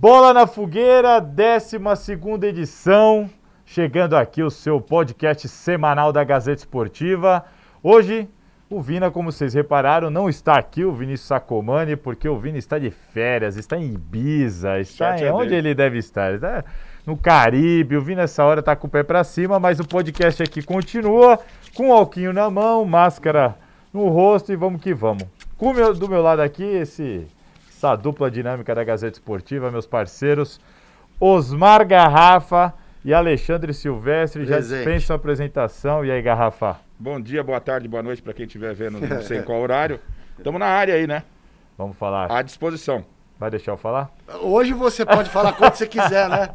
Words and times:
Bola 0.00 0.32
na 0.32 0.46
Fogueira, 0.46 1.18
12 1.18 1.76
edição. 2.46 3.28
Chegando 3.66 4.16
aqui 4.16 4.44
o 4.44 4.48
seu 4.48 4.80
podcast 4.80 5.48
semanal 5.48 6.12
da 6.12 6.22
Gazeta 6.22 6.60
Esportiva. 6.60 7.44
Hoje, 7.82 8.28
o 8.70 8.80
Vina, 8.80 9.10
como 9.10 9.32
vocês 9.32 9.54
repararam, 9.54 10.08
não 10.08 10.28
está 10.28 10.56
aqui, 10.56 10.84
o 10.84 10.92
Vinícius 10.92 11.26
Sacomani, 11.26 11.96
porque 11.96 12.28
o 12.28 12.38
Vina 12.38 12.58
está 12.58 12.78
de 12.78 12.92
férias, 12.92 13.56
está 13.56 13.76
em 13.76 13.94
Ibiza, 13.94 14.78
está 14.78 15.18
em 15.18 15.32
onde 15.32 15.52
ele 15.52 15.74
deve 15.74 15.98
estar? 15.98 16.32
Está 16.32 16.64
no 17.04 17.16
Caribe. 17.16 17.96
O 17.96 18.00
Vina, 18.00 18.22
nessa 18.22 18.44
hora, 18.44 18.60
está 18.60 18.76
com 18.76 18.86
o 18.86 18.90
pé 18.90 19.02
para 19.02 19.24
cima, 19.24 19.58
mas 19.58 19.80
o 19.80 19.84
podcast 19.84 20.40
aqui 20.40 20.62
continua 20.62 21.40
com 21.74 21.88
o 21.88 21.92
alquinho 21.92 22.32
na 22.32 22.48
mão, 22.48 22.84
máscara 22.84 23.56
no 23.92 24.08
rosto 24.08 24.52
e 24.52 24.56
vamos 24.56 24.80
que 24.80 24.94
vamos. 24.94 25.24
Meu, 25.60 25.92
do 25.92 26.08
meu 26.08 26.22
lado 26.22 26.40
aqui, 26.40 26.62
esse 26.62 27.26
essa 27.78 27.94
dupla 27.94 28.28
dinâmica 28.28 28.74
da 28.74 28.82
Gazeta 28.82 29.18
Esportiva, 29.18 29.70
meus 29.70 29.86
parceiros, 29.86 30.60
Osmar 31.20 31.86
Garrafa 31.86 32.74
e 33.04 33.14
Alexandre 33.14 33.72
Silvestre. 33.72 34.44
Já 34.44 34.58
dispenso 34.58 35.12
a 35.12 35.16
apresentação. 35.16 36.04
E 36.04 36.10
aí, 36.10 36.20
Garrafa? 36.20 36.80
Bom 36.98 37.20
dia, 37.20 37.44
boa 37.44 37.60
tarde, 37.60 37.86
boa 37.86 38.02
noite 38.02 38.20
para 38.20 38.32
quem 38.32 38.46
estiver 38.46 38.74
vendo, 38.74 39.00
não 39.00 39.22
sei 39.22 39.42
qual 39.42 39.60
horário. 39.60 40.00
Estamos 40.36 40.58
na 40.58 40.66
área 40.66 40.94
aí, 40.94 41.06
né? 41.06 41.22
Vamos 41.76 41.96
falar. 41.96 42.30
À 42.32 42.42
disposição. 42.42 43.04
Vai 43.38 43.50
deixar 43.52 43.70
eu 43.70 43.76
falar? 43.76 44.10
Hoje 44.40 44.72
você 44.72 45.06
pode 45.06 45.30
falar 45.30 45.52
quando 45.52 45.72
você 45.72 45.86
quiser, 45.86 46.28
né? 46.28 46.48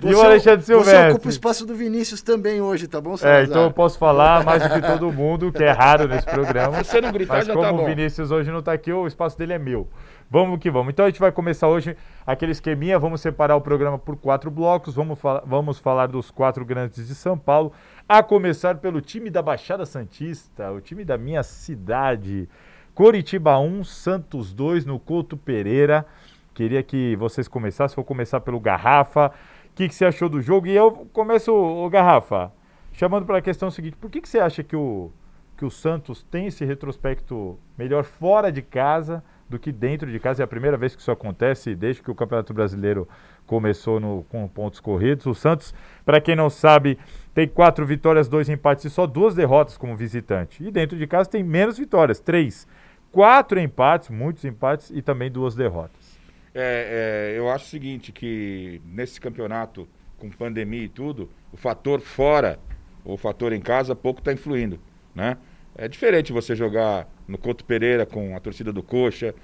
Você, 0.00 0.08
e 0.10 0.14
o 0.16 0.20
Alexandre 0.20 0.66
Silvestre? 0.66 0.96
Você 0.96 1.10
ocupa 1.10 1.26
o 1.28 1.30
espaço 1.30 1.64
do 1.64 1.76
Vinícius 1.76 2.20
também 2.20 2.60
hoje, 2.60 2.88
tá 2.88 3.00
bom, 3.00 3.16
Salazar? 3.16 3.42
É, 3.42 3.44
então 3.44 3.62
eu 3.62 3.70
posso 3.70 3.96
falar 4.00 4.44
mais 4.44 4.60
do 4.60 4.68
que 4.70 4.82
todo 4.82 5.12
mundo, 5.12 5.52
que 5.52 5.62
é 5.62 5.70
raro 5.70 6.08
nesse 6.08 6.26
programa. 6.26 6.82
Você 6.82 7.00
não 7.00 7.12
gritar, 7.12 7.34
mas 7.34 7.46
já 7.46 7.52
como 7.52 7.64
tá 7.64 7.72
bom. 7.72 7.84
o 7.84 7.86
Vinícius 7.86 8.32
hoje 8.32 8.50
não 8.50 8.58
está 8.58 8.72
aqui, 8.72 8.92
o 8.92 9.06
espaço 9.06 9.38
dele 9.38 9.52
é 9.52 9.58
meu. 9.60 9.88
Vamos 10.32 10.60
que 10.60 10.70
vamos. 10.70 10.94
Então 10.94 11.04
a 11.04 11.10
gente 11.10 11.20
vai 11.20 11.30
começar 11.30 11.68
hoje 11.68 11.94
aquele 12.26 12.52
esqueminha. 12.52 12.98
Vamos 12.98 13.20
separar 13.20 13.54
o 13.54 13.60
programa 13.60 13.98
por 13.98 14.16
quatro 14.16 14.50
blocos. 14.50 14.94
Vamos, 14.94 15.18
vamos 15.44 15.78
falar 15.78 16.06
dos 16.06 16.30
quatro 16.30 16.64
grandes 16.64 17.06
de 17.06 17.14
São 17.14 17.36
Paulo. 17.36 17.70
A 18.08 18.22
começar 18.22 18.78
pelo 18.78 19.02
time 19.02 19.28
da 19.28 19.42
Baixada 19.42 19.84
Santista, 19.84 20.72
o 20.72 20.80
time 20.80 21.04
da 21.04 21.18
minha 21.18 21.42
cidade. 21.42 22.48
Coritiba 22.94 23.58
1, 23.58 23.84
Santos 23.84 24.54
2 24.54 24.86
no 24.86 24.98
Couto 24.98 25.36
Pereira. 25.36 26.06
Queria 26.54 26.82
que 26.82 27.14
vocês 27.16 27.46
começassem. 27.46 27.94
Vou 27.94 28.02
começar 28.02 28.40
pelo 28.40 28.58
Garrafa. 28.58 29.32
O 29.66 29.74
que, 29.74 29.86
que 29.86 29.94
você 29.94 30.06
achou 30.06 30.30
do 30.30 30.40
jogo? 30.40 30.66
E 30.66 30.74
eu 30.74 30.92
começo, 31.12 31.52
o 31.52 31.90
Garrafa, 31.90 32.50
chamando 32.94 33.26
para 33.26 33.36
a 33.36 33.42
questão 33.42 33.70
seguinte: 33.70 33.98
por 33.98 34.10
que, 34.10 34.22
que 34.22 34.28
você 34.30 34.38
acha 34.38 34.62
que 34.62 34.76
o, 34.76 35.10
que 35.58 35.64
o 35.66 35.70
Santos 35.70 36.22
tem 36.22 36.46
esse 36.46 36.64
retrospecto 36.64 37.58
melhor 37.76 38.04
fora 38.04 38.50
de 38.50 38.62
casa? 38.62 39.22
Do 39.52 39.58
que 39.58 39.70
dentro 39.70 40.10
de 40.10 40.18
casa. 40.18 40.42
É 40.42 40.44
a 40.44 40.48
primeira 40.48 40.76
vez 40.76 40.96
que 40.96 41.00
isso 41.00 41.10
acontece 41.10 41.74
desde 41.74 42.02
que 42.02 42.10
o 42.10 42.14
Campeonato 42.14 42.52
Brasileiro 42.52 43.08
começou 43.46 44.00
no, 44.00 44.24
com 44.28 44.48
pontos 44.48 44.80
corridos. 44.80 45.26
O 45.26 45.34
Santos, 45.34 45.74
para 46.04 46.20
quem 46.20 46.34
não 46.34 46.50
sabe, 46.50 46.98
tem 47.34 47.46
quatro 47.46 47.86
vitórias, 47.86 48.28
dois 48.28 48.48
empates 48.48 48.86
e 48.86 48.90
só 48.90 49.06
duas 49.06 49.34
derrotas 49.34 49.76
como 49.76 49.96
visitante. 49.96 50.64
E 50.64 50.70
dentro 50.70 50.96
de 50.98 51.06
casa 51.06 51.28
tem 51.28 51.42
menos 51.42 51.78
vitórias, 51.78 52.18
três. 52.18 52.66
Quatro 53.12 53.60
empates, 53.60 54.08
muitos 54.08 54.44
empates 54.44 54.90
e 54.90 55.02
também 55.02 55.30
duas 55.30 55.54
derrotas. 55.54 56.18
É, 56.54 57.32
é, 57.34 57.38
eu 57.38 57.50
acho 57.50 57.66
o 57.66 57.68
seguinte, 57.68 58.10
que 58.10 58.80
nesse 58.84 59.20
campeonato, 59.20 59.86
com 60.18 60.30
pandemia 60.30 60.84
e 60.84 60.88
tudo, 60.88 61.28
o 61.52 61.56
fator 61.56 62.00
fora, 62.00 62.58
o 63.04 63.16
fator 63.16 63.52
em 63.52 63.60
casa, 63.60 63.94
pouco 63.94 64.20
está 64.20 64.32
influindo, 64.32 64.80
né? 65.14 65.36
É 65.76 65.88
diferente 65.88 66.32
você 66.32 66.54
jogar 66.54 67.08
no 67.26 67.38
Couto 67.38 67.64
Pereira 67.64 68.04
com 68.04 68.36
a 68.36 68.40
torcida 68.40 68.72
do 68.72 68.82
Coxa. 68.82 69.34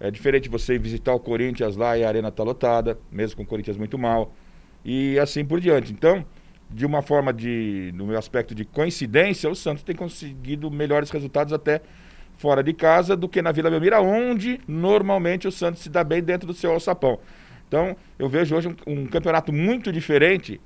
É 0.00 0.10
diferente 0.10 0.48
você 0.48 0.78
visitar 0.78 1.14
o 1.14 1.20
Corinthians 1.20 1.76
lá 1.76 1.96
e 1.96 2.02
a 2.02 2.08
arena 2.08 2.28
está 2.28 2.42
lotada, 2.42 2.98
mesmo 3.10 3.36
com 3.36 3.42
o 3.42 3.46
Corinthians 3.46 3.76
muito 3.76 3.96
mal. 3.96 4.32
E 4.84 5.18
assim 5.18 5.44
por 5.44 5.60
diante. 5.60 5.92
Então, 5.92 6.24
de 6.68 6.84
uma 6.84 7.02
forma 7.02 7.32
de, 7.32 7.92
no 7.94 8.06
meu 8.06 8.18
aspecto 8.18 8.54
de 8.54 8.64
coincidência, 8.64 9.48
o 9.48 9.54
Santos 9.54 9.84
tem 9.84 9.94
conseguido 9.94 10.70
melhores 10.70 11.10
resultados 11.10 11.52
até 11.52 11.82
fora 12.36 12.62
de 12.62 12.72
casa 12.72 13.14
do 13.14 13.28
que 13.28 13.42
na 13.42 13.52
Vila 13.52 13.70
Belmiro, 13.70 14.00
onde 14.00 14.60
normalmente 14.66 15.46
o 15.46 15.52
Santos 15.52 15.82
se 15.82 15.90
dá 15.90 16.02
bem 16.02 16.22
dentro 16.22 16.46
do 16.46 16.54
seu 16.54 16.72
alçapão. 16.72 17.18
Então, 17.68 17.94
eu 18.18 18.28
vejo 18.28 18.56
hoje 18.56 18.68
um, 18.68 19.02
um 19.02 19.06
campeonato 19.06 19.52
muito 19.52 19.92
diferente 19.92 20.60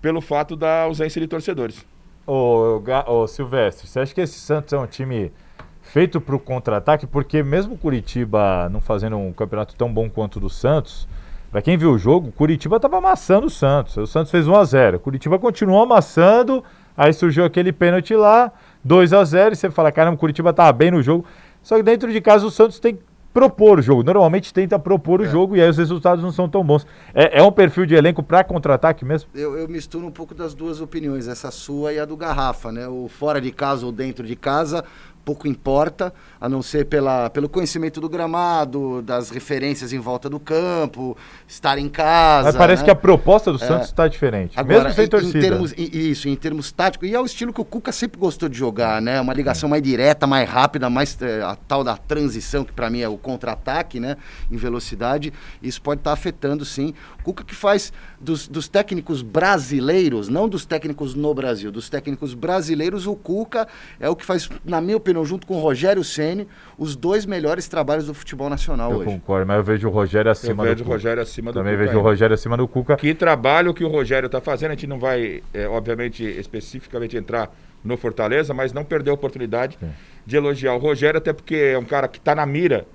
pelo 0.00 0.20
fato 0.20 0.56
da 0.56 0.82
ausência 0.82 1.20
de 1.20 1.28
torcedores. 1.28 1.86
Ô, 2.26 2.82
ô, 3.06 3.26
Silvestre, 3.26 3.88
você 3.88 4.00
acha 4.00 4.14
que 4.14 4.20
esse 4.20 4.38
Santos 4.38 4.72
é 4.72 4.78
um 4.78 4.86
time 4.86 5.32
feito 5.80 6.20
para 6.20 6.36
o 6.36 6.38
contra-ataque? 6.38 7.06
Porque 7.06 7.42
mesmo 7.42 7.78
Curitiba 7.78 8.68
não 8.68 8.80
fazendo 8.80 9.16
um 9.16 9.32
campeonato 9.32 9.74
tão 9.74 9.92
bom 9.92 10.08
quanto 10.08 10.36
o 10.36 10.40
do 10.40 10.50
Santos, 10.50 11.08
para 11.50 11.62
quem 11.62 11.76
viu 11.76 11.92
o 11.92 11.98
jogo, 11.98 12.30
Curitiba 12.30 12.76
estava 12.76 12.98
amassando 12.98 13.46
o 13.46 13.50
Santos. 13.50 13.96
O 13.96 14.06
Santos 14.06 14.30
fez 14.30 14.46
1 14.46 14.54
a 14.54 14.64
0 14.64 15.00
Curitiba 15.00 15.38
continuou 15.38 15.82
amassando, 15.82 16.62
aí 16.96 17.12
surgiu 17.12 17.44
aquele 17.44 17.72
pênalti 17.72 18.14
lá, 18.14 18.52
2 18.84 19.12
a 19.12 19.24
0 19.24 19.54
e 19.54 19.56
você 19.56 19.70
fala, 19.70 19.90
caramba, 19.90 20.16
Curitiba 20.16 20.50
estava 20.50 20.72
bem 20.72 20.90
no 20.90 21.02
jogo. 21.02 21.24
Só 21.62 21.76
que 21.76 21.82
dentro 21.82 22.12
de 22.12 22.20
casa 22.20 22.46
o 22.46 22.50
Santos 22.50 22.78
tem 22.78 22.98
propor 23.32 23.78
o 23.78 23.82
jogo. 23.82 24.02
Normalmente 24.02 24.52
tenta 24.52 24.78
propor 24.78 25.20
é. 25.20 25.24
o 25.24 25.26
jogo 25.26 25.56
e 25.56 25.62
aí 25.62 25.68
os 25.68 25.78
resultados 25.78 26.22
não 26.22 26.32
são 26.32 26.48
tão 26.48 26.64
bons. 26.64 26.86
É, 27.14 27.38
é 27.38 27.42
um 27.42 27.52
perfil 27.52 27.86
de 27.86 27.94
elenco 27.94 28.22
para 28.22 28.44
contra-ataque 28.44 29.04
mesmo? 29.04 29.30
Eu, 29.34 29.56
eu, 29.56 29.68
misturo 29.68 30.06
um 30.06 30.10
pouco 30.10 30.34
das 30.34 30.54
duas 30.54 30.80
opiniões, 30.80 31.28
essa 31.28 31.50
sua 31.50 31.92
e 31.92 31.98
a 31.98 32.04
do 32.04 32.16
Garrafa, 32.16 32.72
né? 32.72 32.88
O 32.88 33.08
fora 33.08 33.40
de 33.40 33.50
casa 33.50 33.86
ou 33.86 33.92
dentro 33.92 34.26
de 34.26 34.36
casa, 34.36 34.84
pouco 35.24 35.46
importa, 35.46 36.12
a 36.40 36.48
não 36.48 36.62
ser 36.62 36.86
pela, 36.86 37.30
pelo 37.30 37.48
conhecimento 37.48 38.00
do 38.00 38.08
gramado, 38.08 39.02
das 39.02 39.30
referências 39.30 39.92
em 39.92 39.98
volta 39.98 40.28
do 40.28 40.40
campo, 40.40 41.16
estar 41.46 41.78
em 41.78 41.88
casa. 41.88 42.48
Mas 42.48 42.56
parece 42.56 42.82
né? 42.82 42.86
que 42.86 42.90
a 42.90 42.94
proposta 42.94 43.52
do 43.52 43.58
Santos 43.58 43.88
está 43.88 44.06
é. 44.06 44.08
diferente, 44.08 44.58
Agora, 44.58 44.84
mesmo 44.84 44.94
sem 44.94 45.04
em, 45.04 45.08
torcida. 45.08 45.38
Em 45.38 45.40
termos, 45.40 45.74
isso, 45.76 46.28
em 46.28 46.36
termos 46.36 46.72
táticos, 46.72 47.08
e 47.08 47.14
é 47.14 47.20
o 47.20 47.24
estilo 47.24 47.52
que 47.52 47.60
o 47.60 47.64
Cuca 47.64 47.92
sempre 47.92 48.18
gostou 48.18 48.48
de 48.48 48.58
jogar, 48.58 49.00
né? 49.00 49.20
Uma 49.20 49.34
ligação 49.34 49.68
mais 49.68 49.82
direta, 49.82 50.26
mais 50.26 50.48
rápida, 50.48 50.88
mais 50.88 51.20
é, 51.20 51.42
a 51.42 51.54
tal 51.54 51.84
da 51.84 51.96
transição, 51.96 52.64
que 52.64 52.72
para 52.72 52.88
mim 52.90 53.00
é 53.00 53.08
o 53.08 53.16
contra-ataque, 53.16 54.00
né? 54.00 54.16
Em 54.50 54.56
velocidade, 54.56 55.32
isso 55.62 55.80
pode 55.80 56.00
estar 56.00 56.10
tá 56.10 56.14
afetando, 56.14 56.64
sim. 56.64 56.94
O 57.20 57.24
Cuca 57.24 57.44
que 57.44 57.54
faz 57.54 57.92
dos, 58.20 58.46
dos 58.46 58.68
técnicos 58.68 59.22
brasileiros, 59.22 60.28
não 60.28 60.46
dos 60.48 60.66
técnicos 60.66 61.14
no 61.14 61.32
Brasil, 61.32 61.72
dos 61.72 61.88
técnicos 61.88 62.34
brasileiros, 62.34 63.06
o 63.06 63.16
Cuca 63.16 63.66
é 63.98 64.08
o 64.10 64.14
que 64.14 64.26
faz, 64.26 64.48
na 64.64 64.80
minha 64.80 64.96
opinião, 64.96 65.24
junto 65.24 65.46
com 65.46 65.54
o 65.56 65.60
Rogério 65.60 66.04
Ceni, 66.04 66.46
os 66.76 66.94
dois 66.94 67.24
melhores 67.24 67.66
trabalhos 67.66 68.06
do 68.06 68.12
futebol 68.12 68.50
nacional 68.50 68.92
eu 68.92 68.98
hoje. 68.98 69.08
Eu 69.08 69.14
concordo, 69.14 69.46
mas 69.46 69.56
eu 69.56 69.64
vejo 69.64 69.88
o 69.88 69.90
Rogério 69.90 70.30
acima 70.30 70.66
eu 70.66 70.74
do 70.74 70.82
Cuca. 70.84 70.94
Rogério 70.94 71.22
acima 71.22 71.50
do 71.50 71.58
Também 71.58 71.72
Cuca 71.72 71.86
vejo 71.86 71.98
o 71.98 72.02
Rogério 72.02 72.34
acima 72.34 72.56
do 72.56 72.68
Cuca. 72.68 72.96
Que 72.96 73.14
trabalho 73.14 73.72
que 73.72 73.82
o 73.82 73.88
Rogério 73.88 74.26
está 74.26 74.40
fazendo, 74.40 74.72
a 74.72 74.74
gente 74.74 74.86
não 74.86 74.98
vai, 74.98 75.42
é, 75.54 75.66
obviamente, 75.66 76.22
especificamente 76.22 77.16
entrar 77.16 77.50
no 77.82 77.96
Fortaleza, 77.96 78.52
mas 78.52 78.74
não 78.74 78.84
perder 78.84 79.10
a 79.10 79.14
oportunidade 79.14 79.78
Sim. 79.80 79.88
de 80.26 80.36
elogiar 80.36 80.74
o 80.74 80.78
Rogério, 80.78 81.16
até 81.16 81.32
porque 81.32 81.54
é 81.54 81.78
um 81.78 81.84
cara 81.84 82.06
que 82.06 82.18
está 82.18 82.34
na 82.34 82.44
mira, 82.44 82.86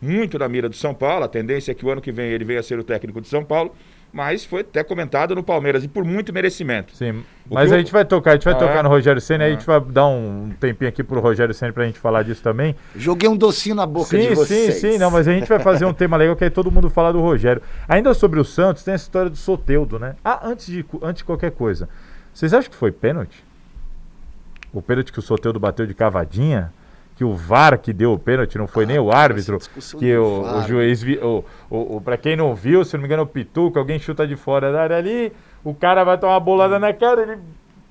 muito 0.00 0.38
na 0.38 0.48
mira 0.48 0.70
do 0.70 0.76
São 0.76 0.94
Paulo. 0.94 1.24
A 1.24 1.28
tendência 1.28 1.72
é 1.72 1.74
que 1.74 1.84
o 1.84 1.90
ano 1.90 2.00
que 2.00 2.10
vem 2.10 2.30
ele 2.30 2.44
venha 2.44 2.60
a 2.60 2.62
ser 2.62 2.78
o 2.78 2.84
técnico 2.84 3.20
de 3.20 3.28
São 3.28 3.44
Paulo 3.44 3.74
mas 4.12 4.44
foi 4.44 4.60
até 4.60 4.84
comentado 4.84 5.34
no 5.34 5.42
Palmeiras 5.42 5.82
e 5.82 5.88
por 5.88 6.04
muito 6.04 6.32
merecimento. 6.32 6.94
Sim, 6.94 7.24
o 7.48 7.54
mas 7.54 7.72
a 7.72 7.78
gente 7.78 7.90
vai 7.90 8.04
tocar, 8.04 8.32
a 8.32 8.34
gente 8.34 8.44
vai 8.44 8.52
ah, 8.52 8.58
tocar 8.58 8.82
no 8.82 8.88
Rogério 8.90 9.20
Senna, 9.20 9.44
ah. 9.44 9.46
aí 9.46 9.52
a 9.52 9.54
gente 9.54 9.66
vai 9.66 9.80
dar 9.80 10.06
um, 10.06 10.50
tempinho 10.60 10.88
aqui 10.88 11.02
pro 11.02 11.18
Rogério 11.18 11.54
Senna 11.54 11.72
pra 11.72 11.86
gente 11.86 11.98
falar 11.98 12.22
disso 12.22 12.42
também. 12.42 12.76
Joguei 12.94 13.28
um 13.28 13.36
docinho 13.36 13.74
na 13.74 13.86
boca 13.86 14.10
sim, 14.10 14.28
de 14.28 14.34
vocês. 14.34 14.74
Sim, 14.74 14.92
sim, 14.92 14.98
não, 14.98 15.10
mas 15.10 15.26
a 15.26 15.32
gente 15.32 15.48
vai 15.48 15.58
fazer 15.58 15.86
um 15.86 15.94
tema 15.94 16.16
legal 16.18 16.36
que 16.36 16.44
é 16.44 16.50
todo 16.50 16.70
mundo 16.70 16.90
falar 16.90 17.12
do 17.12 17.20
Rogério. 17.20 17.62
Ainda 17.88 18.12
sobre 18.12 18.38
o 18.38 18.44
Santos, 18.44 18.82
tem 18.82 18.92
a 18.92 18.96
história 18.96 19.30
do 19.30 19.36
Soteudo, 19.36 19.98
né? 19.98 20.14
Ah, 20.22 20.40
antes 20.44 20.66
de, 20.66 20.84
antes 21.02 21.20
de 21.20 21.24
qualquer 21.24 21.52
coisa, 21.52 21.88
vocês 22.34 22.52
acham 22.52 22.70
que 22.70 22.76
foi 22.76 22.92
pênalti? 22.92 23.42
O 24.72 24.82
pênalti 24.82 25.12
que 25.12 25.18
o 25.18 25.22
Soteudo 25.22 25.58
bateu 25.58 25.86
de 25.86 25.94
cavadinha? 25.94 26.72
Que 27.22 27.24
o 27.24 27.34
VAR 27.34 27.78
que 27.78 27.92
deu 27.92 28.12
o 28.12 28.18
pênalti, 28.18 28.58
não 28.58 28.66
foi 28.66 28.82
ah, 28.82 28.86
nem 28.88 28.98
o 28.98 29.12
árbitro, 29.12 29.60
que 29.96 30.16
o, 30.16 30.42
o, 30.42 30.62
juiz, 30.62 31.04
o, 31.22 31.44
o, 31.70 31.96
o 31.96 32.00
para 32.00 32.16
quem 32.16 32.34
não 32.34 32.52
viu, 32.52 32.84
se 32.84 32.94
não 32.94 33.02
me 33.02 33.06
engano, 33.06 33.22
o 33.22 33.26
Pituca, 33.26 33.78
alguém 33.78 33.96
chuta 34.00 34.26
de 34.26 34.34
fora 34.34 34.72
da 34.72 34.82
área 34.82 34.96
ali, 34.96 35.32
o 35.62 35.72
cara 35.72 36.02
vai 36.02 36.18
tomar 36.18 36.34
uma 36.34 36.40
bolada 36.40 36.80
na 36.80 36.92
cara, 36.92 37.22
ele 37.22 37.38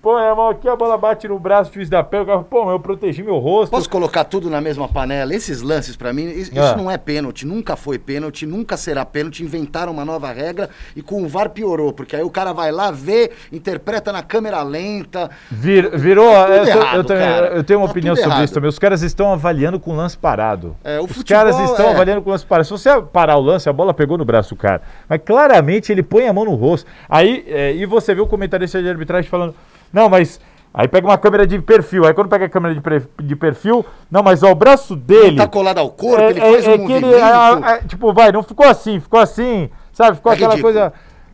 põe 0.02 0.26
a 0.26 0.34
mão 0.34 0.50
aqui, 0.50 0.68
a 0.68 0.76
bola 0.76 0.98
bate 0.98 1.28
no 1.28 1.38
braço, 1.38 1.70
o 1.70 1.74
juiz 1.76 1.88
da 1.88 2.04
pé, 2.04 2.22
o 2.22 2.26
cara, 2.26 2.40
pô, 2.40 2.72
eu 2.72 2.80
protegi 2.80 3.22
meu 3.22 3.38
rosto. 3.38 3.72
Posso 3.72 3.90
colocar 3.90 4.24
tudo 4.24 4.50
na 4.50 4.60
mesma 4.60 4.88
panela? 4.88 5.34
Esses 5.34 5.62
lances, 5.62 5.96
para 5.96 6.12
mim, 6.12 6.26
isso, 6.26 6.52
ah. 6.60 6.76
não 6.76 6.90
é 6.90 6.98
pênalti, 6.98 7.46
nunca 7.46 7.76
foi 7.76 8.00
pênalti, 8.00 8.46
nunca 8.46 8.76
será 8.76 9.06
pênalti, 9.06 9.44
inventaram 9.44 9.92
uma 9.92 10.04
nova 10.04 10.32
regra 10.32 10.70
e 10.96 11.02
com 11.02 11.24
o 11.24 11.28
VAR 11.28 11.50
piorou, 11.50 11.94
porque 11.94 12.16
aí 12.16 12.24
o 12.24 12.32
cara 12.32 12.52
vai 12.52 12.72
lá, 12.72 12.90
vê, 12.90 13.32
interpreta 13.52 14.12
na 14.12 14.24
câmera 14.24 14.64
lenta. 14.64 15.30
Vir, 15.52 15.96
virou, 15.98 16.32
tá 16.32 16.50
eu, 16.50 16.66
errado, 16.66 16.96
eu, 16.96 17.04
também, 17.04 17.28
eu, 17.28 17.64
tenho 17.64 17.80
uma 17.80 17.88
tá 17.88 17.92
opinião 17.92 18.16
sobre 18.16 18.30
errado. 18.32 18.46
isso 18.46 18.54
também, 18.54 18.70
os 18.70 18.80
caras 18.80 19.04
estão 19.04 19.32
avaliando 19.32 19.80
com 19.80 19.92
o 19.92 19.96
lance 19.96 20.18
parado. 20.18 20.76
É, 20.84 21.00
o 21.00 21.06
os 21.06 21.24
caras 21.24 21.60
estão 21.60 21.88
é... 21.88 21.92
avaliando 21.92 22.22
com 22.22 22.30
o 22.30 22.32
lance 22.32 22.46
parado. 22.46 22.66
Se 22.66 22.72
você 22.72 22.90
parar 23.02 23.38
o 23.38 23.42
lance, 23.42 23.70
a 23.70 23.74
bola 23.74 23.94
pegou 23.94 24.18
no 24.18 24.26
braço 24.26 24.56
do 24.56 24.58
cara, 24.58 24.82
mas 25.08 25.22
claramente 25.24 25.92
ele 25.92 26.02
põe 26.02 26.28
a 26.28 26.34
mão 26.34 26.46
no 26.46 26.56
rosto. 26.56 26.90
Aí, 27.08 27.46
é, 27.48 27.74
e 27.74 27.86
você 27.86 28.16
vê 28.16 28.22
o 28.22 28.28
comentarista 28.28 28.82
de 28.82 28.90
arbitragem 28.90 29.30
falando, 29.30 29.54
não, 29.92 30.10
mas 30.10 30.40
Aí 30.74 30.88
pega 30.88 31.06
uma 31.06 31.18
câmera 31.18 31.46
de 31.46 31.60
perfil. 31.60 32.06
Aí 32.06 32.14
quando 32.14 32.30
pega 32.30 32.46
a 32.46 32.50
câmera 32.50 32.74
de, 32.74 33.26
de 33.26 33.36
perfil, 33.36 33.86
não, 34.10 34.24
mas 34.24 34.42
ó, 34.42 34.52
o 34.52 34.56
braço 34.56 34.96
dele. 34.96 35.28
Ele 35.28 35.38
tá 35.38 35.48
colado 35.48 35.80
ao 35.80 35.92
corpo, 35.92 36.22
é, 36.22 36.30
ele 36.30 36.40
faz 36.40 36.66
é, 36.66 36.70
um 36.70 36.74
é 36.74 36.86
que 36.86 36.94
ele, 36.94 37.14
é, 37.14 37.74
é, 37.74 37.78
tipo, 37.88 38.14
vai, 38.14 38.32
não 38.32 38.42
ficou 38.42 38.66
assim, 38.66 39.00
ficou 39.00 39.20
assim. 39.20 39.70
Sabe, 39.92 40.16
ficou 40.16 40.32
É 40.32 40.36
aquela 40.36 40.54
ridículo. 40.54 40.74
coisa. 40.74 40.94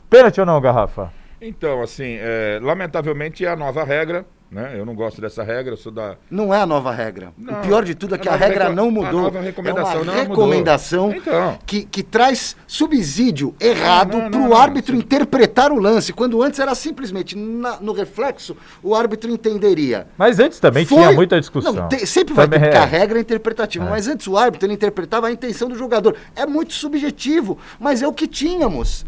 Pênalti 0.09 0.39
ou 0.39 0.45
não, 0.45 0.59
Garrafa? 0.59 1.12
Então, 1.39 1.83
assim, 1.83 2.18
é, 2.19 2.59
lamentavelmente 2.62 3.45
é 3.45 3.50
a 3.50 3.56
nova 3.56 3.83
regra, 3.83 4.25
né? 4.50 4.74
Eu 4.78 4.86
não 4.86 4.96
gosto 4.96 5.20
dessa 5.22 5.44
regra, 5.44 5.74
eu 5.74 5.78
sou 5.78 5.92
da. 5.92 6.16
Não 6.32 6.54
é 6.54 6.60
a 6.62 6.66
nova 6.66 6.92
regra. 6.92 7.34
Não, 7.38 7.54
o 7.56 7.62
pior 7.62 7.84
de 7.84 7.94
tudo 7.96 8.16
é 8.16 8.18
que 8.18 8.30
a 8.30 8.34
a, 8.34 8.36
regra 8.36 8.64
reco- 8.66 8.76
não 8.76 8.88
a 8.88 8.92
mudou. 8.92 9.22
nova 9.24 9.42
recomendação 9.42 9.92
é 9.92 9.96
uma 9.96 10.06
não 10.06 10.14
mudou. 10.14 10.30
recomendação 10.46 11.12
Então. 11.14 11.60
que, 11.66 11.84
que 11.84 12.02
traz 12.04 12.56
subsídio 12.66 13.54
errado 13.60 14.14
Não, 14.14 14.24
não, 14.24 14.30
para 14.32 14.40
não, 14.40 14.46
o 14.48 14.50
não, 14.52 14.58
árbitro 14.58 14.94
sim. 14.96 15.00
interpretar 15.02 15.72
o 15.72 15.80
lance, 15.80 16.14
quando 16.14 16.42
antes 16.42 16.60
era 16.60 16.74
simplesmente 16.76 17.36
na- 17.36 17.80
no 17.82 17.92
reflexo 17.94 18.56
o 18.82 18.96
árbitro 18.96 19.30
entenderia. 19.30 20.08
Mas 20.18 20.40
antes 20.40 20.60
também 20.60 20.86
Foi- 20.86 20.98
tinha 20.98 21.12
muita 21.12 21.40
discussão. 21.40 21.74
Não, 21.74 21.88
tem- 21.90 22.06
sempre 22.06 22.34
vai 22.34 22.48
ter, 22.48 22.56
Também 22.56 22.70
porque 22.70 22.78
é. 22.78 22.82
a 22.82 22.86
regra 22.86 23.18
é 23.18 23.22
interpretativa, 23.22 23.86
É. 23.86 23.90
mas 23.90 24.08
antes 24.08 24.28
o 24.28 24.38
árbitro 24.38 24.66
ele 24.68 24.74
interpretava 24.74 25.28
a 25.28 25.32
intenção 25.32 25.68
do 25.68 25.76
jogador. 25.78 26.16
É 26.36 26.46
muito 26.46 26.74
subjetivo, 26.74 27.58
mas 27.80 28.02
é 28.02 28.08
o 28.08 28.14
que 28.14 28.28
tínhamos. 28.28 29.06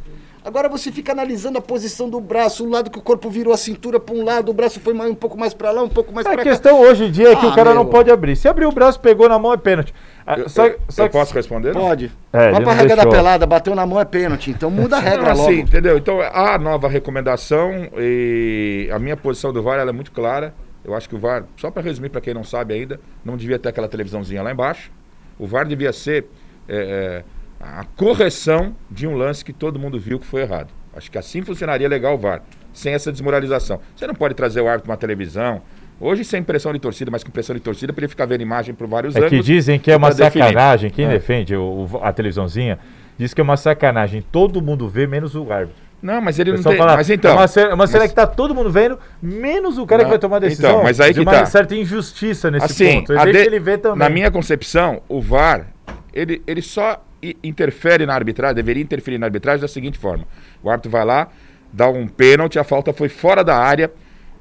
Agora 0.49 0.67
você 0.67 0.91
fica 0.91 1.11
analisando 1.11 1.59
a 1.59 1.61
posição 1.61 2.09
do 2.09 2.19
braço, 2.19 2.65
o 2.65 2.69
lado 2.71 2.89
que 2.89 2.97
o 2.97 3.01
corpo 3.03 3.29
virou 3.29 3.53
a 3.53 3.57
cintura 3.57 3.99
para 3.99 4.15
um 4.15 4.23
lado, 4.25 4.49
o 4.49 4.53
braço 4.53 4.79
foi 4.79 4.95
mais- 4.95 5.11
um 5.11 5.13
pouco 5.13 5.37
mais 5.37 5.53
para 5.53 5.69
lá, 5.69 5.83
um 5.83 5.87
pouco 5.87 6.11
mais 6.11 6.25
A 6.25 6.31
para 6.31 6.43
cá. 6.43 6.49
questão 6.49 6.81
hoje 6.81 7.03
em 7.05 7.11
dia 7.11 7.33
é 7.33 7.35
que 7.35 7.45
Ah, 7.45 7.49
o 7.49 7.53
cara 7.53 7.71
não 7.71 7.83
meu. 7.83 7.91
pode 7.91 8.09
abrir. 8.09 8.35
Se 8.35 8.47
abrir 8.47 8.65
o 8.65 8.71
braço, 8.71 8.99
pegou 8.99 9.29
na 9.29 9.37
mão, 9.37 9.53
é 9.53 9.57
pênalti. 9.57 9.93
Ah, 10.25 10.39
Eu, 10.39 10.49
só, 10.49 10.65
eu- 10.65 10.79
só 10.89 11.03
eu 11.03 11.07
que- 11.07 11.13
posso 11.13 11.35
responder? 11.35 11.71
não? 11.75 11.81
Pode. 11.81 12.11
É, 12.33 12.49
Vai 12.49 12.63
pra 12.63 12.73
não 12.73 12.81
regra 12.81 12.95
da 12.95 13.05
pelada, 13.07 13.45
bateu 13.45 13.75
na 13.75 13.85
mão 13.85 13.99
é 13.99 14.05
pênalti. 14.05 14.49
Então 14.49 14.71
muda 14.71 14.97
a 14.97 14.99
regra 14.99 15.29
Não, 15.29 15.37
logo. 15.37 15.49
assim, 15.51 15.59
entendeu? 15.59 15.95
Então, 15.99 16.19
a 16.19 16.57
nova 16.57 16.87
recomendação 16.87 17.87
e 17.95 18.89
a 18.91 18.97
minha 18.97 19.15
posição 19.15 19.53
do 19.53 19.61
VAR 19.61 19.77
ela 19.79 19.91
é 19.91 19.93
muito 19.93 20.11
clara. 20.11 20.51
Eu 20.83 20.95
acho 20.95 21.07
que 21.07 21.13
o 21.15 21.19
VAR, 21.19 21.43
só 21.57 21.69
para 21.69 21.83
resumir 21.83 22.09
para 22.09 22.21
quem 22.21 22.33
não 22.33 22.43
sabe 22.43 22.73
ainda, 22.73 22.99
não 23.23 23.37
devia 23.37 23.59
ter 23.59 23.69
aquela 23.69 23.87
televisãozinha 23.87 24.41
lá 24.41 24.51
embaixo. 24.51 24.91
O 25.37 25.45
VAR 25.45 25.67
devia 25.67 25.93
ser 25.93 26.25
é, 26.67 27.23
é, 27.23 27.23
a 27.59 27.83
correção 27.95 28.75
de 28.89 29.05
um 29.07 29.15
lance 29.15 29.43
que 29.43 29.51
todo 29.53 29.77
mundo 29.79 29.99
viu 29.99 30.19
que 30.19 30.25
foi 30.25 30.41
errado. 30.41 30.69
Acho 30.95 31.11
que 31.11 31.17
assim 31.17 31.41
funcionaria 31.41 31.87
legal 31.87 32.15
o 32.15 32.17
VAR, 32.17 32.41
sem 32.73 32.93
essa 32.93 33.11
desmoralização. 33.11 33.79
Você 33.95 34.07
não 34.07 34.15
pode 34.15 34.33
trazer 34.33 34.61
o 34.61 34.67
árbitro 34.67 34.85
para 34.85 34.91
uma 34.93 34.97
televisão, 34.97 35.61
hoje 35.99 36.23
sem 36.23 36.41
pressão 36.41 36.73
de 36.73 36.79
torcida, 36.79 37.11
mas 37.11 37.23
com 37.23 37.29
pressão 37.31 37.55
de 37.55 37.61
torcida, 37.61 37.93
para 37.93 38.01
ele 38.01 38.09
ficar 38.09 38.25
vendo 38.25 38.41
imagem 38.41 38.73
por 38.73 38.87
vários 38.87 39.15
É 39.15 39.19
ângulos. 39.19 39.45
que 39.45 39.53
dizem 39.53 39.77
que 39.79 39.91
é 39.91 39.97
uma 39.97 40.09
definir. 40.13 40.45
sacanagem. 40.45 40.89
Quem 40.89 41.05
É. 41.05 41.09
defende 41.09 41.55
o- 41.55 41.87
a 42.01 42.11
televisãozinha 42.11 42.79
diz 43.17 43.33
que 43.33 43.41
é 43.41 43.43
uma 43.43 43.57
sacanagem. 43.57 44.23
Todo 44.31 44.61
mundo 44.61 44.87
vê, 44.89 45.05
menos 45.05 45.35
o 45.35 45.51
árbitro. 45.51 45.75
Não, 46.01 46.21
mas 46.21 46.39
ele 46.39 46.53
não 46.53 46.63
tem. 46.63 46.77
fala, 46.77 46.95
mas 46.95 47.09
então. 47.09 47.31
é 47.31 47.35
uma 47.35 47.47
cena, 47.47 47.75
uma 47.75 47.85
cena 47.85 47.99
mas- 48.03 48.09
que 48.11 48.15
tá 48.15 48.25
todo 48.25 48.55
mundo 48.55 48.71
vendo, 48.71 48.97
menos 49.21 49.77
o 49.77 49.85
cara 49.85 50.03
Não, 50.03 50.05
que 50.07 50.11
vai 50.11 50.19
tomar 50.19 50.37
a 50.37 50.39
decisão. 50.39 50.69
então, 50.71 50.83
mas 50.83 50.99
aí 51.01 51.09
de 51.09 51.15
que 51.15 51.25
uma 51.25 51.31
tá. 51.33 51.45
certa 51.45 51.75
injustiça 51.75 52.49
nesse 52.49 52.65
assim, 52.67 52.99
ponto. 52.99 53.13
Vejo 53.13 53.31
de- 53.33 53.37
ele 53.37 53.59
vê 53.59 53.77
também. 53.77 53.99
na 53.99 54.09
minha 54.09 54.31
concepção, 54.31 55.01
o 55.09 55.19
VAR, 55.19 55.67
ele, 56.13 56.41
ele 56.47 56.61
só 56.61 57.03
interfere 57.43 58.05
na 58.05 58.13
arbitragem, 58.13 58.55
deveria 58.55 58.83
interferir 58.83 59.17
na 59.17 59.25
arbitragem 59.27 59.61
da 59.61 59.67
seguinte 59.67 59.97
forma: 59.97 60.25
o 60.63 60.69
árbitro 60.69 60.91
vai 60.91 61.03
lá, 61.05 61.27
dá 61.71 61.87
um 61.89 62.07
pênalti, 62.07 62.57
a 62.59 62.63
falta 62.63 62.93
foi 62.93 63.09
fora 63.09 63.43
da 63.43 63.55
área. 63.57 63.91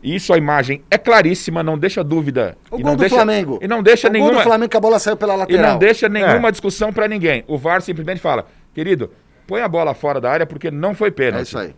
Isso 0.03 0.33
a 0.33 0.39
imagem 0.39 0.83
é 0.89 0.97
claríssima, 0.97 1.61
não 1.61 1.77
deixa 1.77 2.05
dúvida. 2.05 2.57
O 2.71 2.77
e 2.79 2.83
gol 2.83 2.91
não 2.93 2.97
do 2.97 3.01
deixa, 3.01 3.17
Flamengo. 3.17 3.59
E 3.61 3.67
não 3.67 3.83
deixa 3.83 4.09
o 4.09 4.13
nenhuma. 4.13 4.31
gol 4.31 4.39
do 4.41 4.45
Flamengo 4.45 4.71
que 4.71 4.77
a 4.77 4.81
bola 4.81 4.99
saiu 5.01 5.17
pela 5.17 5.35
E 5.35 5.39
lateral. 5.39 5.73
não 5.73 5.79
deixa 5.79 6.09
nenhuma 6.09 6.49
É. 6.49 6.51
discussão 6.53 6.93
pra 6.93 7.09
ninguém. 7.09 7.43
O 7.49 7.59
VAR 7.59 7.83
simplesmente 7.83 8.21
fala: 8.21 8.47
querido, 8.73 9.11
põe 9.45 9.61
a 9.61 9.67
bola 9.67 9.95
fora 9.95 10.21
da 10.21 10.31
área 10.31 10.47
porque 10.47 10.71
não 10.71 10.95
foi 10.95 11.11
pênalti. 11.11 11.41
É 11.41 11.43
isso 11.43 11.59
aí. 11.59 11.75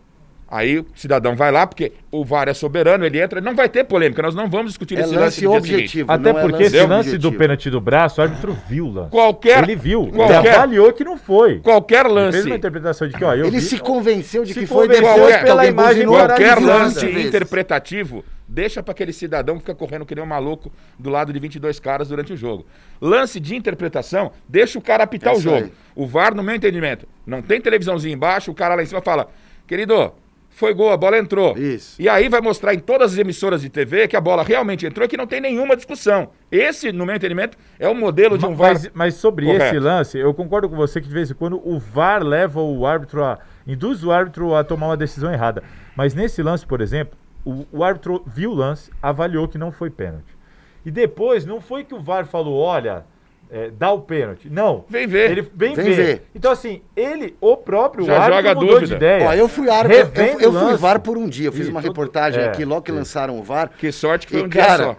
Aí 0.53 0.79
o 0.79 0.85
cidadão 0.93 1.33
vai 1.33 1.49
lá, 1.49 1.65
porque 1.65 1.93
o 2.11 2.25
VAR 2.25 2.49
é 2.49 2.53
soberano, 2.53 3.05
ele 3.05 3.21
entra, 3.21 3.39
não 3.39 3.55
vai 3.55 3.69
ter 3.69 3.85
polêmica, 3.85 4.21
nós 4.21 4.35
não 4.35 4.49
vamos 4.49 4.67
discutir 4.71 4.97
É 4.97 5.01
esse 5.01 5.15
lance 5.15 5.45
lance 5.47 5.47
objetivo. 5.47 6.11
Até 6.11 6.29
é 6.29 6.33
porque 6.33 6.63
esse 6.63 6.75
lance 6.75 6.87
lance 6.89 7.09
do 7.11 7.27
objetivo. 7.29 7.37
pênalti 7.37 7.69
do 7.69 7.79
braço, 7.79 8.19
o 8.19 8.23
árbitro 8.25 8.57
viu 8.67 8.85
o 8.87 8.91
lance. 8.91 9.09
Qualquer- 9.11 9.63
Ele 9.63 9.77
viu. 9.77 10.01
Ele 10.03 10.11
qualquer- 10.11 10.53
avaliou 10.55 10.91
que 10.91 11.05
não 11.05 11.17
foi. 11.17 11.59
Qualquer 11.59 12.05
Ele 12.05 12.13
fez 12.15 12.35
lance. 12.35 12.47
uma 12.47 12.55
interpretação 12.57 13.07
de 13.07 13.13
que, 13.17 13.23
ó, 13.23 13.33
eu 13.33 13.45
Ele 13.45 13.59
vi, 13.59 13.65
se 13.65 13.79
convenceu 13.79 14.43
de 14.43 14.53
Se 14.53 14.59
que 14.59 14.65
foi 14.67 14.89
depois 14.89 15.37
pela 15.37 15.65
imagem 15.65 16.05
no 16.05 16.11
Qualquer 16.11 16.59
lance 16.59 17.05
vezes. 17.05 17.25
interpretativo 17.27 18.23
deixa 18.45 18.83
para 18.83 18.91
aquele 18.91 19.13
cidadão 19.13 19.55
que 19.55 19.61
fica 19.61 19.73
correndo 19.75 20.05
que 20.05 20.13
nem 20.13 20.21
um 20.21 20.27
maluco 20.27 20.69
do 20.99 21.09
lado 21.09 21.31
de 21.31 21.39
22 21.39 21.79
caras 21.79 22.09
durante 22.09 22.33
o 22.33 22.35
jogo. 22.35 22.65
Lance 22.99 23.39
de 23.39 23.55
interpretação 23.55 24.33
deixa 24.49 24.77
o 24.77 24.81
cara 24.81 25.05
apitar 25.05 25.33
É 25.33 25.37
o 25.37 25.39
jogo. 25.39 25.55
aí. 25.55 25.71
O 25.95 26.05
VAR, 26.05 26.35
no 26.35 26.43
meu 26.43 26.53
entendimento, 26.55 27.07
não 27.25 27.41
tem 27.41 27.61
televisãozinha 27.61 28.13
embaixo, 28.13 28.51
o 28.51 28.53
cara 28.53 28.75
lá 28.75 28.83
em 28.83 28.85
cima 28.85 29.01
fala: 29.01 29.29
querido, 29.65 30.11
foi 30.51 30.73
gol, 30.73 30.91
a 30.91 30.97
bola 30.97 31.17
entrou. 31.17 31.57
Isso. 31.57 31.99
E 31.99 32.07
aí 32.07 32.29
vai 32.29 32.41
mostrar 32.41 32.73
em 32.73 32.79
todas 32.79 33.13
as 33.13 33.17
emissoras 33.17 33.61
de 33.61 33.69
TV 33.69 34.07
que 34.07 34.15
a 34.15 34.21
bola 34.21 34.43
realmente 34.43 34.85
entrou 34.85 35.05
e 35.05 35.07
que 35.07 35.17
não 35.17 35.25
tem 35.25 35.41
nenhuma 35.41 35.75
discussão. 35.75 36.29
Esse, 36.51 36.91
no 36.91 37.05
meu 37.05 37.15
entendimento, 37.15 37.57
é 37.79 37.87
o 37.87 37.95
modelo 37.95 38.37
de 38.37 38.45
um 38.45 38.53
VAR. 38.53 38.73
Mas, 38.73 38.91
mas 38.93 39.13
sobre 39.15 39.45
correto. 39.45 39.63
esse 39.65 39.79
lance, 39.79 40.17
eu 40.19 40.33
concordo 40.33 40.69
com 40.69 40.75
você 40.75 41.01
que 41.01 41.07
de 41.07 41.13
vez 41.13 41.31
em 41.31 41.33
quando 41.33 41.59
o 41.65 41.79
VAR 41.79 42.21
leva 42.21 42.61
o 42.61 42.85
árbitro 42.85 43.23
a. 43.23 43.39
induz 43.65 44.03
o 44.03 44.11
árbitro 44.11 44.53
a 44.53 44.63
tomar 44.63 44.87
uma 44.87 44.97
decisão 44.97 45.33
errada. 45.33 45.63
Mas 45.95 46.13
nesse 46.13 46.43
lance, 46.43 46.65
por 46.65 46.81
exemplo, 46.81 47.17
o, 47.45 47.65
o 47.71 47.83
árbitro 47.83 48.21
viu 48.27 48.51
o 48.51 48.55
lance, 48.55 48.91
avaliou 49.01 49.47
que 49.47 49.57
não 49.57 49.71
foi 49.71 49.89
pênalti. 49.89 50.37
E 50.85 50.91
depois, 50.91 51.45
não 51.45 51.61
foi 51.61 51.83
que 51.83 51.95
o 51.95 52.01
VAR 52.01 52.25
falou, 52.25 52.57
olha, 52.59 53.05
é, 53.51 53.69
dá 53.69 53.91
o 53.91 54.01
pênalti. 54.01 54.49
Não. 54.49 54.85
Vem 54.87 55.05
ver. 55.05 55.31
Ele 55.31 55.41
vem, 55.41 55.75
Vem 55.75 55.85
ver. 55.85 55.95
ver. 55.95 56.23
Então, 56.33 56.51
assim, 56.51 56.81
ele, 56.95 57.35
o 57.41 57.57
próprio 57.57 58.05
Já 58.05 58.13
árbitro 58.17 58.35
joga 58.37 58.53
mudou 58.55 58.69
dúvida. 58.69 58.87
de 58.87 58.93
ideia. 58.93 59.27
Ó, 59.27 59.33
eu 59.33 59.47
fui 59.49 59.69
árbitro, 59.69 60.23
eu, 60.23 60.39
eu 60.39 60.53
fui. 60.53 60.77
VAR 60.77 61.01
por 61.01 61.17
um 61.17 61.27
dia. 61.27 61.47
Eu 61.49 61.51
fiz 61.51 61.67
Ih, 61.67 61.69
uma 61.71 61.81
reportagem 61.81 62.41
é, 62.41 62.47
aqui 62.47 62.63
logo 62.63 62.83
que 62.83 62.91
sim. 62.91 62.97
lançaram 62.97 63.37
o 63.37 63.43
VAR. 63.43 63.69
Que 63.77 63.91
sorte 63.91 64.25
que 64.25 64.33
foi 64.33 64.41
E, 64.43 64.45
um 64.45 64.47
dia 64.47 64.65
cara, 64.65 64.83
só. 64.85 64.97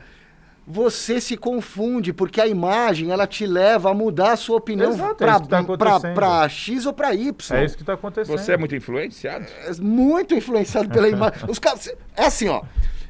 Você 0.67 1.21
se 1.21 1.37
confunde, 1.37 2.13
porque 2.13 2.41
a 2.41 2.47
imagem 2.47 3.11
ela 3.11 3.27
te 3.27 3.47
leva 3.47 3.91
a 3.91 3.95
mudar 3.95 4.33
a 4.33 4.37
sua 4.37 4.59
opinião 4.59 4.93
é 4.93 5.15
que 5.15 5.25
tá 5.25 6.01
pra 6.15 6.49
X 6.49 6.87
ou 6.87 6.93
pra 6.93 7.15
Y. 7.15 7.35
É 7.59 7.65
isso 7.65 7.75
que 7.77 7.83
está 7.83 7.95
acontecendo. 7.95 8.39
Você 8.39 8.53
é 8.53 8.57
muito 8.57 8.77
influenciado? 8.77 9.45
É 9.67 9.73
muito 9.81 10.35
influenciado 10.35 10.89
pela 10.89 11.09
imagem. 11.09 11.39
Os 11.49 11.59
caras, 11.59 11.89
é 12.17 12.27
assim, 12.27 12.49
ó. 12.49 12.63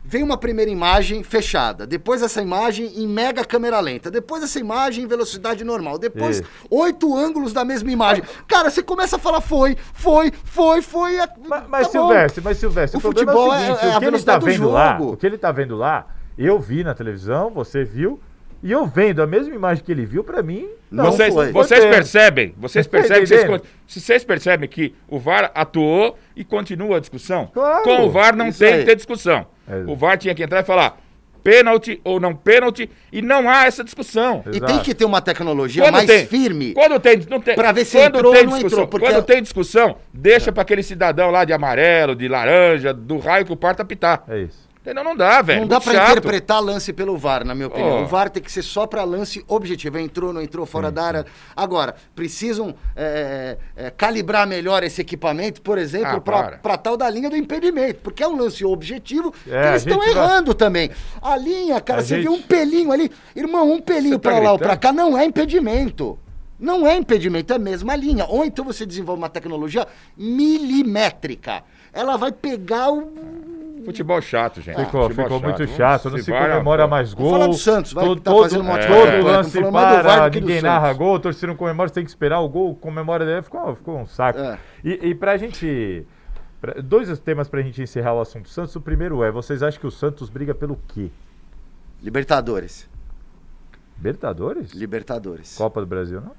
Vem 0.05 0.23
uma 0.23 0.37
primeira 0.37 0.71
imagem 0.71 1.23
fechada, 1.23 1.87
depois 1.87 2.23
essa 2.23 2.43
imagem 2.43 2.87
em 2.97 3.07
mega 3.07 3.45
câmera 3.45 3.79
lenta, 3.79 4.11
depois 4.11 4.43
essa 4.43 4.59
imagem 4.59 5.05
em 5.05 5.07
velocidade 5.07 5.63
normal, 5.63 5.97
depois 5.97 6.41
Isso. 6.41 6.49
oito 6.69 7.17
ângulos 7.17 7.53
da 7.53 7.65
mesma 7.65 7.91
imagem. 7.91 8.25
Cara, 8.49 8.69
você 8.69 8.83
começa 8.83 9.15
a 9.17 9.19
falar 9.19 9.41
foi, 9.41 9.77
foi, 9.95 10.33
foi, 10.45 10.83
foi. 10.83 11.21
a- 11.21 11.29
Mas, 11.49 11.65
mas 11.69 11.87
tá. 11.87 11.93
Silvestre, 11.93 12.43
mas 12.45 12.59
Silvestre, 12.59 12.97
O 12.97 12.99
o, 12.99 13.03
problema 13.03 13.33
futebol 13.33 13.55
é 13.55 13.59
o 13.59 13.63
é- 13.63 13.67
seguinte, 13.77 13.85
é 13.87 13.93
a 13.93 13.97
o 13.97 14.01
que 14.01 14.05
ele 14.07 14.19
tá 14.23 14.39
velocidade 14.39 14.41
do 14.41 14.47
vendo 14.51 14.71
lá, 14.71 14.99
jogo. 14.99 15.13
o 15.13 15.17
que 15.17 15.27
ele 15.27 15.39
tá 15.39 15.53
vendo 15.53 15.77
lá, 15.77 16.07
eu 16.37 16.59
vi 16.59 16.83
na 16.83 16.95
televisão, 16.95 17.51
você 17.51 17.85
viu, 17.85 18.21
e 18.61 18.71
eu 18.73 18.85
vendo 18.87 19.23
a 19.23 19.27
mesma 19.27 19.55
imagem 19.55 19.85
que 19.85 19.93
ele 19.93 20.05
viu, 20.05 20.25
pra 20.25 20.43
mim, 20.43 20.69
não 20.91 21.13
vocês 21.13 21.33
foi. 21.33 21.53
vocês 21.53 21.85
percebem, 21.85 22.55
vocês 22.59 22.87
Tá 22.87 22.91
percebem, 22.91 23.23
que 23.23 23.27
vocês, 23.29 23.63
vocês 23.87 24.25
percebem 24.25 24.69
que 24.69 24.95
o 25.09 25.19
VAR 25.19 25.51
atuou 25.55 26.19
e 26.37 26.45
continua 26.45 26.97
a 26.97 27.01
discussão. 27.01 27.47
Claro, 27.55 27.85
Com 27.85 28.07
o 28.07 28.11
VAR 28.11 28.35
não 28.37 28.49
isso 28.49 28.59
tem 28.59 28.79
que 28.81 28.85
ter 28.85 28.97
discussão. 28.97 29.47
É. 29.69 29.85
O 29.87 29.95
VAR 29.97 30.17
tinha 30.19 30.35
que 30.35 30.43
entrar 30.43 30.61
e 30.61 30.65
falar 30.65 30.99
pênalti 31.43 32.01
ou 32.05 32.21
não 32.21 32.35
pênalti 32.37 32.89
e 33.13 33.21
não 33.21 33.51
há 33.51 33.65
essa 33.67 33.83
discussão. 33.83 34.45
E 34.47 34.51
Exato. 34.57 34.67
tem 34.67 34.79
que 34.81 34.95
ter 34.95 35.05
uma 35.05 35.21
tecnologia 35.21 35.83
Quando 35.83 35.95
mais 35.95 36.07
tem- 36.07 36.25
firme. 36.27 36.73
Quando 36.73 37.01
tem, 37.01 37.21
não 37.29 37.41
tem, 37.41 37.55
Pra 37.57 37.73
ver 37.73 37.85
se 37.85 37.97
quando 37.97 38.17
entrou 38.19 38.33
tem 38.33 38.43
ou 38.43 38.47
não 38.47 38.53
discussão, 38.55 38.79
entrou, 38.85 38.89
porque- 38.89 39.07
Quando 39.07 39.25
tem 39.25 39.43
discussão, 39.43 39.97
deixa 40.15 40.53
pra 40.53 40.63
aquele 40.63 40.83
cidadão 40.85 41.31
lá 41.33 41.45
de 41.45 41.53
amarelo, 41.53 42.15
de 42.15 42.29
laranja, 42.29 42.95
do 42.95 43.19
raio 43.19 43.45
que 43.45 43.53
o 43.53 43.57
parta 43.57 43.83
apitar. 43.83 44.23
É 44.29 44.39
isso. 44.43 44.69
Entendeu? 44.83 45.05
Não 45.05 45.15
dá, 45.17 45.41
velho. 45.43 45.61
Não 45.61 45.69
dá 45.69 45.81
chato. 45.81 46.11
interpretar 46.11 46.61
lance 46.61 46.93
pelo 46.93 47.17
VAR, 47.17 47.45
na 47.45 47.55
minha 47.55 47.69
opinião. 47.69 48.01
Oh. 48.01 48.03
O 48.03 48.07
VAR 48.07 48.29
tem 48.29 48.43
que 48.43 48.51
ser 48.51 48.63
só 48.63 48.85
pra 48.85 49.05
lance 49.05 49.45
objetivo. 49.47 49.97
Entrou, 49.97 50.33
não 50.33 50.43
entrou, 50.43 50.67
fora 50.67 50.91
da 50.91 51.05
área. 51.05 51.27
Agora, 51.55 51.95
precisam 52.17 52.75
é, 52.97 53.59
é, 53.77 53.91
calibrar 53.91 54.45
melhor 54.45 54.83
esse 54.83 55.01
equipamento, 55.01 55.63
por 55.63 55.79
exemplo, 55.79 56.17
Ah, 56.17 56.21
pra, 56.21 56.43
para. 56.59 56.77
tal 56.77 56.97
da 56.97 57.09
linha 57.09 57.31
do 57.31 57.37
impedimento. 57.37 58.01
Porque 58.03 58.25
é 58.25 58.29
um 58.29 58.37
lance 58.37 58.65
objetivo 58.65 59.31
que 59.31 59.53
É, 59.55 59.69
eles 59.69 59.83
estão 59.87 60.03
gente 60.03 60.15
vai- 60.15 60.25
errando 60.25 60.53
também. 60.53 60.91
A 61.23 61.37
linha, 61.37 61.81
cara, 61.81 62.01
A 62.01 62.03
você 62.03 62.17
gente- 62.17 62.23
viu 62.25 62.33
um 62.33 62.43
pelinho 62.43 62.91
ali. 62.91 63.09
Irmão, 63.37 63.71
um 63.71 63.81
pelinho 63.81 64.19
tá 64.19 64.31
pra 64.31 64.41
lá 64.41 64.51
ou 64.53 64.59
pra 64.59 64.77
cá 64.77 64.93
não 64.93 65.17
é 65.17 65.25
impedimento. 65.25 66.19
Não 66.59 66.85
é 66.87 66.97
impedimento, 66.97 67.53
é 67.53 67.57
a 67.57 67.59
mesma 67.59 67.95
linha. 67.95 68.27
Ou 68.29 68.45
então 68.45 68.65
você 68.65 68.85
desenvolve 68.85 69.21
uma 69.23 69.29
tecnologia 69.29 69.87
milimétrica. 70.17 71.63
Ela 71.93 72.17
vai 72.17 72.33
pegar 72.33 72.91
o 72.91 73.13
Futebol 73.85 74.21
chato, 74.23 74.61
gente. 74.61 74.77
Ficou, 74.85 75.03
Futebol 75.03 75.25
ficou 75.25 75.41
muito 75.41 75.59
Vamos- 75.59 75.77
chato, 75.77 76.11
não 76.11 76.19
se 76.19 76.33
é 76.33 76.35
uma 76.39 76.49
comemora 76.49 76.87
mais 76.87 77.13
gol. 77.15 77.31
Falar 77.31 77.47
do 77.47 77.55
Santos, 77.55 77.93
vai, 77.93 78.05
todo, 78.05 78.21
tá 78.21 78.31
todo, 78.31 78.43
fazendo 78.43 78.61
uma 78.63 78.75
ótima 78.75 78.95
todo 78.95 79.05
campanha. 79.07 79.23
lance 79.23 79.61
para, 79.61 80.29
do 80.29 80.33
que 80.33 80.41
do 80.41 80.47
ninguém 80.47 80.61
Santos. 80.61 80.75
narra 80.75 80.93
gol, 80.93 81.15
o 81.15 81.19
torcedor 81.21 81.49
não 81.49 81.57
comemora, 81.57 81.89
você 81.89 81.95
tem 81.95 82.05
que 82.05 82.11
esperar 82.11 82.41
o 82.41 82.49
gol, 82.49 82.75
comemora 82.77 83.25
dele, 83.25 83.43
ficou, 83.43 83.75
ficou 83.75 83.99
um 83.99 84.07
saco. 84.07 84.39
É. 84.39 84.59
E, 84.85 85.09
e 85.09 85.15
pra 85.15 85.37
gente... 85.37 86.07
pra- 86.61 86.75
dois 86.83 87.19
temas 87.19 87.49
pra 87.49 87.61
gente 87.63 87.83
encerrar 87.83 88.15
o 88.15 88.21
assunto 88.21 88.49
Santos. 88.49 88.75
O 88.77 88.81
primeiro 88.81 89.23
é, 89.25 89.31
vocês 89.31 89.63
acham 89.63 89.81
que 89.81 89.87
o 89.87 89.91
Santos 89.91 90.29
briga 90.29 90.55
pelo 90.55 90.79
quê? 90.89 91.11
Libertadores. 92.03 92.89
Libertadores? 93.99 94.73
Libertadores. 94.73 95.57
Copa 95.57 95.81
do 95.81 95.87
Brasil, 95.87 96.21
não? 96.21 96.33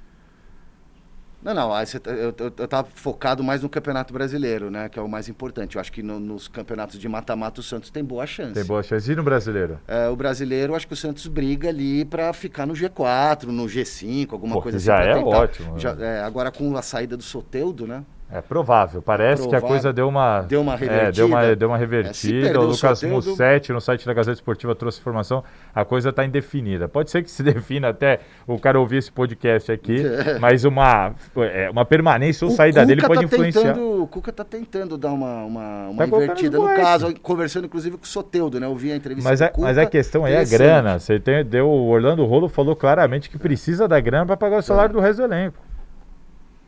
Não, 1.43 1.53
não, 1.53 1.69
tá- 1.69 2.11
eu, 2.11 2.33
eu, 2.37 2.53
eu 2.57 2.67
tava 2.67 2.87
focado 2.93 3.43
mais 3.43 3.61
no 3.61 3.69
Campeonato 3.69 4.13
Brasileiro, 4.13 4.71
né? 4.71 4.87
Que 4.87 4.97
é 4.97 5.01
o 5.01 5.09
mais 5.09 5.27
importante. 5.27 5.75
Eu 5.75 5.81
acho 5.81 5.91
que 5.91 6.01
no- 6.01 6.19
nos 6.19 6.47
campeonatos 6.47 6.97
de 6.97 7.07
mata-mata 7.09 7.59
o 7.59 7.63
Santos 7.63 7.89
tem 7.89 8.03
boa 8.03 8.25
chance. 8.25 8.53
Tem 8.53 8.63
boa 8.63 8.81
chance. 8.81 9.11
E 9.11 9.15
no 9.15 9.23
brasileiro? 9.23 9.79
É, 9.87 10.07
o 10.07 10.15
brasileiro, 10.15 10.73
acho 10.75 10.87
que 10.87 10.93
o 10.93 10.97
Santos 10.97 11.27
briga 11.27 11.67
ali 11.69 12.05
pra 12.05 12.31
ficar 12.31 12.65
no 12.65 12.73
G4, 12.73 13.45
no 13.47 13.65
G5, 13.65 14.31
alguma 14.31 14.55
Pô, 14.55 14.61
coisa 14.61 14.77
assim. 14.77 14.85
já 14.85 14.99
é 14.99 15.13
tentar. 15.15 15.37
ótimo, 15.37 15.77
Já- 15.79 15.93
né? 15.95 16.19
é, 16.19 16.23
agora 16.23 16.51
com 16.51 16.75
a 16.77 16.81
saída 16.81 17.17
do 17.17 17.23
Soteudo, 17.23 17.85
né? 17.85 18.03
É 18.33 18.41
provável. 18.41 18.99
Parece 18.99 19.47
que 19.47 19.55
a 19.55 19.61
coisa 19.61 19.93
deu 19.93 20.09
uma, 20.09 20.41
deu 20.41 20.61
uma 20.61 20.75
revertida. 20.75 21.07
É, 21.07 21.11
deu, 21.11 21.27
uma, 21.27 21.55
deu 21.55 21.69
uma 21.69 21.77
revertida. 21.77 22.49
É, 22.49 22.57
o 22.57 22.63
Lucas 22.63 23.03
Mussetti, 23.03 23.71
no 23.71 23.79
site 23.79 24.07
da 24.07 24.13
Gazeta 24.13 24.33
Esportiva, 24.33 24.73
trouxe 24.73 24.99
informação. 24.99 25.43
A 25.73 25.85
coisa 25.85 26.09
está 26.09 26.25
indefinida. 26.25 26.87
Pode 26.87 27.11
ser 27.11 27.21
que 27.21 27.29
se 27.29 27.43
defina 27.43 27.89
até 27.89 28.21
o 28.47 28.57
cara 28.57 28.79
ouvir 28.79 28.97
esse 28.97 29.11
podcast 29.11 29.71
aqui, 29.71 30.01
mas 30.41 30.65
uma, 30.65 31.13
é, 31.37 31.69
uma 31.69 31.85
permanência 31.85 32.47
ou 32.47 32.51
o 32.51 32.55
saída 32.55 32.81
Cuca 32.81 32.87
dele 32.87 33.01
pode 33.05 33.19
tá 33.19 33.25
influenciar. 33.25 33.61
Tentando, 33.61 34.01
o 34.01 34.07
Cuca 34.07 34.31
está 34.31 34.43
tentando 34.43 34.97
dar 34.97 35.11
uma, 35.11 35.43
uma, 35.43 35.89
uma 35.89 36.07
Tá 36.07 36.33
os 36.33 36.41
No 36.49 36.65
caso, 36.75 37.13
conversando 37.21 37.65
inclusive 37.65 37.97
com 37.97 38.03
o 38.03 38.07
Soteudo, 38.07 38.59
né? 38.59 38.65
Eu 38.65 38.75
vi 38.75 38.91
a 38.91 38.95
entrevista 38.95 39.29
Mas 39.29 39.43
a, 39.43 39.49
Cuca. 39.49 39.61
mas 39.61 39.77
a 39.77 39.85
questão 39.85 40.25
aí 40.25 40.33
é 40.33 40.39
a 40.39 40.43
grana. 40.43 40.97
Você 40.97 41.19
tem, 41.19 41.45
deu, 41.45 41.67
o 41.67 41.87
Orlando 41.89 42.25
Rolo 42.25 42.49
falou 42.49 42.75
claramente 42.75 43.29
que 43.29 43.37
precisa 43.37 43.87
da 43.87 43.99
grana 43.99 44.25
para 44.25 44.37
pagar 44.37 44.57
o 44.57 44.61
salário 44.63 44.93
do 44.93 44.99
resto 44.99 45.17
do 45.17 45.25
elenco. 45.25 45.72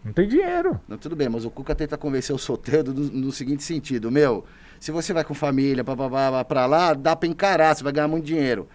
Não 0.06 0.14
tem 0.14 0.28
dinheiro. 0.28 0.80
Não, 0.88 0.98
tudo 0.98 1.16
bem, 1.16 1.28
mas 1.28 1.44
o 1.46 1.50
Cuca 1.50 1.74
tenta 1.74 1.98
convencer 1.98 2.34
o 2.36 2.40
Soteudo 2.40 2.94
do- 2.94 3.12
no 3.12 3.32
seguinte 3.32 3.64
sentido, 3.64 4.12
meu, 4.12 4.46
se 4.80 4.92
você 4.92 5.12
vai 5.12 5.24
com 5.24 5.34
família 5.34 5.84
pra 5.84 6.66
lá, 6.68 6.94
dá 6.94 7.16
pra 7.16 7.28
encarar, 7.28 7.76
você 7.76 7.84
vai 7.84 7.92
ganhar 7.92 8.08
muito 8.08 8.24
dinheiro. 8.26 8.68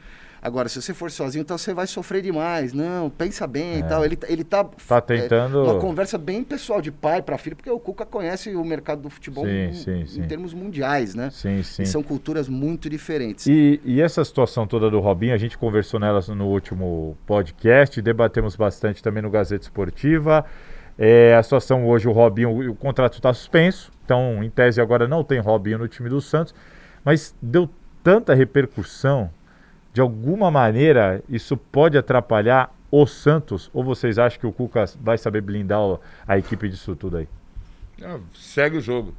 Agora, 0.43 0.71
se 0.71 0.81
você 0.81 0.95
for 0.95 1.11
sozinho, 1.11 1.43
então 1.43 1.59
você 1.59 1.75
vai 1.75 1.87
sofrer 1.87 2.23
demais. 2.23 2.73
Não, 2.73 3.11
pensa 3.11 3.47
bem 3.47 3.81
e 3.81 3.83
tal. 3.83 4.03
Ele, 4.07 4.19
ele 4.27 4.43
tá, 4.43 4.61
É. 4.61 4.85
Tá 4.89 4.99
tentando- 5.03 5.63
uma 5.63 5.79
conversa 5.79 6.17
bem 6.17 6.43
pessoal 6.43 6.81
de 6.81 6.91
pai 6.91 7.21
para 7.21 7.37
filho, 7.37 7.55
porque 7.55 7.69
o 7.71 7.79
Cuca 7.79 8.07
conhece 8.07 8.57
o 8.57 8.65
mercado 8.65 9.03
do 9.03 9.11
futebol 9.11 9.45
Sim, 9.45 9.51
em, 9.53 9.73
sim, 9.75 10.01
em 10.01 10.07
sim. 10.07 10.23
termos 10.23 10.55
mundiais, 10.55 11.15
né? 11.15 11.29
Sim, 11.31 11.63
sim. 11.63 11.83
E 11.83 11.87
são 11.87 12.03
culturas 12.03 12.49
muito 12.49 12.89
diferentes. 12.89 13.47
E, 13.47 13.83
e 13.85 14.01
essa 14.01 14.25
situação 14.25 14.67
toda 14.67 14.91
do 14.91 14.99
Robinho, 14.99 15.35
a 15.35 15.39
gente 15.39 15.59
conversou 15.59 16.01
nelas 16.01 16.27
no 16.29 16.47
último 16.47 17.19
podcast, 17.27 18.01
debatemos 18.01 18.57
bastante 18.57 19.03
também 19.03 19.23
no 19.23 19.29
Gazeta 19.29 19.65
Esportiva. 19.65 20.47
É, 20.99 21.35
a 21.35 21.43
situação 21.43 21.87
hoje, 21.87 22.07
o 22.09 22.13
Robinho, 22.13 22.71
o 22.71 22.75
contrato 22.75 23.15
está 23.15 23.33
suspenso, 23.33 23.91
então 24.05 24.43
em 24.45 24.51
tese 24.51 24.81
agora 24.81 25.09
não 25.09 25.25
tem 25.25 25.39
Robinho 25.39 25.79
no 25.79 25.89
time 25.89 26.09
do 26.09 26.21
Santos, 26.21 26.55
mas 27.05 27.35
deu 27.41 27.69
tanta 28.03 28.35
repercussão, 28.35 29.31
de 29.93 30.01
alguma 30.01 30.51
maneira 30.51 31.23
isso 31.29 31.57
pode 31.57 31.97
atrapalhar 31.97 32.75
o 32.91 33.07
Santos? 33.07 33.71
Ou 33.73 33.85
vocês 33.85 34.19
acham 34.19 34.41
que 34.41 34.47
o 34.47 34.53
Cuca 34.53 34.85
vai 35.01 35.17
saber 35.17 35.41
blindar 35.41 35.99
a 36.27 36.39
equipe 36.39 36.69
disso 36.69 36.97
tudo 36.97 37.19
aí? 37.19 37.29
Ah, 38.03 38.19
segue 38.35 38.77
o 38.77 38.81
jogo. 38.81 39.15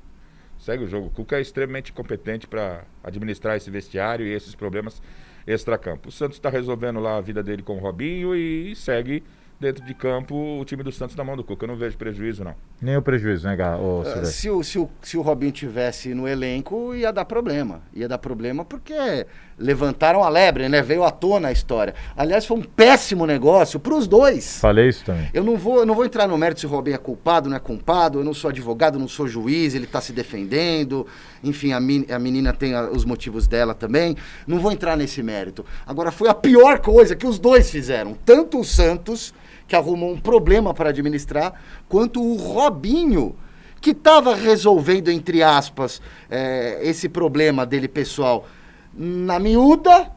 Segue 0.60 0.84
o 0.84 0.88
jogo. 0.88 1.08
O 1.08 1.10
Cuca 1.10 1.38
é 1.38 1.42
extremamente 1.42 1.92
competente 1.92 2.48
para 2.48 2.84
administrar 3.04 3.58
esse 3.58 3.72
vestiário 3.72 4.26
e 4.26 4.32
esses 4.32 4.54
problemas 4.54 5.02
extracampo. 5.48 6.10
O 6.10 6.12
Santos 6.12 6.38
está 6.38 6.50
resolvendo 6.50 7.00
lá 7.00 7.18
a 7.18 7.22
vida 7.22 7.42
dele 7.42 7.64
com 7.64 7.78
o 7.78 7.80
Robinho 7.80 8.36
e 8.36 8.76
segue 8.76 9.24
dentro 9.62 9.86
de 9.86 9.94
campo 9.94 10.36
o 10.60 10.66
time 10.66 10.82
do 10.82 10.92
Santos 10.92 11.16
na 11.16 11.24
mão 11.24 11.38
do 11.38 11.44
Cuca. 11.44 11.64
Eu 11.64 11.68
não 11.68 11.76
vejo 11.78 11.96
prejuízo, 11.96 12.44
não. 12.44 12.56
Nem 12.82 12.98
o 12.98 13.02
prejuízo, 13.02 13.48
né, 13.48 13.56
Gá? 13.56 13.78
Ô, 13.78 14.02
Ah, 14.02 14.06
Silvestre? 14.06 14.34
Se 14.34 14.50
o, 14.50 14.64
se, 14.64 14.80
o, 14.80 14.90
se 15.02 15.18
o 15.18 15.22
Robinho 15.22 15.52
tivesse 15.52 16.14
no 16.16 16.28
elenco, 16.28 16.96
ia 16.96 17.14
dar 17.14 17.26
problema. 17.26 17.82
Ia 17.94 18.08
dar 18.08 18.18
problema 18.18 18.66
porque 18.66 18.94
levantaram 19.58 20.24
a 20.24 20.30
lebre, 20.30 20.68
né? 20.68 20.82
Veio 20.82 21.04
à 21.04 21.12
tona 21.12 21.50
a 21.50 21.52
história. 21.52 21.94
Aliás, 22.18 22.46
foi 22.46 22.58
um 22.58 22.64
péssimo 22.64 23.28
negócio 23.28 23.80
para 23.80 23.94
os 23.94 24.08
dois. 24.08 24.58
Falei 24.60 24.90
isso 24.90 25.06
também. 25.06 25.30
Eu 25.34 25.44
não 25.44 25.56
vou, 25.56 25.78
eu 25.78 25.86
não 25.86 25.94
vou 25.94 26.04
entrar 26.06 26.28
no 26.28 26.36
mérito 26.38 26.62
se 26.62 26.66
o 26.66 26.70
Robinho 26.70 26.96
é 26.96 26.98
culpado, 26.98 27.48
não 27.48 27.56
é 27.56 27.60
culpado. 27.60 28.20
Eu 28.20 28.24
não 28.24 28.34
sou 28.34 28.50
advogado, 28.50 28.98
não 28.98 29.08
sou 29.08 29.28
juiz, 29.28 29.76
ele 29.76 29.86
está 29.86 30.02
se 30.02 30.12
defendendo. 30.12 31.06
Enfim, 31.44 31.72
a, 31.74 31.80
men- 31.80 32.08
a 32.10 32.18
menina 32.18 32.52
tem 32.52 32.74
a- 32.74 32.90
os 32.90 33.06
motivos 33.06 33.48
dela 33.48 33.76
também. 33.76 34.18
Não 34.48 34.60
vou 34.60 34.72
entrar 34.72 34.98
nesse 34.98 35.22
mérito. 35.22 35.64
Agora, 35.86 36.12
foi 36.12 36.28
a 36.30 36.34
pior 36.34 36.80
coisa 36.80 37.16
que 37.16 37.28
os 37.28 37.38
dois 37.38 37.70
fizeram. 37.70 38.16
Tanto 38.26 38.60
o 38.60 38.64
Santos, 38.66 39.32
que 39.72 39.76
arrumou 39.78 40.12
um 40.12 40.20
problema 40.20 40.74
para 40.74 40.90
administrar, 40.90 41.54
quanto 41.88 42.22
o 42.22 42.36
Robinho, 42.36 43.34
que 43.80 43.92
estava 43.92 44.36
resolvendo, 44.36 45.08
entre 45.08 45.42
aspas, 45.42 46.02
eh, 46.30 46.80
esse 46.82 47.08
problema 47.08 47.66
dele 47.66 47.88
pessoal 47.88 48.46
na 48.94 49.40
miúda. 49.40 50.12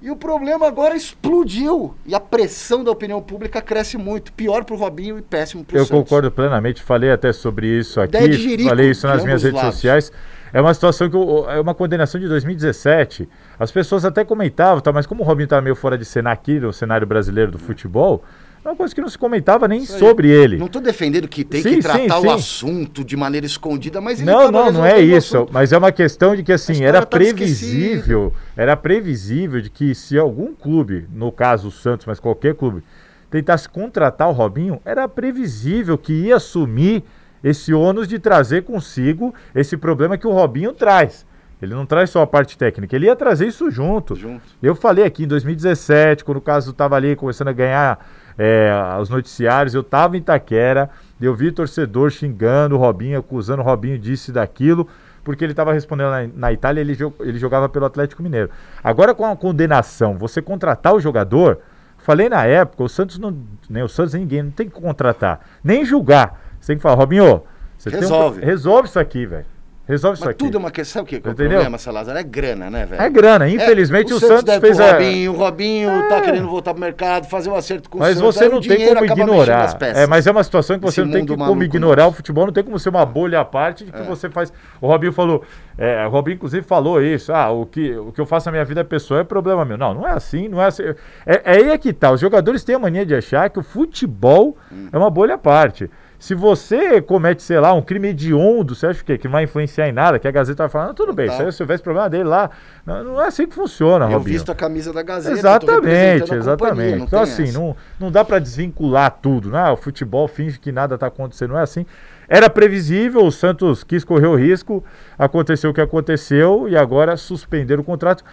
E 0.00 0.08
o 0.08 0.14
problema 0.14 0.68
agora 0.68 0.94
explodiu. 0.94 1.96
E 2.06 2.14
a 2.14 2.20
pressão 2.20 2.84
da 2.84 2.92
opinião 2.92 3.20
pública 3.20 3.60
cresce 3.60 3.98
muito. 3.98 4.32
Pior 4.32 4.62
pro 4.64 4.76
Robinho 4.76 5.18
e 5.18 5.22
péssimo 5.22 5.64
pro 5.64 5.76
Eu 5.76 5.84
Santos. 5.84 6.00
concordo 6.04 6.30
plenamente, 6.30 6.80
falei 6.80 7.10
até 7.10 7.32
sobre 7.32 7.66
isso 7.66 8.00
aqui, 8.00 8.32
jirico, 8.34 8.68
falei 8.68 8.90
isso 8.90 9.04
nas 9.08 9.24
minhas 9.24 9.42
redes 9.42 9.56
lados. 9.60 9.74
sociais. 9.74 10.12
É 10.52 10.60
uma 10.60 10.72
situação 10.72 11.10
que 11.10 11.16
eu- 11.16 11.50
é 11.50 11.60
uma 11.60 11.74
condenação 11.74 12.20
de 12.20 12.28
2017. 12.28 13.28
As 13.58 13.72
pessoas 13.72 14.04
até 14.04 14.24
comentavam, 14.24 14.80
tá, 14.80 14.92
mas 14.92 15.06
como 15.06 15.22
o 15.24 15.26
Robinho 15.26 15.48
tá 15.48 15.60
meio 15.60 15.74
fora 15.74 15.98
de 15.98 16.04
cena 16.04 16.30
aqui 16.30 16.60
no 16.60 16.72
cenário 16.72 17.06
brasileiro 17.06 17.50
do 17.50 17.58
futebol, 17.58 18.22
é 18.22 18.45
uma 18.70 18.76
coisa 18.76 18.94
que 18.94 19.00
não 19.00 19.08
se 19.08 19.18
comentava 19.18 19.68
nem 19.68 19.84
sobre 19.84 20.28
ele. 20.28 20.56
Não 20.56 20.66
estou 20.66 20.80
defendendo 20.80 21.28
que 21.28 21.44
tem 21.44 21.62
Sim, 21.62 21.76
que 21.76 21.82
tratar 21.82 22.16
sim, 22.16 22.20
sim. 22.20 22.26
o 22.26 22.30
assunto 22.30 23.04
de 23.04 23.16
maneira 23.16 23.46
escondida, 23.46 24.00
mas 24.00 24.20
ele 24.20 24.30
Não, 24.30 24.50
tava 24.50 24.52
não, 24.52 24.72
não 24.72 24.86
é 24.86 25.00
isso. 25.00 25.46
Mas 25.50 25.72
é 25.72 25.78
uma 25.78 25.92
questão 25.92 26.34
de 26.34 26.42
que 26.42 26.52
assim, 26.52 26.82
era 26.82 27.00
tá 27.00 27.06
previsível, 27.06 28.32
era 28.56 28.76
previsível 28.76 29.60
de 29.60 29.70
que 29.70 29.94
se 29.94 30.18
algum 30.18 30.54
clube, 30.54 31.06
no 31.12 31.30
caso 31.30 31.68
o 31.68 31.70
Santos, 31.72 32.06
mas 32.06 32.20
qualquer 32.20 32.54
clube, 32.54 32.82
tentasse 33.30 33.68
contratar 33.68 34.28
o 34.28 34.32
Robinho, 34.32 34.80
era 34.84 35.08
previsível 35.08 35.96
que 35.98 36.12
ia 36.12 36.36
assumir 36.36 37.04
esse 37.42 37.72
ônus 37.72 38.08
de 38.08 38.18
trazer 38.18 38.64
consigo 38.64 39.34
esse 39.54 39.76
problema 39.76 40.18
que 40.18 40.26
o 40.26 40.32
Robinho 40.32 40.72
traz. 40.72 41.24
Ele 41.60 41.74
não 41.74 41.86
traz 41.86 42.10
só 42.10 42.20
a 42.20 42.26
parte 42.26 42.58
técnica, 42.58 42.94
ele 42.94 43.06
ia 43.06 43.16
trazer 43.16 43.46
isso 43.46 43.70
junto. 43.70 44.14
Junto. 44.14 44.42
Eu 44.62 44.74
falei 44.74 45.04
aqui 45.04 45.24
em 45.24 45.26
2017, 45.26 46.24
quando 46.24 46.38
o 46.38 46.40
caso 46.40 46.70
estava 46.70 46.96
ali 46.96 47.16
começando 47.16 47.48
a 47.48 47.52
ganhar 47.52 47.98
é, 48.38 48.70
os 49.00 49.08
noticiários, 49.08 49.74
eu 49.74 49.80
estava 49.80 50.16
em 50.16 50.20
Itaquera, 50.20 50.90
eu 51.20 51.34
vi 51.34 51.50
torcedor 51.50 52.10
xingando 52.10 52.74
o 52.74 52.78
Robinho, 52.78 53.18
acusando 53.18 53.62
o 53.62 53.64
Robinho 53.64 53.98
disso 53.98 54.30
e 54.30 54.34
daquilo, 54.34 54.86
porque 55.24 55.44
ele 55.44 55.52
estava 55.52 55.72
respondendo 55.72 56.10
na, 56.10 56.26
na 56.34 56.52
Itália, 56.52 56.80
ele, 56.80 56.96
ele 57.20 57.38
jogava 57.38 57.68
pelo 57.68 57.84
Atlético 57.86 58.22
Mineiro. 58.22 58.50
Agora 58.84 59.14
com 59.14 59.24
a 59.24 59.34
condenação, 59.36 60.16
você 60.16 60.40
contratar 60.42 60.94
o 60.94 61.00
jogador, 61.00 61.58
falei 61.98 62.28
na 62.28 62.44
época, 62.44 62.84
o 62.84 62.88
Santos 62.88 63.18
não, 63.18 63.36
nem 63.68 63.82
o 63.82 63.88
Santos 63.88 64.14
ninguém 64.14 64.42
não 64.42 64.50
tem 64.50 64.68
que 64.68 64.80
contratar, 64.80 65.40
nem 65.64 65.84
julgar. 65.84 66.40
Você 66.60 66.68
tem 66.68 66.76
que 66.76 66.82
falar, 66.82 66.94
Robinho, 66.96 67.42
você 67.76 67.90
tem 67.90 67.98
um- 67.98 68.02
Resolve. 68.02 68.40
resolve 68.44 68.88
isso 68.88 68.98
aqui, 69.00 69.26
velho. 69.26 69.46
Resolve 69.88 70.16
isso 70.16 70.24
Mas 70.24 70.30
aqui. 70.34 70.44
tudo 70.44 70.56
é 70.56 70.58
uma 70.58 70.70
questão. 70.72 71.02
O 71.02 71.06
que 71.06 71.14
é 71.14 71.18
o 71.18 71.20
Entendeu? 71.30 71.50
problema, 71.50 71.78
Salazar? 71.78 72.16
É 72.16 72.22
grana, 72.24 72.68
né, 72.68 72.86
velho? 72.86 73.00
É 73.00 73.08
grana, 73.08 73.48
infelizmente 73.48 74.12
É, 74.12 74.16
o, 74.16 74.18
Santos, 74.18 74.42
deve 74.42 74.60
fez 74.60 74.76
pro 74.76 74.84
a. 74.86 74.92
Robinho, 74.92 75.32
o 75.32 75.36
Robinho 75.36 75.90
É. 75.90 76.08
tá 76.08 76.20
querendo 76.20 76.48
voltar 76.48 76.72
pro 76.74 76.80
mercado, 76.80 77.28
fazer 77.28 77.50
um 77.50 77.54
acerto 77.54 77.88
com 77.88 77.98
Mas 77.98 78.16
o 78.16 78.18
Santos. 78.18 78.34
você 78.34 78.44
aí 78.44 78.50
não 78.50 78.58
o 78.58 78.60
tem 78.62 78.84
como 78.88 79.04
ignorar. 79.04 79.78
É, 79.94 80.06
mas 80.06 80.26
é 80.26 80.32
uma 80.32 80.42
situação 80.42 80.76
que 80.76 80.84
você 80.84 81.00
Esse 81.02 81.06
não 81.06 81.12
tem 81.12 81.22
que 81.24 81.28
como 81.32 81.44
maluco 81.44 81.62
ignorar. 81.62 82.08
O 82.08 82.12
futebol 82.12 82.46
não 82.46 82.52
tem 82.52 82.64
como 82.64 82.78
ser 82.80 82.88
uma 82.88 83.06
bolha 83.06 83.38
à 83.40 83.44
parte 83.44 83.84
de 83.84 83.92
que 83.92 84.00
É. 84.00 84.02
você 84.02 84.28
faz. 84.28 84.52
O 84.80 84.88
Robinho 84.88 85.12
falou. 85.12 85.44
é, 85.78 86.04
o 86.04 86.10
Robinho, 86.10 86.34
inclusive, 86.34 86.66
falou 86.66 87.00
isso. 87.00 87.32
Ah, 87.32 87.50
o 87.52 87.64
que, 87.64 87.94
o 87.96 88.10
que 88.10 88.20
eu 88.20 88.26
faço 88.26 88.46
na 88.46 88.52
minha 88.52 88.64
vida 88.64 88.84
pessoal 88.84 89.20
é 89.20 89.24
problema 89.24 89.64
meu. 89.64 89.76
Não, 89.78 89.94
não 89.94 90.08
é 90.08 90.10
assim, 90.12 90.48
não 90.48 90.60
é 90.60 90.66
assim. 90.66 90.82
É, 90.82 90.96
é 91.26 91.40
aí 91.44 91.70
é 91.70 91.78
que 91.78 91.92
tá. 91.92 92.10
Os 92.10 92.20
jogadores 92.20 92.64
têm 92.64 92.74
a 92.74 92.78
mania 92.78 93.06
de 93.06 93.14
achar 93.14 93.48
que 93.50 93.58
o 93.60 93.62
futebol 93.62 94.56
Hum. 94.72 94.88
é 94.92 94.98
uma 94.98 95.10
bolha 95.10 95.34
à 95.34 95.38
parte. 95.38 95.88
Se 96.18 96.34
você 96.34 97.00
comete, 97.00 97.42
sei 97.42 97.60
lá, 97.60 97.72
um 97.72 97.82
crime 97.82 98.08
hediondo, 98.08 98.74
você 98.74 98.86
acha 98.86 99.02
o 99.02 99.04
quê? 99.04 99.18
Que 99.18 99.26
não 99.26 99.32
vai 99.32 99.44
influenciar 99.44 99.88
em 99.88 99.92
nada, 99.92 100.18
que 100.18 100.26
a 100.26 100.30
Gazeta 100.30 100.62
vai 100.64 100.68
falar, 100.68 100.94
tudo 100.94 101.12
bem, 101.12 101.26
Total. 101.28 101.52
se 101.52 101.62
eu 101.62 101.66
tivesse 101.66 101.82
problema 101.82 102.08
dele 102.08 102.24
lá. 102.24 102.50
Não, 102.84 103.04
não 103.04 103.22
é 103.22 103.26
assim 103.26 103.46
que 103.46 103.54
funciona, 103.54 104.06
Eu 104.06 104.18
Robinho. 104.18 104.34
visto 104.34 104.50
a 104.50 104.54
camisa 104.54 104.92
da 104.92 105.02
Gazeta. 105.02 105.36
Exatamente, 105.36 106.34
exatamente. 106.34 107.02
então, 107.02 107.20
assim, 107.20 107.44
essa. 107.44 107.58
não, 107.58 107.76
não 108.00 108.10
dá 108.10 108.24
para 108.24 108.38
desvincular 108.38 109.18
tudo, 109.20 109.50
né? 109.50 109.70
O 109.70 109.76
futebol 109.76 110.26
finge 110.26 110.58
que 110.58 110.72
nada 110.72 110.96
tá 110.96 111.06
acontecendo, 111.06 111.50
não 111.50 111.58
é 111.58 111.62
assim. 111.62 111.84
Era 112.28 112.50
previsível, 112.50 113.24
o 113.24 113.30
Santos 113.30 113.84
quis 113.84 114.02
correr 114.02 114.26
o 114.26 114.34
risco, 114.34 114.82
aconteceu 115.16 115.70
o 115.70 115.74
que 115.74 115.80
aconteceu 115.80 116.68
e 116.68 116.76
agora 116.76 117.16
suspenderam 117.16 117.82
o 117.82 117.84
contrato. 117.84 118.24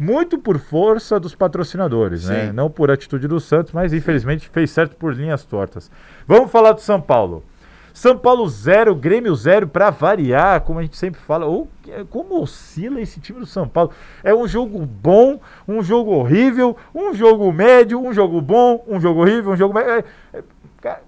Muito 0.00 0.38
por 0.38 0.58
força 0.58 1.20
dos 1.20 1.34
patrocinadores, 1.34 2.26
né? 2.26 2.46
Sim. 2.46 2.52
Não 2.52 2.70
por 2.70 2.90
atitude 2.90 3.28
do 3.28 3.38
Santos, 3.38 3.70
mas 3.74 3.92
infelizmente 3.92 4.48
fez 4.48 4.70
certo 4.70 4.96
por 4.96 5.14
linhas 5.14 5.44
tortas. 5.44 5.90
Vamos 6.26 6.50
falar 6.50 6.72
do 6.72 6.80
São 6.80 6.98
Paulo. 6.98 7.44
São 7.92 8.16
Paulo 8.16 8.48
zero, 8.48 8.94
Grêmio 8.94 9.34
zero, 9.34 9.68
para 9.68 9.90
variar, 9.90 10.62
como 10.62 10.78
a 10.78 10.82
gente 10.82 10.96
sempre 10.96 11.20
fala. 11.20 11.44
Ou, 11.44 11.68
como 12.08 12.40
oscila 12.40 12.98
esse 12.98 13.20
time 13.20 13.40
do 13.40 13.46
São 13.46 13.68
Paulo? 13.68 13.90
É 14.24 14.34
um 14.34 14.48
jogo 14.48 14.86
bom, 14.86 15.38
um 15.68 15.82
jogo 15.82 16.12
horrível, 16.12 16.74
um 16.94 17.12
jogo 17.12 17.52
médio, 17.52 18.00
um 18.00 18.10
jogo 18.10 18.40
bom, 18.40 18.82
um 18.88 18.98
jogo 18.98 19.20
horrível, 19.20 19.52
um 19.52 19.56
jogo 19.56 19.74
médio. 19.74 19.90
É, 19.90 20.04
é, 20.32 20.42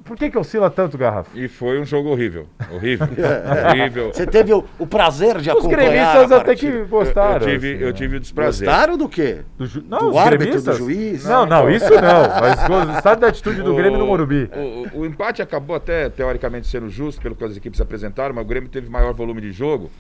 por 0.05 0.17
que, 0.19 0.31
que 0.31 0.37
oscila 0.38 0.69
tanto, 0.71 0.99
Garrafa? 0.99 1.31
E 1.35 1.49
foi 1.49 1.81
um 1.81 1.85
jogo 1.85 2.11
horrível. 2.11 2.47
Horrível. 2.71 3.07
É. 3.17 3.69
horrível. 3.71 4.12
Você 4.12 4.26
teve 4.26 4.52
o, 4.52 4.64
o 4.79 4.87
prazer 4.87 5.38
de 5.38 5.50
Os 5.50 5.57
acompanhar 5.59 5.91
gremistas 5.91 6.33
a 6.33 6.37
até 6.37 6.55
que 6.55 6.71
gostaram. 6.85 7.47
eu 7.47 7.52
tive, 7.52 7.73
assim, 7.75 7.83
eu 7.83 7.87
né? 7.88 7.93
tive 7.95 8.17
o 8.17 8.21
desprazer. 8.21 8.67
Gostaram 8.69 8.99
do 8.99 9.09
quê? 9.09 9.38
Do, 9.57 9.67
ju- 9.67 9.85
não, 9.88 9.99
do 9.99 10.09
os 10.11 10.17
árbitro, 10.17 10.47
gremistas? 10.47 10.79
do 10.79 10.85
juiz? 10.85 11.25
Não, 11.25 11.47
não, 11.47 11.71
isso 11.71 11.91
não. 11.91 12.41
Mas 12.41 12.67
gostaram 12.93 13.21
da 13.21 13.29
atitude 13.29 13.62
do 13.62 13.75
Grêmio 13.75 13.99
no 13.99 14.07
Morumbi. 14.07 14.50
O, 14.55 14.99
o- 14.99 15.00
o 15.00 15.07
empate 15.07 15.41
acabou 15.41 15.75
até 15.76 16.09
teoricamente 16.11 16.67
sendo 16.67 16.91
justo 16.91 17.21
pelo 17.23 17.35
que 17.35 17.45
as 17.45 17.57
equipes 17.57 17.81
apresentaram, 17.81 18.35
mas 18.35 18.45
o 18.45 18.49
Grêmio 18.49 18.69
teve 18.69 18.91
maior 18.91 19.14
volume 19.14 19.41
de 19.41 19.52
jogo. 19.52 19.91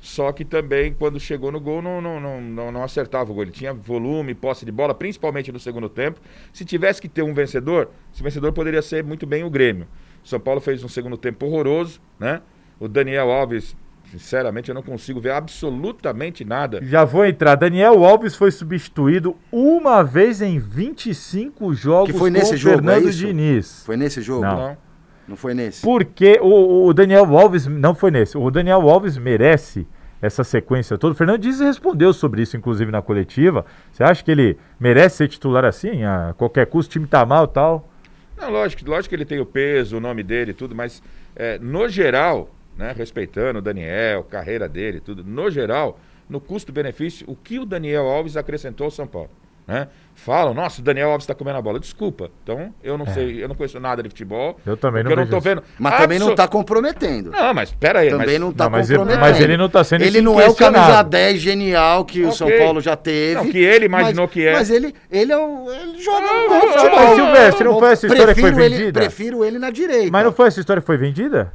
Só 0.00 0.32
que 0.32 0.46
também, 0.46 0.94
quando 0.94 1.20
chegou 1.20 1.52
no 1.52 1.60
gol, 1.60 1.82
não, 1.82 2.00
não, 2.00 2.18
não, 2.18 2.40
não, 2.40 2.72
não 2.72 2.82
acertava 2.82 3.30
o 3.30 3.34
gol. 3.34 3.42
Ele 3.42 3.52
tinha 3.52 3.72
volume, 3.74 4.34
posse 4.34 4.64
de 4.64 4.72
bola, 4.72 4.94
principalmente 4.94 5.52
no 5.52 5.60
segundo 5.60 5.90
tempo. 5.90 6.18
Se 6.52 6.64
tivesse 6.64 7.02
que 7.02 7.08
ter 7.08 7.22
um 7.22 7.34
vencedor, 7.34 7.90
esse 8.12 8.22
vencedor 8.22 8.52
poderia 8.52 8.80
ser 8.80 9.04
muito 9.04 9.26
bem 9.26 9.44
o 9.44 9.50
Grêmio. 9.50 9.86
O 10.24 10.28
São 10.28 10.40
Paulo 10.40 10.60
fez 10.60 10.82
um 10.82 10.88
segundo 10.88 11.18
tempo 11.18 11.44
horroroso, 11.46 12.00
né? 12.18 12.40
O 12.78 12.88
Daniel 12.88 13.30
Alves, 13.30 13.76
sinceramente, 14.10 14.70
eu 14.70 14.74
não 14.74 14.82
consigo 14.82 15.20
ver 15.20 15.32
absolutamente 15.32 16.46
nada. 16.46 16.80
Já 16.82 17.04
vou 17.04 17.26
entrar. 17.26 17.54
Daniel 17.56 18.02
Alves 18.02 18.34
foi 18.34 18.50
substituído 18.50 19.36
uma 19.52 20.02
vez 20.02 20.40
em 20.40 20.58
25 20.58 21.74
jogos 21.74 22.10
Que 22.10 22.18
foi 22.18 22.30
nesse 22.30 22.52
com 22.52 22.56
jogo, 22.56 22.76
Fernando 22.76 23.08
é? 23.08 23.12
Diniz. 23.12 23.82
Foi 23.84 23.98
nesse 23.98 24.22
jogo? 24.22 24.44
Não. 24.44 24.56
Não, 24.56 24.76
Não. 25.30 25.36
foi 25.36 25.54
nesse. 25.54 25.82
Porque 25.82 26.38
o, 26.42 26.86
o 26.86 26.94
Daniel 26.94 27.24
Alves, 27.36 27.66
não 27.66 27.94
foi 27.94 28.10
nesse, 28.10 28.36
o 28.36 28.50
Daniel 28.50 28.88
Alves 28.88 29.16
merece 29.16 29.86
essa 30.20 30.44
sequência 30.44 30.98
toda. 30.98 31.12
O 31.12 31.16
Fernando 31.16 31.40
Diniz 31.40 31.60
respondeu 31.60 32.12
sobre 32.12 32.42
isso, 32.42 32.56
inclusive, 32.56 32.90
na 32.90 33.00
coletiva. 33.00 33.64
Você 33.90 34.02
acha 34.02 34.22
que 34.22 34.30
ele 34.30 34.58
merece 34.78 35.18
ser 35.18 35.28
titular 35.28 35.64
assim? 35.64 36.04
A 36.04 36.34
qualquer 36.36 36.66
custo, 36.66 36.90
o 36.90 36.92
time 36.92 37.06
tá 37.06 37.24
mal 37.24 37.44
e 37.44 37.48
tal? 37.48 37.88
Não, 38.36 38.50
lógico, 38.50 38.88
lógico 38.88 39.10
que 39.10 39.14
ele 39.14 39.24
tem 39.24 39.40
o 39.40 39.46
peso, 39.46 39.96
o 39.96 40.00
nome 40.00 40.22
dele 40.22 40.52
e 40.52 40.54
tudo, 40.54 40.74
mas 40.74 41.02
é, 41.36 41.58
no 41.58 41.88
geral, 41.88 42.50
né, 42.76 42.94
respeitando 42.96 43.58
o 43.58 43.62
Daniel, 43.62 44.24
carreira 44.24 44.68
dele 44.68 44.98
e 44.98 45.00
tudo, 45.00 45.22
no 45.22 45.50
geral, 45.50 45.98
no 46.28 46.40
custo-benefício, 46.40 47.28
o 47.28 47.36
que 47.36 47.58
o 47.58 47.66
Daniel 47.66 48.06
Alves 48.06 48.36
acrescentou 48.36 48.86
ao 48.86 48.90
São 48.90 49.06
Paulo? 49.06 49.30
Né? 49.66 49.88
Falam, 50.24 50.52
nossa, 50.52 50.80
o 50.80 50.84
Daniel 50.84 51.10
Alves 51.10 51.24
está 51.24 51.34
comendo 51.34 51.56
a 51.58 51.62
bola. 51.62 51.80
Desculpa. 51.80 52.30
Então, 52.42 52.74
eu 52.84 52.98
não 52.98 53.06
sei, 53.06 53.42
eu 53.42 53.48
não 53.48 53.54
conheço 53.54 53.80
nada 53.80 54.02
de 54.02 54.08
futebol. 54.10 54.58
É. 54.66 54.70
Eu 54.70 54.76
também 54.76 55.02
não 55.02 55.10
porque 55.10 55.20
eu 55.20 55.24
não 55.24 55.30
tô 55.30 55.38
isso. 55.38 55.44
vendo. 55.44 55.62
Mas 55.78 55.96
também 55.96 56.18
não 56.18 56.26
abso- 56.26 56.36
tá 56.36 56.46
comprometendo. 56.46 57.30
Não, 57.30 57.54
mas 57.54 57.72
pera 57.72 58.00
aí. 58.00 58.10
Também 58.10 58.26
mas... 58.26 58.40
não 58.40 58.52
tá 58.52 58.64
Não, 58.64 58.70
mas 58.70 58.90
ele- 58.90 58.98
comprometendo. 58.98 59.30
mas 59.32 59.40
ele 59.40 59.56
não 59.56 59.68
tá 59.70 59.82
sendo 59.84 60.04
Ele 60.04 60.20
não 60.20 60.38
é 60.40 60.48
o 60.48 60.54
camisa 60.54 61.02
10 61.02 61.38
genial 61.40 62.04
que 62.04 62.20
o 62.22 62.26
Ok. 62.28 62.36
São 62.36 62.48
Paulo 62.58 62.80
já 62.82 62.96
teve. 62.96 63.34
Não, 63.36 63.50
que 63.50 63.58
ele 63.58 63.86
imaginou 63.86 64.24
mas, 64.26 64.32
que 64.32 64.46
é. 64.46 64.52
Mas 64.52 64.70
ele, 64.70 64.94
ele, 65.10 65.32
é 65.32 65.36
o, 65.38 65.70
ele 65.72 65.98
joga 66.02 66.26
Ah, 66.26 66.44
um 66.44 66.48
bom 66.48 66.60
futebol. 66.68 66.90
mas, 66.96 67.14
Silvestre, 67.14 67.64
não 67.64 67.78
foi 67.78 67.92
essa 67.92 68.06
história 68.06 68.34
que 68.34 68.40
foi 68.40 68.50
Prefiro 68.50 68.64
ele- 68.66 68.76
vendida? 68.78 69.00
Prefiro 69.00 69.44
ele 69.44 69.58
na 69.58 69.70
direita. 69.70 70.10
Mas 70.12 70.24
não 70.24 70.32
foi 70.32 70.48
essa 70.48 70.60
história 70.60 70.80
que 70.82 70.86
foi 70.86 70.98
vendida? 70.98 71.52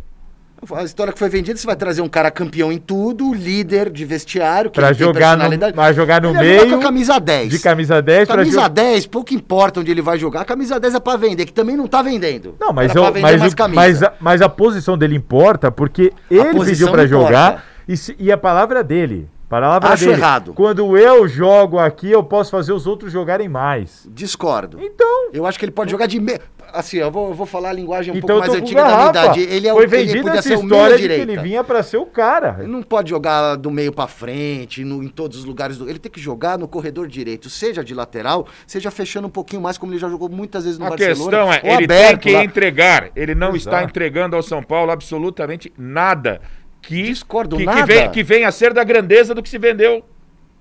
A 0.74 0.84
história 0.84 1.12
que 1.14 1.20
foi 1.20 1.30
vendida, 1.30 1.58
você 1.58 1.66
vai 1.68 1.76
trazer 1.76 2.02
um 2.02 2.08
cara 2.08 2.32
campeão 2.32 2.72
em 2.72 2.78
tudo, 2.78 3.34
líder 3.34 3.90
de 3.90 4.06
vestiário, 4.06 4.70
que 4.72 4.80
Pra 4.80 4.94
jogar 4.94 5.38
no- 5.38 5.74
pra 5.74 5.94
jogar 5.94 6.22
no 6.22 6.30
Ele 6.30 6.38
jogar 6.38 6.44
meio 6.44 6.70
com 6.70 6.76
a 6.76 6.82
camisa 6.84 7.20
10. 7.20 7.50
De 7.50 7.60
camisa 7.60 8.02
10 8.02 8.28
pra 8.28 8.38
Camisa 8.38 8.52
jogar. 8.56 8.70
10, 8.70 9.06
pouco 9.08 9.34
importa 9.34 9.80
onde 9.80 9.92
ele 9.92 10.02
vai 10.02 10.18
jogar. 10.18 10.42
A 10.42 10.46
camisa 10.46 10.80
10 10.80 10.96
é 10.96 11.00
pra 11.00 11.18
vender, 11.18 11.46
que 11.46 11.54
também 11.54 11.76
não 11.76 11.88
tá 11.88 12.02
vendendo. 12.02 12.56
Não, 12.60 12.72
mas, 12.74 12.94
eu, 12.96 13.02
pra 13.12 13.22
mas, 13.22 13.54
camisa. 13.54 13.76
mas, 13.76 14.04
a, 14.04 14.14
mas 14.20 14.42
a 14.42 14.50
posição 14.50 14.98
dele 14.98 15.16
importa 15.16 15.72
porque 15.72 16.12
ele 16.30 16.44
pediu 16.60 16.90
pra 16.92 17.04
importa. 17.04 17.08
jogar 17.08 17.66
e, 17.88 17.94
e 18.20 18.32
a 18.32 18.38
palavra 18.38 18.84
dele. 18.84 19.28
Palavra 19.50 19.90
Acho 19.90 20.06
dele. 20.06 20.18
errado. 20.18 20.54
Quando 20.54 20.98
eu 20.98 21.28
jogo 21.28 21.78
aqui, 21.78 22.10
eu 22.12 22.24
posso 22.24 22.50
fazer 22.50 22.74
os 22.74 22.88
outros 22.88 23.12
jogarem 23.12 23.48
mais. 23.48 24.08
Discordo. 24.12 24.80
Então, 24.82 25.30
Eu 25.34 25.46
acho 25.46 25.60
que 25.60 25.66
ele 25.66 25.72
pode 25.72 25.92
jogar 25.92 26.08
de 26.08 26.20
meio. 26.20 26.40
Assim, 26.74 26.98
eu 26.98 27.10
vou, 27.12 27.30
eu 27.30 27.34
vou 27.34 27.46
falar 27.46 27.70
a 27.70 27.74
linguagem 27.74 28.14
um 28.14 28.18
então 28.18 28.28
pouco 28.28 28.48
mais 28.48 28.62
antiga 28.62 28.84
da 28.84 28.98
minha 28.98 29.10
idade. 29.10 29.40
Ele 29.42 29.68
é 29.68 29.72
o 29.72 29.76
Foi 29.76 29.84
ele 30.02 30.30
essa 30.30 30.42
ser 30.42 30.56
o 30.56 30.64
meia 30.64 30.66
história 30.66 30.98
de 30.98 31.08
que 31.08 31.14
ele 31.14 31.38
vinha 31.38 31.64
pra 31.64 31.84
ser 31.84 31.98
o 31.98 32.06
cara. 32.06 32.58
Ele 32.60 32.68
não 32.68 32.82
pode 32.84 33.10
jogar 33.12 33.56
do 33.56 33.70
meio 33.72 33.94
pra 33.94 34.08
frente, 34.08 34.84
no- 34.84 35.02
em 35.04 35.08
todos 35.08 35.38
os 35.40 35.46
lugares. 35.46 35.78
Do, 35.78 35.88
ele 35.90 36.00
tem 36.00 36.12
que 36.12 36.20
jogar 36.20 36.58
no 36.58 36.68
corredor 36.68 37.08
direito, 37.08 37.50
seja 37.50 37.84
de 37.84 37.94
lateral, 37.94 38.48
seja 38.68 38.90
fechando 38.92 39.28
um 39.28 39.32
pouquinho 39.32 39.62
mais, 39.62 39.78
como 39.78 39.94
ele 39.94 40.00
já 40.00 40.10
jogou 40.10 40.28
muitas 40.28 40.64
vezes 40.66 40.80
no 40.80 40.86
A 40.86 40.90
Barcelona. 40.90 41.16
questão 41.16 41.54
é, 41.54 41.58
ele 41.76 41.88
tem 41.88 41.98
aberto 41.98 42.22
que 42.22 42.32
lá. 42.34 42.44
entregar. 42.44 43.10
Ele 43.16 43.36
não 43.36 43.56
está 43.56 43.70
Exato. 43.78 43.86
entregando 43.90 44.36
ao 44.36 44.42
São 44.44 44.62
Paulo 44.64 44.92
absolutamente 44.92 45.72
nada 45.78 46.42
que, 46.88 47.04
Discordo, 47.04 47.58
que, 47.58 47.64
que 47.64 47.70
nada. 47.70 47.86
vem, 47.86 48.10
que 48.12 48.24
venha 48.24 48.48
a 48.48 48.52
ser 48.52 48.74
da 48.74 48.84
grandeza 48.84 49.34
do 49.34 49.42
que 49.44 49.50
se 49.50 49.58
vendeu 49.58 50.04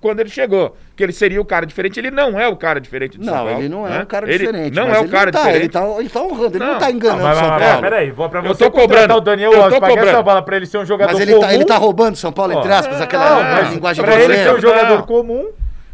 quando 0.01 0.19
ele 0.19 0.29
chegou. 0.29 0.75
Que 0.95 1.03
ele 1.03 1.11
seria 1.11 1.41
o 1.41 1.45
cara 1.45 1.65
diferente. 1.65 1.99
Ele 1.99 2.11
não 2.11 2.39
é 2.39 2.47
o 2.47 2.55
cara 2.55 2.79
diferente 2.79 3.17
do 3.17 3.25
São 3.25 3.33
Não, 3.35 3.45
Paulo. 3.45 3.59
ele 3.59 3.69
não 3.69 3.87
é 3.87 3.89
né? 3.91 3.99
um 4.01 4.05
cara 4.05 4.27
Ele 4.29 4.37
diferente. 4.45 4.73
Não 4.75 4.87
mas 4.87 4.97
é 4.97 4.99
o 5.01 5.09
cara 5.09 5.31
tá, 5.31 5.39
diferente. 5.39 5.61
Ele 5.63 5.69
tá, 5.69 5.85
ele 5.99 6.09
tá 6.09 6.21
honrando, 6.21 6.57
ele 6.57 6.59
não, 6.65 6.73
Não. 6.73 6.79
tá 6.79 6.91
enganando 6.91 7.23
Mas, 7.23 7.37
o 7.37 7.39
São 7.39 7.49
mas, 7.49 7.59
Paulo. 7.63 7.81
mas, 7.81 7.89
peraí, 7.89 8.11
vou 8.11 8.29
pra 8.29 8.39
Eu 8.39 8.43
você 8.47 8.63
tô 8.65 8.71
contratar 8.71 8.99
cobrando. 9.01 9.15
o 9.15 9.21
Daniel 9.21 9.51
Eu 9.53 9.69
tô 9.69 9.81
cobrando. 9.81 10.07
essa 10.09 10.21
bola 10.23 10.41
pra 10.41 10.55
ele 10.57 10.65
ser 10.65 10.77
um 10.77 10.85
jogador 10.85 11.11
Mas 11.11 11.21
ele 11.21 11.31
comum. 11.33 11.41
tá, 11.47 11.53
ele 11.53 11.65
tá 11.65 11.77
roubando 11.77 12.15
São 12.15 12.31
Paulo, 12.31 12.53
entre 12.53 12.71
aspas, 12.71 13.01
aquela 13.01 13.29
Não, 13.29 13.43
mas 13.43 13.73
linguagem 13.73 14.03
pra 14.05 14.13
ele 14.15 14.21
ser 14.35 14.39
um 14.41 14.43
brasileira. 14.53 14.61
jogador 14.61 14.97
Não. 14.99 15.05
comum, 15.05 15.45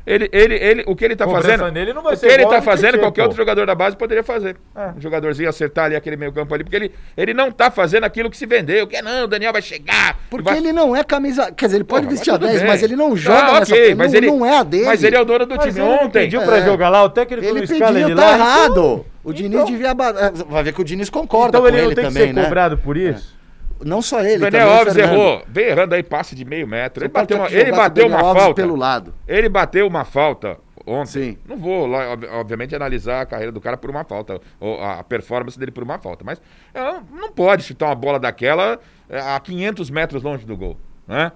Ele, 0.06 0.28
ele, 0.32 0.56
ele, 0.56 0.84
o 0.88 0.96
que 0.96 1.06
ele 1.06 1.16
tá 1.16 1.26
Cobrança 1.26 1.50
fazendo. 1.60 1.72
nele 1.72 1.94
não 1.94 2.02
vai 2.02 2.16
o 2.16 2.18
ser 2.18 2.28
que 2.28 2.34
ele 2.34 2.46
tá 2.48 2.56
ao 2.56 2.62
fazendo, 2.64 2.92
Tietê, 2.94 2.98
qualquer 3.04 3.22
pô. 3.22 3.28
outro 3.28 3.38
jogador 3.38 3.66
da 3.68 3.76
base 3.76 3.96
poderia 3.96 4.24
fazer. 4.24 4.56
É. 4.76 4.88
Um 4.98 5.02
jogadorzinho 5.02 5.48
acertar 5.48 5.86
ali 5.86 5.96
aquele 5.96 6.16
meio 6.18 6.32
campo 6.32 6.54
ali, 6.56 6.64
porque 6.64 6.76
ele, 6.76 6.92
ele 7.16 7.34
não 7.36 7.52
tá 7.52 7.70
fazendo 7.70 8.04
aquilo 8.04 8.30
que 8.30 8.36
se 8.38 8.46
vendeu. 8.48 8.88
Que 8.88 9.00
não, 9.02 9.26
o 9.26 9.28
Daniel 9.28 9.54
vai 9.54 9.62
chegar. 9.62 10.18
Porque 10.30 10.50
vai... 10.50 10.58
ele 10.58 10.74
não 10.74 10.96
é 10.96 11.04
camisa. 11.04 11.52
Quer 11.52 11.66
dizer, 11.66 11.78
ele 11.78 11.84
pode 11.84 12.06
Porra, 12.06 12.16
vestir 12.16 12.32
a 12.32 12.34
tudo 12.34 12.48
10, 12.48 12.60
bem. 12.62 12.68
mas 12.68 12.82
ele 12.84 12.96
não 12.96 13.10
Tá, 13.12 13.16
joga 13.16 13.60
nessa 13.60 13.74
ok, 13.76 13.90
não, 13.92 13.98
mas 13.98 14.14
ele, 14.14 14.28
não 14.28 14.46
é 14.46 14.58
a 14.58 14.64
dele. 14.64 14.86
Mas 14.86 15.04
ele 15.04 15.16
é 15.16 15.22
o 15.22 15.26
dono 15.26 15.46
do 15.46 15.56
Mas 15.56 15.66
time 15.68 15.80
ele 15.80 15.88
não 15.88 15.96
ontem. 16.06 16.24
pediu 16.24 16.42
pra 16.42 16.58
É. 16.58 16.66
jogar 16.66 16.90
lá, 16.90 17.04
o 17.04 17.10
técnico 17.10 17.46
Ele 17.46 17.64
escala 17.64 17.94
pediu, 17.94 18.08
ele 18.08 18.16
tá 18.16 18.26
lá. 18.26 18.34
errado. 18.34 18.72
então- 18.72 19.06
o 19.24 19.32
Diniz 19.34 19.54
então- 19.54 19.66
devia. 19.66 19.90
é, 19.92 20.32
Vai 20.50 20.64
ver 20.64 20.74
que 20.74 20.82
o 20.82 20.84
Diniz 20.84 21.10
concorda 21.10 21.60
Então 21.60 21.62
com 21.62 21.68
ele 21.68 21.78
ele, 21.78 21.88
não 21.90 21.94
tem 21.94 22.06
também, 22.06 22.24
que 22.24 22.30
ser 22.30 22.34
né? 22.34 22.44
cobrado 22.44 22.78
por 22.80 22.98
isso? 22.98 23.40
Não 23.84 24.02
só 24.02 24.22
ele, 24.24 24.46
O 24.46 24.52
Daniel 24.52 24.70
Alves 24.70 24.96
errou. 24.96 25.44
Vem 25.48 25.66
errando 25.66 25.96
aí 25.96 26.04
passe 26.04 26.36
de 26.36 26.46
meio 26.46 26.68
metro. 26.68 27.04
Ele 27.04 27.12
bateu 27.12 27.38
uma, 27.38 27.52
ele 27.52 27.72
bateu 27.72 28.08
uma 28.08 28.20
Alves 28.20 28.44
falta. 28.44 28.62
pelo 28.62 28.76
lado. 28.76 29.14
Ele 29.28 29.50
bateu 29.50 29.88
uma 29.88 30.06
falta 30.06 30.58
ontem. 30.86 31.12
Sim. 31.12 31.38
Não 31.48 31.58
vou, 31.58 31.90
obviamente, 32.32 32.76
analisar 32.76 33.22
a 33.22 33.26
carreira 33.26 33.52
do 33.52 33.62
cara 33.62 33.78
por 33.78 33.90
uma 33.90 34.04
falta, 34.04 34.40
ou 34.60 34.82
a 34.82 35.04
performance 35.04 35.58
dele 35.58 35.72
por 35.72 35.84
uma 35.84 36.00
falta. 36.00 36.24
Mas 36.24 36.42
é, 36.74 36.80
não 37.12 37.32
pode 37.32 37.64
chutar 37.64 37.88
uma 37.88 37.96
bola 37.96 38.20
daquela 38.20 38.80
é, 39.10 39.20
a 39.20 39.40
500 39.40 39.90
metros 39.90 40.24
longe 40.24 40.46
do 40.46 40.56
gol. 40.56 40.78
Né? 41.08 41.32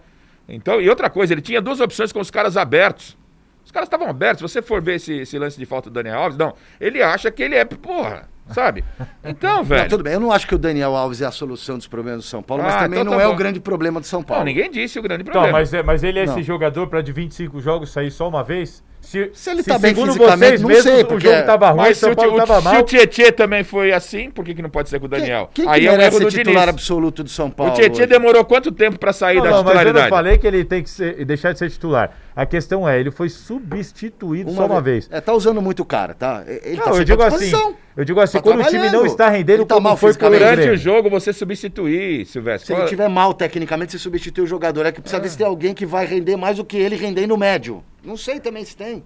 Então, 0.48 0.80
e 0.80 0.90
outra 0.90 1.10
coisa, 1.10 1.34
ele 1.34 1.42
tinha 1.42 1.62
duas 1.62 1.80
opções 1.80 2.12
com 2.12 2.20
os 2.20 2.30
caras 2.30 2.56
abertos. 2.58 3.18
Os 3.64 3.72
caras 3.72 3.88
estavam 3.88 4.08
abertos. 4.08 4.40
Se 4.40 4.54
você 4.54 4.62
for 4.62 4.82
ver 4.82 4.96
esse, 4.96 5.14
esse 5.14 5.38
lance 5.40 5.58
de 5.58 5.66
falta 5.66 5.90
do 5.90 5.94
Daniel 5.94 6.20
Alves, 6.20 6.38
não. 6.38 6.54
Ele 6.80 7.02
acha 7.02 7.32
que 7.32 7.42
ele 7.42 7.56
é. 7.56 7.66
Porra, 7.66 8.30
sabe? 8.52 8.84
Então, 9.24 9.64
velho. 9.64 9.82
Não, 9.84 9.90
tudo 9.90 10.04
bem, 10.04 10.14
eu 10.14 10.20
não 10.20 10.32
acho 10.32 10.48
que 10.48 10.56
o 10.56 10.58
Daniel 10.58 10.96
Alves 10.96 11.22
é 11.22 11.26
a 11.26 11.32
solução 11.32 11.78
dos 11.78 11.88
problemas 11.88 12.24
do 12.24 12.28
São 12.28 12.42
Paulo, 12.44 12.64
mas 12.64 12.74
Ah, 12.76 12.80
também 12.84 13.00
então 13.00 13.12
não 13.12 13.18
tá 13.20 13.24
é 13.24 13.28
bom. 13.28 13.34
o 13.34 13.38
grande 13.38 13.60
problema 13.60 14.00
do 14.00 14.06
São 14.06 14.22
Paulo. 14.24 14.40
Não, 14.42 14.46
ninguém 14.46 14.70
disse 14.70 14.98
o 15.00 15.02
grande 15.02 15.22
Então, 15.24 15.34
problema. 15.34 15.58
mas, 15.60 15.74
é- 15.74 15.84
mas 15.84 16.04
ele 16.04 16.20
é 16.20 16.26
Não. 16.26 16.34
esse 16.34 16.44
jogador 16.44 16.88
pra 16.88 17.02
de 17.02 17.12
25 17.12 17.60
jogos 17.60 17.92
sair 17.92 18.12
só 18.12 18.28
uma 18.28 18.44
vez? 18.44 18.84
Se, 19.02 19.30
Se 19.36 19.52
ele 19.52 19.62
tá 19.62 19.78
bem 19.78 19.94
fisicamente, 19.94 20.38
vocês 20.40 20.62
não 20.62 20.68
mesmos, 20.68 20.84
sei, 20.92 21.04
o 21.04 21.06
porque- 21.06 21.28
jogo 21.32 21.46
tava 21.46 21.70
ruim, 21.70 21.78
Mas 21.82 21.98
São 22.00 22.10
se 22.10 22.14
o, 22.14 22.16
Paulo 22.16 22.32
Ti- 22.32 22.38
tava 22.38 22.58
se 22.58 22.64
mal. 22.64 22.80
o 22.80 22.84
Tietê 22.84 23.32
também 23.32 23.64
foi 23.64 23.92
assim, 23.94 24.32
por 24.32 24.44
que, 24.44 24.56
que 24.56 24.64
não 24.64 24.70
pode 24.70 24.90
ser 24.90 25.00
com 25.00 25.06
o 25.06 25.10
Daniel? 25.10 25.48
Quem, 25.54 25.64
quem 25.66 25.74
Aí 25.74 25.82
que 25.82 25.88
é 25.88 25.92
merece 25.92 26.20
do 26.20 26.32
ser 26.32 26.38
titular 26.40 26.62
Diniz. 26.66 26.74
absoluto 26.76 27.24
do 27.24 27.30
São 27.30 27.52
Paulo? 27.52 27.72
O 27.74 27.76
Tietê 27.76 27.98
hoje? 28.02 28.08
demorou 28.08 28.44
quanto 28.44 28.72
tempo 28.72 28.98
pra 28.98 29.14
sair 29.14 29.36
Não, 29.36 29.44
da 29.44 29.50
não, 29.52 29.58
mas 29.58 29.68
eu 29.68 29.74
não 29.74 29.80
titularidade? 29.84 30.10
falei 30.10 30.38
que 30.40 30.48
ele 30.48 30.66
tem 30.66 30.82
que 30.82 30.90
ser- 30.90 31.24
deixar 31.24 31.52
de 31.54 31.60
ser 31.60 31.70
titular. 31.70 32.18
A 32.36 32.48
questão 32.48 32.90
é, 32.90 33.00
ele 33.00 33.12
foi 33.12 33.30
substituído 33.30 34.52
só 34.54 34.66
uma 34.66 34.82
vez. 34.82 35.08
É, 35.12 35.22
tá 35.22 35.34
usando 35.34 35.62
muito 35.62 35.82
o 35.82 35.86
cara, 35.86 36.16
tá? 36.16 36.44
Ele 36.48 36.78
tá 36.78 36.86
Não, 36.86 36.94
eu 36.94 36.94
sempre 36.94 37.06
digo 37.06 37.22
assim. 37.24 37.76
Eu 37.96 38.04
digo 38.06 38.20
assim, 38.20 38.38
Tá 38.38 38.44
quando 38.44 38.62
o 38.62 38.66
time 38.66 38.90
não 38.90 39.06
está 39.06 39.30
rendendo 39.30 39.62
Ele 39.62 39.66
tá 39.66 39.76
como 39.76 39.88
mal 39.90 39.98
foi. 39.98 40.14
Durante 40.14 40.70
o 40.70 40.78
jogo, 40.78 41.10
você 41.10 41.32
substituir, 41.32 42.26
Silvestre. 42.26 42.68
Se 42.68 42.74
ele 42.74 42.82
Qual- 42.82 42.90
tiver 42.90 43.08
mal 43.10 43.34
tecnicamente, 43.34 43.92
você 43.92 43.98
substitui 44.00 44.44
o 44.44 44.48
jogador. 44.48 44.86
É 44.86 44.92
que 44.92 45.02
precisa 45.02 45.22
ver 45.22 45.30
se 45.30 45.38
tem 45.38 45.46
alguém 45.48 45.74
que 45.74 45.86
vai 45.86 46.06
render 46.06 46.36
mais 46.36 46.58
do 46.58 46.66
que 46.66 46.78
ele 46.78 46.96
render 46.96 47.28
no 47.28 47.38
médio. 47.38 47.84
Não 48.04 48.18
sei 48.18 48.40
também 48.40 48.64
se 48.66 48.76
tem. 48.76 49.04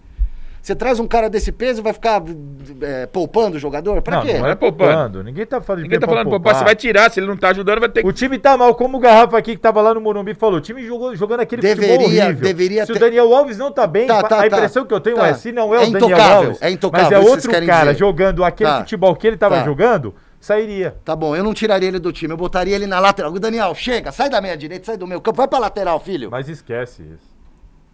Você 0.61 0.75
traz 0.75 0.99
um 0.99 1.07
cara 1.07 1.29
desse 1.29 1.51
peso 1.51 1.79
e 1.79 1.83
vai 1.83 1.93
ficar 1.93 2.21
é, 2.81 3.05
poupando 3.07 3.55
o 3.57 3.59
jogador? 3.59 4.01
Pra 4.01 4.17
Não, 4.17 4.25
quê? 4.25 4.37
não 4.37 4.47
é 4.47 4.51
é 4.51 4.55
poupando. 4.55 5.23
Ninguém 5.23 5.45
tá 5.45 5.61
falando 5.61 5.79
de 5.79 5.83
Ninguém 5.83 5.99
tá 5.99 6.07
falando, 6.07 6.25
pô, 6.25 6.31
poupar. 6.31 6.55
você 6.55 6.63
vai 6.65 6.75
tirar, 6.75 7.09
se 7.09 7.19
ele 7.19 7.27
não 7.27 7.37
tá 7.37 7.49
ajudando, 7.49 7.79
vai 7.79 7.89
ter 7.89 8.01
que... 8.01 8.07
O 8.07 8.11
time 8.11 8.37
tá 8.37 8.57
mal, 8.57 8.75
como 8.75 8.97
o 8.97 8.99
Garrafa 8.99 9.37
aqui 9.37 9.55
que 9.55 9.61
tava 9.61 9.81
lá 9.81 9.93
no 9.93 10.01
Morumbi 10.01 10.33
falou. 10.33 10.57
O 10.57 10.61
time 10.61 10.85
jogou, 10.85 11.15
jogando 11.15 11.39
aquele 11.39 11.61
futebol 11.61 11.97
Deveria- 11.97 12.23
horrível. 12.25 12.41
deveria 12.43 12.85
Se 12.85 12.91
ter- 12.93 12.97
o 12.97 12.99
Daniel 12.99 13.33
Alves 13.33 13.57
não 13.57 13.71
tá 13.71 13.87
bem, 13.87 14.05
Tá, 14.07 14.21
tá, 14.21 14.35
a 14.35 14.39
tá. 14.41 14.47
impressão 14.47 14.85
que 14.85 14.93
eu 14.93 14.99
tenho 14.99 15.15
Tá. 15.15 15.27
é, 15.27 15.33
se 15.33 15.51
não 15.51 15.73
é, 15.73 15.83
É 15.83 15.87
o 15.87 15.91
Daniel 15.91 16.21
Alves, 16.21 16.61
é 16.61 16.69
intocável, 16.69 17.09
mas 17.19 17.25
é 17.27 17.29
outro 17.31 17.51
cara 17.65 17.91
dizer. 17.93 17.97
jogando 17.99 18.43
aquele 18.43 18.69
Tá. 18.69 18.79
futebol 18.79 19.15
que 19.15 19.25
ele 19.27 19.37
tava 19.37 19.55
Tá. 19.59 19.63
jogando, 19.65 20.13
sairia. 20.39 20.95
Tá 21.05 21.15
bom, 21.15 21.35
eu 21.35 21.43
não 21.43 21.53
tiraria 21.53 21.87
ele 21.87 21.99
do 21.99 22.11
time, 22.11 22.33
eu 22.33 22.37
botaria 22.37 22.75
ele 22.75 22.85
na 22.85 22.99
lateral. 22.99 23.31
Daniel, 23.39 23.73
chega, 23.75 24.11
sai 24.11 24.29
da 24.29 24.41
meia 24.41 24.57
direita, 24.57 24.85
sai 24.87 24.97
do 24.97 25.07
meu 25.07 25.21
campo, 25.21 25.37
vai 25.37 25.47
pra 25.47 25.57
lateral, 25.59 25.99
filho. 25.99 26.29
Mas 26.29 26.49
esquece 26.49 27.01
isso. 27.03 27.29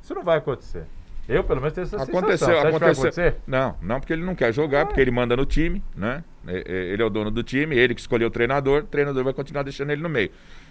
Isso 0.02 0.14
não 0.16 0.24
vai 0.24 0.38
acontecer. 0.40 0.84
Eu, 1.28 1.44
pelo 1.44 1.60
menos, 1.60 1.74
tenho 1.74 1.84
essa 1.84 1.98
sensação. 1.98 2.20
Aconteceu, 2.20 2.48
vai 2.48 2.68
aconteceu. 2.68 2.92
acontecer? 2.92 3.36
Não, 3.48 3.76
não 3.82 4.00
porque 4.00 4.14
ele 4.14 4.24
não 4.24 4.36
quer 4.36 4.54
jogar, 4.54 4.86
porque 4.86 5.02
ele 5.02 5.12
manda 5.12 5.36
no 5.36 5.46
time, 5.46 5.84
né? 5.96 6.24
É, 6.48 6.64
é, 6.68 6.94
Ele 6.94 7.02
é 7.02 7.06
o 7.06 7.10
dono 7.10 7.32
do 7.32 7.42
time, 7.42 7.76
ele 7.76 7.96
que 7.96 8.02
escolheu 8.02 8.28
o 8.28 8.32
treinador, 8.32 8.84
o 8.84 8.86
treinador 8.86 9.24
vai 9.24 9.34
continuar 9.34 9.64
deixando 9.64 9.92
ele 9.92 10.02
no 10.02 10.10
meio. 10.10 10.30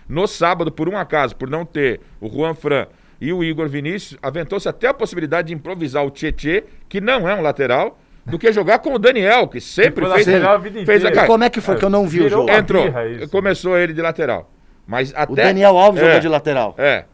No 0.08 0.26
sábado, 0.26 0.70
por 0.70 0.88
um 0.88 0.96
acaso, 0.96 1.34
por 1.34 1.50
não 1.50 1.64
ter 1.64 2.00
o 2.20 2.28
Juan 2.28 2.54
Fran 2.54 2.86
e 3.20 3.32
o 3.32 3.42
Igor 3.42 3.68
Vinícius, 3.68 4.18
aventou-se 4.22 4.68
até 4.68 4.86
a 4.88 4.94
possibilidade 4.94 5.48
de 5.48 5.54
improvisar 5.54 6.04
o 6.04 6.10
Tietê, 6.10 6.64
que 6.88 7.00
não 7.00 7.28
é 7.28 7.34
um 7.34 7.40
lateral, 7.40 7.98
do 8.26 8.38
que 8.38 8.50
jogar 8.52 8.78
com 8.78 8.94
o 8.94 8.98
Daniel, 8.98 9.48
que 9.48 9.60
sempre 9.60 10.06
Foi 10.06 10.14
fez, 10.14 10.26
lateral 10.26 10.54
a 10.54 10.58
vida 10.58 10.74
fez 10.76 10.88
a 10.88 10.94
inteira. 10.96 11.14
cara. 11.14 11.26
Como 11.26 11.44
é 11.44 11.50
que 11.50 11.60
foi 11.60 11.76
que 11.76 11.84
eu 11.84 11.90
não 11.90 12.06
vi 12.06 12.22
o 12.22 12.28
jogo? 12.28 12.50
Entrou, 12.50 12.84
birra 12.84 13.28
começou 13.28 13.76
ele 13.76 13.92
de 13.92 14.00
lateral. 14.00 14.50
Mas 14.86 15.12
até 15.14 15.32
O 15.32 15.36
Daniel 15.36 15.76
Alves 15.76 16.02
é, 16.02 16.06
jogou 16.06 16.20
de 16.20 16.28
lateral. 16.28 16.74
É. 16.78 17.04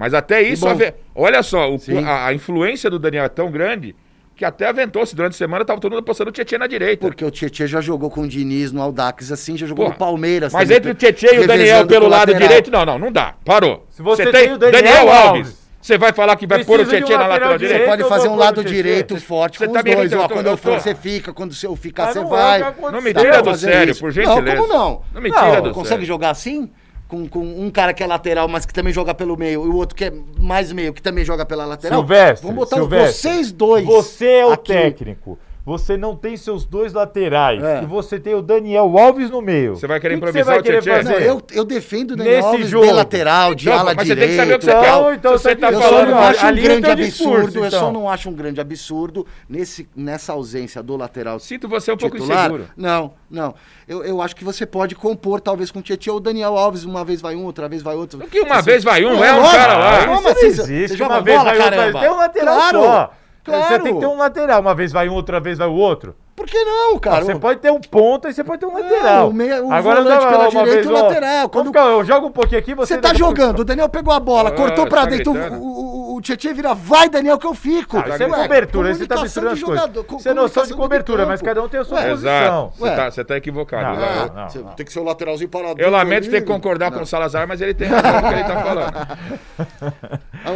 Mas 0.00 0.14
até 0.14 0.40
isso, 0.42 0.66
ave- 0.66 0.94
olha 1.14 1.42
só, 1.42 1.70
o- 1.70 1.78
a, 2.06 2.26
a 2.28 2.34
influência 2.34 2.88
do 2.88 2.98
Daniel 2.98 3.24
é 3.24 3.28
tão 3.28 3.50
grande 3.50 3.94
que 4.34 4.44
até 4.46 4.66
aventou-se 4.66 5.14
durante 5.14 5.34
a 5.34 5.36
semana, 5.36 5.62
tava 5.66 5.78
todo 5.78 5.92
mundo 5.92 6.00
apostando 6.00 6.30
o 6.30 6.32
Tietchan 6.32 6.56
na 6.56 6.66
direita. 6.66 7.06
Porque 7.06 7.22
o 7.22 7.30
Tietchan 7.30 7.66
já 7.66 7.82
jogou 7.82 8.08
com 8.10 8.22
o 8.22 8.26
Diniz 8.26 8.72
no 8.72 8.80
Aldax 8.80 9.30
assim, 9.30 9.54
já 9.58 9.66
jogou 9.66 9.84
Porra, 9.84 9.92
no 9.92 9.98
Palmeiras. 9.98 10.50
Mas 10.54 10.70
entre 10.70 10.92
o 10.92 10.94
Tietchan 10.94 11.34
e 11.34 11.40
o 11.40 11.46
Daniel 11.46 11.86
pelo 11.86 12.08
lado 12.08 12.30
lateral. 12.30 12.40
direito, 12.48 12.70
não, 12.70 12.86
não, 12.86 12.98
não 12.98 13.12
dá. 13.12 13.34
Parou. 13.44 13.86
Se 13.90 14.00
você, 14.00 14.32
tem, 14.32 14.52
o 14.54 14.56
Daniel, 14.56 15.10
Alves, 15.10 15.60
Você 15.82 15.98
vai 15.98 16.12
falar 16.14 16.36
que 16.36 16.46
vai 16.46 16.64
pôr 16.64 16.80
o 16.80 16.84
de 16.84 16.88
um 16.88 16.92
Tietchan 16.98 17.18
na 17.18 17.26
lateral 17.26 17.58
direito. 17.58 17.60
Você 17.60 17.66
direita? 17.84 17.90
pode 17.90 18.08
fazer 18.08 18.28
um 18.28 18.36
lado 18.36 18.64
direito 18.64 19.16
forte 19.20 19.58
Você 19.58 19.66
com 19.66 19.72
tá 19.74 19.80
os 19.80 19.84
dois. 19.94 20.12
Ó, 20.14 20.28
quando 20.28 20.46
eu 20.46 20.56
for, 20.56 20.80
você 20.80 20.94
fica. 20.94 21.34
Quando 21.34 21.54
eu 21.62 21.76
ficar, 21.76 22.10
você 22.12 22.20
não 22.20 22.28
vai. 22.28 22.60
Não 22.90 23.02
me 23.02 23.12
tira 23.12 23.42
do 23.42 23.44
fazer 23.50 23.70
sério, 23.72 23.90
isso. 23.90 24.00
por 24.00 24.06
Não, 24.06 24.12
gentileza. 24.24 24.56
como 24.56 24.72
não? 24.72 25.02
Não 25.12 25.20
me 25.20 25.28
Não, 25.28 25.36
tira 25.38 25.60
do 25.60 25.70
Consegue 25.72 25.88
sério. 25.90 26.06
jogar 26.06 26.30
assim? 26.30 26.70
Com, 27.10 27.28
com 27.28 27.40
um 27.40 27.68
cara 27.70 27.92
que 27.92 28.04
é 28.04 28.06
lateral, 28.06 28.46
mas 28.46 28.64
que 28.64 28.72
também 28.72 28.92
joga 28.92 29.12
pelo 29.12 29.36
meio, 29.36 29.66
e 29.66 29.68
o 29.68 29.74
outro 29.74 29.96
que 29.96 30.04
é 30.04 30.12
mais 30.38 30.70
meio, 30.72 30.94
que 30.94 31.02
também 31.02 31.24
joga 31.24 31.44
pela 31.44 31.66
lateral? 31.66 31.98
Silvestre, 31.98 32.46
Vamos 32.46 32.64
botar 32.64 32.76
Silvestre, 32.76 33.32
vocês 33.32 33.50
dois. 33.50 33.84
Você 33.84 34.26
é 34.26 34.46
o 34.46 34.52
aqui. 34.52 34.72
técnico. 34.72 35.36
Você 35.64 35.96
não 35.96 36.16
tem 36.16 36.36
seus 36.36 36.64
dois 36.64 36.92
laterais. 36.92 37.62
É. 37.62 37.82
E 37.82 37.86
você 37.86 38.18
tem 38.18 38.34
o 38.34 38.40
Daniel 38.42 38.96
Alves 38.98 39.30
no 39.30 39.42
meio. 39.42 39.76
Você 39.76 39.86
vai 39.86 40.00
querer 40.00 40.14
O 40.14 40.18
que 40.20 40.32
que 40.32 40.38
improvisar 40.38 40.44
você 40.44 40.50
vai 40.50 40.58
o 40.60 40.62
querer 40.62 40.82
Tietchan? 40.82 41.02
Não, 41.04 41.12
fazer? 41.14 41.28
eu, 41.28 41.42
eu 41.52 41.64
defendo 41.64 42.10
o 42.12 42.16
Daniel 42.16 42.36
Nesse 42.36 42.48
Alves 42.48 42.68
jogo. 42.68 42.86
de 42.86 42.92
lateral, 42.92 43.54
de 43.54 43.66
Não, 43.66 43.72
ala 43.78 43.94
mas 43.94 44.08
você 44.08 44.16
tem 44.16 44.28
que 44.28 44.36
saber 44.36 44.54
o 44.54 44.58
que 44.58 44.66
direito. 44.66 44.80
você 44.80 44.90
quer. 44.90 44.96
Então, 44.98 45.14
então 45.14 45.36
Se 45.38 45.42
você 45.44 45.56
tá 45.56 45.66
tá. 45.68 45.72
Eu 45.72 45.76
Eu 45.76 45.82
só 45.82 45.88
falando, 45.90 46.10
não 46.10 46.18
acho 46.18 46.46
um 46.46 46.54
grande 46.54 46.94
discurso, 46.96 47.34
absurdo, 47.34 47.58
eu 47.58 47.66
então. 47.66 47.80
só 47.80 47.92
não 47.92 48.08
acho 48.10 48.28
um 48.30 48.32
grande 48.32 48.60
absurdo 48.60 49.26
nesse, 49.48 49.88
nessa 49.94 50.32
ausência 50.32 50.82
do 50.82 50.96
lateral 50.96 51.38
Sinto 51.38 51.68
você 51.68 51.92
um 51.92 51.96
pouco 51.96 52.16
titular. 52.16 52.40
inseguro. 52.46 52.66
Não, 52.76 53.12
não. 53.30 53.54
Eu, 53.86 54.02
eu 54.04 54.22
acho 54.22 54.34
que 54.34 54.44
você 54.44 54.64
pode 54.64 54.94
compor, 54.94 55.40
talvez, 55.40 55.70
com 55.70 55.78
o 55.80 55.82
Tietchan 55.82 56.12
ou 56.12 56.16
o 56.16 56.20
Daniel 56.20 56.56
Alves. 56.56 56.84
Uma 56.84 57.04
vez 57.04 57.20
vai 57.20 57.36
um, 57.36 57.44
outra 57.44 57.68
vez 57.68 57.82
vai 57.82 57.94
outro. 57.96 58.18
O 58.24 58.26
que 58.28 58.40
uma 58.40 58.56
Você- 58.56 58.70
vez 58.70 58.82
vai 58.84 59.04
um, 59.04 59.14
Não, 59.14 59.24
é 59.24 59.32
um 59.34 59.42
cara 59.42 59.76
lá. 59.76 60.06
Como 60.06 60.28
assim? 60.28 60.40
não 60.40 60.48
existe. 60.48 60.88
você 60.88 60.96
joga 60.96 61.14
uma 61.14 61.20
vez 61.20 61.42
vai 61.42 61.54
um, 61.90 61.92
tem 62.00 62.10
um 62.10 62.16
lateral 62.16 63.14
Claro. 63.44 63.64
Você 63.64 63.78
tem 63.80 63.94
que 63.94 64.00
ter 64.00 64.06
um 64.06 64.16
lateral. 64.18 64.60
Uma 64.60 64.74
vez 64.74 64.92
vai 64.92 65.08
um, 65.08 65.14
outra 65.14 65.40
vez 65.40 65.58
vai 65.58 65.66
o 65.68 65.74
outro. 65.74 66.14
Por 66.36 66.46
que 66.46 66.62
não, 66.64 66.98
cara? 66.98 67.22
Você 67.24 67.34
pode 67.34 67.60
ter 67.60 67.70
um 67.70 67.80
ponta 67.80 68.28
e 68.30 68.32
você 68.32 68.42
pode 68.42 68.60
ter 68.60 68.66
um 68.66 68.72
lateral. 68.74 69.28
o 69.28 69.32
meia- 69.32 69.62
o 69.62 69.70
Agora 69.72 70.02
volante 70.02 70.20
dá 70.24 70.30
pela 70.30 70.42
uma 70.48 70.50
direita 70.50 70.72
vez, 70.72 70.86
e 70.86 70.88
o 70.88 70.92
lateral. 70.92 71.48
Quando- 71.50 71.66
ficar- 71.66 71.84
eu 71.86 72.04
jogo 72.04 72.26
um 72.28 72.32
pouquinho 72.32 72.58
aqui, 72.58 72.74
você 72.74 72.94
Você 72.94 73.00
tá 73.00 73.12
jogando, 73.12 73.60
o 73.60 73.64
Daniel 73.64 73.88
pegou 73.90 74.12
a 74.14 74.20
bola, 74.20 74.48
Ah, 74.48 74.52
cortou 74.52 74.86
pra 74.86 75.02
tá 75.02 75.06
dentro, 75.10 75.32
o, 75.32 75.36
o, 75.36 75.89
o 76.16 76.20
Tietchan 76.20 76.52
vira, 76.54 76.74
vai 76.74 77.08
Daniel 77.08 77.38
que 77.38 77.46
eu 77.46 77.54
fico. 77.54 77.96
Ah, 77.98 78.08
isso 78.08 78.22
é 78.22 78.26
Ué, 78.26 78.42
cobertura, 78.42 78.88
aí 78.88 78.94
você 78.94 79.06
tá 79.06 79.22
misturando 79.22 79.52
as 79.52 79.62
coisas. 79.62 79.90
Isso 80.20 80.28
é 80.28 80.34
noção 80.34 80.66
de 80.66 80.74
cobertura, 80.74 81.26
mas 81.26 81.40
cada 81.42 81.62
um 81.62 81.68
tem 81.68 81.80
a 81.80 81.84
sua 81.84 81.98
Ué, 81.98 82.10
posição. 82.10 82.30
Exato. 82.32 82.72
Você 82.78 82.96
tá, 82.96 83.10
você 83.10 83.24
tá 83.24 83.36
equivocado. 83.36 83.98
Não, 83.98 84.04
Ah, 84.06 84.32
não, 84.34 84.48
você 84.48 84.58
não. 84.58 84.70
Tem 84.72 84.86
que 84.86 84.92
ser 84.92 85.00
o 85.00 85.04
lateralzinho 85.04 85.48
paradinho. 85.48 85.80
Eu 85.84 85.90
lamento 85.90 86.30
ter 86.30 86.40
que 86.40 86.46
concordar 86.46 86.90
Não. 86.90 86.98
com 86.98 87.04
o 87.04 87.06
Salazar, 87.06 87.46
mas 87.48 87.60
ele 87.60 87.74
tem 87.74 87.88
razão 87.88 88.20
no 88.20 88.28
que 88.28 88.34
ele 88.34 88.44
tá 88.44 88.62
falando. 88.62 88.92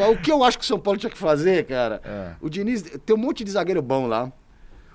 O 0.12 0.16
que 0.16 0.32
eu 0.32 0.42
acho 0.42 0.58
que 0.58 0.64
o 0.64 0.66
São 0.66 0.78
Paulo 0.78 0.98
tinha 0.98 1.10
que 1.10 1.18
fazer, 1.18 1.64
cara, 1.64 2.00
É. 2.04 2.30
o 2.40 2.48
Diniz 2.48 2.82
tem 3.04 3.14
um 3.14 3.18
monte 3.18 3.44
de 3.44 3.50
zagueiro 3.50 3.82
bom 3.82 4.06
lá. 4.06 4.30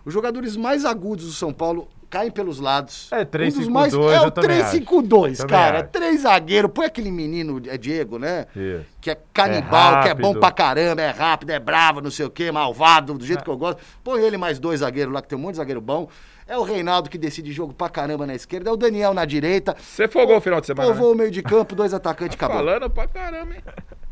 Os 0.06 0.14
jogadores 0.14 0.56
mais 0.58 0.86
agudos 0.86 1.26
do 1.26 1.32
São 1.32 1.54
Paulo 1.54 1.88
caem 2.10 2.32
pelos 2.32 2.60
lados. 2.60 3.08
É, 3.12 3.24
3-5-2, 3.24 3.68
um 3.68 3.72
mais, 3.72 3.94
É 3.94 4.22
o 4.22 4.32
também 4.32 4.62
acho. 4.62 4.78
3-5-2, 4.78 5.38
Também 5.38 5.48
cara. 5.48 5.80
acho. 5.82 5.88
Três 5.90 6.22
zagueiros. 6.22 6.72
Põe 6.74 6.86
aquele 6.86 7.12
menino, 7.12 7.62
é 7.68 7.78
Diego, 7.78 8.18
né? 8.18 8.46
Isso. 8.56 8.86
Que 9.00 9.12
é 9.12 9.18
canibal, 9.34 10.00
É 10.00 10.04
que 10.04 10.10
é 10.10 10.14
bom 10.14 10.34
pra 10.34 10.52
caramba, 10.52 11.02
é 11.02 11.10
rápido, 11.12 11.52
é 11.52 11.60
bravo, 11.60 12.02
não 12.02 12.12
sei 12.12 12.26
o 12.26 12.30
quê, 12.30 12.52
malvado, 12.52 13.14
do 13.14 13.26
jeito 13.26 13.44
que 13.44 13.50
eu 13.50 13.58
gosto. 13.58 13.82
Põe 14.04 14.22
ele 14.22 14.38
mais 14.38 14.60
dois 14.60 14.80
zagueiros 14.82 15.14
lá, 15.14 15.22
que 15.22 15.28
tem 15.28 15.38
um 15.38 15.42
monte 15.42 15.52
de 15.52 15.58
zagueiro 15.58 15.82
bom. 15.82 16.10
É 16.48 16.58
o 16.58 16.64
Reinaldo 16.64 17.12
que 17.12 17.18
decide 17.18 17.52
jogo 17.52 17.74
pra 17.74 17.90
caramba 17.90 18.26
na 18.26 18.34
esquerda. 18.34 18.72
É 18.72 18.74
o 18.74 18.78
Daniel 18.78 19.14
na 19.14 19.24
direita. 19.24 19.76
Você 19.80 20.08
folgou 20.08 20.36
o 20.38 20.42
final 20.42 20.60
de 20.60 20.66
semana, 20.66 20.90
Povoou 20.90 21.10
né? 21.10 21.14
o 21.14 21.18
meio 21.20 21.30
de 21.32 21.44
campo, 21.44 21.76
dois 21.76 21.94
atacantes, 21.94 22.34
acabou. 22.36 22.58
Falando 22.58 22.90
pra 22.90 23.08
caramba, 23.08 23.54
hein? 23.54 23.62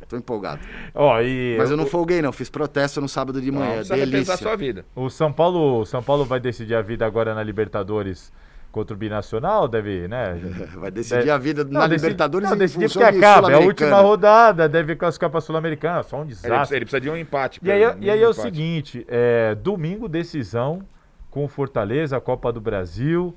Tô 0.08 0.16
empolgado. 0.16 0.62
Ó, 0.96 1.20
e 1.22 1.56
Mas 1.58 1.70
eu 1.70 1.76
não 1.78 1.86
folguei, 1.86 2.22
não. 2.22 2.32
Fiz 2.32 2.50
protesto 2.50 3.02
no 3.02 3.10
sábado 3.10 3.42
de 3.42 3.52
Não, 3.52 3.60
manhã. 3.60 3.72
repensar 3.82 3.96
Delícia. 3.98 4.34
a 4.34 4.38
sua 4.38 4.56
vida. 4.56 4.86
o 4.96 5.10
São 5.10 5.32
Paulo, 5.34 5.82
o 5.82 5.86
São 5.86 6.02
Paulo 6.02 6.24
vai 6.24 6.40
decidir 6.40 6.76
a 6.76 6.82
vida 6.82 7.06
agora 7.06 7.36
na 7.36 7.44
Libertadores 7.44 8.32
contra 8.72 8.94
o 8.94 8.98
Binacional, 8.98 9.68
deve, 9.68 10.08
né? 10.08 10.38
Vai 10.76 10.92
decidir 10.92 11.20
Deve- 11.20 11.32
a 11.32 11.38
vida 11.38 11.64
Não, 11.64 11.72
na 11.72 11.88
decidi- 11.88 12.04
Libertadores 12.06 12.50
Não, 12.50 12.58
decidir 12.58 12.90
porque 12.92 13.04
acaba, 13.04 13.52
é 13.52 13.56
a 13.56 13.60
última 13.60 14.00
rodada, 14.02 14.70
deve 14.70 14.96
classificar 14.96 15.30
pra 15.32 15.42
Sul-Americana, 15.42 16.04
só 16.04 16.18
um 16.18 16.20
Ele, 16.20 16.28
precisa- 16.28 16.48
desastre. 16.50 16.78
ele 16.78 16.86
precisa 16.86 17.02
de 17.02 17.10
um 17.10 17.18
empate. 17.18 17.60
E 17.64 17.72
aí, 17.72 17.80
pelo- 17.88 18.04
e 18.04 18.10
aí 18.12 18.22
é 18.22 18.28
um 18.28 18.30
o 18.30 18.34
seguinte, 18.34 19.04
é, 19.10 19.56
domingo 19.56 20.08
decisão 20.08 20.84
com 21.32 21.44
o 21.44 21.48
Fortaleza, 21.48 22.18
a 22.18 22.22
Copa 22.22 22.52
do 22.54 22.62
Brasil. 22.62 23.36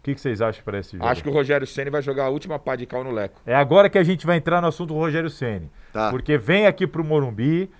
O 0.00 0.02
que, 0.02 0.14
que 0.14 0.20
vocês 0.20 0.40
acham 0.40 0.64
para 0.64 0.78
esse 0.78 0.92
jogo? 0.96 1.06
Acho 1.06 1.22
que 1.22 1.28
o 1.28 1.32
Rogério 1.32 1.66
Ceni 1.66 1.90
vai 1.90 2.00
jogar 2.00 2.24
a 2.24 2.28
última 2.30 2.58
pá 2.58 2.74
de 2.74 2.86
cal 2.86 3.04
no 3.04 3.10
Leco. 3.10 3.38
É 3.44 3.54
agora 3.54 3.90
que 3.90 3.98
a 3.98 4.02
gente 4.02 4.24
vai 4.26 4.38
entrar 4.38 4.62
no 4.62 4.66
assunto 4.68 4.88
do 4.88 4.94
Rogério 4.94 5.28
Ceni, 5.28 5.70
Tá. 5.92 6.10
porque 6.10 6.38
vem 6.38 6.66
aqui 6.66 6.86
pro 6.86 7.04
Morumbi 7.04 7.70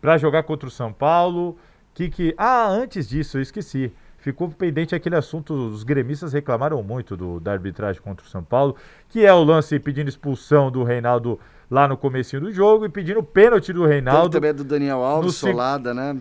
para 0.00 0.18
jogar 0.18 0.42
contra 0.42 0.68
o 0.68 0.70
São 0.70 0.92
Paulo. 0.92 1.56
Que 1.94 2.10
que 2.10 2.34
ah, 2.36 2.68
antes 2.68 3.08
disso 3.08 3.38
eu 3.38 3.42
esqueci. 3.42 3.90
Ficou 4.18 4.50
pendente 4.50 4.94
aquele 4.94 5.16
assunto, 5.16 5.54
os 5.54 5.82
gremistas 5.82 6.32
reclamaram 6.34 6.82
muito 6.82 7.16
do, 7.16 7.40
da 7.40 7.52
arbitragem 7.52 8.02
contra 8.02 8.26
o 8.26 8.28
São 8.28 8.42
Paulo, 8.44 8.76
que 9.08 9.24
é 9.24 9.32
o 9.32 9.42
lance 9.42 9.78
pedindo 9.78 10.08
expulsão 10.08 10.70
do 10.70 10.82
Reinaldo 10.82 11.40
lá 11.70 11.88
no 11.88 11.96
comecinho 11.96 12.42
do 12.42 12.52
jogo 12.52 12.84
e 12.84 12.88
pedindo 12.90 13.22
pênalti 13.22 13.72
do 13.72 13.86
Reinaldo. 13.86 14.28
também 14.30 14.52
do 14.52 14.64
Daniel 14.64 15.02
Alves, 15.02 15.26
No 15.26 15.32
Solada, 15.32 15.94
né? 15.94 16.16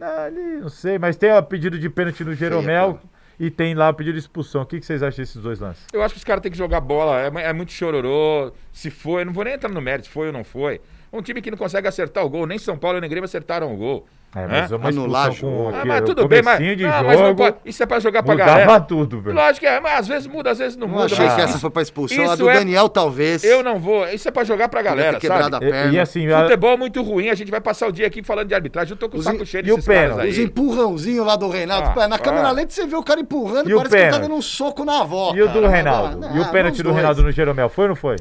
Ah, 0.00 0.24
ali, 0.24 0.60
não 0.60 0.68
sei, 0.68 0.98
mas 0.98 1.16
tem 1.16 1.30
o 1.32 1.42
pedido 1.42 1.78
de 1.78 1.90
pênalti 1.90 2.24
no 2.24 2.32
Jeromel 2.32 2.94
cara. 2.94 3.17
E 3.38 3.50
tem 3.50 3.74
lá 3.74 3.88
o 3.88 3.94
pedido 3.94 4.14
de 4.14 4.20
expulsão. 4.20 4.62
O 4.62 4.66
que, 4.66 4.80
que 4.80 4.86
vocês 4.86 5.02
acham 5.02 5.22
desses 5.22 5.40
dois 5.40 5.60
lances? 5.60 5.84
Eu 5.92 6.02
acho 6.02 6.14
que 6.14 6.18
os 6.18 6.24
caras 6.24 6.42
têm 6.42 6.50
que 6.50 6.58
jogar 6.58 6.80
bola. 6.80 7.20
É, 7.20 7.30
é 7.44 7.52
muito 7.52 7.72
chororô. 7.72 8.52
Se 8.72 8.90
foi, 8.90 9.22
eu 9.22 9.26
não 9.26 9.32
vou 9.32 9.44
nem 9.44 9.54
entrar 9.54 9.70
no 9.70 9.80
mérito, 9.80 10.08
se 10.08 10.12
foi 10.12 10.26
ou 10.28 10.32
não 10.32 10.44
foi. 10.44 10.80
Um 11.12 11.22
time 11.22 11.40
que 11.40 11.50
não 11.50 11.56
consegue 11.56 11.88
acertar 11.88 12.22
o 12.24 12.28
gol, 12.28 12.46
nem 12.46 12.58
São 12.58 12.76
Paulo 12.76 13.00
nem 13.00 13.08
Grêmio 13.08 13.24
acertaram 13.24 13.72
o 13.72 13.76
gol. 13.76 14.06
É, 14.36 14.46
mas 14.46 14.70
Hã? 14.70 14.76
uma 14.76 14.88
Anular 14.90 15.34
com 15.40 15.68
Ah, 15.72 15.78
aqui, 15.78 15.88
mas 15.88 16.02
tudo 16.02 16.28
bem, 16.28 16.42
mas, 16.42 16.58
de 16.58 16.82
não, 16.84 16.92
jogo, 16.92 17.04
mas 17.06 17.20
não 17.20 17.34
pode. 17.34 17.56
Isso 17.64 17.82
é 17.82 17.86
pra 17.86 17.98
jogar 17.98 18.22
pra 18.22 18.34
mudava 18.34 18.50
galera. 18.60 18.80
tudo, 18.80 19.22
velho. 19.22 19.34
Lógico 19.34 19.60
que 19.60 19.66
é, 19.66 19.80
mas 19.80 20.00
às 20.00 20.06
vezes 20.08 20.26
muda, 20.26 20.50
às 20.50 20.58
vezes 20.58 20.76
não, 20.76 20.86
Não 20.86 20.94
muda. 20.96 21.06
achei 21.06 21.24
mas 21.24 21.34
que 21.34 21.40
essa 21.40 21.58
foi 21.58 21.70
pra 21.70 21.80
expulsão. 21.80 22.30
A 22.30 22.36
do 22.36 22.50
é- 22.50 22.52
Daniel, 22.58 22.90
talvez. 22.90 23.42
Eu 23.42 23.62
não 23.62 23.78
vou. 23.78 24.06
Isso 24.10 24.28
é 24.28 24.30
pra 24.30 24.44
jogar 24.44 24.68
pra 24.68 24.82
galera, 24.82 25.18
sabe? 25.18 25.56
a 25.56 25.58
perna. 25.58 25.90
E, 25.92 25.94
e 25.94 25.98
assim, 25.98 26.28
Futebol 26.28 26.72
é 26.72 26.76
muito 26.76 27.02
ruim, 27.02 27.30
a 27.30 27.34
gente 27.34 27.50
vai 27.50 27.60
passar 27.62 27.86
o 27.88 27.92
dia 27.92 28.06
aqui 28.06 28.22
falando 28.22 28.48
de 28.48 28.54
arbitragem. 28.54 28.92
Eu 28.92 28.98
tô 28.98 29.08
com 29.08 29.16
o 29.16 29.22
saco 29.22 29.42
in- 29.42 29.46
cheio 29.46 29.66
e 29.66 29.72
o 29.72 29.76
desses 29.76 29.86
caras 29.88 30.02
pênalti? 30.10 30.24
aí. 30.24 30.30
Os 30.30 30.38
empurrãozinhos 30.38 31.26
lá 31.26 31.34
do 31.34 31.48
Reinaldo. 31.48 31.98
Ah, 31.98 32.06
na 32.06 32.18
câmera 32.18 32.48
ah. 32.48 32.52
lenta 32.52 32.70
você 32.70 32.86
vê 32.86 32.96
o 32.96 33.02
cara 33.02 33.20
empurrando 33.20 33.70
E 33.70 33.74
parece 33.74 33.96
que 33.96 34.02
ele 34.02 34.10
tá 34.10 34.18
dando 34.18 34.34
um 34.34 34.42
soco 34.42 34.84
na 34.84 35.00
avó. 35.00 35.32
e 35.34 35.40
o 35.40 35.48
do 35.48 35.66
Reinaldo? 35.66 36.18
Não, 36.18 36.36
e 36.36 36.40
o 36.40 36.50
pênalti 36.50 36.82
do. 36.82 36.92
Reinaldo 36.92 37.22
no 37.22 37.32
Jeromel, 37.32 37.70
foi 37.70 37.84
ou 37.84 37.88
não 37.88 37.96
foi? 37.96 38.16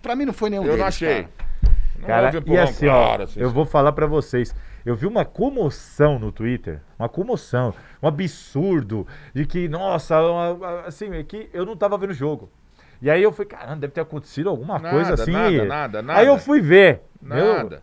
Pra 0.00 0.16
mim 0.16 0.24
não 0.24 0.32
foi 0.32 0.48
nenhum 0.48 0.64
Eu 0.64 0.78
não 0.78 0.86
achei. 0.86 1.26
Cara. 1.98 2.30
E 2.46 2.58
assim, 2.58 2.86
ó, 2.88 3.22
assim. 3.22 3.40
eu 3.40 3.50
vou 3.50 3.64
falar 3.64 3.92
pra 3.92 4.06
vocês. 4.06 4.54
Eu 4.86 4.94
vi 4.96 5.06
uma 5.06 5.24
comoção 5.24 6.18
no 6.18 6.32
Twitter, 6.32 6.80
uma 6.98 7.08
comoção, 7.08 7.74
um 8.02 8.08
absurdo 8.08 9.06
de 9.34 9.44
que, 9.44 9.68
nossa, 9.68 10.18
uma- 10.20 10.80
assim, 10.86 11.12
é 11.14 11.22
que 11.22 11.50
eu 11.52 11.66
não 11.66 11.76
tava 11.76 11.98
vendo 11.98 12.10
o 12.10 12.14
jogo. 12.14 12.50
E 13.02 13.10
aí 13.10 13.22
eu 13.22 13.30
fui, 13.30 13.44
caramba, 13.44 13.76
deve 13.76 13.92
ter 13.92 14.00
acontecido 14.00 14.48
alguma 14.48 14.78
Nada, 14.78 14.90
coisa 14.90 15.14
assim. 15.14 15.30
nada, 15.30 15.64
nada, 15.64 16.02
nada. 16.02 16.20
Aí 16.20 16.26
eu 16.26 16.38
fui 16.38 16.60
ver. 16.60 17.02
Meu, 17.20 17.54
Nada. 17.58 17.82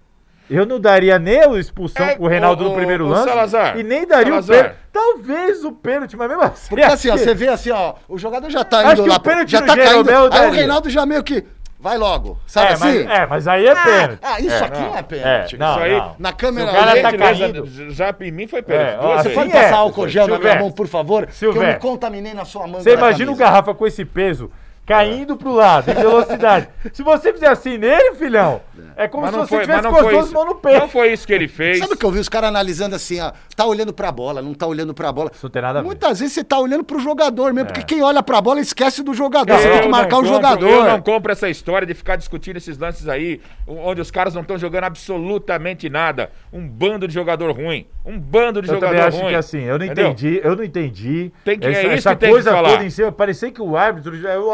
eu 0.50 0.66
não 0.66 0.80
daria 0.80 1.18
nem 1.20 1.42
a 1.42 1.48
expulsão 1.60 2.06
É, 2.06 2.16
pro 2.16 2.28
Reinaldo 2.28 2.66
ô, 2.66 2.70
no 2.70 2.76
primeiro 2.76 3.06
ô, 3.06 3.10
lance. 3.10 3.30
Salazar, 3.30 3.78
e 3.78 3.84
nem 3.84 4.06
daria 4.08 4.42
Salazar. 4.42 4.56
o 4.56 4.60
pênalti. 4.62 4.80
Talvez 4.92 5.64
o 5.66 5.72
pênalti, 5.74 6.18
mas 6.18 6.28
mesmo 6.30 6.44
assim. 6.44 6.70
Porque 6.70 6.84
assim, 6.84 7.10
ó, 7.10 7.14
acho 7.14 7.24
você 7.24 7.34
vê 7.34 7.48
assim, 7.50 7.70
ó, 7.72 7.96
o 8.10 8.18
jogador 8.18 8.50
já 8.50 8.64
tá 8.64 8.80
Acho 8.80 8.94
indo 8.94 9.04
que 9.04 9.10
lá, 9.10 9.16
o 9.16 9.20
pênalti 9.20 9.52
já 9.52 9.62
tá 9.62 9.76
caindo. 9.76 10.10
Aí 10.10 10.50
o. 10.50 10.52
Reinaldo 10.52 10.90
já 10.90 11.06
meio 11.06 11.24
que 11.24 11.46
vai 11.86 12.00
logo, 12.00 12.40
sabe 12.48 12.72
é, 12.72 12.74
assim? 12.74 13.04
mas, 13.04 13.20
é, 13.20 13.26
mas 13.28 13.48
aí 13.48 13.68
é 13.68 13.76
pênalti. 13.76 14.20
Ah, 14.24 14.40
isso 14.40 14.56
É, 14.56 14.66
aqui 14.66 14.80
não. 14.80 14.90
não 14.90 14.98
é 14.98 15.04
pênalti. 15.04 15.56
É, 15.56 15.58
não, 15.60 15.72
Isso 15.72 15.80
aí, 15.80 15.92
não. 16.00 16.16
Na 16.18 16.34
câmera 16.34 16.72
Se 16.72 16.76
o 16.76 16.80
cara 16.80 16.94
lenta, 16.94 17.12
tá 17.12 17.18
caindo. 17.18 17.92
Já 17.92 18.16
em 18.22 18.32
mim 18.32 18.48
foi 18.48 18.64
pênalti. 18.64 18.90
É, 18.96 18.98
ó, 19.00 19.14
assim, 19.14 19.30
Você 19.30 19.36
pode 19.36 19.52
é. 19.52 19.54
passar 19.54 19.76
álcool 19.76 20.08
gel 20.08 20.24
na 20.24 20.28
minha 20.28 20.38
Silvestre. 20.40 20.64
mão, 20.64 20.72
por 20.72 20.88
favor? 20.88 21.26
Que 21.28 21.32
eu 21.32 21.36
Silvestre. 21.36 21.74
me 21.74 21.80
contaminei 21.80 22.34
na 22.34 22.44
sua 22.44 22.66
mão. 22.66 22.82
Você 22.82 22.94
imagina 22.94 23.32
o 23.32 23.36
garrafa 23.36 23.76
com 23.76 23.86
esse 23.86 24.04
peso 24.04 24.50
caindo 24.86 25.36
pro 25.36 25.52
lado, 25.54 25.90
em 25.90 25.94
velocidade. 25.96 26.68
Se 26.94 27.02
você 27.04 27.34
fizer 27.34 27.48
assim 27.48 27.78
nele, 27.78 28.14
filhão, 28.16 28.62
é 28.96 29.08
como 29.08 29.24
Mas 29.24 29.32
se 29.34 29.40
você 29.42 29.48
foi, 29.56 29.62
tivesse 29.66 29.88
com 29.88 29.96
as 30.20 30.32
mãos 30.32 30.46
no 30.46 30.56
peito. 30.56 30.80
Não 30.80 30.88
foi 30.88 31.12
isso 31.12 31.26
que 31.26 31.34
ele 31.34 31.48
fez. 31.48 31.80
Sabe 31.80 31.94
o 31.94 31.98
que 31.98 32.06
eu 32.06 32.12
vi 32.12 32.20
os 32.20 32.30
caras 32.30 32.50
analisando 32.50 32.96
assim, 32.96 33.20
ó? 33.20 33.32
Tá 33.56 33.66
olhando 33.66 33.92
pra 33.94 34.12
bola, 34.12 34.42
não 34.42 34.54
tá 34.54 34.68
olhando 34.68 34.94
pra 34.94 35.12
bola. 35.12 35.32
Isso 35.34 35.46
não 35.46 35.50
tem 35.50 35.62
nada 35.62 35.80
a 35.80 35.82
ver. 35.82 35.86
Muitas 35.88 36.20
vezes 36.20 36.34
você 36.36 36.44
tá 36.44 36.60
olhando 36.60 36.84
pro 36.84 37.00
jogador 37.00 37.52
mesmo, 37.54 37.70
É. 37.70 37.74
porque 37.74 37.84
quem 37.96 38.04
olha 38.04 38.22
pra 38.22 38.40
bola 38.42 38.60
esquece 38.60 39.02
do 39.04 39.14
jogador. 39.14 39.58
Você 39.58 39.68
Eu 39.68 39.72
tem 39.74 39.82
que 39.82 39.88
marcar 39.88 40.18
o 40.18 40.20
compro- 40.22 40.36
jogador. 40.36 40.70
Eu 40.70 40.84
não 40.86 41.02
compro 41.02 41.32
essa 41.32 41.50
história 41.50 41.88
de 41.88 41.94
ficar 41.94 42.16
discutindo 42.16 42.58
esses 42.58 42.78
lances 42.78 43.08
aí, 43.08 43.42
onde 43.68 44.00
os 44.02 44.12
caras 44.12 44.34
não 44.34 44.42
estão 44.44 44.58
jogando 44.58 44.84
absolutamente 44.84 45.90
nada. 45.90 46.30
Um 46.54 46.68
bando 46.68 47.08
de 47.08 47.14
jogador 47.14 47.52
ruim. 47.52 47.88
Um 48.06 48.20
bando 48.20 48.62
de 48.62 48.68
Eu 48.70 48.76
jogador 48.76 48.92
também 48.94 49.08
acho 49.08 49.18
ruim. 49.18 49.30
que 49.30 49.36
assim, 49.36 49.62
eu 49.64 49.80
não 49.80 49.86
Entendeu? 49.86 50.08
entendi, 50.12 50.42
eu 50.44 50.56
não 50.56 50.64
entendi. 50.64 51.32
Tem 51.44 51.58
que- 51.58 51.66
essa, 51.68 51.80
é 51.80 51.84
isso 51.86 51.94
essa 51.94 52.10
que 52.12 52.20
tem 52.20 52.30
que 52.30 52.34
coisa 52.36 52.52
falar. 52.52 52.70
toda 52.70 52.84
em 52.86 52.90
cima, 52.90 53.12
parecia 53.12 53.52
que 53.52 53.62
o 53.62 53.76
árbitro 53.76 54.28
é 54.28 54.38
o 54.38 54.52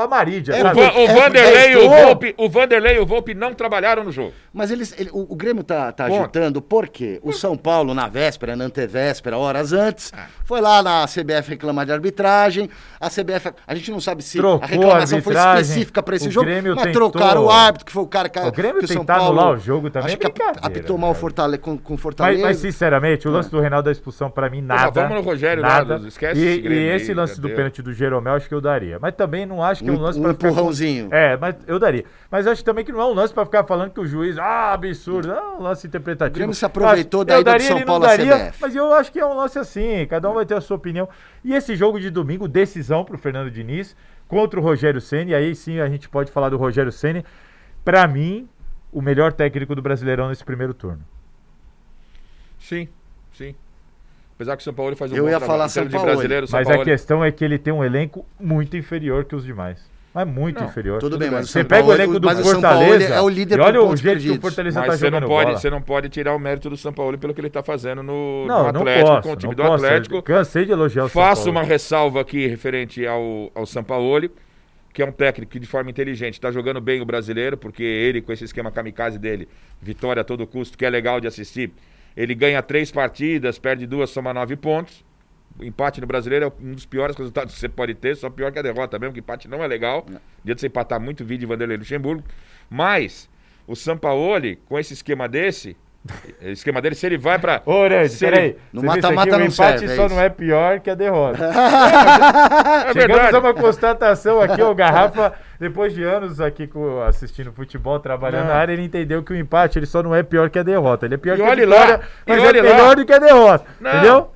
É, 0.52 0.64
O, 0.64 0.78
o 0.78 0.82
É, 1.10 1.14
Vanderlei 1.14 1.72
e 1.74 1.76
o 1.78 1.94
é, 1.94 2.04
Volpe, 2.06 2.36
o 2.38 2.50
Vanderlei 2.50 2.96
e 2.96 3.00
o 3.00 3.06
Volpe 3.06 3.34
não 3.34 3.54
trabalharam 3.54 4.04
no 4.04 4.12
jogo. 4.12 4.34
Mas 4.54 4.70
eles, 4.72 4.94
ele- 5.00 5.10
o, 5.14 5.34
o 5.34 5.36
Grêmio 5.36 5.64
tá, 5.64 5.92
tá 5.92 6.08
Ponto. 6.08 6.20
agitando 6.22 6.62
porque 6.62 7.20
o 7.24 7.32
São 7.32 7.56
Paulo, 7.58 7.94
na 7.94 8.08
véspera, 8.08 8.56
na 8.56 8.66
antevéspera, 8.66 9.38
horas 9.38 9.74
antes, 9.74 10.12
Ah. 10.16 10.26
foi 10.46 10.60
lá 10.62 10.82
na 10.84 11.06
CBF 11.08 11.50
reclamar 11.50 11.86
de 11.86 11.92
arbitragem. 11.92 12.70
A 13.00 13.10
CBF, 13.10 13.52
a 13.66 13.76
gente 13.76 13.92
não 13.92 14.00
sabe 14.02 14.24
se 14.24 14.38
Trocou 14.38 14.62
a 14.64 14.68
reclamação 14.68 15.20
a 15.20 15.22
foi 15.22 15.34
específica 15.36 16.04
para 16.04 16.16
esse 16.16 16.28
o 16.28 16.32
jogo, 16.32 16.46
Grêmio 16.46 16.76
mas 16.76 16.86
tentou- 16.86 17.10
trocaram 17.12 17.46
o 17.46 17.50
árbitro, 17.50 17.86
que 17.86 17.92
foi 17.92 18.04
o 18.04 18.08
cara 18.08 18.30
que, 18.30 18.40
O 18.40 18.52
Grêmio 18.52 18.80
que 18.80 18.86
o 18.86 18.88
São 18.88 18.98
tentar 19.02 19.18
Paulo... 19.20 19.40
anular 19.40 19.58
o 19.58 19.60
jogo 19.60 19.90
também 19.90 20.08
acho 20.08 20.16
é 20.16 20.30
que 20.30 20.42
apitou 20.62 20.98
mal 20.98 21.12
o 21.12 21.14
né? 21.14 21.20
Fortale 21.20 21.58
com, 21.58 21.78
com 21.78 21.94
o 21.94 21.96
Mas, 21.96 22.02
Fortaleza. 22.02 22.42
mas, 22.44 22.58
sinceramente, 22.58 23.28
o 23.28 23.32
lance 23.32 23.50
do 23.50 23.60
Reinaldo 23.60 23.86
da 23.86 23.92
expulsão, 23.92 24.30
pra 24.30 24.50
mim, 24.50 24.62
nada. 24.62 24.90
vamos 24.92 25.16
no 25.18 25.22
Rogério 25.22 25.62
lá, 25.64 25.84
nada. 25.84 26.08
esquece 26.08 26.40
e, 26.40 26.46
esse 26.48 26.62
Grêmio 26.62 26.80
e 26.84 26.90
aí, 26.90 26.96
esse 26.96 27.14
lance 27.14 27.40
do 27.40 27.50
pênalti 27.50 27.82
do 27.82 27.94
Jeromel, 27.94 28.34
acho 28.36 28.48
que 28.48 28.54
eu 28.56 28.62
daria. 28.62 28.98
Mas 29.00 29.14
também 29.16 29.46
não 29.46 29.64
acho 29.64 29.84
que 29.84 29.90
é 29.90 29.94
Um 29.94 30.00
lance 30.00 30.11
lance 30.12 30.20
Um 30.20 30.24
pra 30.24 30.34
ficar- 30.34 30.48
empurrãozinho. 30.50 31.10
É, 31.12 31.38
mas 31.38 31.56
eu 31.68 31.80
daria. 31.80 32.06
Mas 32.30 32.46
acho 32.48 32.64
também 32.64 32.84
que 32.86 32.92
não 32.92 33.02
é 33.02 33.06
um 33.06 33.14
lance 33.14 33.34
pra 33.34 33.46
ficar 33.46 33.64
falando 33.66 33.92
que 33.92 34.00
o 34.00 34.06
juiz, 34.06 34.38
ah, 34.38 34.74
absurdo. 34.74 35.28
Não, 35.30 35.36
é 35.36 35.58
um 35.58 35.62
lance 35.62 35.88
interpretativo. 35.88 36.34
O 36.34 36.38
Grêmio 36.38 36.54
se 36.56 36.66
aproveitou 36.66 37.24
da 37.26 37.34
ida 37.40 37.42
do 37.44 37.46
daria, 37.54 37.68
São 37.68 37.82
Paulo 37.84 38.06
à 38.06 38.08
daria, 38.08 38.38
CBF. 38.38 38.58
Mas 38.62 38.76
eu 38.76 38.94
acho 38.94 39.12
que 39.12 39.20
é 39.20 39.26
um 39.26 39.36
lance 39.36 39.58
assim, 39.60 40.06
cada 40.10 40.30
um 40.30 40.34
vai 40.34 40.46
ter 40.46 40.56
a 40.56 40.62
sua 40.62 40.78
opinião. 40.78 41.08
E 41.44 41.54
esse 41.54 41.76
jogo 41.76 42.00
de 42.00 42.10
domingo, 42.10 42.48
decisão 42.48 43.04
pro 43.04 43.18
Fernando 43.18 43.50
Diniz 43.52 43.96
contra 44.28 44.60
o 44.60 44.64
Rogério 44.64 45.02
Ceni. 45.02 45.34
Aí 45.36 45.54
sim 45.56 45.80
a 45.80 45.88
gente 45.90 46.08
pode 46.10 46.32
falar 46.32 46.50
do 46.50 46.58
Rogério 46.58 46.92
Ceni. 46.92 47.24
Pra 47.84 48.08
mim, 48.08 48.48
o 48.92 49.02
melhor 49.02 49.34
técnico 49.34 49.76
do 49.76 49.82
Brasileirão 49.82 50.30
nesse 50.30 50.44
primeiro 50.46 50.74
turno. 50.74 51.02
Sim, 52.60 52.88
sim. 53.34 53.56
Apesar 54.36 54.56
que 54.56 54.62
o 54.62 54.64
São 54.64 54.74
Paulo 54.74 54.96
faz 54.96 55.12
um 55.12 55.16
Eu 55.16 55.24
bom 55.24 55.30
ia 55.30 55.38
trabalho. 55.38 55.52
falar 55.60 55.70
São 55.70 55.86
de 55.86 55.92
Paulo. 55.92 56.06
brasileiro, 56.08 56.46
o 56.46 56.48
São 56.48 56.60
Mas 56.60 56.68
Paulo 56.68 56.82
a 56.82 56.86
questão 56.86 57.24
é 57.24 57.32
que 57.32 57.44
ele 57.46 57.60
tem 57.60 57.72
um 57.74 57.84
elenco 57.84 58.26
muito 58.40 58.76
inferior 58.76 59.24
que 59.26 59.36
os 59.36 59.44
demais. 59.44 59.88
Mas 60.14 60.28
muito 60.28 60.60
Não, 60.60 60.68
inferior. 60.68 61.00
Tudo 61.00 61.18
bem, 61.18 61.32
mas 61.32 61.46
o 61.46 61.48
Você 61.48 61.60
São 61.60 61.66
pega 61.68 61.84
o 61.84 61.88
Paulo- 61.88 62.02
elenco 62.02 62.20
do 62.20 62.26
mas 62.26 62.40
o 62.40 62.44
São 62.44 62.52
Fortaleza 62.54 63.08
Paulo 63.08 63.14
é 63.14 63.22
o 63.22 63.30
líder 63.30 63.58
e 63.58 63.62
olha 63.62 63.82
o 63.82 63.96
jeito 63.96 63.96
que 63.96 64.02
o 64.02 64.12
perdidos. 64.12 64.38
Fortaleza 64.42 64.80
Mas 64.82 64.90
tá 64.90 64.98
você 64.98 65.10
não, 65.10 65.20
pode, 65.22 65.46
bola. 65.46 65.58
você 65.58 65.70
não 65.70 65.82
pode 65.82 66.10
tirar 66.10 66.36
o 66.36 66.40
mérito 66.40 66.70
do 66.70 66.76
São 66.76 66.92
Paulo 66.92 67.18
pelo 67.18 67.34
que 67.34 67.40
ele 67.40 67.48
está 67.48 67.64
fazendo 67.64 68.04
no, 68.04 68.46
Não, 68.46 68.66
no 68.68 68.72
não 68.74 68.82
Atlético, 68.82 69.08
posso, 69.08 69.22
com 69.28 69.34
o 69.34 69.36
time 69.38 69.56
não 69.56 69.64
do 69.64 69.70
posso. 69.72 69.86
Atlético. 69.86 70.22
Cansei 70.22 70.66
de 70.66 70.72
elogiar 70.74 71.06
o 71.06 71.10
São 71.10 71.22
Faço 71.22 71.44
Paulo. 71.46 71.60
uma 71.60 71.64
ressalva 71.66 72.20
aqui 72.20 72.46
referente 72.46 73.08
ao, 73.08 73.50
ao 73.56 73.66
Sampaoli, 73.66 74.30
que 74.94 75.02
é 75.02 75.06
um 75.06 75.14
técnico 75.14 75.50
que 75.54 75.60
de 75.60 75.66
forma 75.68 75.90
inteligente 75.90 76.34
está 76.34 76.52
jogando 76.52 76.82
bem 76.82 77.00
o 77.00 77.06
brasileiro, 77.06 77.56
porque 77.56 77.82
ele, 77.82 78.22
com 78.22 78.34
esse 78.34 78.44
esquema 78.44 78.70
kamikaze 78.70 79.18
dele, 79.18 79.48
vitória 79.82 80.20
a 80.20 80.24
todo 80.26 80.46
custo, 80.46 80.78
que 80.78 80.86
é 80.86 80.90
legal 80.90 81.22
de 81.22 81.28
assistir, 81.28 81.72
ele 82.18 82.36
ganha 82.36 82.62
três 82.62 82.92
partidas, 82.92 83.58
perde 83.58 83.88
duas, 83.88 84.10
soma 84.10 84.34
nove 84.34 84.58
pontos. 84.58 85.06
O 85.62 85.64
empate 85.66 86.02
no 86.02 86.08
brasileiro 86.08 86.46
é 86.46 86.52
um 86.64 86.72
dos 86.74 86.86
piores 86.86 87.16
resultados 87.16 87.54
que 87.54 87.60
você 87.60 87.70
pode 87.70 87.94
ter, 87.94 88.16
só 88.18 88.30
pior 88.30 88.52
que 88.52 88.60
a 88.60 88.62
derrota 88.64 88.98
mesmo, 88.98 89.14
que 89.14 89.20
empate 89.20 89.48
não 89.48 89.64
é 89.64 89.68
legal. 89.68 90.06
Dia 90.44 90.56
de 90.56 90.62
você 90.62 90.68
empatar 90.68 91.00
muito 91.00 91.24
vídeo 91.24 91.42
de 91.42 91.46
Vanderlei 91.46 91.78
Luxemburgo. 91.78 92.24
Mas 92.70 93.30
o 93.68 93.76
Sampaoli, 93.76 94.56
com 94.68 94.80
esse 94.80 94.94
esquema 94.94 95.28
desse, 95.30 95.78
o 96.42 96.48
esquema 96.48 96.82
dele, 96.82 96.96
se 96.96 97.06
ele 97.06 97.18
vai 97.18 97.38
para. 97.38 97.62
Ô, 97.64 97.86
ele- 97.86 98.10
peraí. 98.10 98.58
No 98.74 98.82
mata-mata 98.82 99.38
não 99.38 99.46
empate 99.46 99.80
serve, 99.82 99.86
é 99.86 99.96
só 99.96 100.06
isso. 100.08 100.16
não 100.16 100.22
é 100.22 100.30
pior 100.30 100.80
que 100.80 100.90
a 100.90 100.96
derrota. 100.96 101.52
É 102.84 102.94
Chegamos 102.94 103.16
verdade. 103.22 103.36
a 103.36 103.40
uma 103.40 103.54
constatação 103.54 104.42
aqui, 104.42 104.62
o 104.62 104.74
Garrafa, 104.74 105.34
depois 105.60 105.94
de 105.94 106.04
anos 106.04 106.42
aqui 106.42 106.66
com- 106.68 107.02
assistindo 107.04 107.52
futebol, 107.54 108.00
trabalhando 108.00 108.42
Não. 108.48 108.50
na 108.50 108.56
área, 108.56 108.74
ele 108.74 108.84
entendeu 108.84 109.22
que 109.24 109.32
o 109.32 109.36
empate 109.36 109.78
ele 109.80 109.86
só 109.86 110.02
não 110.02 110.14
é 110.16 110.24
pior 110.24 110.50
que 110.50 110.58
a 110.60 110.64
derrota. 110.64 111.06
Ele 111.06 111.14
é 111.16 111.18
pior 111.18 111.34
E 111.34 111.38
que 111.38 111.44
a 111.44 111.56
vitória, 111.56 111.68
lá, 111.68 112.00
mas 112.26 112.38
e 112.38 112.42
é 112.42 112.46
lá. 112.46 112.54
melhor 112.64 112.96
do 112.96 113.06
que 113.06 113.14
a 113.14 113.20
derrota. 113.20 113.66
Não. 113.80 113.92
Entendeu? 113.92 114.32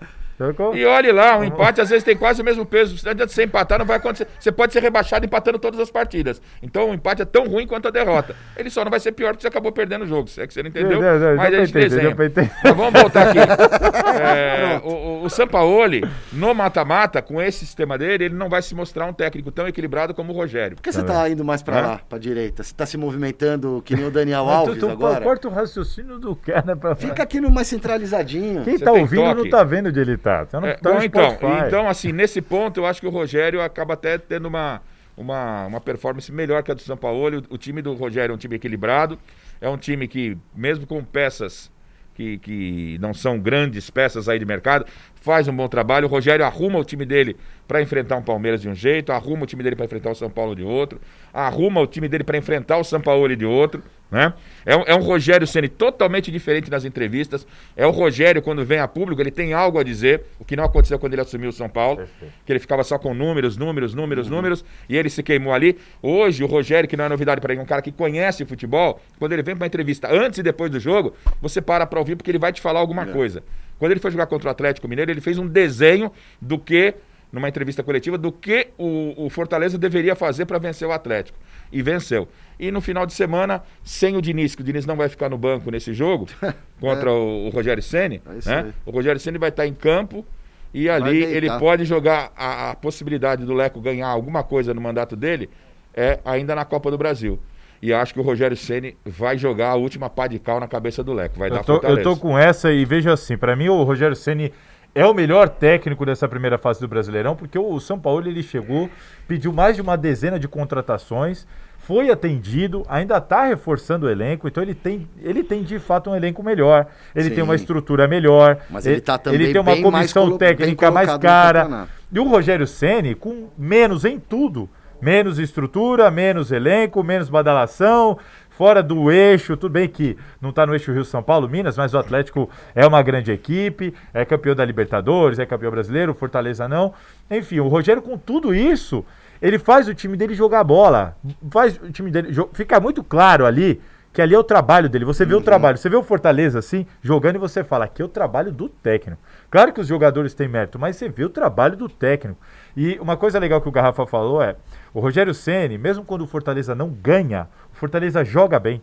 E 0.75 0.85
olhe 0.85 1.11
lá, 1.11 1.37
um 1.37 1.43
empate 1.43 1.79
às 1.81 1.89
vezes 1.89 2.03
tem 2.03 2.15
quase 2.15 2.41
o 2.41 2.45
mesmo 2.45 2.65
peso. 2.65 2.95
Não 3.05 3.11
adianta 3.11 3.31
você 3.31 3.43
empatar, 3.43 3.79
não 3.79 3.85
vai 3.85 3.97
acontecer. 3.97 4.27
Você 4.39 4.51
pode 4.51 4.73
ser 4.73 4.81
rebaixado 4.81 5.25
empatando 5.25 5.57
todas 5.59 5.79
as 5.79 5.89
partidas. 5.89 6.41
Então 6.61 6.89
o 6.89 6.93
empate 6.93 7.21
é 7.21 7.25
tão 7.25 7.45
ruim 7.47 7.65
quanto 7.65 7.87
a 7.87 7.91
derrota. 7.91 8.35
Ele 8.57 8.69
só 8.69 8.83
não 8.83 8.91
vai 8.91 8.99
ser 8.99 9.11
pior 9.13 9.29
porque 9.29 9.41
você 9.43 9.47
acabou 9.47 9.71
perdendo 9.71 10.03
o 10.03 10.07
jogo. 10.07 10.27
Se 10.27 10.41
é 10.41 10.47
que 10.47 10.53
você 10.53 10.61
não 10.63 10.69
entendeu, 10.69 11.01
Não, 11.01 11.19
não, 11.19 11.35
mas 11.35 11.49
deu 11.51 11.61
a 11.61 11.65
gente 11.65 11.77
entender, 11.77 12.15
desenha. 12.15 12.51
Mas 12.63 12.75
vamos 12.75 13.01
voltar 13.01 13.29
aqui. 13.29 13.39
É, 14.15 14.79
o, 14.83 14.89
o, 14.89 15.23
o 15.25 15.29
Sampaoli, 15.29 16.01
no 16.31 16.53
mata-mata, 16.53 17.21
com 17.21 17.41
esse 17.41 17.59
sistema 17.59 17.97
dele, 17.97 18.25
ele 18.25 18.35
não 18.35 18.47
vai 18.49 18.61
se 18.61 18.73
mostrar 18.73 19.05
um 19.05 19.13
técnico 19.13 19.51
tão 19.51 19.67
equilibrado 19.67 20.13
como 20.13 20.31
o 20.31 20.35
Rogério. 20.35 20.77
Por 20.77 20.83
que 20.83 20.91
você 20.91 21.03
tá 21.03 21.27
indo 21.29 21.43
mais 21.43 21.61
pra 21.61 21.77
Hã? 21.79 21.81
lá, 21.81 22.01
pra 22.07 22.17
direita? 22.17 22.63
Você 22.63 22.73
tá 22.73 22.85
se 22.85 22.97
movimentando 22.97 23.81
que 23.85 23.95
nem 23.95 24.05
o 24.05 24.11
Daniel 24.11 24.45
Mas 24.45 24.53
tu- 24.55 24.59
Alves 24.69 24.79
tu 24.79 24.89
agora? 24.89 25.21
Corta 25.21 25.47
o 25.47 25.51
raciocínio 25.51 26.17
do 26.17 26.35
cara 26.35 26.75
pra 26.75 26.95
Fica 26.95 27.23
aqui 27.23 27.41
no 27.41 27.49
mais 27.51 27.67
centralizadinho. 27.67 28.63
Quem 28.63 28.79
tá 28.79 28.91
tem 28.91 29.01
ouvindo 29.01 29.23
não 29.25 29.35
toque? 29.35 29.49
tá 29.49 29.63
vendo 29.63 29.89
onde 29.89 29.99
ele 29.99 30.17
tá. 30.17 30.24
Tá 30.45 30.59
no, 30.59 30.65
É, 30.65 30.73
tá 30.73 30.91
bom, 30.91 31.01
então, 31.03 31.37
então, 31.67 31.87
assim, 31.87 32.11
nesse 32.11 32.41
ponto, 32.41 32.79
eu 32.79 32.85
acho 32.85 32.99
que 32.99 33.05
o 33.05 33.11
Rogério 33.11 33.61
acaba 33.61 33.93
até 33.93 34.17
tendo 34.17 34.47
uma, 34.47 34.81
uma, 35.15 35.67
uma 35.67 35.79
performance 35.79 36.31
melhor 36.31 36.63
que 36.63 36.71
a 36.71 36.73
do 36.73 36.81
São 36.81 36.97
Paulo. 36.97 37.43
O, 37.49 37.55
o 37.55 37.57
time 37.57 37.81
do 37.81 37.93
Rogério 37.93 38.33
é 38.33 38.35
um 38.35 38.37
time 38.37 38.55
equilibrado, 38.55 39.19
é 39.61 39.69
um 39.69 39.77
time 39.77 40.07
que, 40.07 40.35
mesmo 40.55 40.87
com 40.87 41.03
peças 41.03 41.71
que, 42.15 42.39
que 42.39 42.97
não 42.99 43.13
são 43.13 43.37
grandes 43.37 43.89
peças 43.89 44.27
aí 44.27 44.39
de 44.39 44.45
mercado, 44.45 44.85
faz 45.25 45.47
um 45.47 45.55
bom 45.55 45.67
trabalho. 45.67 46.05
O 46.05 46.09
Rogério 46.09 46.45
arruma 46.45 46.77
o 46.77 46.85
time 46.85 47.03
dele 47.03 47.35
para 47.67 47.81
enfrentar 47.81 48.15
um 48.17 48.21
Palmeiras 48.21 48.61
de 48.61 48.69
um 48.69 48.75
jeito, 48.75 49.11
arruma 49.11 49.43
o 49.43 49.47
time 49.47 49.63
dele 49.63 49.75
para 49.75 49.85
enfrentar 49.85 50.11
o 50.11 50.15
São 50.15 50.29
Paulo 50.29 50.55
de 50.55 50.61
outro, 50.61 51.01
arruma 51.33 51.81
o 51.81 51.87
time 51.87 52.07
dele 52.07 52.23
para 52.23 52.37
enfrentar 52.37 52.77
o 52.77 52.83
São 52.83 53.01
Paulo 53.01 53.35
de 53.35 53.43
outro. 53.43 53.81
Né? 54.11 54.31
É, 54.63 54.75
um, 54.75 54.83
é 54.85 54.95
um 54.95 55.01
Rogério 55.01 55.47
sendo 55.47 55.67
totalmente 55.67 56.31
diferente 56.31 56.69
nas 56.69 56.85
entrevistas. 56.85 57.45
É 57.75 57.87
o 57.87 57.89
Rogério, 57.89 58.39
quando 58.39 58.63
vem 58.63 58.77
a 58.77 58.87
público, 58.87 59.19
ele 59.19 59.31
tem 59.31 59.51
algo 59.51 59.79
a 59.79 59.83
dizer, 59.83 60.21
o 60.39 60.45
que 60.45 60.55
não 60.55 60.63
aconteceu 60.63 60.99
quando 60.99 61.13
ele 61.13 61.23
assumiu 61.23 61.49
o 61.49 61.53
São 61.53 61.67
Paulo, 61.67 61.97
Perfeito. 61.97 62.33
que 62.45 62.51
ele 62.51 62.59
ficava 62.59 62.83
só 62.83 62.99
com 62.99 63.15
números, 63.15 63.57
números, 63.57 63.95
números, 63.95 64.29
números, 64.29 64.63
e 64.87 64.95
ele 64.95 65.09
se 65.09 65.23
queimou 65.23 65.53
ali. 65.53 65.75
Hoje, 66.03 66.43
o 66.43 66.47
Rogério, 66.47 66.87
que 66.87 66.95
não 66.95 67.05
é 67.05 67.09
novidade 67.09 67.41
para 67.41 67.51
ele, 67.51 67.63
um 67.63 67.65
cara 67.65 67.81
que 67.81 67.91
conhece 67.91 68.45
futebol, 68.45 69.01
quando 69.17 69.33
ele 69.33 69.41
vem 69.41 69.55
para 69.55 69.65
entrevista 69.65 70.07
antes 70.11 70.37
e 70.37 70.43
depois 70.43 70.69
do 70.69 70.79
jogo, 70.79 71.15
você 71.41 71.59
para 71.59 71.87
para 71.87 71.97
ouvir 71.97 72.15
porque 72.15 72.29
ele 72.29 72.39
vai 72.39 72.53
te 72.53 72.61
falar 72.61 72.79
alguma 72.79 73.07
coisa. 73.07 73.41
Quando 73.77 73.91
ele 73.91 73.99
foi 73.99 74.11
jogar 74.11 74.25
contra 74.27 74.47
o 74.47 74.51
Atlético 74.51 74.87
Mineiro, 74.87 75.11
ele 75.11 75.21
fez 75.21 75.37
um 75.37 75.47
desenho 75.47 76.11
do 76.41 76.57
que, 76.57 76.93
numa 77.31 77.49
entrevista 77.49 77.83
coletiva, 77.83 78.17
do 78.17 78.31
que 78.31 78.67
o, 78.77 79.25
o 79.25 79.29
Fortaleza 79.29 79.77
deveria 79.77 80.15
fazer 80.15 80.45
para 80.45 80.57
vencer 80.57 80.87
o 80.87 80.91
Atlético. 80.91 81.37
E 81.71 81.81
venceu. 81.81 82.27
E 82.59 82.71
no 82.71 82.79
final 82.79 83.05
de 83.05 83.13
semana, 83.13 83.61
sem 83.83 84.15
o 84.15 84.21
Diniz, 84.21 84.55
que 84.55 84.61
o 84.61 84.63
Diniz 84.63 84.85
não 84.85 84.95
vai 84.95 85.09
ficar 85.09 85.29
no 85.29 85.37
banco 85.37 85.69
nesse 85.69 85.93
jogo, 85.93 86.27
contra 86.79 87.11
o, 87.11 87.47
o 87.47 87.49
Rogério 87.49 87.83
Ceni, 87.83 88.21
É 88.47 88.63
né? 88.63 88.73
O 88.85 88.91
Rogério 88.91 89.19
Ceni 89.19 89.37
vai 89.37 89.49
estar 89.49 89.67
em 89.67 89.73
campo 89.73 90.25
e 90.73 90.89
ali 90.89 91.23
ele 91.23 91.49
pode 91.59 91.85
jogar 91.85 92.31
a, 92.35 92.71
a 92.71 92.75
possibilidade 92.75 93.45
do 93.45 93.53
Leco 93.53 93.79
ganhar 93.81 94.07
alguma 94.07 94.43
coisa 94.43 94.73
no 94.73 94.81
mandato 94.81 95.15
dele 95.15 95.49
é 95.93 96.19
ainda 96.25 96.53
na 96.53 96.65
Copa 96.65 96.91
do 96.91 96.97
Brasil. 96.97 97.39
E 97.85 97.93
acho 97.93 98.15
que 98.15 98.19
o 98.19 98.23
Rogério 98.23 98.57
Ceni 98.57 98.97
vai 99.05 99.37
jogar 99.37 99.69
a 99.69 99.75
última 99.75 100.09
pá 100.09 100.25
de 100.25 100.39
cal 100.39 100.59
na 100.59 100.67
cabeça 100.67 101.03
do 101.03 101.13
Leco. 101.13 101.37
Vai 101.37 101.49
Eu 101.49 101.53
dar 101.53 101.63
tô, 101.63 101.73
eu 101.73 101.81
Fortaleza. 101.81 102.03
tô 102.03 102.17
com 102.17 102.35
essa 102.35 102.71
e 102.71 102.83
veja 102.83 103.13
assim, 103.13 103.37
pra 103.37 103.55
mim 103.55 103.69
o 103.69 103.83
Rogério 103.83 104.15
Ceni 104.15 104.51
é 104.95 105.05
o 105.05 105.13
melhor 105.13 105.47
técnico 105.49 106.03
dessa 106.03 106.27
primeira 106.27 106.57
fase 106.57 106.79
do 106.79 106.87
Brasileirão, 106.87 107.35
porque 107.35 107.59
o 107.59 107.79
São 107.79 107.99
Paulo 107.99 108.27
ele 108.27 108.41
chegou, 108.41 108.89
pediu 109.27 109.53
mais 109.53 109.75
de 109.75 109.83
uma 109.83 109.95
dezena 109.95 110.39
de 110.39 110.47
contratações, 110.47 111.45
foi 111.77 112.09
atendido, 112.09 112.83
ainda 112.89 113.17
está 113.19 113.43
reforçando 113.43 114.07
o 114.07 114.09
elenco, 114.09 114.47
então 114.47 114.63
ele 114.63 114.73
tem, 114.73 115.07
ele 115.21 115.43
tem 115.43 115.61
de 115.61 115.77
fato 115.77 116.09
um 116.09 116.15
elenco 116.15 116.41
melhor, 116.41 116.87
ele 117.15 117.29
Sim. 117.29 117.35
tem 117.35 117.43
uma 117.43 117.53
estrutura 117.55 118.07
melhor, 118.07 118.57
Mas 118.67 118.87
ele 118.87 118.99
tá 118.99 119.19
também 119.19 119.41
ele 119.41 119.51
tem 119.51 119.61
uma 119.61 119.73
bem 119.73 119.83
mais 119.91 120.11
comissão 120.11 120.29
bem 120.29 120.37
técnica 120.39 120.89
mais 120.89 121.15
cara. 121.17 121.87
E 122.11 122.19
o 122.19 122.27
Rogério 122.27 122.65
Ceni 122.65 123.13
com 123.13 123.49
menos 123.55 124.05
em 124.05 124.17
tudo, 124.19 124.67
menos 125.05 125.37
estrutura, 125.37 126.09
menos 126.09 126.51
elenco, 126.51 127.03
menos 127.03 127.29
badalação, 127.29 128.17
fora 128.49 128.81
do 128.81 129.11
eixo, 129.11 129.55
tudo 129.55 129.73
bem 129.73 129.87
que 129.87 130.17
não 130.41 130.49
está 130.49 130.65
no 130.65 130.73
eixo 130.73 130.91
Rio 130.91 131.05
São 131.05 131.21
Paulo, 131.21 131.47
Minas, 131.47 131.77
mas 131.77 131.93
o 131.93 131.99
Atlético 131.99 132.49
é 132.73 132.87
uma 132.87 133.03
grande 133.03 133.31
equipe, 133.31 133.93
é 134.11 134.25
campeão 134.25 134.55
da 134.55 134.65
Libertadores, 134.65 135.37
é 135.37 135.45
campeão 135.45 135.69
brasileiro, 135.69 136.15
Fortaleza 136.15 136.67
não. 136.67 136.91
Enfim, 137.29 137.59
o 137.59 137.67
Rogério 137.67 138.01
com 138.01 138.17
tudo 138.17 138.51
isso, 138.51 139.05
ele 139.39 139.59
faz 139.59 139.87
o 139.87 139.93
time 139.93 140.17
dele 140.17 140.33
jogar 140.33 140.63
bola, 140.63 141.15
faz 141.51 141.77
o 141.77 141.91
time 141.91 142.09
dele, 142.09 142.29
fica 142.53 142.79
muito 142.79 143.03
claro 143.03 143.45
ali 143.45 143.79
que 144.15 144.21
ali 144.21 144.33
é 144.33 144.39
o 144.39 144.43
trabalho 144.45 144.87
dele. 144.87 145.03
Você 145.03 145.25
vê 145.25 145.35
o 145.35 145.41
trabalho, 145.41 145.77
você 145.77 145.89
vê 145.89 145.97
o 145.97 146.01
Fortaleza 146.01 146.57
assim, 146.57 146.87
jogando 147.01 147.35
e 147.35 147.37
você 147.37 147.65
fala, 147.65 147.83
aqui 147.83 148.01
é 148.01 148.05
o 148.05 148.07
trabalho 148.07 148.49
do 148.49 148.69
técnico. 148.69 149.21
Claro 149.51 149.73
que 149.73 149.81
os 149.81 149.87
jogadores 149.87 150.33
têm 150.33 150.47
mérito, 150.47 150.79
mas 150.79 150.95
você 150.95 151.09
vê 151.09 151.25
o 151.25 151.29
trabalho 151.29 151.75
do 151.75 151.89
técnico. 151.89 152.39
E 152.77 152.97
uma 153.01 153.17
coisa 153.17 153.37
legal 153.39 153.59
que 153.59 153.67
o 153.67 153.71
Garrafa 153.73 154.05
falou 154.05 154.41
é, 154.41 154.55
o 154.95 155.01
Rogério 155.01 155.33
Ceni, 155.33 155.77
mesmo 155.77 156.05
quando 156.05 156.21
o 156.21 156.27
Fortaleza 156.27 156.73
não 156.73 156.87
ganha, 156.87 157.49
o 157.73 157.75
Fortaleza 157.75 158.23
joga 158.23 158.57
bem. 158.57 158.81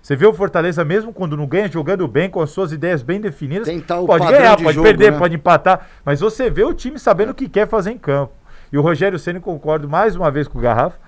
Você 0.00 0.16
vê 0.16 0.26
o 0.26 0.32
Fortaleza, 0.32 0.82
mesmo 0.82 1.12
quando 1.12 1.36
não 1.36 1.46
ganha, 1.46 1.70
jogando 1.70 2.08
bem, 2.08 2.30
com 2.30 2.40
as 2.40 2.48
suas 2.48 2.72
ideias 2.72 3.02
bem 3.02 3.20
definidas. 3.20 3.68
Pode 4.06 4.26
ganhar, 4.26 4.56
de 4.56 4.64
pode 4.64 4.74
jogo, 4.76 4.88
perder, 4.88 5.12
né? 5.12 5.18
pode 5.18 5.36
empatar. 5.36 5.88
Mas 6.06 6.20
você 6.20 6.48
vê 6.48 6.64
o 6.64 6.72
time 6.72 6.98
sabendo 6.98 7.32
o 7.32 7.34
que 7.34 7.50
quer 7.50 7.68
fazer 7.68 7.90
em 7.90 7.98
campo. 7.98 8.32
E 8.72 8.78
o 8.78 8.80
Rogério 8.80 9.18
Ceni 9.18 9.40
concordo 9.40 9.86
mais 9.86 10.16
uma 10.16 10.30
vez 10.30 10.48
com 10.48 10.58
o 10.58 10.62
Garrafa, 10.62 10.98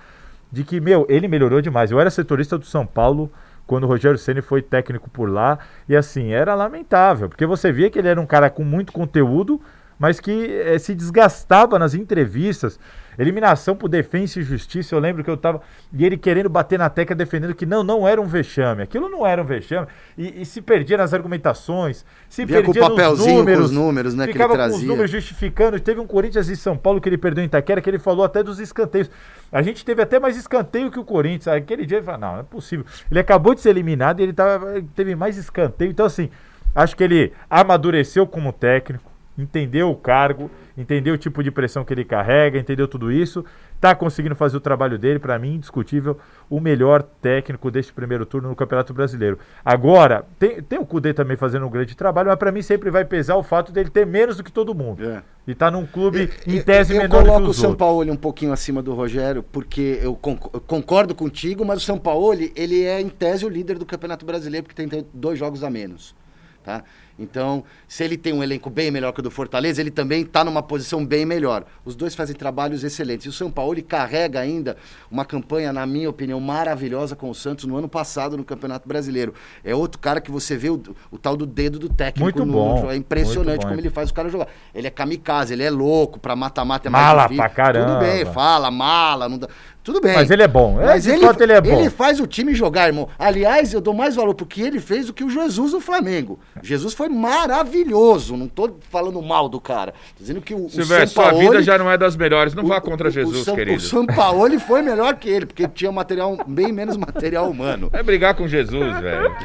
de 0.51 0.63
que, 0.63 0.79
meu, 0.79 1.07
ele 1.09 1.27
melhorou 1.27 1.59
demais. 1.59 1.89
Eu 1.89 1.99
era 1.99 2.11
setorista 2.11 2.55
do 2.55 2.65
São 2.65 2.85
Paulo 2.85 3.31
quando 3.65 3.85
o 3.85 3.87
Rogério 3.87 4.19
Ceni 4.19 4.41
foi 4.41 4.61
técnico 4.61 5.09
por 5.09 5.27
lá. 5.27 5.57
E 5.89 5.95
assim, 5.95 6.33
era 6.33 6.53
lamentável, 6.53 7.27
porque 7.29 7.47
você 7.47 7.71
via 7.71 7.89
que 7.89 7.97
ele 7.97 8.09
era 8.09 8.21
um 8.21 8.27
cara 8.27 8.51
com 8.51 8.63
muito 8.63 8.93
conteúdo, 8.93 9.59
mas 9.97 10.19
que 10.19 10.31
eh, 10.31 10.77
se 10.79 10.93
desgastava 10.93 11.79
nas 11.79 11.93
entrevistas. 11.93 12.79
Eliminação 13.17 13.77
por 13.77 13.87
defesa 13.87 14.41
e 14.41 14.43
justiça, 14.43 14.93
eu 14.93 14.99
lembro 14.99 15.23
que 15.23 15.29
eu 15.29 15.37
tava. 15.37 15.61
E 15.93 16.05
ele 16.05 16.17
querendo 16.17 16.49
bater 16.49 16.77
na 16.77 16.89
tecla, 16.89 17.15
defendendo 17.15 17.55
que 17.55 17.65
não, 17.65 17.81
não 17.81 18.05
era 18.05 18.19
um 18.19 18.25
vexame. 18.25 18.83
Aquilo 18.83 19.07
não 19.07 19.25
era 19.25 19.41
um 19.41 19.45
vexame. 19.45 19.87
E, 20.17 20.41
e 20.41 20.45
se 20.45 20.61
perdia 20.61 20.97
nas 20.97 21.13
argumentações, 21.13 22.05
se 22.27 22.43
Vinha 22.43 22.61
com 22.61 22.71
o 22.71 22.73
perdia 22.73 22.89
papelzinho 22.89 23.25
com 23.25 23.31
os 23.31 23.37
números. 23.37 23.71
números, 23.71 24.15
né, 24.15 24.25
que 24.25 24.31
ele 24.31 24.33
ficava 24.33 24.57
com 24.57 24.63
os 24.63 24.69
trazia. 24.71 24.87
números 24.87 25.11
justificando. 25.11 25.79
Teve 25.79 26.01
um 26.01 26.07
Corinthians 26.07 26.49
e 26.49 26.57
São 26.57 26.75
Paulo 26.75 26.99
que 26.99 27.07
ele 27.07 27.17
perdeu 27.17 27.41
em 27.41 27.47
Itaquera, 27.47 27.79
que 27.81 27.89
ele 27.89 27.99
falou 27.99 28.25
até 28.25 28.43
dos 28.43 28.59
escanteios. 28.59 29.09
A 29.49 29.61
gente 29.61 29.85
teve 29.85 30.01
até 30.01 30.19
mais 30.19 30.35
escanteio 30.35 30.91
que 30.91 30.99
o 30.99 31.05
Corinthians. 31.05 31.47
Aquele 31.47 31.85
dia 31.85 31.99
ele 31.99 32.05
falou, 32.05 32.19
não, 32.19 32.33
não 32.33 32.39
é 32.41 32.43
possível. 32.43 32.85
Ele 33.09 33.19
acabou 33.21 33.55
de 33.55 33.61
ser 33.61 33.69
eliminado 33.69 34.19
e 34.19 34.23
ele 34.23 34.33
tava, 34.33 34.75
ele 34.75 34.87
teve 34.93 35.15
mais 35.15 35.37
escanteio. 35.37 35.89
Então, 35.89 36.05
assim, 36.05 36.29
acho 36.73 36.97
que 36.97 37.03
ele 37.03 37.31
amadureceu 37.49 38.27
como 38.27 38.51
técnico. 38.51 39.14
Entendeu 39.37 39.89
o 39.89 39.95
cargo, 39.95 40.49
entendeu 40.77 41.13
o 41.13 41.17
tipo 41.17 41.43
de 41.43 41.51
pressão 41.51 41.83
que 41.83 41.93
ele 41.93 42.05
carrega, 42.05 42.57
entendeu 42.57 42.87
tudo 42.87 43.11
isso, 43.11 43.43
está 43.75 43.93
conseguindo 43.93 44.35
fazer 44.35 44.57
o 44.57 44.61
trabalho 44.61 44.97
dele, 44.97 45.19
para 45.19 45.37
mim, 45.37 45.55
indiscutível, 45.55 46.17
o 46.49 46.59
melhor 46.59 47.03
técnico 47.03 47.69
deste 47.69 47.93
primeiro 47.93 48.25
turno 48.25 48.49
no 48.49 48.55
Campeonato 48.55 48.93
Brasileiro. 48.93 49.37
Agora, 49.63 50.25
tem, 50.39 50.61
tem 50.61 50.79
o 50.79 50.85
Cudê 50.85 51.13
também 51.13 51.37
fazendo 51.37 51.65
um 51.65 51.69
grande 51.69 51.95
trabalho, 51.95 52.29
mas 52.29 52.37
para 52.37 52.51
mim 52.51 52.61
sempre 52.61 52.89
vai 52.89 53.05
pesar 53.05 53.35
o 53.35 53.43
fato 53.43 53.71
dele 53.71 53.89
ter 53.89 54.05
menos 54.05 54.37
do 54.37 54.43
que 54.43 54.51
todo 54.51 54.73
mundo. 54.73 55.03
É. 55.03 55.21
E 55.47 55.53
tá 55.53 55.69
num 55.69 55.85
clube 55.85 56.31
em 56.47 56.61
tese 56.61 56.93
eu, 56.93 56.97
eu 56.97 57.01
menor 57.03 57.23
coloco 57.23 57.49
o 57.49 57.53
São 57.53 57.75
Paulo 57.75 58.11
um 58.11 58.15
pouquinho 58.15 58.51
acima 58.51 58.81
do 58.81 58.95
Rogério, 58.95 59.43
porque 59.43 59.99
eu 60.01 60.15
concordo 60.15 61.13
contigo, 61.13 61.63
mas 61.63 61.83
o 61.83 61.85
São 61.85 61.99
Paulo, 61.99 62.33
ele 62.55 62.83
é 62.83 62.99
em 62.99 63.09
tese 63.09 63.45
o 63.45 63.49
líder 63.49 63.77
do 63.77 63.85
Campeonato 63.85 64.25
Brasileiro, 64.25 64.65
porque 64.65 64.87
tem 64.87 65.05
dois 65.13 65.37
jogos 65.37 65.63
a 65.63 65.69
menos. 65.69 66.15
Tá? 66.63 66.83
Então, 67.17 67.63
se 67.87 68.03
ele 68.03 68.17
tem 68.17 68.33
um 68.33 68.43
elenco 68.43 68.69
bem 68.69 68.91
melhor 68.91 69.13
que 69.13 69.21
o 69.21 69.23
do 69.23 69.31
Fortaleza, 69.31 69.81
ele 69.81 69.91
também 69.91 70.21
está 70.21 70.43
numa 70.43 70.61
posição 70.61 71.05
bem 71.05 71.25
melhor. 71.25 71.65
Os 71.85 71.95
dois 71.95 72.13
fazem 72.13 72.35
trabalhos 72.35 72.83
excelentes. 72.83 73.25
E 73.25 73.29
o 73.29 73.31
São 73.31 73.49
Paulo 73.49 73.73
ele 73.73 73.81
carrega 73.81 74.39
ainda 74.39 74.75
uma 75.09 75.23
campanha, 75.23 75.71
na 75.71 75.85
minha 75.85 76.09
opinião, 76.09 76.39
maravilhosa 76.39 77.15
com 77.15 77.29
o 77.29 77.35
Santos 77.35 77.65
no 77.65 77.77
ano 77.77 77.87
passado 77.87 78.35
no 78.35 78.43
Campeonato 78.43 78.87
Brasileiro. 78.87 79.33
É 79.63 79.73
outro 79.73 79.99
cara 79.99 80.19
que 80.19 80.29
você 80.29 80.57
vê 80.57 80.69
o, 80.69 80.81
o 81.09 81.17
tal 81.17 81.37
do 81.37 81.45
dedo 81.45 81.79
do 81.79 81.87
técnico. 81.87 82.23
Muito 82.23 82.45
bom. 82.45 82.83
No, 82.83 82.91
é 82.91 82.97
impressionante 82.97 83.65
como 83.65 83.79
ele 83.79 83.89
faz 83.89 84.09
o 84.09 84.13
cara 84.13 84.27
jogar. 84.27 84.47
Ele 84.73 84.87
é 84.87 84.91
kamikaze, 84.91 85.53
ele 85.53 85.63
é 85.63 85.69
louco, 85.69 86.19
para 86.19 86.35
mata-mata 86.35 86.89
é 86.89 86.91
mala 86.91 87.23
difícil. 87.23 87.43
Pra 87.43 87.49
caramba. 87.49 87.87
Tudo 87.87 87.99
bem, 87.99 88.25
fala, 88.25 88.69
mala, 88.69 89.29
não 89.29 89.37
dá. 89.37 89.47
Tudo 89.85 90.01
bem. 90.01 90.15
Mas 90.15 90.31
ele 90.31 90.41
é 90.41 90.47
bom. 90.47 90.77
Mas 90.83 91.05
ele, 91.05 91.23
ele, 91.23 91.53
é 91.53 91.61
bom. 91.61 91.79
ele 91.79 91.91
faz 91.91 92.19
o 92.19 92.25
time 92.25 92.55
jogar, 92.55 92.87
irmão. 92.87 93.07
Aliás, 93.19 93.71
eu 93.71 93.79
dou 93.79 93.93
mais 93.93 94.15
valor 94.15 94.33
porque 94.33 94.59
ele 94.59 94.79
fez 94.79 95.05
do 95.05 95.13
que 95.13 95.23
o 95.23 95.29
Jesus 95.29 95.73
no 95.73 95.79
Flamengo. 95.79 96.39
Jesus 96.63 96.95
foi 96.95 97.04
maravilhoso. 97.09 98.35
Não 98.35 98.47
tô 98.47 98.75
falando 98.89 99.21
mal 99.21 99.47
do 99.47 99.59
cara. 99.59 99.91
Tô 99.91 100.21
dizendo 100.21 100.41
que 100.41 100.53
o, 100.53 100.69
Silvério, 100.69 101.05
o 101.05 101.07
sua 101.07 101.31
vida 101.31 101.61
já 101.61 101.77
não 101.77 101.89
é 101.89 101.97
das 101.97 102.15
melhores. 102.15 102.53
Não 102.53 102.63
o, 102.63 102.67
vá 102.67 102.81
contra 102.81 103.09
Jesus, 103.09 103.47
o 103.47 103.55
querido. 103.55 103.81
O 103.81 104.45
ele 104.45 104.59
foi 104.59 104.81
melhor 104.81 105.15
que 105.15 105.29
ele, 105.29 105.45
porque 105.45 105.67
tinha 105.67 105.91
material 105.91 106.37
bem 106.47 106.71
menos 106.71 106.97
material 106.97 107.49
humano. 107.49 107.89
É 107.93 108.03
brigar 108.03 108.35
com 108.35 108.47
Jesus, 108.47 108.93
velho. 108.99 109.35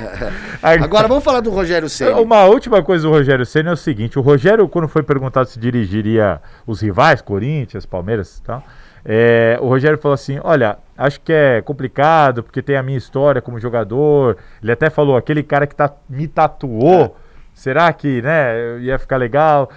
Agora 0.63 1.09
vamos 1.09 1.25
falar 1.25 1.41
do 1.41 1.51
Rogério 1.51 1.89
Senna. 1.89 2.21
Uma 2.21 2.45
última 2.45 2.83
coisa 2.83 3.07
do 3.07 3.11
Rogério 3.11 3.47
Senna 3.47 3.71
é 3.71 3.75
o 3.75 3.77
seguinte: 3.77 4.19
o 4.19 4.23
Rogério, 4.23 4.69
quando 4.69 4.89
foi 4.89 5.03
perguntado 5.03 5.49
se 5.49 5.59
dirigiria 5.59 6.41
os 6.67 6.81
rivais, 6.81 7.21
Corinthians, 7.21 7.87
Palmeiras 7.87 8.39
e 8.39 8.43
tal. 8.43 8.65
É, 9.05 9.59
o 9.61 9.69
Rogério 9.69 9.99
falou 9.99 10.15
assim: 10.15 10.39
olha, 10.43 10.79
acho 10.97 11.21
que 11.21 11.33
é 11.33 11.63
complicado, 11.63 12.43
porque 12.43 12.61
tem 12.61 12.77
a 12.77 12.83
minha 12.83 12.99
história 12.99 13.41
como 13.41 13.59
jogador. 13.59 14.37
Ele 14.63 14.73
até 14.73 14.91
falou: 14.91 15.17
aquele 15.17 15.43
cara 15.43 15.67
que 15.67 15.75
tá, 15.75 15.93
me 16.09 16.29
tatuou, 16.29 17.17
é. 17.17 17.20
Será 17.61 17.93
que 17.93 18.23
né, 18.23 18.79
ia 18.81 18.99
ficar 18.99 19.19
legal? 19.19 19.71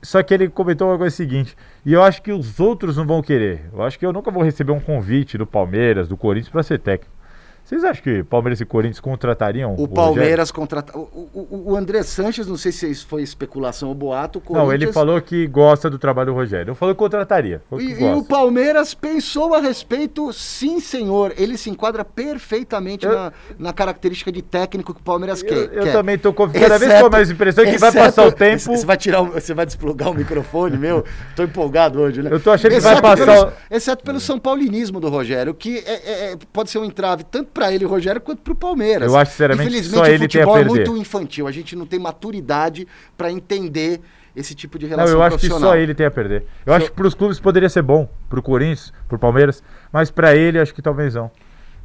Só 0.00 0.22
que 0.22 0.32
ele 0.32 0.48
comentou 0.48 0.88
uma 0.88 0.96
coisa 0.96 1.14
seguinte: 1.14 1.56
e 1.84 1.92
eu 1.92 2.02
acho 2.02 2.22
que 2.22 2.32
os 2.32 2.60
outros 2.60 2.96
não 2.96 3.04
vão 3.04 3.20
querer. 3.20 3.68
Eu 3.72 3.82
acho 3.82 3.98
que 3.98 4.06
eu 4.06 4.12
nunca 4.12 4.30
vou 4.30 4.44
receber 4.44 4.70
um 4.70 4.78
convite 4.78 5.36
do 5.36 5.44
Palmeiras, 5.44 6.08
do 6.08 6.16
Corinthians, 6.16 6.52
para 6.52 6.62
ser 6.62 6.78
técnico. 6.78 7.19
Vocês 7.70 7.84
acham 7.84 8.02
que 8.02 8.24
Palmeiras 8.24 8.60
e 8.60 8.64
Corinthians 8.64 8.98
contratariam 8.98 9.76
o, 9.76 9.84
o 9.84 9.88
Palmeiras 9.88 10.50
contrata 10.50 10.98
o, 10.98 11.02
o, 11.32 11.70
o, 11.70 11.76
André 11.76 12.02
Sanches, 12.02 12.48
não 12.48 12.56
sei 12.56 12.72
se 12.72 12.90
isso 12.90 13.06
foi 13.06 13.22
especulação 13.22 13.90
ou 13.90 13.94
boato. 13.94 14.42
Não, 14.50 14.72
ele 14.72 14.92
falou 14.92 15.22
que 15.22 15.46
gosta 15.46 15.88
do 15.88 15.96
trabalho 15.96 16.32
do 16.32 16.34
Rogério. 16.34 16.66
Não 16.66 16.74
falou 16.74 16.96
que 16.96 16.98
contrataria. 16.98 17.62
E, 17.74 17.94
que 17.94 18.02
e, 18.02 18.12
o 18.12 18.24
Palmeiras 18.24 18.92
pensou 18.92 19.54
a 19.54 19.60
respeito, 19.60 20.32
sim, 20.32 20.80
senhor. 20.80 21.32
Ele 21.36 21.56
se 21.56 21.70
enquadra 21.70 22.04
perfeitamente 22.04 23.06
eu, 23.06 23.12
na, 23.12 23.32
na, 23.56 23.72
característica 23.72 24.32
de 24.32 24.42
técnico 24.42 24.92
que 24.92 25.00
o 25.00 25.04
Palmeiras 25.04 25.40
eu, 25.40 25.48
quer. 25.48 25.72
Eu 25.72 25.84
quer. 25.84 25.92
também 25.92 26.16
estou 26.16 26.32
confiando. 26.32 26.66
Cada 26.66 26.76
vez 26.76 27.00
com 27.00 27.08
mais 27.08 27.30
impressão 27.30 27.64
que 27.64 27.78
vai 27.78 27.92
passar 27.92 28.26
o 28.26 28.32
tempo. 28.32 28.58
Você 28.58 28.84
vai 28.84 28.96
tirar, 28.96 29.22
você 29.22 29.54
vai 29.54 29.64
desplugar 29.64 30.10
o 30.10 30.14
microfone, 30.14 30.76
meu. 30.76 31.04
Estou 31.28 31.44
empolgado 31.44 32.00
hoje, 32.00 32.20
né? 32.20 32.32
Eu 32.32 32.38
estou 32.38 32.52
achando 32.52 32.72
exceto 32.72 32.96
que 32.96 33.00
vai 33.00 33.16
passar. 33.16 33.52
Exceto 33.70 34.02
pelo 34.02 34.18
São 34.18 34.40
Paulinismo 34.40 34.98
do 34.98 35.08
Rogério, 35.08 35.54
que 35.54 35.78
é, 35.86 35.92
é, 35.92 36.32
é 36.32 36.38
pode 36.52 36.68
ser 36.68 36.78
um 36.78 36.84
entrave 36.84 37.22
tanto 37.22 37.59
para 37.60 37.72
ele, 37.74 37.84
Rogério, 37.84 38.22
quanto 38.22 38.40
para 38.40 38.52
o 38.54 38.56
Palmeiras. 38.56 39.12
Eu 39.12 39.18
acho 39.18 39.32
sinceramente 39.32 39.68
Infelizmente, 39.68 39.98
só 39.98 40.06
ele 40.06 40.26
tem 40.26 40.40
a 40.40 40.46
perder. 40.46 40.60
é 40.60 40.64
muito 40.64 40.96
infantil. 40.96 41.46
A 41.46 41.52
gente 41.52 41.76
não 41.76 41.84
tem 41.84 41.98
maturidade 41.98 42.88
para 43.18 43.30
entender 43.30 44.00
esse 44.34 44.54
tipo 44.54 44.78
de 44.78 44.86
relação 44.86 45.12
Não, 45.12 45.20
eu 45.20 45.22
acho 45.22 45.36
que 45.36 45.46
só 45.46 45.76
ele 45.76 45.94
tem 45.94 46.06
a 46.06 46.10
perder. 46.10 46.46
Eu 46.64 46.72
acho 46.72 46.86
que 46.86 46.92
para 46.92 47.06
os 47.06 47.14
clubes 47.14 47.38
poderia 47.38 47.68
ser 47.68 47.82
bom, 47.82 48.08
para 48.30 48.38
o 48.38 48.42
Corinthians, 48.42 48.94
para 49.06 49.16
o 49.16 49.18
Palmeiras, 49.18 49.62
mas 49.92 50.10
para 50.10 50.34
ele 50.34 50.58
acho 50.58 50.72
que 50.72 50.80
talvez 50.80 51.14
não. 51.14 51.30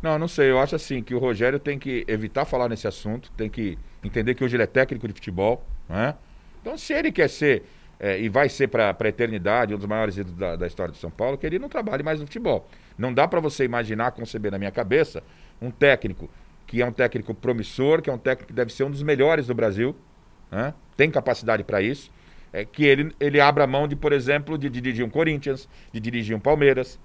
Não, 0.01 0.17
não 0.17 0.29
sei. 0.29 0.49
Eu 0.49 0.59
acho 0.59 0.77
assim 0.77 1.03
que 1.03 1.13
o 1.13 1.19
Rogério 1.19 1.59
tem 1.59 1.77
que 1.77 2.05
evitar 2.07 2.45
falar 2.45 2.69
nesse 2.69 2.87
assunto, 2.87 3.29
tem 3.35 3.49
que 3.49 3.77
entender 4.01 4.33
que 4.33 4.45
hoje 4.45 4.55
ele 4.55 4.63
é 4.63 4.67
técnico 4.67 5.05
de 5.09 5.13
futebol, 5.13 5.65
né? 5.89 6.15
Então, 6.61 6.77
se 6.77 6.93
ele 6.93 7.11
quer 7.11 7.29
ser 7.29 7.63
é, 7.99 8.19
e 8.19 8.29
vai 8.29 8.49
ser 8.49 8.67
para 8.67 8.95
a 8.97 9.07
eternidade 9.07 9.73
um 9.73 9.77
dos 9.77 9.87
maiores 9.87 10.17
ídolos 10.17 10.37
da, 10.37 10.55
da, 10.55 10.67
história 10.67 10.91
de 10.91 10.97
São 10.99 11.09
Paulo, 11.09 11.37
que 11.37 11.45
ele 11.45 11.59
não 11.59 11.69
trabalhe 11.69 12.03
mais 12.03 12.19
no 12.19 12.25
futebol. 12.25 12.67
Não 12.97 13.13
dá 13.13 13.27
para 13.27 13.39
você 13.39 13.63
imaginar, 13.63 14.11
conceber 14.11 14.51
na 14.51 14.57
minha 14.57 14.71
cabeça, 14.71 15.23
um 15.61 15.71
técnico 15.71 16.29
que 16.67 16.81
é 16.81 16.85
um 16.85 16.91
técnico 16.91 17.33
promissor, 17.33 18.01
que 18.01 18.09
é 18.09 18.13
um 18.13 18.17
técnico 18.17 18.47
que 18.47 18.53
deve 18.53 18.73
ser 18.73 18.83
um 18.83 18.91
dos 18.91 19.03
melhores 19.03 19.47
do 19.47 19.53
Brasil, 19.53 19.95
né? 20.51 20.73
tem 20.97 21.11
capacidade 21.11 21.63
para 21.63 21.81
isso, 21.81 22.11
é 22.51 22.65
que 22.65 22.85
ele, 22.85 23.13
ele 23.19 23.39
abra 23.39 23.67
mão 23.67 23.87
de, 23.87 23.95
por 23.95 24.13
exemplo, 24.13 24.57
de, 24.57 24.69
dirigir 24.69 25.05
um 25.05 25.09
Corinthians, 25.09 25.67
de 25.91 25.99
dirigir 25.99 26.35
um 26.35 26.39
Palmeiras, 26.39 26.99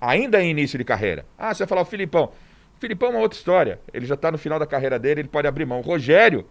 ainda 0.00 0.42
em 0.42 0.50
início 0.50 0.78
de 0.78 0.84
carreira. 0.84 1.24
Ah, 1.38 1.54
você 1.54 1.60
vai 1.60 1.68
falar 1.68 1.82
o 1.82 1.84
Filipão. 1.84 2.32
O 2.76 2.80
Filipão 2.80 3.10
é 3.10 3.12
uma 3.12 3.20
outra 3.20 3.38
história. 3.38 3.80
Ele 3.92 4.04
já 4.04 4.14
está 4.14 4.32
no 4.32 4.38
final 4.38 4.58
da 4.58 4.66
carreira 4.66 4.98
dele, 4.98 5.20
ele 5.20 5.28
pode 5.28 5.46
abrir 5.46 5.64
mão. 5.64 5.78
O 5.78 5.82
Rogério, 5.82 6.46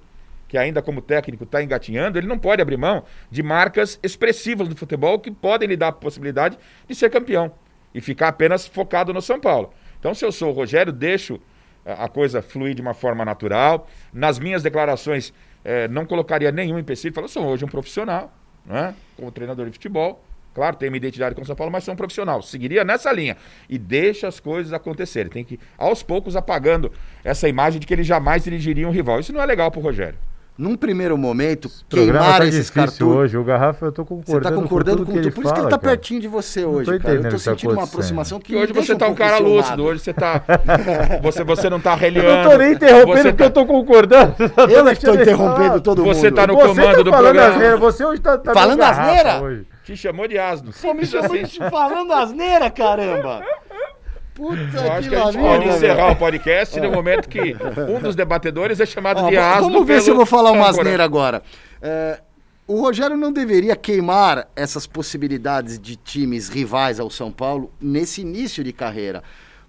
que 0.47 0.57
ainda 0.57 0.81
como 0.81 1.01
técnico 1.01 1.43
está 1.43 1.61
engatinhando, 1.61 2.17
ele 2.17 2.27
não 2.27 2.39
pode 2.39 2.61
abrir 2.61 2.77
mão 2.77 3.03
de 3.29 3.43
marcas 3.43 3.99
expressivas 4.01 4.67
do 4.67 4.75
futebol 4.75 5.19
que 5.19 5.31
podem 5.31 5.67
lhe 5.67 5.75
dar 5.75 5.89
a 5.89 5.91
possibilidade 5.91 6.57
de 6.87 6.95
ser 6.95 7.09
campeão 7.09 7.51
e 7.93 7.99
ficar 7.99 8.29
apenas 8.29 8.65
focado 8.65 9.13
no 9.13 9.21
São 9.21 9.39
Paulo. 9.39 9.73
Então, 9.99 10.13
se 10.13 10.25
eu 10.25 10.31
sou 10.31 10.49
o 10.49 10.53
Rogério, 10.53 10.91
deixo 10.91 11.39
a 11.85 12.07
coisa 12.07 12.41
fluir 12.41 12.73
de 12.73 12.81
uma 12.81 12.93
forma 12.93 13.25
natural. 13.25 13.87
Nas 14.13 14.39
minhas 14.39 14.63
declarações, 14.63 15.33
é, 15.63 15.87
não 15.87 16.05
colocaria 16.05 16.51
nenhum 16.51 16.79
empecilho. 16.79 17.13
Falo, 17.13 17.25
eu 17.25 17.29
sou 17.29 17.45
hoje 17.45 17.65
um 17.65 17.67
profissional, 17.67 18.31
né? 18.65 18.95
como 19.15 19.31
treinador 19.31 19.65
de 19.67 19.73
futebol. 19.73 20.23
Claro, 20.53 20.75
tenho 20.75 20.91
minha 20.91 20.97
identidade 20.97 21.35
com 21.35 21.45
São 21.45 21.55
Paulo, 21.55 21.71
mas 21.71 21.83
sou 21.83 21.93
um 21.93 21.97
profissional. 21.97 22.41
Seguiria 22.41 22.83
nessa 22.83 23.11
linha. 23.11 23.37
E 23.69 23.77
deixa 23.77 24.27
as 24.27 24.39
coisas 24.39 24.73
acontecerem. 24.73 25.31
Tem 25.31 25.43
que, 25.43 25.59
aos 25.77 26.01
poucos, 26.01 26.35
apagando 26.35 26.91
essa 27.23 27.47
imagem 27.47 27.79
de 27.79 27.87
que 27.87 27.93
ele 27.93 28.03
jamais 28.03 28.43
dirigiria 28.43 28.87
um 28.87 28.91
rival. 28.91 29.19
Isso 29.19 29.31
não 29.31 29.41
é 29.41 29.45
legal 29.45 29.69
pro 29.71 29.79
Rogério 29.79 30.17
num 30.59 30.75
primeiro 30.75 31.17
momento, 31.17 31.71
queimar 31.87 32.39
tá 32.39 32.45
esses 32.45 32.69
cartuchos. 32.69 33.01
hoje, 33.01 33.37
o 33.37 33.43
Garrafa 33.45 33.85
eu 33.85 33.91
tô 33.93 34.03
concordando. 34.03 34.43
Você 34.43 34.49
tá 34.49 34.61
concordando 34.61 35.05
com, 35.05 35.13
com 35.13 35.21
tudo. 35.21 35.31
Por 35.31 35.45
isso 35.45 35.53
que 35.53 35.59
ele 35.61 35.69
tá 35.69 35.79
cara. 35.79 35.91
pertinho 35.95 36.19
de 36.19 36.27
você 36.27 36.65
hoje, 36.65 36.91
tô 36.91 36.99
cara. 36.99 37.15
Eu 37.15 37.29
tô 37.29 37.39
sentindo 37.39 37.73
uma 37.73 37.85
aproximação 37.85 38.39
que. 38.41 38.53
hoje 38.53 38.73
você 38.73 38.93
tá 38.93 39.07
um 39.07 39.15
cara 39.15 39.37
lúcido, 39.37 39.85
hoje 39.85 40.01
você 40.01 40.13
tá. 40.13 40.43
você, 41.23 41.45
você 41.45 41.69
não 41.69 41.79
tá 41.79 41.95
reliando. 41.95 42.29
Eu 42.29 42.43
não 42.43 42.51
tô 42.51 42.57
nem 42.57 42.73
interrompendo 42.73 43.23
porque 43.29 43.37
tá... 43.37 43.45
eu 43.45 43.51
tô 43.51 43.65
concordando. 43.65 44.35
Eu 44.69 44.85
é 44.85 44.95
que 44.95 45.05
tô 45.05 45.13
interrompendo 45.13 45.79
todo 45.79 46.03
mundo. 46.03 46.13
Você 46.13 46.29
tá 46.29 46.45
no 46.45 46.55
você 46.55 46.67
comando 46.67 46.97
tá 46.97 47.03
do 47.03 47.11
programa. 47.11 47.53
Asneira, 47.55 47.77
você 47.77 48.05
hoje 48.05 48.21
tá. 48.21 48.37
tá 48.37 48.53
falando 48.53 48.81
asneira? 48.81 49.41
Hoje. 49.41 49.65
Te 49.85 49.95
chamou 49.95 50.27
de 50.27 50.37
asno. 50.37 50.71
Pô, 50.81 50.93
me 50.93 51.05
chamou 51.05 51.37
de 51.37 51.57
falando 51.69 52.11
asneira, 52.11 52.69
caramba. 52.69 53.41
Puta 54.39 54.77
Eu 54.77 54.91
acho 54.93 55.09
que, 55.09 55.15
a 55.15 55.25
gente 55.25 55.37
pode 55.37 55.67
encerrar 55.67 56.11
o 56.11 56.15
podcast 56.15 56.79
no 56.79 56.89
momento 56.89 57.27
que 57.27 57.57
um 57.89 57.99
dos 57.99 58.15
debatedores 58.15 58.79
é 58.79 58.85
chamado 58.85 59.27
de 59.27 59.35
asno. 59.35 59.69
Vamos 59.69 59.85
ver 59.85 60.01
se 60.01 60.09
eu 60.09 60.15
vou 60.15 60.25
falar 60.25 60.53
uma 60.53 60.69
asneira 60.69 61.03
agora. 61.03 61.43
É, 61.81 62.21
o 62.65 62.79
Rogério 62.79 63.17
não 63.17 63.33
deveria 63.33 63.75
queimar 63.75 64.47
essas 64.55 64.87
possibilidades 64.87 65.77
de 65.77 65.97
times 65.97 66.47
rivais 66.47 67.01
ao 67.01 67.09
São 67.09 67.33
Paulo 67.33 67.69
nesse 67.81 68.21
início 68.21 68.63
de 68.63 68.71
carreira. 68.71 69.21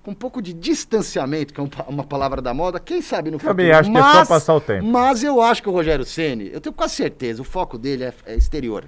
Com 0.05 0.13
um 0.13 0.15
pouco 0.15 0.41
de 0.41 0.53
distanciamento, 0.53 1.53
que 1.53 1.61
é 1.61 1.65
uma 1.89 2.05
palavra 2.05 2.41
da 2.41 2.55
moda, 2.55 2.79
quem 2.79 3.03
sabe 3.03 3.29
no 3.33 3.41
futuro. 3.41 3.57
Também 3.57 3.73
acho 3.73 3.91
mas, 3.91 4.03
que 4.03 4.09
é 4.09 4.25
só 4.25 4.35
passar 4.35 4.55
o 4.55 4.61
tempo. 4.61 4.87
Mas 4.87 5.25
eu 5.25 5.43
acho 5.43 5.63
que 5.65 5.69
o 5.69 5.73
Rogério 5.73 6.05
Ceni, 6.05 6.49
eu 6.53 6.61
tenho 6.61 6.73
quase 6.73 6.95
certeza, 6.95 7.43
o 7.43 7.45
foco 7.45 7.77
dele 7.77 8.05
é, 8.05 8.15
é 8.25 8.37
exterior. 8.37 8.85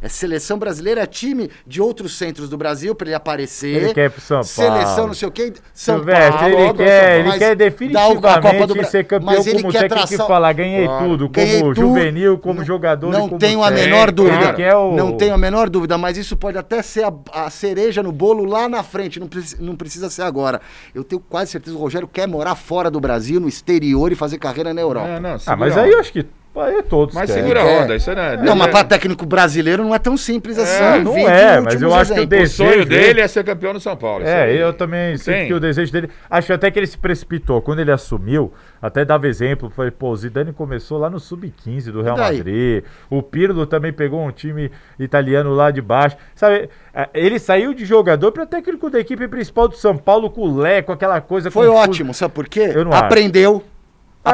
É 0.00 0.08
seleção 0.08 0.58
brasileira, 0.58 1.02
é 1.02 1.06
time 1.06 1.50
de 1.66 1.80
outros 1.80 2.16
centros 2.16 2.48
do 2.48 2.56
Brasil 2.56 2.94
para 2.94 3.08
ele 3.08 3.14
aparecer. 3.14 3.82
Ele 3.82 3.94
quer 3.94 4.10
pro 4.10 4.20
São 4.20 4.40
Paulo. 4.40 4.46
Seleção, 4.46 5.06
não 5.06 5.14
sei 5.14 5.28
o 5.28 5.30
quê. 5.30 5.52
São 5.72 5.96
Silvestre, 5.96 6.38
Paulo. 6.38 6.58
Ele 6.58 6.74
quer, 6.74 7.20
ele 7.20 7.38
quer 7.38 7.56
definitivamente 7.56 8.66
do... 8.66 8.84
ser 8.86 9.04
campeão 9.04 9.34
mas 9.34 9.46
ele 9.46 9.60
como 9.60 9.72
quer 9.72 9.88
técnico 9.88 10.06
traçar... 10.08 10.26
falar, 10.26 10.52
ganhei 10.52 10.86
claro. 10.86 11.08
tudo, 11.08 11.28
ganhei 11.28 11.60
como 11.60 11.74
tudo. 11.74 11.86
juvenil, 11.86 12.38
como 12.38 12.58
não, 12.60 12.66
jogador 12.66 13.10
Não 13.10 13.28
como 13.28 13.38
tenho 13.38 13.62
a 13.62 13.70
menor 13.70 14.10
dúvida. 14.10 14.78
O... 14.78 14.96
Não 14.96 15.16
tenho 15.16 15.34
a 15.34 15.38
menor 15.38 15.68
dúvida, 15.68 15.98
mas 15.98 16.16
isso 16.16 16.36
pode 16.36 16.58
até 16.58 16.82
ser 16.82 17.04
a, 17.04 17.12
a 17.32 17.50
cereja 17.50 18.02
no 18.02 18.12
bolo 18.12 18.44
lá 18.44 18.68
na 18.68 18.82
frente, 18.82 19.18
não, 19.18 19.26
precisa, 19.26 19.56
não 19.60 19.76
precisa 19.76 20.10
ser 20.10 20.22
agora. 20.22 20.60
Eu 20.94 21.04
tenho 21.04 21.20
quase 21.20 21.50
certeza 21.50 21.74
que 21.74 21.80
o 21.80 21.82
Rogério 21.82 22.08
quer 22.08 22.26
morar 22.26 22.54
fora 22.54 22.90
do 22.90 23.00
Brasil, 23.00 23.40
no 23.40 23.48
exterior 23.48 24.12
e 24.12 24.14
fazer 24.14 24.38
carreira 24.38 24.72
na 24.72 24.80
Europa. 24.80 25.20
Não, 25.20 25.32
não, 25.32 25.38
ah, 25.46 25.56
mas 25.56 25.76
aí 25.76 25.90
eu 25.90 26.00
acho 26.00 26.12
que 26.12 26.26
Aí 26.56 26.82
todos 26.82 27.14
Mas 27.14 27.26
querem. 27.30 27.42
segura 27.44 27.62
a 27.62 27.64
onda, 27.64 27.94
isso 27.94 28.12
não 28.12 28.20
é. 28.22 28.36
Não, 28.36 28.56
mas 28.56 28.66
é- 28.68 28.70
para 28.72 28.84
técnico 28.84 29.24
brasileiro 29.24 29.84
não 29.84 29.94
é 29.94 29.98
tão 29.98 30.16
simples 30.16 30.58
assim. 30.58 30.82
É, 30.82 30.98
não 30.98 31.16
é, 31.16 31.60
mas 31.60 31.80
eu 31.80 31.94
acho 31.94 32.12
que 32.12 32.18
o 32.20 32.22
exemplos. 32.24 32.24
O 32.24 32.26
desejo 32.42 32.72
sonho 32.72 32.84
dele- 32.86 33.20
é 33.20 33.28
ser 33.28 33.44
campeão 33.44 33.72
no 33.72 33.80
São 33.80 33.96
Paulo. 33.96 34.24
É, 34.24 34.42
aí. 34.42 34.58
eu 34.58 34.72
também 34.72 35.16
sinto 35.16 35.46
que 35.46 35.54
o 35.54 35.60
desejo 35.60 35.92
dele. 35.92 36.10
Acho 36.28 36.52
até 36.52 36.68
que 36.70 36.78
ele 36.78 36.86
se 36.88 36.98
precipitou. 36.98 37.62
Quando 37.62 37.78
ele 37.78 37.92
assumiu, 37.92 38.52
até 38.82 39.04
dava 39.04 39.28
exemplo. 39.28 39.70
Foi, 39.70 39.90
pô, 39.92 40.08
o 40.10 40.16
Zidane 40.16 40.52
começou 40.52 40.98
lá 40.98 41.08
no 41.08 41.20
Sub-15 41.20 41.92
do 41.92 42.02
Real? 42.02 42.16
Madrid. 42.16 42.82
O 43.08 43.22
Pirlo 43.22 43.64
também 43.64 43.92
pegou 43.92 44.20
um 44.20 44.32
time 44.32 44.70
italiano 44.98 45.54
lá 45.54 45.70
de 45.70 45.80
baixo. 45.80 46.16
Sabe, 46.34 46.68
é, 46.92 47.08
ele 47.14 47.38
saiu 47.38 47.72
de 47.72 47.84
jogador 47.84 48.32
para 48.32 48.44
técnico 48.44 48.90
da 48.90 48.98
equipe 48.98 49.28
principal 49.28 49.68
do 49.68 49.76
São 49.76 49.96
Paulo 49.96 50.28
com 50.28 50.40
o 50.40 50.56
Leco, 50.58 50.90
aquela 50.90 51.20
coisa. 51.20 51.50
Foi 51.52 51.68
confusa. 51.68 51.84
ótimo, 51.88 52.14
sabe 52.14 52.34
por 52.34 52.48
quê? 52.48 52.72
Eu 52.74 52.84
não 52.84 52.92
acho. 52.92 53.04
Aprendeu. 53.04 53.62
Ah, 53.64 53.77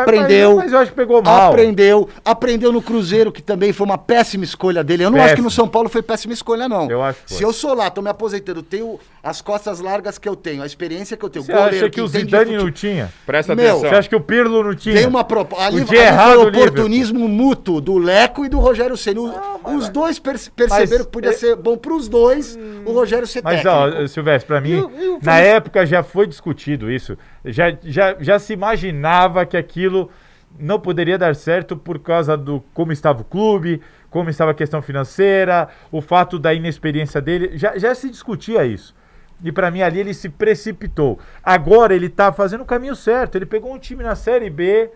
Aprendeu. 0.02 0.56
Mas, 0.56 0.64
mas 0.64 0.72
eu 0.72 0.78
acho 0.78 0.90
que 0.90 0.96
pegou 0.96 1.22
mal. 1.22 1.48
Aprendeu, 1.50 2.08
aprendeu 2.24 2.72
no 2.72 2.82
Cruzeiro, 2.82 3.30
que 3.32 3.42
também 3.42 3.72
foi 3.72 3.86
uma 3.86 3.98
péssima 3.98 4.44
escolha 4.44 4.82
dele. 4.84 5.04
Eu 5.04 5.10
não 5.10 5.20
acho 5.22 5.34
que 5.36 5.42
no 5.42 5.50
São 5.50 5.68
Paulo 5.68 5.88
foi 5.88 6.02
péssima 6.02 6.32
escolha, 6.34 6.68
não. 6.68 6.90
Eu 6.90 7.02
acho 7.02 7.24
que. 7.24 7.34
Se 7.34 7.42
eu 7.42 7.52
sou 7.52 7.74
lá, 7.74 7.90
tô 7.90 8.00
me 8.02 8.10
aposentando, 8.10 8.62
tenho 8.62 8.98
as 9.22 9.40
costas 9.40 9.80
largas 9.80 10.18
que 10.18 10.28
eu 10.28 10.36
tenho, 10.36 10.62
a 10.62 10.66
experiência 10.66 11.16
que 11.16 11.24
eu 11.24 11.30
tenho, 11.30 11.44
Você 11.44 11.52
acha 11.52 11.88
que 11.90 12.00
o 12.00 12.04
entende 12.06 12.24
de 12.24 12.30
Zidane 12.38 12.56
não 12.56 12.70
tinha? 12.70 13.12
Presta 13.24 13.54
Meu, 13.54 13.64
atenção. 13.70 13.88
Você 13.90 13.94
acha 13.96 14.08
que 14.08 14.16
o 14.16 14.20
Pirlo 14.20 14.62
não 14.62 14.74
tinha? 14.74 14.94
Veio 14.94 15.08
uma 15.08 15.24
proposta. 15.24 15.64
Ali, 15.66 15.80
O 15.82 15.88
ali 15.88 15.96
errado 15.98 16.42
foi 16.42 16.50
do 16.50 16.58
o 16.58 16.62
oportunismo 16.62 17.28
mútuo 17.28 17.80
do 17.80 17.96
Leco 17.96 18.44
e 18.44 18.48
do 18.48 18.58
Rogério 18.58 18.96
Ceni. 18.96 19.20
O- 19.20 19.32
Os 19.76 19.88
dois 19.88 20.18
perce- 20.18 20.50
perceberam 20.50 21.04
que 21.04 21.10
podia 21.10 21.30
é- 21.30 21.32
ser 21.34 21.56
bom 21.56 21.76
pros 21.76 22.06
dois 22.08 22.58
o 22.84 22.92
Rogério 22.92 23.26
ser 23.26 23.42
Mas, 23.42 23.62
técnico. 23.62 24.02
ó, 24.02 24.06
Silvestre, 24.06 24.46
pra 24.46 24.60
mim, 24.60 24.72
Eu- 24.72 24.90
eu 24.90 25.18
na 25.22 25.38
época 25.38 25.86
já 25.86 26.02
foi 26.02 26.26
discutido 26.26 26.90
isso. 26.90 27.16
Já, 27.44 27.76
já, 27.82 28.16
já 28.20 28.38
se 28.38 28.52
imaginava 28.52 29.44
que 29.44 29.56
aquilo 29.56 30.10
não 30.58 30.78
poderia 30.78 31.18
dar 31.18 31.34
certo 31.34 31.76
por 31.76 31.98
causa 31.98 32.36
do 32.36 32.62
como 32.72 32.92
estava 32.92 33.22
o 33.22 33.24
clube, 33.24 33.80
como 34.08 34.30
estava 34.30 34.52
a 34.52 34.54
questão 34.54 34.80
financeira, 34.80 35.68
o 35.90 36.00
fato 36.00 36.38
da 36.38 36.54
inexperiência 36.54 37.20
dele. 37.20 37.58
Já, 37.58 37.76
já 37.76 37.94
se 37.94 38.08
discutia 38.08 38.64
isso. 38.64 38.94
E 39.42 39.50
pra 39.50 39.70
mim 39.70 39.82
ali 39.82 40.00
ele 40.00 40.14
se 40.14 40.28
precipitou. 40.28 41.18
Agora 41.42 41.94
ele 41.94 42.08
tá 42.08 42.32
fazendo 42.32 42.62
o 42.62 42.66
caminho 42.66 42.94
certo. 42.94 43.36
Ele 43.36 43.46
pegou 43.46 43.74
um 43.74 43.78
time 43.78 44.02
na 44.02 44.14
Série 44.14 44.48
B, 44.48 44.90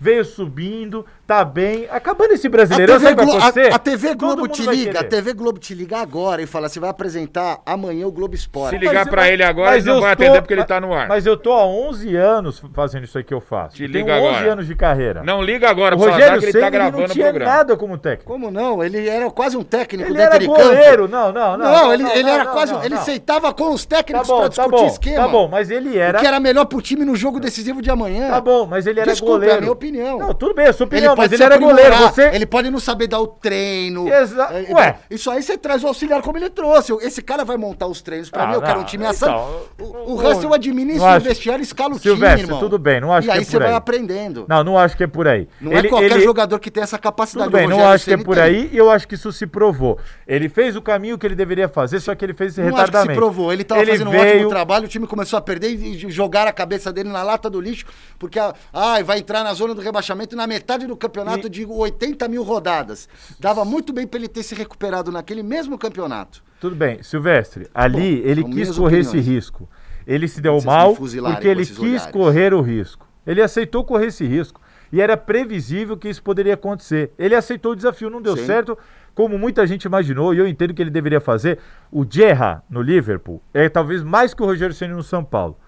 veio 0.00 0.24
subindo, 0.24 1.04
tá 1.26 1.44
bem. 1.44 1.86
Acabando 1.90 2.32
esse 2.32 2.46
A 2.46 2.50
brasileirão, 2.50 2.94
TV, 2.98 3.08
sabe 3.08 3.22
o 3.22 3.24
Glo- 3.24 3.38
a- 3.38 3.74
a 3.76 3.78
TV 3.78 4.14
Globo 4.14 4.48
te 4.48 4.62
liga, 4.66 5.00
a. 5.00 5.04
TV 5.04 5.32
Globo 5.32 5.58
te 5.58 5.74
liga 5.74 5.98
agora 5.98 6.42
e 6.42 6.46
fala, 6.46 6.68
você 6.68 6.78
vai 6.80 6.90
apresentar 6.90 7.60
amanhã 7.64 8.06
o 8.06 8.12
Globo 8.12 8.34
Esporte. 8.34 8.70
Se 8.70 8.78
ligar 8.78 9.08
pra 9.08 9.30
ele 9.30 9.42
agora, 9.42 9.70
mas 9.72 9.84
ele 9.86 9.94
não 9.94 10.00
vai 10.02 10.12
atender 10.12 10.40
porque 10.40 10.54
ele 10.54 10.64
tá 10.64 10.80
no 10.80 10.92
ar. 10.92 11.08
Mas 11.08 11.26
eu 11.26 11.36
tô 11.36 11.52
há 11.52 11.64
11 11.66 12.14
anos 12.16 12.62
fazendo 12.72 13.04
isso 13.04 13.16
aí 13.18 13.24
que 13.24 13.32
eu 13.34 13.40
faço. 13.40 13.76
Te 13.76 13.84
Eu 13.84 13.92
tenho 13.92 14.04
liga 14.06 14.16
11 14.18 14.26
agora. 14.36 14.52
anos 14.52 14.66
de 14.66 14.74
carreira. 14.74 15.22
Não 15.22 15.42
liga 15.42 15.68
agora 15.70 15.96
o 15.96 15.98
falar 15.98 16.12
Rogério 16.12 16.38
que 16.40 16.44
ele 16.46 16.52
tá 16.52 16.58
ele 16.58 16.70
gravando 16.70 16.98
não 16.98 17.04
o 17.04 17.08
tinha 17.08 17.24
programa. 17.26 17.52
nada 17.52 17.76
como 17.76 17.98
técnico. 17.98 18.32
Como 18.32 18.50
não? 18.50 18.82
Ele 18.84 19.08
era 19.08 19.30
quase 19.30 19.56
um 19.56 19.62
técnico 19.62 20.08
Ele 20.08 20.16
dentro 20.18 20.30
era 20.34 20.38
de 20.38 20.46
goleiro, 20.46 21.08
campo. 21.08 21.08
não, 21.08 21.32
não, 21.32 21.56
não. 21.56 21.64
Não, 21.72 21.94
ele, 21.94 22.02
ele 22.10 22.22
não, 22.24 22.30
era 22.30 22.44
não, 22.44 22.52
quase. 22.52 22.72
não, 22.72 22.80
ele 22.84 22.94
não. 22.94 23.00
aceitava 23.00 23.52
com 23.54 23.72
os 23.72 23.84
Tá 23.86 23.96
técnicos 23.96 24.26
bom, 24.28 24.34
pra 24.40 24.42
tá 24.44 24.48
discutir 24.48 24.70
bom, 24.82 24.86
esquema. 24.86 25.16
tá 25.24 25.28
bom, 25.28 25.48
mas 25.48 25.70
ele 25.70 25.96
era... 25.98 26.18
O 26.18 26.20
que 26.20 26.26
era 26.26 26.40
melhor 26.40 26.64
pro 26.64 26.80
time 26.82 27.04
no 27.04 27.14
jogo 27.14 27.38
decisivo 27.38 27.80
de 27.80 27.90
amanhã. 27.90 28.28
Tá 28.30 28.40
bom, 28.40 28.66
mas 28.66 28.86
ele 28.86 29.00
era 29.00 29.14
goleiro. 29.14 29.54
É 29.84 29.88
opinião. 29.90 30.18
Não, 30.18 30.34
tudo 30.34 30.54
bem, 30.54 30.66
é 30.66 30.68
a 30.68 30.72
sua 30.72 30.84
Ele 30.84 30.88
opinião, 30.96 31.14
mas 31.16 31.28
pode 31.28 31.34
ele 31.34 31.42
era 31.44 31.58
goleiro. 31.58 31.92
aprimorar, 31.94 32.12
Você... 32.14 32.28
Ele 32.34 32.46
pode 32.46 32.70
não 32.70 32.78
saber 32.80 33.06
dar 33.06 33.20
o 33.20 33.26
treino. 33.26 34.08
Exa- 34.08 34.50
É, 34.52 34.72
Ué. 34.74 34.98
Isso 35.10 35.30
aí 35.30 35.42
você 35.42 35.56
traz 35.58 35.82
o 35.84 35.86
auxiliar 35.88 36.22
como 36.22 36.38
ele 36.38 36.50
trouxe. 36.50 36.92
Esse 37.02 37.22
cara 37.22 37.44
vai 37.44 37.56
montar 37.56 37.86
os 37.86 38.02
treinos 38.02 38.30
pra 38.30 38.44
Ah, 38.44 38.46
mim. 38.48 38.54
Eu 38.54 38.62
quero 38.62 38.74
não, 38.76 38.82
um 38.82 38.84
time 38.84 39.04
então, 39.04 39.10
assado. 39.10 39.68
O, 39.80 40.14
o 40.14 40.54
administro 40.54 41.04
não 41.06 41.16
o 41.16 41.20
vestiário 41.20 41.62
e 41.62 41.64
escalo 41.64 41.96
o 41.96 41.98
time, 41.98 42.14
Silvestre, 42.14 42.42
irmão. 42.42 42.60
tudo 42.60 42.78
bem, 42.78 43.00
não 43.00 43.12
acho 43.12 43.26
E 43.26 43.30
que 43.30 43.36
é 43.36 43.38
aí 43.40 43.44
por 43.44 43.50
você 43.50 43.58
vai 43.58 43.68
aí. 43.68 43.74
aprendendo. 43.74 44.44
Não, 44.48 44.64
não 44.64 44.78
acho 44.78 44.96
que 44.96 45.04
é 45.04 45.06
por 45.06 45.26
aí. 45.26 45.48
Não 45.60 45.72
é 45.72 45.82
qualquer 45.82 46.20
jogador 46.20 46.58
que 46.58 46.70
tem 46.70 46.82
essa 46.82 46.98
capacidade. 46.98 47.50
Tudo 47.50 47.58
bem, 47.58 47.68
não 47.68 47.86
acho 47.86 48.04
que 48.04 48.12
é 48.12 48.16
por 48.16 48.38
aí 48.38 48.70
e 48.72 48.76
eu 48.76 48.90
acho 48.90 49.06
que 49.08 49.14
isso 49.14 49.32
se 49.32 49.46
provou. 49.46 49.98
Ele 50.26 50.48
fez 50.48 50.76
o 50.76 50.82
caminho 50.82 51.18
que 51.18 51.26
ele 51.26 51.34
deveria 51.34 51.68
fazer, 51.68 52.00
só 52.00 52.14
que 52.14 52.24
ele 52.24 52.34
fez 52.34 52.52
esse 52.52 52.60
Não 52.60 52.68
acho 52.68 52.76
que 52.76 52.80
se 52.82 52.86
retardamento. 52.86 53.20
provou. 53.20 53.52
Ele 53.52 53.64
tava 53.64 53.80
Ele 53.82 53.90
fazendo 53.92 54.10
um 54.10 54.16
ótimo 54.18 54.48
trabalho, 54.48 54.84
o 54.86 54.88
time 54.88 55.06
começou 55.06 55.38
a 55.38 55.42
perder 55.42 55.70
e 55.70 55.94
e 55.94 56.10
jogaram 56.10 56.48
a 56.50 56.52
cabeça 56.52 56.92
dele 56.92 57.08
na 57.08 57.22
lata 57.22 57.48
do 57.50 57.60
lixo, 57.60 57.84
porque 58.18 58.38
ah, 58.38 58.54
ai, 58.72 59.02
vai 59.02 59.18
entrar 59.18 59.44
na 59.44 59.52
zona 59.54 59.73
do 59.74 59.80
rebaixamento 59.80 60.34
na 60.36 60.46
metade 60.46 60.86
do 60.86 60.96
campeonato 60.96 61.46
E- 61.46 61.50
de 61.50 61.64
80 61.66 62.26
mil 62.28 62.42
rodadas. 62.42 63.08
Dava 63.38 63.64
muito 63.64 63.92
bem 63.92 64.06
pra 64.06 64.18
ele 64.18 64.28
ter 64.28 64.42
se 64.42 64.54
recuperado 64.54 65.10
naquele 65.12 65.42
mesmo 65.42 65.76
campeonato. 65.78 66.42
Tudo 66.60 66.74
bem, 66.76 67.02
Silvestre, 67.02 67.68
ali 67.74 68.16
Bom, 68.22 68.28
ele 68.28 68.44
quis 68.44 68.68
correr 68.70 69.00
opiniões. 69.00 69.06
esse 69.08 69.18
risco. 69.20 69.68
Ele 70.06 70.28
se 70.28 70.40
deu 70.40 70.52
Vocês 70.54 70.64
mal 70.64 70.94
porque 70.94 71.48
ele 71.48 71.64
quis 71.66 71.78
olhares. 71.78 72.06
correr 72.06 72.54
o 72.54 72.60
risco. 72.60 73.06
Ele 73.26 73.40
aceitou 73.42 73.84
correr 73.84 74.06
esse 74.06 74.24
risco. 74.26 74.60
E 74.92 75.00
era 75.00 75.16
previsível 75.16 75.96
que 75.96 76.08
isso 76.08 76.22
poderia 76.22 76.54
acontecer. 76.54 77.10
Ele 77.18 77.34
aceitou 77.34 77.72
o 77.72 77.76
desafio, 77.76 78.08
não 78.10 78.22
deu 78.22 78.36
Sim. 78.36 78.46
certo, 78.46 78.78
como 79.14 79.36
muita 79.38 79.66
gente 79.66 79.84
imaginou, 79.84 80.32
e 80.34 80.38
eu 80.38 80.46
entendo 80.46 80.72
que 80.74 80.80
ele 80.82 80.90
deveria 80.90 81.20
fazer. 81.20 81.58
O 81.90 82.04
Gerra 82.08 82.62
no 82.70 82.80
Liverpool 82.80 83.42
é 83.52 83.68
talvez 83.68 84.02
mais 84.04 84.32
que 84.34 84.42
o 84.42 84.46
Rogério 84.46 84.74
Ceni 84.74 84.92
no 84.94 85.02
São 85.02 85.24
Paulo. 85.24 85.58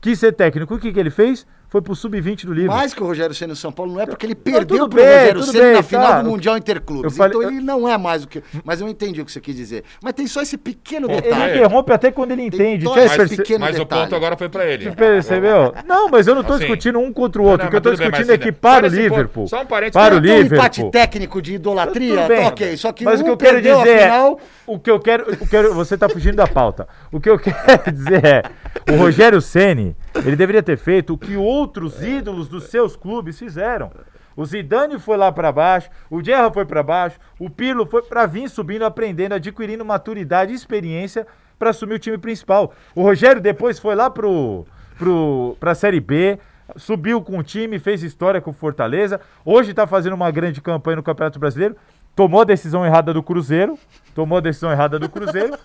Quis 0.00 0.18
ser 0.18 0.32
técnico, 0.32 0.74
o 0.74 0.78
que, 0.78 0.92
que 0.92 1.00
ele 1.00 1.10
fez? 1.10 1.46
Foi 1.76 1.82
pro 1.82 1.94
sub-20 1.94 2.46
do 2.46 2.54
Liverpool. 2.54 2.74
Mais 2.78 2.94
que 2.94 3.02
o 3.02 3.06
Rogério 3.06 3.34
Ceni 3.34 3.50
no 3.50 3.56
São 3.56 3.70
Paulo 3.70 3.92
não 3.92 4.00
é 4.00 4.06
porque 4.06 4.24
ele 4.24 4.34
Não, 4.34 4.40
perdeu 4.42 4.78
tudo 4.78 4.88
pro 4.88 4.96
bem, 5.02 5.06
Rogério 5.14 5.42
Ceni 5.42 5.60
bem, 5.64 5.72
na 5.74 5.82
final 5.82 6.06
tá. 6.06 6.22
do 6.22 6.30
Mundial 6.30 6.56
Interclubes. 6.56 7.14
Falei- 7.14 7.36
então 7.36 7.50
ele 7.50 7.60
não 7.60 7.86
é 7.86 7.98
mais 7.98 8.24
o 8.24 8.28
que. 8.28 8.42
Mas 8.64 8.80
eu 8.80 8.88
entendi 8.88 9.20
o 9.20 9.26
que 9.26 9.30
você 9.32 9.42
quis 9.42 9.54
dizer. 9.54 9.84
Mas 10.02 10.14
tem 10.14 10.26
só 10.26 10.40
esse 10.40 10.56
pequeno 10.56 11.06
Ele 11.10 11.20
detalhe. 11.20 11.58
interrompe 11.58 11.92
até 11.92 12.10
quando 12.10 12.30
ele 12.32 12.44
entende. 12.44 12.86
Mas 12.86 13.14
perce- 13.14 13.36
pequeno 13.36 13.60
Mas 13.60 13.78
o 13.78 13.84
ponto 13.84 14.14
agora 14.16 14.38
foi 14.38 14.48
pra 14.48 14.64
ele. 14.64 14.90
Percebeu? 14.92 15.74
Não, 15.86 16.08
mas 16.08 16.26
eu 16.26 16.34
não 16.34 16.42
tô 16.42 16.54
Assim, 16.54 16.60
discutindo 16.60 16.98
um 16.98 17.12
contra 17.12 17.42
o 17.42 17.44
outro. 17.44 17.64
Não, 17.64 17.68
o 17.68 17.70
que 17.70 17.76
eu 17.76 17.80
tô 17.82 17.90
bem, 17.90 17.98
discutindo 17.98 18.26
mas 18.28 18.34
é 18.34 18.38
que 18.38 18.50
para 18.52 18.86
o 18.86 18.88
Liverpool. 18.88 19.46
só 19.48 19.60
um 19.60 19.66
parênteses, 19.66 19.92
para 20.02 20.16
o 20.16 20.22
Tem 20.22 20.30
um 20.32 20.40
empate 20.40 20.78
Liverpool. 20.80 20.90
técnico 20.90 21.42
de 21.42 21.54
idolatria, 21.56 22.26
bem. 22.26 22.40
tá 22.40 22.48
ok. 22.48 22.76
Só 22.78 22.90
que 22.90 23.04
Mas 23.04 23.20
um 23.20 23.24
o 23.24 23.26
que 23.26 23.30
eu 23.32 23.36
quero 23.36 23.60
dizer 23.60 23.98
final, 24.00 24.40
é. 24.40 24.56
O 24.66 24.78
que 24.78 24.90
eu 24.90 24.98
quero, 24.98 25.30
o 25.30 25.46
que 25.46 25.54
eu- 25.54 25.74
Você 25.74 25.98
tá 25.98 26.08
fugindo 26.08 26.36
da 26.36 26.46
pauta. 26.46 26.88
O 27.12 27.20
que 27.20 27.28
eu 27.28 27.36
quero 27.38 27.92
dizer 27.92 28.24
é. 28.24 28.42
O 28.90 28.96
Rogério 28.96 29.42
Ceni 29.42 29.94
ele 30.26 30.36
deveria 30.36 30.62
ter 30.62 30.76
feito 30.76 31.14
o 31.14 31.18
que 31.18 31.36
outros 31.36 32.02
ídolos 32.02 32.48
dos 32.48 32.64
seus 32.64 32.96
clubes 32.96 33.38
fizeram. 33.38 33.90
O 34.36 34.44
Zidane 34.44 34.98
foi 34.98 35.16
lá 35.16 35.32
pra 35.32 35.50
baixo, 35.50 35.88
o 36.10 36.22
Gerra 36.22 36.52
foi 36.52 36.66
pra 36.66 36.82
baixo, 36.82 37.18
o 37.38 37.48
Pirlo 37.48 37.86
foi 37.86 38.02
pra 38.02 38.26
vir 38.26 38.50
subindo, 38.50 38.84
aprendendo, 38.84 39.34
adquirindo 39.34 39.84
maturidade 39.84 40.52
e 40.52 40.54
experiência 40.54 41.26
pra 41.58 41.70
assumir 41.70 41.94
o 41.94 41.98
time 41.98 42.18
principal. 42.18 42.74
O 42.94 43.02
Rogério 43.02 43.40
depois 43.40 43.78
foi 43.78 43.94
lá 43.94 44.10
pro, 44.10 44.66
pro, 44.98 45.56
pra 45.58 45.74
Série 45.74 46.00
B, 46.00 46.38
subiu 46.76 47.22
com 47.22 47.38
o 47.38 47.42
time, 47.42 47.78
fez 47.78 48.02
história 48.02 48.40
com 48.40 48.50
o 48.50 48.54
Fortaleza. 48.54 49.20
Hoje 49.44 49.72
tá 49.72 49.86
fazendo 49.86 50.14
uma 50.14 50.30
grande 50.30 50.60
campanha 50.60 50.96
no 50.96 51.02
Campeonato 51.02 51.38
Brasileiro. 51.38 51.76
Tomou 52.14 52.40
a 52.40 52.44
decisão 52.44 52.84
errada 52.84 53.14
do 53.14 53.22
Cruzeiro. 53.22 53.78
Tomou 54.14 54.38
a 54.38 54.40
decisão 54.40 54.70
errada 54.72 54.98
do 54.98 55.08
Cruzeiro. 55.08 55.56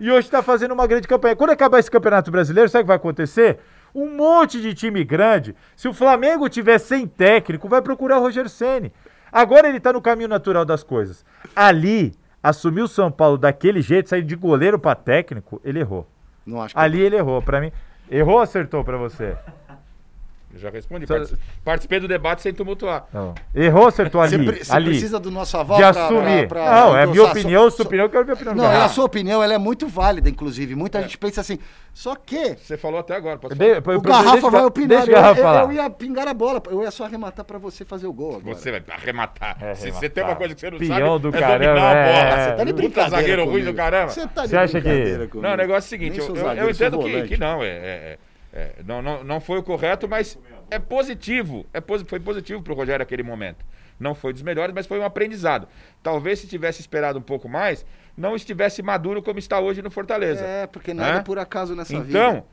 e 0.00 0.10
hoje 0.10 0.28
tá 0.30 0.42
fazendo 0.42 0.72
uma 0.72 0.86
grande 0.86 1.06
campanha. 1.06 1.36
Quando 1.36 1.50
acabar 1.50 1.78
esse 1.78 1.90
Campeonato 1.90 2.30
Brasileiro, 2.30 2.68
sabe 2.68 2.82
o 2.82 2.84
que 2.84 2.88
vai 2.88 2.96
acontecer? 2.96 3.60
Um 3.94 4.16
monte 4.16 4.60
de 4.60 4.74
time 4.74 5.02
grande. 5.04 5.54
Se 5.76 5.88
o 5.88 5.92
Flamengo 5.92 6.48
tiver 6.48 6.78
sem 6.78 7.06
técnico, 7.06 7.68
vai 7.68 7.82
procurar 7.82 8.18
o 8.18 8.22
Rogério 8.22 8.50
Ceni. 8.50 8.92
Agora 9.32 9.68
ele 9.68 9.80
tá 9.80 9.92
no 9.92 10.02
caminho 10.02 10.28
natural 10.28 10.64
das 10.64 10.82
coisas. 10.82 11.24
Ali, 11.54 12.14
assumir 12.42 12.82
o 12.82 12.88
São 12.88 13.10
Paulo 13.10 13.38
daquele 13.38 13.80
jeito, 13.80 14.08
sair 14.08 14.22
de 14.22 14.36
goleiro 14.36 14.78
pra 14.78 14.94
técnico, 14.94 15.60
ele 15.64 15.80
errou. 15.80 16.06
Ali 16.74 17.00
ele 17.00 17.16
errou. 17.16 17.40
Pra 17.42 17.60
mim, 17.60 17.70
errou 18.10 18.34
ou 18.36 18.40
acertou 18.40 18.82
pra 18.82 18.96
você? 18.96 19.36
Eu 20.52 20.58
já 20.58 20.68
respondi. 20.70 21.06
Partici- 21.06 21.36
Participei 21.64 22.00
do 22.00 22.08
debate 22.08 22.42
sem 22.42 22.52
tumultuar. 22.52 23.06
Não. 23.12 23.34
Errou 23.54 23.82
ou 23.82 23.88
acertou 23.88 24.20
ali? 24.20 24.36
Você, 24.36 24.44
pre- 24.44 24.64
você 24.64 24.72
ali. 24.72 24.84
precisa 24.90 25.20
do 25.20 25.30
nosso 25.30 25.56
aval 25.56 25.76
de 25.78 25.84
assumir. 25.84 26.48
pra- 26.48 26.64
pra 26.64 26.80
não, 26.80 26.96
é 26.96 27.06
minha 27.06 27.22
opinião, 27.24 27.62
sua- 27.62 27.70
sua 27.70 27.84
opinião, 27.86 28.06
eu 28.06 28.10
quero 28.10 28.24
ver 28.24 28.32
a 28.32 28.34
opinião 28.34 28.54
Não, 28.56 28.64
Garrafa. 28.64 28.84
a 28.84 28.88
sua 28.88 29.04
opinião 29.04 29.42
ela 29.42 29.54
é 29.54 29.58
muito 29.58 29.86
válida, 29.86 30.28
inclusive. 30.28 30.74
Muita 30.74 31.00
gente 31.02 31.16
pensa 31.18 31.40
assim. 31.40 31.58
Só 31.94 32.14
que 32.16 32.56
Você 32.56 32.76
falou 32.76 32.98
até 33.00 33.14
agora. 33.14 33.36
Posso 33.38 33.54
De- 33.54 33.80
falar? 33.80 33.96
o 33.96 34.00
Garrafa 34.00 34.32
deixa- 34.32 34.50
vai 34.50 34.64
opinar. 34.64 35.00
Eu, 35.08 35.12
Garrafa 35.14 35.40
eu- 35.40 35.46
eu 35.70 35.72
ia 35.72 35.90
pingar 35.90 36.26
a 36.28 36.34
bola. 36.34 36.62
Eu 36.70 36.82
ia 36.82 36.90
só 36.90 37.04
arrematar 37.04 37.44
pra 37.44 37.58
você 37.58 37.84
fazer 37.84 38.06
o 38.06 38.12
gol 38.12 38.36
agora. 38.36 38.56
Você 38.56 38.70
vai 38.72 38.82
arrematar. 38.90 39.56
É, 39.60 39.74
Se 39.74 39.82
arrematar. 39.82 40.00
você 40.00 40.08
tem 40.08 40.24
uma 40.24 40.36
coisa 40.36 40.54
que 40.54 40.60
você 40.60 40.70
não 40.70 40.78
Peão 40.78 40.88
sabe, 40.88 41.18
do 41.22 41.28
é 41.36 41.40
caramba, 41.40 41.64
dominar 41.66 41.96
a 41.96 41.98
é, 41.98 42.12
bola. 42.12 42.18
é. 42.18 42.30
Você 42.44 42.50
tá 42.56 42.64
de 42.64 42.72
Puta 42.72 42.74
brincadeira 42.74 43.10
zagueiro 43.10 43.44
ruim 43.44 43.64
do 43.64 43.74
caramba. 43.74 44.08
Você 44.10 44.26
tá 44.26 44.42
de 44.42 44.48
Você 44.48 44.56
acha 44.56 44.80
que- 44.80 44.88
brincadeira 44.88 45.28
comigo. 45.28 45.40
Não, 45.46 45.54
o 45.54 45.56
negócio 45.56 45.76
é 45.76 45.78
o 45.78 45.82
seguinte, 46.00 46.18
eu, 46.18 46.24
entendo 46.70 46.98
que, 46.98 47.10
volante. 47.10 47.28
que 47.28 47.36
não, 47.36 47.62
é, 47.62 48.18
é- 48.52 48.74
não, 48.84 49.00
não, 49.02 49.24
não 49.24 49.40
foi 49.40 49.58
o 49.58 49.62
correto, 49.62 50.08
mas 50.08 50.38
é 50.70 50.78
positivo. 50.78 51.66
É 51.72 51.80
foi 52.06 52.20
positivo 52.20 52.62
pro 52.62 52.74
Rogério 52.74 53.02
aquele 53.02 53.22
momento. 53.22 53.64
Não 53.98 54.14
foi 54.14 54.32
dos 54.32 54.42
melhores, 54.42 54.74
mas 54.74 54.86
foi 54.86 54.98
um 54.98 55.04
aprendizado. 55.04 55.68
Talvez 56.02 56.38
se 56.38 56.46
tivesse 56.46 56.80
esperado 56.80 57.18
um 57.18 57.22
pouco 57.22 57.48
mais, 57.48 57.84
não 58.16 58.34
estivesse 58.34 58.82
maduro 58.82 59.22
como 59.22 59.38
está 59.38 59.60
hoje 59.60 59.82
no 59.82 59.90
Fortaleza. 59.90 60.42
É, 60.44 60.66
porque 60.66 60.94
nada 60.94 61.12
Né? 61.12 61.18
é 61.18 61.22
por 61.22 61.38
acaso 61.38 61.76
nessa 61.76 62.00
vida. 62.00 62.08
Então, 62.08 62.44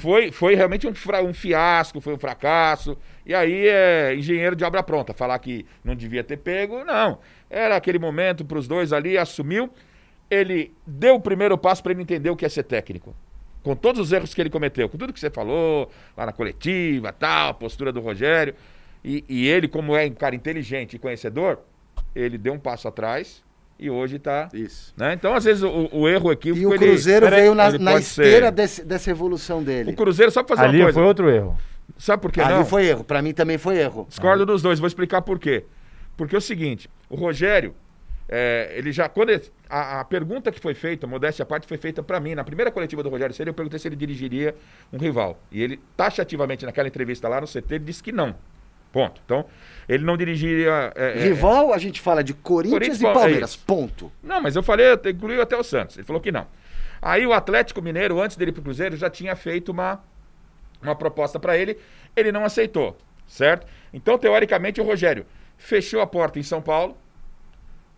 foi, 0.00 0.32
foi 0.32 0.56
realmente 0.56 0.84
um, 0.86 0.92
um 1.24 1.32
fiasco, 1.32 2.00
foi 2.00 2.12
um 2.12 2.18
fracasso. 2.18 2.98
E 3.24 3.32
aí 3.32 3.68
é 3.68 4.16
engenheiro 4.16 4.56
de 4.56 4.64
obra 4.64 4.82
pronta. 4.82 5.14
Falar 5.14 5.38
que 5.38 5.64
não 5.84 5.94
devia 5.94 6.24
ter 6.24 6.38
pego, 6.38 6.84
não. 6.84 7.20
Era 7.48 7.76
aquele 7.76 8.00
momento 8.00 8.44
para 8.44 8.58
os 8.58 8.66
dois 8.66 8.92
ali, 8.92 9.16
assumiu. 9.16 9.70
Ele 10.28 10.74
deu 10.84 11.14
o 11.14 11.20
primeiro 11.20 11.56
passo 11.56 11.84
para 11.84 11.92
ele 11.92 12.02
entender 12.02 12.30
o 12.30 12.36
que 12.36 12.44
é 12.44 12.48
ser 12.48 12.64
técnico. 12.64 13.14
Com 13.66 13.74
todos 13.74 14.00
os 14.00 14.12
erros 14.12 14.32
que 14.32 14.40
ele 14.40 14.48
cometeu, 14.48 14.88
com 14.88 14.96
tudo 14.96 15.12
que 15.12 15.18
você 15.18 15.28
falou, 15.28 15.90
lá 16.16 16.24
na 16.26 16.32
coletiva, 16.32 17.12
tal, 17.12 17.48
a 17.48 17.54
postura 17.54 17.90
do 17.90 17.98
Rogério. 18.00 18.54
E, 19.04 19.24
e 19.28 19.48
ele, 19.48 19.66
como 19.66 19.96
é 19.96 20.06
um 20.06 20.12
cara 20.12 20.36
inteligente 20.36 20.94
e 20.94 21.00
conhecedor, 21.00 21.58
ele 22.14 22.38
deu 22.38 22.52
um 22.52 22.60
passo 22.60 22.86
atrás 22.86 23.42
e 23.76 23.90
hoje 23.90 24.16
está. 24.18 24.48
Isso. 24.54 24.94
Né? 24.96 25.14
Então, 25.14 25.34
às 25.34 25.42
vezes, 25.42 25.64
o, 25.64 25.88
o 25.90 26.08
erro 26.08 26.30
equívoco. 26.30 26.62
E 26.62 26.64
o 26.64 26.74
ele- 26.74 26.78
Cruzeiro 26.78 27.26
Peraí, 27.26 27.40
veio 27.40 27.56
na, 27.56 27.68
ele 27.70 27.78
na 27.78 27.96
esteira 27.96 28.52
desse- 28.52 28.84
dessa 28.84 29.10
evolução 29.10 29.64
dele. 29.64 29.90
O 29.90 29.96
Cruzeiro, 29.96 30.30
só 30.30 30.44
pra 30.44 30.54
fazer 30.56 30.68
Ali 30.68 30.78
uma 30.78 30.84
coisa. 30.84 30.98
foi 31.00 31.08
outro 31.08 31.28
erro. 31.28 31.58
Sabe 31.98 32.22
por 32.22 32.30
que 32.30 32.40
Ali 32.40 32.54
não? 32.54 32.64
foi 32.64 32.86
erro. 32.86 33.02
Pra 33.02 33.20
mim 33.20 33.34
também 33.34 33.58
foi 33.58 33.78
erro. 33.78 34.06
Discordo 34.08 34.46
dos 34.46 34.62
dois, 34.62 34.78
vou 34.78 34.86
explicar 34.86 35.22
por 35.22 35.40
quê. 35.40 35.64
Porque 36.16 36.36
é 36.36 36.38
o 36.38 36.40
seguinte, 36.40 36.88
o 37.10 37.16
Rogério, 37.16 37.74
é, 38.28 38.72
ele 38.74 38.90
já, 38.92 39.08
quando 39.08 39.30
ele- 39.30 39.44
a, 39.68 40.00
a 40.00 40.04
pergunta 40.04 40.50
que 40.50 40.58
foi 40.60 40.74
feita, 40.74 41.06
modéstia 41.06 41.42
à 41.42 41.46
parte, 41.46 41.66
foi 41.66 41.76
feita 41.76 42.02
pra 42.02 42.18
mim, 42.20 42.34
na 42.34 42.42
primeira 42.44 42.70
coletiva 42.70 43.02
do 43.02 43.08
Rogério 43.08 43.34
Ceni, 43.34 43.48
eu 43.50 43.54
perguntei 43.54 43.78
se 43.78 43.86
ele 43.88 43.96
dirigiria 43.96 44.54
um 44.92 44.98
rival. 44.98 45.38
E 45.50 45.62
ele, 45.62 45.80
taxativamente, 45.96 46.64
naquela 46.66 46.88
entrevista 46.88 47.28
lá 47.28 47.40
no 47.40 47.46
CT, 47.46 47.74
ele 47.76 47.84
disse 47.84 48.02
que 48.02 48.12
não. 48.12 48.34
Ponto. 48.92 49.20
Então, 49.24 49.44
ele 49.88 50.04
não 50.04 50.16
dirigiria... 50.16 50.92
é, 50.96 51.18
é, 51.18 51.22
Rival, 51.24 51.72
a 51.74 51.78
gente 51.78 52.00
fala 52.00 52.24
de 52.24 52.32
Corinthians, 52.32 52.78
Corinthians, 52.98 53.00
e 53.02 53.06
é 53.06 53.12
Palmeiras. 53.12 53.56
ponto. 53.56 54.10
Não, 54.22 54.40
mas 54.40 54.56
eu 54.56 54.62
falei, 54.62 54.86
eu 54.86 55.10
incluí 55.10 55.38
até 55.40 55.56
o 55.56 55.62
Santos. 55.62 55.96
Ele 55.98 56.06
falou 56.06 56.20
que 56.22 56.32
não. 56.32 56.46
Aí 57.02 57.26
o 57.26 57.32
Atlético 57.34 57.82
Mineiro, 57.82 58.20
antes 58.20 58.36
dele 58.38 58.50
ir 58.50 58.54
pro 58.54 58.62
Cruzeiro, 58.62 58.96
já 58.96 59.10
tinha 59.10 59.36
feito 59.36 59.70
uma, 59.70 60.02
uma 60.82 60.96
proposta 60.96 61.38
para 61.38 61.58
ele. 61.58 61.76
Ele 62.16 62.32
não 62.32 62.42
aceitou, 62.44 62.96
certo? 63.26 63.66
Então, 63.92 64.16
teoricamente, 64.16 64.80
o 64.80 64.84
Rogério 64.84 65.26
fechou 65.58 66.00
a 66.00 66.06
porta 66.06 66.38
em 66.38 66.42
São 66.42 66.62
Paulo, 66.62 66.96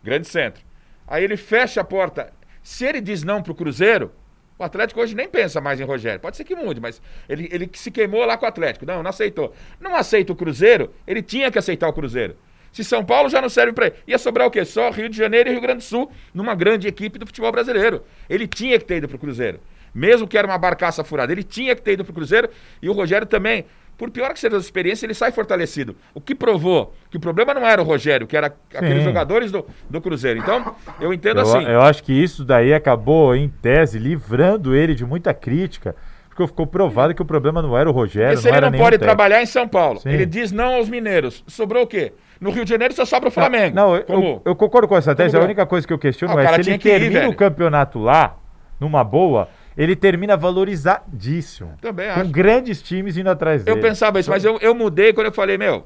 grande 0.03 0.27
centro. 0.27 0.63
Aí 1.07 1.23
ele 1.23 1.37
fecha 1.37 1.81
a 1.81 1.83
porta. 1.83 2.31
Se 2.61 2.85
ele 2.85 3.01
diz 3.01 3.23
não 3.23 3.41
pro 3.41 3.55
Cruzeiro, 3.55 4.11
o 4.57 4.63
Atlético 4.63 4.99
hoje 4.99 5.15
nem 5.15 5.27
pensa 5.27 5.61
mais 5.61 5.79
em 5.79 5.83
Rogério. 5.83 6.19
Pode 6.19 6.37
ser 6.37 6.43
que 6.43 6.55
mude, 6.55 6.81
mas 6.81 7.01
ele, 7.27 7.47
ele 7.51 7.69
se 7.73 7.89
queimou 7.89 8.25
lá 8.25 8.37
com 8.37 8.45
o 8.45 8.49
Atlético. 8.49 8.85
Não, 8.85 9.01
não 9.01 9.09
aceitou. 9.09 9.53
Não 9.79 9.95
aceita 9.95 10.33
o 10.33 10.35
Cruzeiro, 10.35 10.93
ele 11.07 11.21
tinha 11.21 11.49
que 11.49 11.57
aceitar 11.57 11.87
o 11.87 11.93
Cruzeiro. 11.93 12.35
Se 12.71 12.83
São 12.83 13.03
Paulo 13.03 13.29
já 13.29 13.41
não 13.41 13.49
serve 13.49 13.73
para 13.73 13.87
ele, 13.87 13.95
ia 14.05 14.17
sobrar 14.17 14.47
o 14.47 14.51
quê? 14.51 14.63
Só 14.63 14.91
Rio 14.91 15.09
de 15.09 15.17
Janeiro 15.17 15.49
e 15.49 15.53
Rio 15.53 15.61
Grande 15.61 15.79
do 15.79 15.83
Sul, 15.83 16.11
numa 16.33 16.53
grande 16.53 16.87
equipe 16.87 17.17
do 17.17 17.25
futebol 17.25 17.51
brasileiro. 17.51 18.03
Ele 18.29 18.47
tinha 18.47 18.77
que 18.77 18.85
ter 18.85 18.97
ido 18.97 19.07
pro 19.07 19.17
Cruzeiro. 19.17 19.59
Mesmo 19.93 20.27
que 20.27 20.37
era 20.37 20.45
uma 20.45 20.57
barcaça 20.57 21.03
furada, 21.03 21.31
ele 21.31 21.43
tinha 21.43 21.75
que 21.75 21.81
ter 21.81 21.93
ido 21.93 22.05
pro 22.05 22.13
Cruzeiro 22.13 22.49
e 22.81 22.89
o 22.89 22.93
Rogério 22.93 23.25
também. 23.25 23.65
Por 23.99 24.09
pior 24.09 24.31
que 24.33 24.39
seja 24.39 24.55
a 24.55 24.59
experiência, 24.59 25.05
ele 25.05 25.13
sai 25.13 25.29
fortalecido. 25.33 25.93
O 26.13 26.21
que 26.21 26.33
provou 26.33 26.93
que 27.11 27.17
o 27.17 27.19
problema 27.19 27.53
não 27.53 27.67
era 27.67 27.81
o 27.81 27.85
Rogério, 27.85 28.25
que 28.25 28.37
era 28.37 28.47
aqueles 28.73 29.03
jogadores 29.03 29.51
do, 29.51 29.65
do 29.89 29.99
Cruzeiro. 29.99 30.39
Então, 30.39 30.73
eu 31.01 31.13
entendo 31.13 31.41
Eu, 31.41 31.43
assim. 31.43 31.65
eu 31.65 31.81
acho 31.81 32.01
que 32.01 32.13
isso 32.13 32.45
daí 32.45 32.73
acabou, 32.73 33.35
em 33.35 33.49
tese, 33.49 33.99
livrando 33.99 34.73
ele 34.73 34.95
de 34.95 35.05
muita 35.05 35.33
crítica, 35.33 35.97
porque 36.29 36.47
ficou 36.47 36.65
provado 36.65 37.13
que 37.13 37.21
o 37.21 37.25
problema 37.25 37.61
não 37.61 37.77
era 37.77 37.89
o 37.89 37.91
Rogério, 37.91 38.35
Esse 38.35 38.49
não 38.49 38.55
ele 38.55 38.61
não 38.61 38.71
pode 38.71 38.81
técnico. 38.97 39.03
trabalhar 39.03 39.43
em 39.43 39.45
São 39.45 39.67
Paulo. 39.67 39.99
Sim. 39.99 40.09
Ele 40.09 40.25
diz 40.25 40.53
não 40.53 40.75
aos 40.75 40.87
mineiros. 40.87 41.43
Sobrou 41.45 41.83
o 41.83 41.87
quê? 41.87 42.13
No 42.39 42.51
Rio 42.51 42.63
de 42.63 42.69
Janeiro 42.69 42.93
só 42.93 43.03
sobra 43.03 43.27
o 43.27 43.31
Flamengo. 43.31 43.75
Não, 43.75 43.97
eu, 43.97 44.03
Como- 44.05 44.25
eu- 44.25 44.41
eu 44.45 44.55
concordo 44.55 44.87
com 44.87 44.95
essa 44.95 45.13
tese. 45.13 45.35
A 45.35 45.39
Como- 45.39 45.45
única 45.45 45.65
coisa 45.65 45.85
que 45.85 45.91
eu 45.91 45.99
questiono 45.99 46.37
Ah, 46.37 46.41
é 46.43 46.47
se 46.63 46.69
ele 46.69 46.75
ir, 46.75 46.77
termina 46.79 47.19
velho. 47.19 47.31
o 47.31 47.35
campeonato 47.35 47.99
lá, 47.99 48.37
numa 48.79 49.03
boa, 49.03 49.49
ele 49.79 49.95
termina 49.95 50.35
valorizadíssimo. 50.37 51.73
Também 51.81 52.11
Com 52.13 52.19
acho. 52.21 52.29
grandes 52.29 52.81
times 52.81 53.17
indo 53.17 53.29
atrás 53.29 53.61
Eu 53.65 53.75
dele. 53.75 53.87
pensava 53.87 54.19
isso, 54.19 54.29
mas 54.29 54.43
eu, 54.43 54.57
eu 54.61 54.75
mudei 54.75 55.13
quando 55.13 55.27
eu 55.27 55.33
falei, 55.33 55.57
meu. 55.57 55.85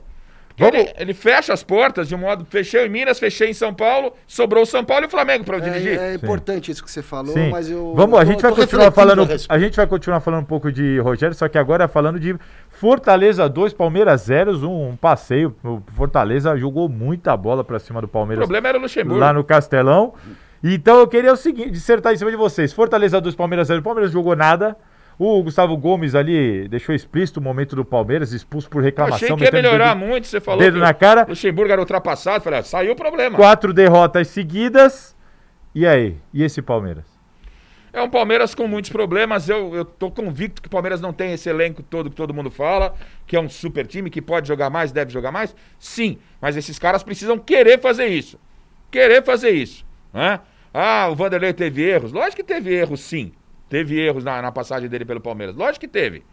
Vamos- 0.56 0.76
Ele, 0.76 0.94
ele 1.00 1.14
fecha 1.16 1.52
as 1.52 1.64
portas 1.64 2.08
de 2.08 2.14
um 2.14 2.20
modo. 2.20 2.46
Fechei 2.46 2.86
em 2.86 2.89
Minas, 2.89 3.18
fechei 3.18 3.50
em 3.50 3.54
São 3.56 3.74
Paulo, 3.74 4.14
sobrou 4.28 4.62
o 4.62 4.66
São 4.68 4.86
Paulo 4.86 5.06
e 5.06 5.08
o 5.08 5.10
Flamengo 5.10 5.44
para 5.44 5.58
eu 5.58 5.62
dirigir. 5.62 5.98
É, 6.00 6.12
é 6.12 6.14
importante 6.14 6.70
isso 6.70 6.84
que 6.84 6.91
você 6.91 7.02
falou, 7.02 7.34
Sim. 7.34 7.50
mas 7.50 7.72
eu. 7.72 7.91
Vamos, 7.96 8.20
a 8.20 8.22
eu 8.22 8.26
gente 8.28 8.36
tô- 8.36 8.41
vai 8.44 8.52
tô 8.52 8.62
continuar 8.62 8.91
falando, 8.91 9.28
a 9.50 9.58
gente 9.60 9.76
vai 9.76 9.88
continuar 9.88 10.20
falando 10.20 10.41
um 10.41 10.46
pouco 10.46 10.72
de 10.72 11.00
Rogério, 11.00 11.34
só 11.36 11.48
que 11.50 11.58
agora 11.58 11.88
falando 11.88 12.20
de 12.20 12.36
Fortaleza 12.70 13.50
2, 13.50 13.74
Palmeiras 13.74 14.22
0, 14.22 14.52
um, 14.70 14.89
um 14.89 14.96
passeio. 14.96 15.56
O 15.64 15.82
Fortaleza 15.96 16.56
jogou 16.56 16.88
muita 16.88 17.36
bola 17.36 17.64
pra 17.64 17.80
cima 17.80 18.00
do 18.00 18.06
O 18.06 18.08
Palmeiras 18.10 18.44
problema 18.44 18.68
era 18.70 18.78
o 18.78 18.82
Luxemburgo. 18.82 19.20
lá 19.20 19.34
no 19.34 19.44
Castelão. 19.44 20.14
Então 20.64 20.99
eu 20.99 21.07
queria 21.07 21.34
o 21.34 21.36
seguinte, 21.38 21.72
dissertar 21.72 22.14
em 22.14 22.18
cima 22.18 22.32
de 22.32 22.38
vocês. 22.38 22.72
Fortaleza 22.72 23.20
2, 23.20 23.36
Palmeiras 23.36 23.68
0. 23.68 23.82
O 23.82 23.84
Palmeiras 23.84 24.11
jogou 24.11 24.36
nada. 24.36 24.78
O 25.20 25.43
Gustavo 25.43 25.76
Gomes 25.78 26.16
ali 26.16 26.68
deixou 26.68 26.95
explícito 26.95 27.39
o 27.39 27.43
momento 27.43 27.76
do 27.76 27.86
Palmeiras, 27.86 28.32
expulso 28.32 28.68
por 28.70 28.82
reclamação. 28.82 29.36
achei 29.36 29.36
que 29.38 29.43
ia 29.43 29.51
melhorar 29.51 29.93
dedo- 29.93 30.05
muito. 30.07 30.26
Você 30.26 30.39
falou 30.39 30.59
dedo 30.59 30.80
na 30.80 30.93
cara. 30.93 31.26
Luxemburgo 31.28 31.72
era 31.72 31.82
ultrapassado. 31.82 32.43
Falei, 32.43 32.59
ah, 32.59 32.64
saiu 32.64 32.93
o 32.93 32.95
problema. 32.95 33.36
Quatro 33.38 33.74
derrotas 33.74 34.30
seguidas. 34.30 35.16
E 35.76 35.86
aí? 35.86 36.18
E 36.34 36.43
esse 36.43 36.61
Palmeiras? 36.61 37.05
É 37.91 38.01
um 38.01 38.09
Palmeiras 38.09 38.55
com 38.55 38.68
muitos 38.68 38.89
problemas. 38.89 39.47
Eu, 39.47 39.76
eu 39.76 39.86
tô 39.86 40.09
convicto 40.09 40.61
que 40.64 40.68
o 40.68 40.72
Palmeiras 40.72 40.99
não 40.99 41.14
tem 41.14 41.34
esse 41.34 41.47
elenco 41.47 41.84
todo 41.84 42.09
que 42.09 42.16
todo 42.16 42.34
mundo 42.34 42.49
fala, 42.49 42.95
que 43.28 43.36
é 43.36 43.39
um 43.39 43.47
super 43.49 43.86
time, 43.86 44.09
que 44.09 44.20
pode 44.22 44.47
jogar 44.47 44.72
mais, 44.72 44.91
deve 44.91 45.11
jogar 45.11 45.32
mais. 45.32 45.55
Sim, 45.78 46.18
mas 46.41 46.57
esses 46.57 46.80
caras 46.80 47.03
precisam 47.03 47.38
querer 47.38 47.80
fazer 47.80 48.07
isso. 48.07 48.39
Querer 48.89 49.24
fazer 49.24 49.51
isso. 49.51 49.86
Né? 50.11 50.39
Ah, 50.74 51.07
o 51.09 51.15
Vanderlei 51.15 51.53
teve 51.53 51.84
erros. 51.84 52.11
Lógico 52.11 52.38
que 52.38 52.43
teve 52.43 52.74
erros, 52.74 53.01
sim. 53.01 53.32
Teve 53.69 53.99
erros 53.99 54.24
na, 54.24 54.41
na 54.41 54.51
passagem 54.51 54.89
dele 54.89 55.05
pelo 55.05 55.21
Palmeiras. 55.21 55.55
Lógico 55.55 55.82
que 55.82 55.88
teve. 55.88 56.24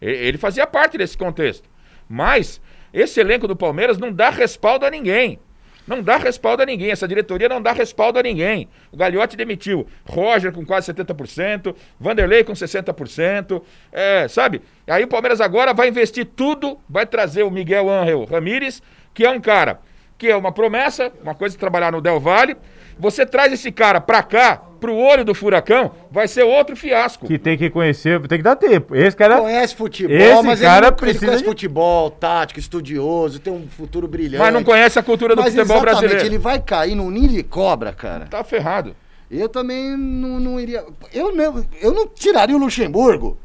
Ele 0.00 0.38
fazia 0.38 0.66
parte 0.66 0.98
desse 0.98 1.16
contexto. 1.16 1.68
Mas 2.08 2.60
esse 2.92 3.20
elenco 3.20 3.48
do 3.48 3.56
Palmeiras 3.56 3.98
não 3.98 4.12
dá 4.12 4.30
respaldo 4.30 4.86
a 4.86 4.90
ninguém. 4.90 5.38
Não 5.86 6.02
dá 6.02 6.18
respaldo 6.18 6.62
a 6.62 6.66
ninguém. 6.66 6.90
Essa 6.90 7.08
diretoria 7.08 7.48
não 7.48 7.62
dá 7.62 7.72
respaldo 7.72 8.18
a 8.18 8.22
ninguém. 8.22 8.68
O 8.92 8.96
Gagliotti 8.96 9.36
demitiu 9.36 9.86
Roger 10.06 10.52
com 10.52 10.64
quase 10.64 10.92
70%, 10.92 11.74
Vanderlei 11.98 12.44
com 12.44 12.52
60%. 12.52 13.62
É, 13.90 14.28
sabe? 14.28 14.60
Aí 14.86 15.02
o 15.04 15.08
Palmeiras 15.08 15.40
agora 15.40 15.72
vai 15.72 15.88
investir 15.88 16.26
tudo, 16.26 16.78
vai 16.88 17.06
trazer 17.06 17.42
o 17.42 17.50
Miguel 17.50 17.88
Ángel 17.88 18.24
Ramírez, 18.26 18.82
que 19.14 19.24
é 19.24 19.30
um 19.30 19.40
cara 19.40 19.80
que 20.18 20.28
é 20.28 20.36
uma 20.36 20.50
promessa, 20.50 21.12
uma 21.22 21.34
coisa 21.34 21.54
de 21.54 21.60
trabalhar 21.60 21.92
no 21.92 22.00
Del 22.00 22.18
Valle. 22.18 22.56
Você 22.98 23.24
traz 23.24 23.52
esse 23.52 23.70
cara 23.70 24.00
pra 24.00 24.22
cá, 24.22 24.60
pro 24.80 24.94
olho 24.96 25.24
do 25.24 25.34
furacão, 25.34 25.92
vai 26.10 26.26
ser 26.28 26.42
outro 26.42 26.76
fiasco. 26.76 27.26
Que 27.26 27.38
tem 27.38 27.56
que 27.56 27.70
conhecer, 27.70 28.20
tem 28.26 28.38
que 28.38 28.44
dar 28.44 28.56
tempo. 28.56 28.94
Esse 28.96 29.16
cara. 29.16 29.38
Conhece 29.38 29.74
futebol, 29.76 30.16
Esse 30.16 30.42
mas 30.42 30.60
cara 30.60 30.74
ele, 30.76 30.80
não- 30.82 30.88
ele 30.88 30.96
precisa 30.96 31.26
conhece 31.26 31.42
de- 31.42 31.48
futebol, 31.48 32.10
tático, 32.10 32.58
estudioso, 32.60 33.38
tem 33.38 33.52
um 33.52 33.66
futuro 33.68 34.06
brilhante. 34.08 34.38
Mas 34.38 34.52
não 34.52 34.64
conhece 34.64 34.98
a 34.98 35.02
cultura 35.02 35.34
do 35.36 35.42
Mas 35.42 35.54
futebol 35.54 35.76
exatamente, 35.76 36.00
brasileiro. 36.00 36.26
ele 36.28 36.38
vai 36.38 36.58
cair 36.60 36.94
num 36.94 37.10
ninho 37.10 37.28
de 37.28 37.42
cobra, 37.42 37.92
cara. 37.92 38.26
Tá 38.26 38.42
ferrado. 38.42 38.94
Eu 39.30 39.48
também 39.48 39.96
não, 39.96 40.40
não 40.40 40.58
iria. 40.60 40.84
Eu 41.12 41.34
não, 41.34 41.64
eu 41.82 41.92
não 41.92 42.06
tiraria 42.06 42.56
o 42.56 42.58
Luxemburgo. 42.58 43.38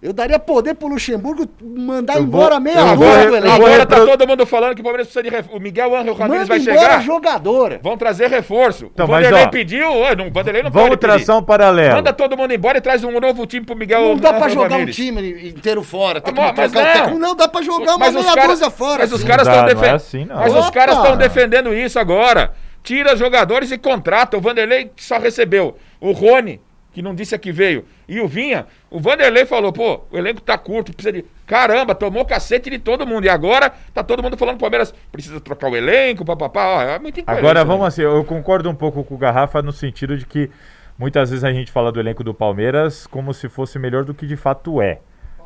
Eu 0.00 0.12
daria 0.12 0.38
poder 0.38 0.74
pro 0.74 0.86
Luxemburgo 0.86 1.44
mandar 1.60 2.14
Eu 2.14 2.18
vou- 2.20 2.26
embora 2.40 2.60
meia 2.60 2.84
vou- 2.94 2.98
do 2.98 3.04
eu 3.04 3.34
elenco. 3.34 3.56
vou 3.56 3.66
Agora 3.66 3.84
tá 3.84 3.96
todo 4.06 4.28
mundo 4.28 4.46
falando 4.46 4.76
que 4.76 4.80
o 4.80 4.84
Palmeiras 4.84 5.08
precisa 5.08 5.24
de 5.24 5.28
reforço. 5.28 5.56
O 5.56 5.60
Miguel 5.60 5.96
Ángel 5.96 6.14
Ramírez 6.14 6.48
Manda 6.48 6.62
vai 6.64 6.74
embora 6.74 6.90
chegar. 6.92 7.02
jogador. 7.02 7.80
Vão 7.82 7.96
trazer 7.96 8.28
reforço. 8.30 8.90
Então, 8.94 9.06
o 9.06 9.08
mas, 9.08 9.24
Vanderlei 9.24 9.44
ó, 9.46 9.48
pediu. 9.48 9.88
não, 10.16 10.28
o 10.28 10.30
Vanderlei 10.30 10.62
não 10.62 10.70
Vamos 10.70 10.88
pode 10.90 11.00
pedir. 11.00 11.12
traçar 11.16 11.36
um 11.36 11.42
paralelo. 11.42 11.96
Manda 11.96 12.12
todo 12.12 12.36
mundo 12.36 12.54
embora 12.54 12.78
e 12.78 12.80
traz 12.80 13.02
um 13.02 13.10
novo 13.18 13.44
time 13.44 13.66
pro 13.66 13.74
Miguel 13.74 14.00
Não 14.02 14.16
dá 14.16 14.34
pra 14.34 14.48
jogar 14.48 14.68
um 14.68 14.72
Ramírez. 14.74 14.94
time 14.94 15.48
inteiro 15.48 15.82
fora. 15.82 16.20
Tem 16.20 16.32
que 16.32 16.40
Mas- 16.40 16.54
mas 16.56 16.72
não. 16.72 17.18
Não 17.18 17.34
dá 17.34 17.48
pra 17.48 17.60
jogar 17.62 17.96
uma 17.96 17.98
Mas 17.98 18.14
os 18.14 18.22
meia 18.22 18.34
cara- 18.36 18.46
dúzia 18.48 18.70
fora. 18.70 18.98
Mas 19.00 19.10
os 19.12 19.18
assim. 19.18 19.26
caras 19.26 19.48
estão 19.48 19.62
é 19.64 19.66
defendendo. 19.66 19.94
assim, 19.96 20.24
não. 20.26 20.36
Mas 20.36 20.54
os 20.54 20.70
caras 20.70 20.96
estão 20.96 21.16
defendendo 21.16 21.74
isso 21.74 21.98
agora. 21.98 22.52
Tira 22.84 23.16
jogadores 23.16 23.72
e 23.72 23.76
contrata. 23.76 24.36
O 24.36 24.40
Vanderlei 24.40 24.92
só 24.96 25.18
recebeu 25.18 25.76
o 26.00 26.12
Rony, 26.12 26.60
que 26.98 27.02
não 27.02 27.14
disse 27.14 27.32
a 27.32 27.38
que 27.38 27.52
veio, 27.52 27.84
e 28.08 28.20
o 28.20 28.26
Vinha. 28.26 28.66
O 28.90 28.98
Vanderlei 28.98 29.46
falou: 29.46 29.72
pô, 29.72 30.00
o 30.10 30.18
elenco 30.18 30.40
tá 30.40 30.58
curto, 30.58 30.92
precisa 30.92 31.12
de. 31.12 31.24
Caramba, 31.46 31.94
tomou 31.94 32.24
cacete 32.24 32.68
de 32.68 32.78
todo 32.80 33.06
mundo. 33.06 33.24
E 33.24 33.28
agora 33.28 33.72
tá 33.94 34.02
todo 34.02 34.20
mundo 34.20 34.36
falando 34.36 34.58
Palmeiras 34.58 34.92
precisa 35.12 35.40
trocar 35.40 35.70
o 35.70 35.76
elenco, 35.76 36.24
papapá. 36.24 36.82
É 36.82 36.98
muito 36.98 37.22
Agora 37.24 37.60
né? 37.60 37.64
vamos 37.64 37.86
assim, 37.86 38.02
eu 38.02 38.24
concordo 38.24 38.68
um 38.68 38.74
pouco 38.74 39.04
com 39.04 39.14
o 39.14 39.18
Garrafa 39.18 39.62
no 39.62 39.70
sentido 39.70 40.18
de 40.18 40.26
que 40.26 40.50
muitas 40.98 41.30
vezes 41.30 41.44
a 41.44 41.52
gente 41.52 41.70
fala 41.70 41.92
do 41.92 42.00
elenco 42.00 42.24
do 42.24 42.34
Palmeiras 42.34 43.06
como 43.06 43.32
se 43.32 43.48
fosse 43.48 43.78
melhor 43.78 44.02
do 44.02 44.12
que 44.12 44.26
de 44.26 44.36
fato 44.36 44.82
é. 44.82 44.98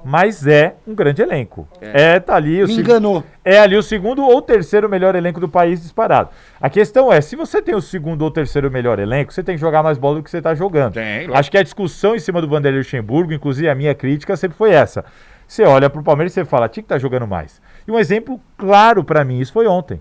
Mas 0.04 0.46
é 0.46 0.74
um 0.86 0.94
grande 0.94 1.22
elenco. 1.22 1.68
É, 1.80 2.18
tá 2.18 2.34
ali 2.34 2.62
o 2.62 2.66
Me 2.66 2.78
enganou. 2.78 3.24
É 3.44 3.58
ali 3.58 3.76
o 3.76 3.82
segundo 3.82 4.22
ou 4.22 4.42
terceiro 4.42 4.88
melhor 4.88 5.14
elenco 5.14 5.38
do 5.38 5.48
país 5.48 5.80
disparado. 5.80 6.30
A 6.60 6.68
questão 6.68 7.12
é, 7.12 7.20
se 7.20 7.36
você 7.36 7.62
tem 7.62 7.74
o 7.74 7.80
segundo 7.80 8.22
ou 8.22 8.30
terceiro 8.30 8.70
melhor 8.70 8.98
elenco, 8.98 9.32
você 9.32 9.42
tem 9.42 9.54
que 9.54 9.60
jogar 9.60 9.82
mais 9.82 9.98
bola 9.98 10.16
do 10.16 10.22
que 10.22 10.30
você 10.30 10.38
está 10.38 10.54
jogando. 10.54 10.94
Tem. 10.94 11.28
Acho 11.32 11.50
que 11.50 11.58
a 11.58 11.62
discussão 11.62 12.14
em 12.16 12.18
cima 12.18 12.40
do 12.40 12.48
Vanderlei 12.48 12.80
Luxemburgo, 12.80 13.32
inclusive 13.32 13.68
a 13.68 13.74
minha 13.74 13.94
crítica 13.94 14.36
sempre 14.36 14.56
foi 14.56 14.70
essa. 14.70 15.04
Você 15.46 15.64
olha 15.64 15.90
pro 15.90 16.02
Palmeiras 16.02 16.32
e 16.32 16.34
você 16.34 16.44
fala, 16.44 16.68
tinha 16.68 16.82
que 16.82 16.86
estar 16.86 16.98
jogando 16.98 17.26
mais. 17.26 17.60
E 17.86 17.90
um 17.90 17.98
exemplo 17.98 18.40
claro 18.56 19.04
para 19.04 19.24
mim, 19.24 19.38
isso 19.38 19.52
foi 19.52 19.66
ontem. 19.66 20.00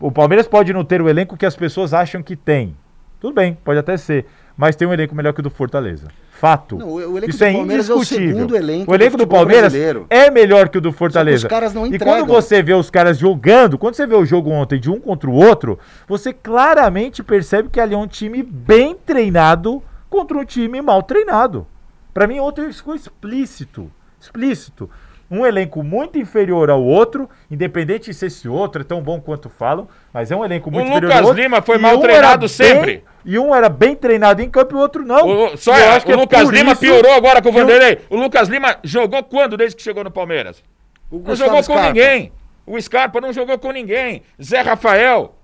O 0.00 0.10
Palmeiras 0.10 0.48
pode 0.48 0.72
não 0.72 0.84
ter 0.84 1.00
o 1.00 1.08
elenco 1.08 1.36
que 1.36 1.46
as 1.46 1.54
pessoas 1.54 1.94
acham 1.94 2.22
que 2.22 2.34
tem. 2.34 2.76
Tudo 3.20 3.34
bem, 3.34 3.56
pode 3.62 3.78
até 3.78 3.96
ser. 3.96 4.26
Mas 4.56 4.76
tem 4.76 4.86
um 4.86 4.92
elenco 4.92 5.14
melhor 5.14 5.32
que 5.32 5.40
o 5.40 5.42
do 5.42 5.50
Fortaleza. 5.50 6.08
Fato. 6.30 6.76
Não, 6.76 6.88
o 6.88 7.00
elenco 7.00 7.30
Isso 7.30 7.38
do 7.38 7.44
é 7.44 7.52
Palmeiras 7.52 7.88
é 7.88 7.92
o 7.92 7.96
indiscutível. 7.98 8.34
segundo 8.34 8.56
elenco 8.56 8.90
o 8.90 8.94
elenco 8.94 9.16
do 9.16 9.24
do, 9.24 9.28
Palmeiras 9.28 9.72
brasileiro. 9.72 10.06
é 10.10 10.28
melhor 10.30 10.68
que 10.68 10.78
o 10.78 10.80
do 10.80 10.92
Fortaleza. 10.92 11.46
os 11.46 11.50
caras 11.50 11.72
não 11.72 11.86
e 11.86 11.98
quando 11.98 12.26
você 12.26 12.62
vê 12.62 12.74
os 12.74 12.90
caras 12.90 13.16
jogando, 13.16 13.78
quando 13.78 13.94
você 13.94 14.06
vê 14.06 14.16
o 14.16 14.24
jogo 14.24 14.50
ontem 14.50 14.80
de 14.80 14.90
um 14.90 14.98
contra 14.98 15.30
o 15.30 15.34
outro, 15.34 15.78
você 16.08 16.32
claramente 16.32 17.22
percebe 17.22 17.68
que 17.68 17.78
ali 17.80 17.94
é 17.94 17.98
um 17.98 18.08
time 18.08 18.42
bem 18.42 18.96
treinado 19.06 19.82
contra 20.10 20.36
um 20.36 20.44
time 20.44 20.82
mal 20.82 21.02
treinado. 21.04 21.64
Pra 22.12 22.26
mim 22.26 22.40
ontem 22.40 22.70
ficou 22.72 22.94
explícito. 22.94 23.90
Explícito. 24.20 24.90
Um 25.34 25.46
elenco 25.46 25.82
muito 25.82 26.18
inferior 26.18 26.68
ao 26.68 26.82
outro, 26.84 27.28
independente 27.50 28.12
se 28.12 28.26
esse 28.26 28.46
outro 28.46 28.82
é 28.82 28.84
tão 28.84 29.00
bom 29.00 29.18
quanto 29.18 29.48
falam, 29.48 29.88
mas 30.12 30.30
é 30.30 30.36
um 30.36 30.44
elenco 30.44 30.70
muito 30.70 30.84
O 30.86 30.90
inferior 30.90 31.08
Lucas 31.08 31.20
ao 31.22 31.26
outro. 31.28 31.42
Lima 31.42 31.62
foi 31.62 31.78
mal 31.78 31.96
um 31.96 32.00
treinado 32.02 32.44
era 32.44 32.48
sempre. 32.48 32.86
bem- 32.96 33.04
e 33.24 33.38
um 33.38 33.54
era 33.54 33.68
bem 33.70 33.96
treinado 33.96 34.42
em 34.42 34.50
campo 34.50 34.74
e 34.74 34.76
o 34.76 34.80
outro 34.80 35.04
não. 35.06 35.26
O, 35.52 35.56
só 35.56 35.74
E 35.76 35.80
eu 35.80 35.84
é, 35.86 35.88
acho 35.96 36.04
que 36.04 36.12
o 36.12 36.14
é 36.14 36.16
Lucas 36.18 36.48
Lima 36.50 36.72
isso 36.72 36.80
piorou 36.82 37.12
agora 37.12 37.40
com 37.40 37.48
o 37.48 37.52
que 37.52 37.58
o- 37.58 37.60
Vanderlei. 37.62 38.00
O 38.10 38.16
Lucas 38.16 38.48
Lima 38.48 38.76
jogou 38.84 39.22
quando 39.22 39.56
desde 39.56 39.76
que 39.76 39.82
chegou 39.82 40.04
no 40.04 40.10
Palmeiras? 40.10 40.62
O 41.10 41.18
Não 41.20 41.34
jogou 41.34 41.56
com 41.56 41.62
Scarpa. 41.62 41.86
ninguém. 41.86 42.32
O 42.66 42.80
Scarpa 42.80 43.20
não 43.20 43.32
jogou 43.32 43.58
com 43.58 43.70
ninguém. 43.72 44.22
Zé 44.42 44.60
Rafael. 44.60 45.34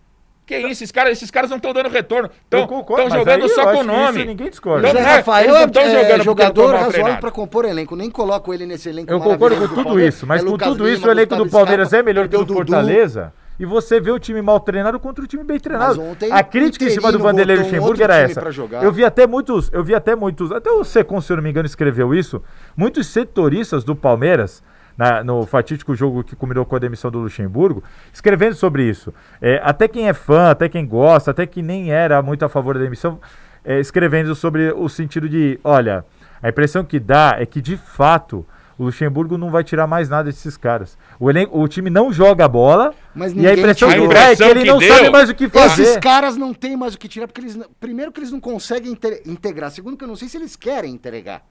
Que 0.49 0.57
isso, 0.57 0.69
esses 0.69 0.91
caras, 0.91 1.13
esses 1.13 1.31
caras 1.31 1.51
não 1.51 1.59
estão 1.59 1.75
dando 1.75 1.91
retorno. 1.91 2.31
Estão 2.43 3.11
jogando 3.11 3.43
aí 3.43 3.49
só 3.51 3.71
com 3.71 3.81
o 3.81 3.85
nome. 3.85 4.25
ninguém 4.25 4.49
discorda. 4.49 4.87
Não, 4.87 4.95
Zé 4.95 5.01
é- 5.01 5.17
Rafael 5.17 5.57
é, 5.57 5.69
tão 5.69 5.83
é 5.83 5.91
jogando 5.91 6.09
porque 6.09 6.25
jogador 6.25 6.75
razoável 6.75 7.17
para 7.19 7.31
compor 7.31 7.67
elenco. 7.67 7.95
Nem 7.95 8.11
coloco 8.11 8.55
ele 8.55 8.65
nesse 8.65 8.89
elenco 8.89 9.13
Eu 9.13 9.21
concordo 9.21 9.57
com 9.57 9.67
do 9.67 9.75
tudo 9.75 10.01
isso, 10.01 10.27
mas 10.27 10.43
É 10.43 10.47
com 10.47 10.57
tudo 10.57 10.85
Lima, 10.87 10.97
isso 10.97 11.07
o 11.07 11.11
elenco 11.11 11.37
do 11.37 11.51
Palmeiras 11.51 11.89
Scarpa, 11.89 12.03
é 12.03 12.07
melhor 12.07 12.29
que 12.29 12.35
o 12.35 12.39
do 12.39 12.45
Dudu. 12.47 12.57
Fortaleza. 12.57 13.31
E 13.61 13.67
você 13.67 14.01
vê 14.01 14.11
o 14.11 14.19
time 14.19 14.41
mal 14.41 14.59
treinado 14.59 14.99
contra 14.99 15.23
o 15.23 15.27
time 15.27 15.45
bem 15.45 15.61
treinado. 15.61 16.01
Ontem 16.01 16.33
A 16.33 16.43
crítica 16.43 16.87
em 16.87 16.91
cima 16.91 17.13
do 17.13 17.19
Vanderlei 17.19 17.59
um 17.59 17.63
Luxemburgo 17.65 18.03
era 18.03 18.17
essa. 18.17 18.43
Eu 18.81 18.91
vi 18.91 19.05
até 19.05 19.27
muitos, 19.27 19.69
eu 19.71 19.85
vi 19.85 19.95
até 19.95 20.17
muitos, 20.17 20.51
até 20.51 20.71
o 20.71 20.83
Secon, 20.83 21.21
se 21.21 21.31
eu 21.31 21.37
não 21.37 21.43
me 21.45 21.51
engano, 21.51 21.67
escreveu 21.67 22.15
isso. 22.15 22.43
Muitos 22.75 23.09
setoristas 23.09 23.85
do 23.85 23.95
Palmeiras 23.95 24.63
na- 24.99 25.23
no 25.23 25.47
fatídico 25.47 25.95
jogo 25.95 26.25
que 26.25 26.35
culminou 26.35 26.67
com 26.67 26.75
a 26.75 26.79
demissão 26.81 27.09
do 27.11 27.21
Luxemburgo, 27.21 27.83
escrevendo 28.13 28.55
sobre 28.57 28.83
isso. 28.83 29.15
É, 29.41 29.61
até 29.65 29.87
quem 29.87 30.09
é 30.09 30.13
fã, 30.13 30.51
até 30.51 30.69
quem 30.69 30.85
gosta, 30.85 31.31
até 31.31 31.47
quem 31.47 31.63
nem 31.63 31.93
era 31.93 32.21
muito 32.21 32.45
a 32.45 32.49
favor 32.49 32.75
da 32.77 32.81
demissão, 32.83 33.21
é, 33.65 33.79
escrevendo 33.79 34.35
sobre 34.35 34.73
o 34.73 34.89
sentido 34.89 35.29
de, 35.29 35.61
olha, 35.63 36.05
a 36.43 36.49
impressão 36.49 36.85
que 36.85 36.99
dá 36.99 37.37
é 37.39 37.47
que 37.47 37.61
de 37.61 37.77
fato 37.77 38.45
o 38.77 38.85
Luxemburgo 38.85 39.37
não 39.37 39.51
vai 39.51 39.65
tirar 39.65 39.89
mais 39.89 40.09
nada 40.09 40.25
desses 40.25 40.57
caras. 40.57 40.97
O, 41.19 41.29
elenco, 41.29 41.59
o 41.61 41.67
time 41.67 41.91
não 41.91 42.13
joga 42.13 42.47
bola 42.47 42.95
Mas 43.13 43.33
e 43.33 43.45
a 43.47 43.53
impressão 43.53 43.89
tirou. 43.91 44.09
que 44.09 44.15
dá 44.15 44.21
é 44.31 44.37
que 44.37 44.43
ele 44.45 44.61
que 44.61 44.67
não 44.69 44.79
deu- 44.79 44.95
sabe 44.95 45.11
mais 45.11 45.29
o 45.29 45.35
que 45.35 45.49
fazer. 45.49 45.83
Esses 45.83 45.97
caras 45.97 46.37
não 46.37 46.55
têm 46.55 46.77
mais 46.77 46.95
o 46.95 46.99
que 46.99 47.09
tirar, 47.09 47.27
porque 47.27 47.41
eles. 47.41 47.59
Primeiro 47.81 48.13
que 48.13 48.21
eles 48.21 48.31
não 48.31 48.41
conseguem 48.41 48.93
inte- 48.93 49.23
integrar. 49.27 49.73
Segundo 49.73 49.97
que 49.97 50.05
eu 50.05 50.09
não 50.09 50.15
sei 50.15 50.29
se 50.29 50.37
eles 50.37 50.55
querem 50.55 50.95
entregar. 50.95 51.43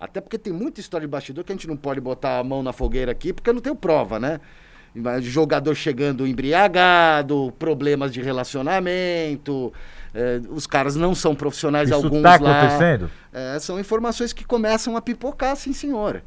Até 0.00 0.20
porque 0.20 0.38
tem 0.38 0.52
muita 0.52 0.80
história 0.80 1.06
de 1.06 1.10
bastidor 1.10 1.44
que 1.44 1.52
a 1.52 1.54
gente 1.54 1.66
não 1.66 1.76
pode 1.76 2.00
botar 2.00 2.38
a 2.38 2.44
mão 2.44 2.62
na 2.62 2.72
fogueira 2.72 3.10
aqui, 3.12 3.32
porque 3.32 3.50
eu 3.50 3.54
não 3.54 3.60
tenho 3.60 3.74
prova, 3.76 4.18
né? 4.20 4.40
Jogador 5.20 5.74
chegando 5.74 6.26
embriagado, 6.26 7.52
problemas 7.58 8.12
de 8.12 8.20
relacionamento. 8.22 9.72
eh, 10.14 10.40
os 10.50 10.66
caras 10.66 10.96
não 10.96 11.14
são 11.14 11.34
profissionais, 11.34 11.88
Isso 11.90 11.94
alguns 11.96 12.22
tá 12.22 12.38
lá. 12.40 12.60
acontecendo? 12.62 13.10
É, 13.32 13.58
são 13.60 13.78
informações 13.78 14.32
que 14.32 14.42
começam 14.44 14.96
a 14.96 15.02
pipocar, 15.02 15.54
sim, 15.54 15.72
senhor. 15.74 16.22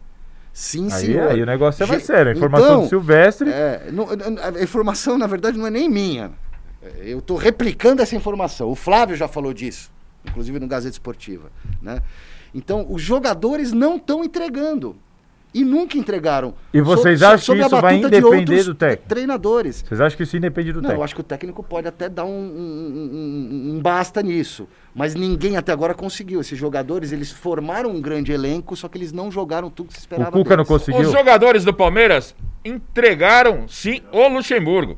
Sim, 0.53 0.86
Aí, 0.91 1.05
senhor. 1.05 1.32
aí 1.32 1.41
o 1.41 1.45
negócio 1.45 1.84
é 1.84 1.88
mais 1.88 2.03
sério. 2.03 2.32
A 2.32 2.36
informação 2.36 2.67
Então, 2.67 2.82
do 2.84 2.88
Silvestre. 2.89 3.49
é, 3.49 3.89
não- 3.91 4.07
a 4.09 4.61
informação, 4.63 5.17
na 5.17 5.26
verdade, 5.28 5.57
não 5.57 5.65
é 5.65 5.72
nem 5.72 5.89
minha. 5.89 6.32
Eu 6.99 7.19
estou 7.19 7.38
replicando 7.38 8.01
essa 8.01 8.15
informação. 8.15 8.69
O 8.69 8.76
Flávio 8.76 9.15
já 9.15 9.28
falou 9.28 9.53
disso, 9.53 9.91
inclusive 10.26 10.59
no 10.59 10.67
Gazeta 10.67 10.93
Esportiva. 10.93 11.49
Né? 11.82 11.99
Então, 12.54 12.86
os 12.89 13.02
jogadores 13.02 13.72
não 13.72 13.95
estão 13.97 14.24
entregando. 14.24 14.95
E 15.54 15.66
nunca 15.66 15.97
entregaram. 15.97 16.54
E 16.74 16.80
vocês 16.80 17.20
Sob- 17.20 17.34
acham 17.34 17.56
que 17.56 17.62
isso 17.62 17.70
vai 17.72 17.82
batuta 17.82 18.10
de 18.10 18.18
independer 18.18 18.39
outros 18.39 18.66
do 18.68 18.74
técnico? 18.76 19.10
Treinadores. 19.10 19.82
Vocês 19.86 19.99
acham 19.99 20.16
que 20.16 20.24
isso 20.24 20.38
independe 20.38 20.72
do 20.72 20.76
Não, 20.82 20.84
eu 20.84 20.88
técnico? 20.91 21.04
acho 21.04 21.16
que 21.16 21.20
o 21.20 21.24
técnico 21.26 21.62
pode 21.62 21.88
até 21.89 22.08
dar 22.08 22.24
um, 22.24 22.30
um- 22.30 23.10
um- 23.74 23.76
um 23.76 23.82
basta 23.82 24.22
nisso. 24.24 24.66
Mas 24.95 25.14
ninguém 25.14 25.58
até 25.58 25.74
agora 25.74 25.93
conseguiu. 25.93 26.39
Esses 26.39 26.58
jogadores, 26.58 27.12
eles 27.12 27.32
formaram 27.34 27.89
um 27.89 27.99
grande 28.02 28.32
elenco, 28.32 28.78
só 28.78 28.88
que 28.88 28.97
eles 28.97 29.12
não 29.12 29.30
jogaram 29.30 29.70
tudo 29.70 29.88
que 29.88 29.93
se 29.95 29.99
esperava 29.99 30.30
O 30.30 30.34
Cuca 30.41 30.52
não 30.56 30.64
deles. 30.64 30.68
conseguiu. 30.70 31.02
Os 31.02 31.12
jogadores 31.12 31.66
do 31.66 31.74
Palmeiras 31.74 32.34
entregaram, 32.64 33.68
sim, 33.68 34.02
o 34.14 34.30
Luxemburgo. 34.30 34.97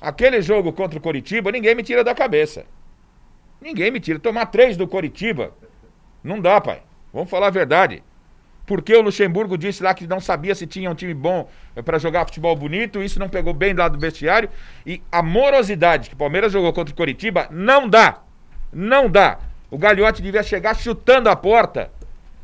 Aquele 0.00 0.40
jogo 0.40 0.72
contra 0.72 0.98
o 0.98 1.02
Coritiba, 1.02 1.52
ninguém 1.52 1.74
me 1.74 1.82
tira 1.82 2.02
da 2.02 2.14
cabeça. 2.14 2.64
Ninguém 3.60 3.90
me 3.90 4.00
tira. 4.00 4.18
Tomar 4.18 4.46
três 4.46 4.78
do 4.78 4.86
Coritiba, 4.86 5.52
não 6.26 6.40
dá, 6.40 6.60
pai. 6.60 6.82
Vamos 7.12 7.30
falar 7.30 7.46
a 7.46 7.50
verdade. 7.50 8.02
Porque 8.66 8.94
o 8.94 9.00
Luxemburgo 9.00 9.56
disse 9.56 9.82
lá 9.82 9.94
que 9.94 10.08
não 10.08 10.18
sabia 10.18 10.54
se 10.54 10.66
tinha 10.66 10.90
um 10.90 10.94
time 10.94 11.14
bom 11.14 11.48
para 11.84 11.98
jogar 11.98 12.24
futebol 12.24 12.56
bonito, 12.56 13.00
isso 13.00 13.20
não 13.20 13.28
pegou 13.28 13.54
bem 13.54 13.72
lá 13.72 13.88
do 13.88 13.98
vestiário. 13.98 14.50
E 14.84 15.00
a 15.10 15.22
morosidade 15.22 16.08
que 16.08 16.14
o 16.16 16.18
Palmeiras 16.18 16.52
jogou 16.52 16.72
contra 16.72 16.92
o 16.92 16.96
Coritiba 16.96 17.46
não 17.50 17.88
dá. 17.88 18.22
Não 18.72 19.08
dá. 19.08 19.38
O 19.70 19.78
Gagliotti 19.78 20.20
devia 20.20 20.42
chegar 20.42 20.74
chutando 20.74 21.28
a 21.28 21.36
porta. 21.36 21.92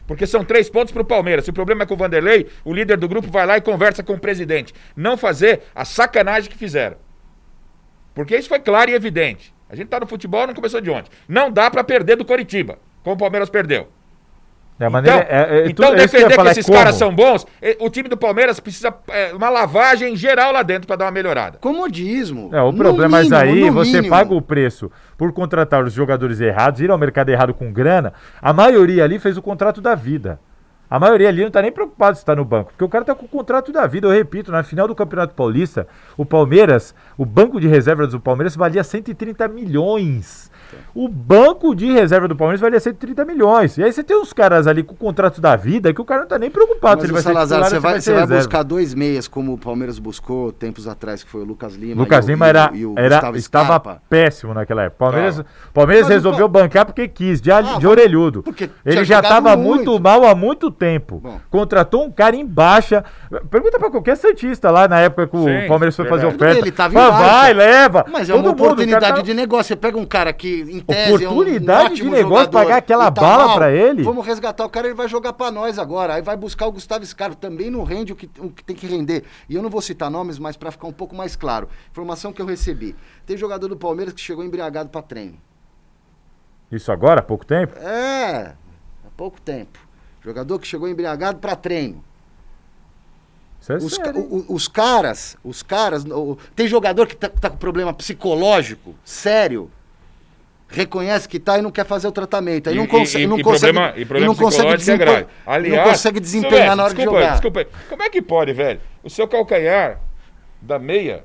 Porque 0.07 0.27
são 0.27 0.45
três 0.45 0.71
pontos 0.71 0.93
para 0.93 1.03
o 1.03 1.05
Palmeiras. 1.05 1.45
Se 1.45 1.51
o 1.51 1.55
problema 1.55 1.83
é 1.83 1.87
com 1.87 1.95
o 1.95 1.97
Vanderlei, 1.97 2.47
o 2.65 2.73
líder 2.73 2.99
do 2.99 3.09
grupo 3.09 3.31
vai 3.31 3.47
lá 3.47 3.57
e 3.57 3.61
conversa 3.61 4.03
com 4.03 4.15
o 4.15 4.19
presidente. 4.19 4.73
Não 4.95 5.17
fazer 5.17 5.63
a 5.75 5.85
sacanagem 5.85 6.51
que 6.51 6.57
fizeram. 6.57 6.97
Porque 8.15 8.37
isso 8.37 8.49
foi 8.49 8.61
claro 8.61 8.91
e 8.91 8.95
evidente. 8.95 9.53
A 9.69 9.75
gente 9.75 9.89
tá 9.89 9.99
no 9.99 10.07
futebol, 10.07 10.47
não 10.47 10.55
começou 10.55 10.81
de 10.81 10.91
ontem. 10.91 11.11
Não 11.27 11.51
dá 11.51 11.71
para 11.71 11.83
perder 11.83 12.17
do 12.17 12.25
Coritiba, 12.25 12.79
como 13.03 13.15
o 13.17 13.19
Palmeiras 13.19 13.49
perdeu. 13.51 13.89
É, 14.81 14.87
Então, 14.87 14.99
é- 15.15 15.27
é- 15.29 15.67
então 15.69 15.91
tudo- 15.91 16.01
é 16.01 16.09
que 16.09 16.17
eu 16.17 16.21
ia 16.23 16.27
defender 16.29 16.43
que, 16.43 16.49
é 16.49 16.51
esses 16.53 16.67
caras 16.69 16.95
são 16.97 17.15
bons, 17.15 17.47
o 17.79 17.89
time 17.89 18.09
do 18.09 18.17
Palmeiras 18.17 18.59
precisa 18.59 18.93
é, 19.09 19.33
uma 19.33 19.49
lavagem 19.49 20.17
geral 20.17 20.51
lá 20.53 20.63
dentro 20.65 20.89
para 20.89 20.97
dar 20.97 21.05
uma 21.05 21.11
melhorada. 21.13 21.59
Comodismo. 21.59 22.51
É, 22.53 22.61
o 22.63 22.73
No 22.73 22.79
problema, 22.79 23.19
mas 23.19 23.29
mínimo, 23.31 23.41
aí 23.41 23.67
no 23.67 23.73
você 23.73 23.93
mínimo. 23.99 24.09
paga 24.11 24.35
o 24.35 24.43
preço 24.43 24.91
por 25.17 25.31
contratar 25.33 25.85
os 25.85 25.93
jogadores 25.93 26.41
errados, 26.41 26.81
ir 26.81 26.91
ao 26.91 26.99
mercado 26.99 27.29
errado 27.29 27.55
com 27.55 27.73
grana. 27.73 28.13
A 28.41 28.53
maioria 28.53 29.05
ali 29.05 29.21
fez 29.21 29.37
o 29.37 29.43
contrato 29.43 29.81
da 29.81 29.95
vida. 29.95 30.41
A 30.91 30.99
maioria 30.99 31.29
ali 31.29 31.43
não 31.43 31.51
tá 31.51 31.63
nem 31.63 31.73
preocupado 31.73 32.19
se 32.19 32.25
tá 32.25 32.35
no 32.37 32.45
banco, 32.45 32.71
porque 32.73 32.85
o 32.85 32.89
cara 32.89 33.03
tá 33.05 33.15
com 33.15 33.25
o 33.25 33.29
contrato 33.29 33.73
da 33.73 33.87
vida. 33.87 34.07
Eu 34.09 34.13
repito, 34.13 34.51
na 34.53 34.63
final 34.63 34.87
do 34.89 34.95
Campeonato 34.95 35.33
Paulista, 35.35 35.87
o 36.19 36.25
Palmeiras, 36.27 36.95
o 37.17 37.25
banco 37.25 37.59
de 37.61 37.67
reservas 37.67 38.11
do 38.11 38.21
Palmeiras 38.21 38.55
valia 38.55 38.83
130 38.85 39.49
milhões. 39.49 40.51
O 40.95 41.09
banco 41.09 41.75
de 41.75 41.91
reserva 41.93 42.29
do 42.29 42.37
Palmeiras 42.37 42.61
valia 42.61 42.79
130 42.81 43.25
milhões. 43.25 43.77
E 43.79 43.83
aí 43.83 43.93
você 43.93 44.03
tem 44.03 44.17
uns 44.17 44.33
caras 44.33 44.67
ali 44.67 44.83
com 44.83 44.95
o 44.95 44.97
contrato 44.97 45.41
da 45.41 45.57
vida 45.57 45.93
que 45.93 46.01
o 46.01 46.05
cara 46.05 46.23
não 46.23 46.29
tá 46.29 46.39
nem 46.39 46.51
preocupado 46.51 46.97
Mas 46.97 47.01
se 47.03 47.07
ele 47.07 47.13
o 47.13 47.15
vai 47.15 47.23
Salazar, 47.23 47.59
ser 47.59 47.65
titular 47.65 47.71
você 47.71 47.81
vai, 47.81 47.93
vai 47.93 48.01
você 48.01 48.11
vai 48.13 48.21
reserva. 48.21 48.43
buscar 48.45 48.63
dois 48.63 48.95
meias, 48.95 49.27
como 49.29 49.53
o 49.55 49.59
Palmeiras 49.59 49.99
buscou 49.99 50.53
tempos 50.53 50.87
atrás, 50.87 51.23
que 51.25 51.31
foi 51.31 51.43
o 51.43 51.45
Lucas 51.45 51.75
Lima. 51.75 52.01
Lucas 52.03 52.27
e 52.27 52.29
o- 52.29 52.33
Lima 52.33 52.47
e 52.47 52.49
o- 52.49 52.51
era, 52.51 52.71
e 52.75 52.87
o 52.87 52.95
era, 52.97 53.31
estava 53.37 54.01
péssimo 54.09 54.55
naquela 54.55 54.83
época. 54.85 54.99
Palmeiras. 54.99 55.43
Palmeiras 55.73 56.05
Mas 56.05 56.11
o 56.11 56.15
resolveu 56.15 56.49
bancar 56.49 56.85
porque 56.87 57.09
quis, 57.09 57.41
de, 57.41 57.51
Ah, 57.51 57.61
de 57.63 57.87
orelhudo. 57.87 58.43
porque 58.43 58.69
Ele 58.85 59.05
já 59.05 59.21
estava 59.21 59.57
muito. 59.57 59.91
muito. 59.91 60.03
mal 60.03 60.25
há 60.25 60.35
muito 60.35 60.71
tempo. 60.71 61.21
Bom. 61.23 61.41
Contratou 61.51 62.05
um 62.05 62.11
cara 62.11 62.37
em 62.37 62.45
baixa. 62.47 63.05
Pergunta 63.51 63.79
pra 63.79 63.91
qualquer 63.91 64.17
Santista 64.17 64.71
lá 64.71 64.87
na 64.89 65.01
época 65.01 65.27
que 65.27 65.37
o 65.37 65.45
Sim, 65.45 65.67
Palmeiras 65.69 65.97
foi 65.97 66.07
fazer 66.07 66.27
verdade. 66.27 66.37
oferta. 66.45 66.61
Ele 66.61 66.71
tava 66.73 66.95
em 66.95 66.97
baixa. 66.97 67.19
vai, 67.19 67.53
leva. 67.55 68.05
Mas 68.11 68.29
é 68.29 68.35
uma 68.35 68.43
mundo, 68.43 68.49
o 68.49 68.53
oportunidade 68.53 69.17
tá- 69.17 69.23
de 69.23 69.35
negócio. 69.35 69.69
Você 69.69 69.77
pega 69.77 69.97
um 69.99 70.05
cara 70.05 70.33
que, 70.33 70.62
em 70.71 70.81
tese, 70.81 71.27
Oportunidade 71.27 71.89
é 71.89 71.91
um 71.91 71.95
de 71.95 72.03
negócio, 72.05 72.45
jogador 72.45 72.51
pagar 72.51 72.77
aquela 72.77 73.05
tá 73.11 73.21
bala 73.21 73.47
mal, 73.47 73.57
pra 73.57 73.71
ele? 73.73 74.03
Vamos 74.03 74.27
resgatar 74.27 74.65
o 74.65 74.69
cara, 74.69 74.87
ele 74.87 74.95
vai 74.95 75.09
jogar 75.09 75.33
pra 75.33 75.51
nós 75.51 75.79
agora. 75.79 76.15
Aí 76.15 76.23
vai 76.23 76.37
buscar 76.37 76.67
o 76.67 76.73
Gustavo 76.73 77.05
Scarpa. 77.05 77.37
Também 77.37 77.71
não 77.71 77.85
rende 77.85 78.13
o 78.13 78.17
que, 78.17 78.29
o 78.39 78.51
que 78.51 78.63
tem 78.65 78.75
que 78.77 78.87
render. 78.87 79.25
E 79.49 79.55
eu 79.55 79.63
não 79.63 79.71
vou 79.71 79.81
citar 79.81 80.11
nomes, 80.11 80.39
mas 80.39 80.57
pra 80.57 80.71
ficar 80.71 80.87
um 80.87 80.93
pouco 80.93 81.15
mais 81.15 81.35
claro. 81.37 81.69
Informação 81.91 82.33
que 82.33 82.41
eu 82.43 82.47
recebi. 82.47 82.95
Tem 83.27 83.37
jogador 83.37 83.69
do 83.69 83.77
Palmeiras 83.77 84.15
que 84.15 84.21
chegou 84.21 84.45
embriagado 84.45 84.89
pra 84.91 85.03
treino. 85.03 85.39
Isso 86.71 86.91
agora, 86.91 87.21
há 87.21 87.23
pouco 87.23 87.45
tempo? 87.45 87.77
É, 87.79 88.55
há 89.07 89.11
pouco 89.17 89.41
tempo. 89.41 89.79
Jogador 90.23 90.59
que 90.59 90.67
chegou 90.67 90.89
embriagado 90.89 91.39
pra 91.39 91.55
treino. 91.57 92.03
É 93.69 93.77
Os, 93.77 93.97
o- 93.97 94.45
os 94.55 94.67
caras, 94.67 95.37
os 95.45 95.63
caras, 95.63 96.05
o- 96.05 96.37
tem 96.57 96.67
jogador 96.67 97.07
que 97.07 97.15
tá, 97.15 97.29
tá 97.29 97.49
com 97.49 97.57
problema 97.57 97.93
psicológico, 97.95 98.95
sério, 99.05 99.71
reconhece 100.73 101.29
que 101.29 101.39
tá 101.39 101.59
e 101.59 101.63
não 101.63 101.71
quer 101.71 101.85
fazer 101.85 102.09
o 102.09 102.13
tratamento, 102.13 102.69
aí 102.69 102.75
E- 102.75 102.79
não 102.79 102.85
e- 102.85 102.89
consegue, 102.89 103.25
e- 103.25 103.27
não 103.27 103.39
e 103.39 103.43
consegue, 103.43 103.73
problema- 103.73 103.97
e 103.97 104.03
e 104.03 104.05
problema 104.05 104.27
não 104.27 104.35
consegue 104.35 104.75
psicológico 104.75 104.75
é 104.75 104.77
desempenhar, 104.97 105.17
grave. 105.25 105.33
Aliás, 105.47 105.77
não 105.85 105.93
consegue 105.93 106.21
desempenhar 106.21 106.77
na 106.77 106.83
hora 106.85 106.93
de 106.95 106.97
desculpa 106.97 107.19
aí, 107.19 107.23
jogar. 107.25 107.33
Desculpa 107.33 107.61
aí. 107.61 107.67
Como 107.89 108.03
é 108.03 108.11
que 108.11 108.23
pode, 108.23 108.53
velho? 108.53 108.81
O 109.05 109.11
seu 109.11 109.29
calcanhar 109.29 110.01
da 110.61 110.79
meia 110.79 111.25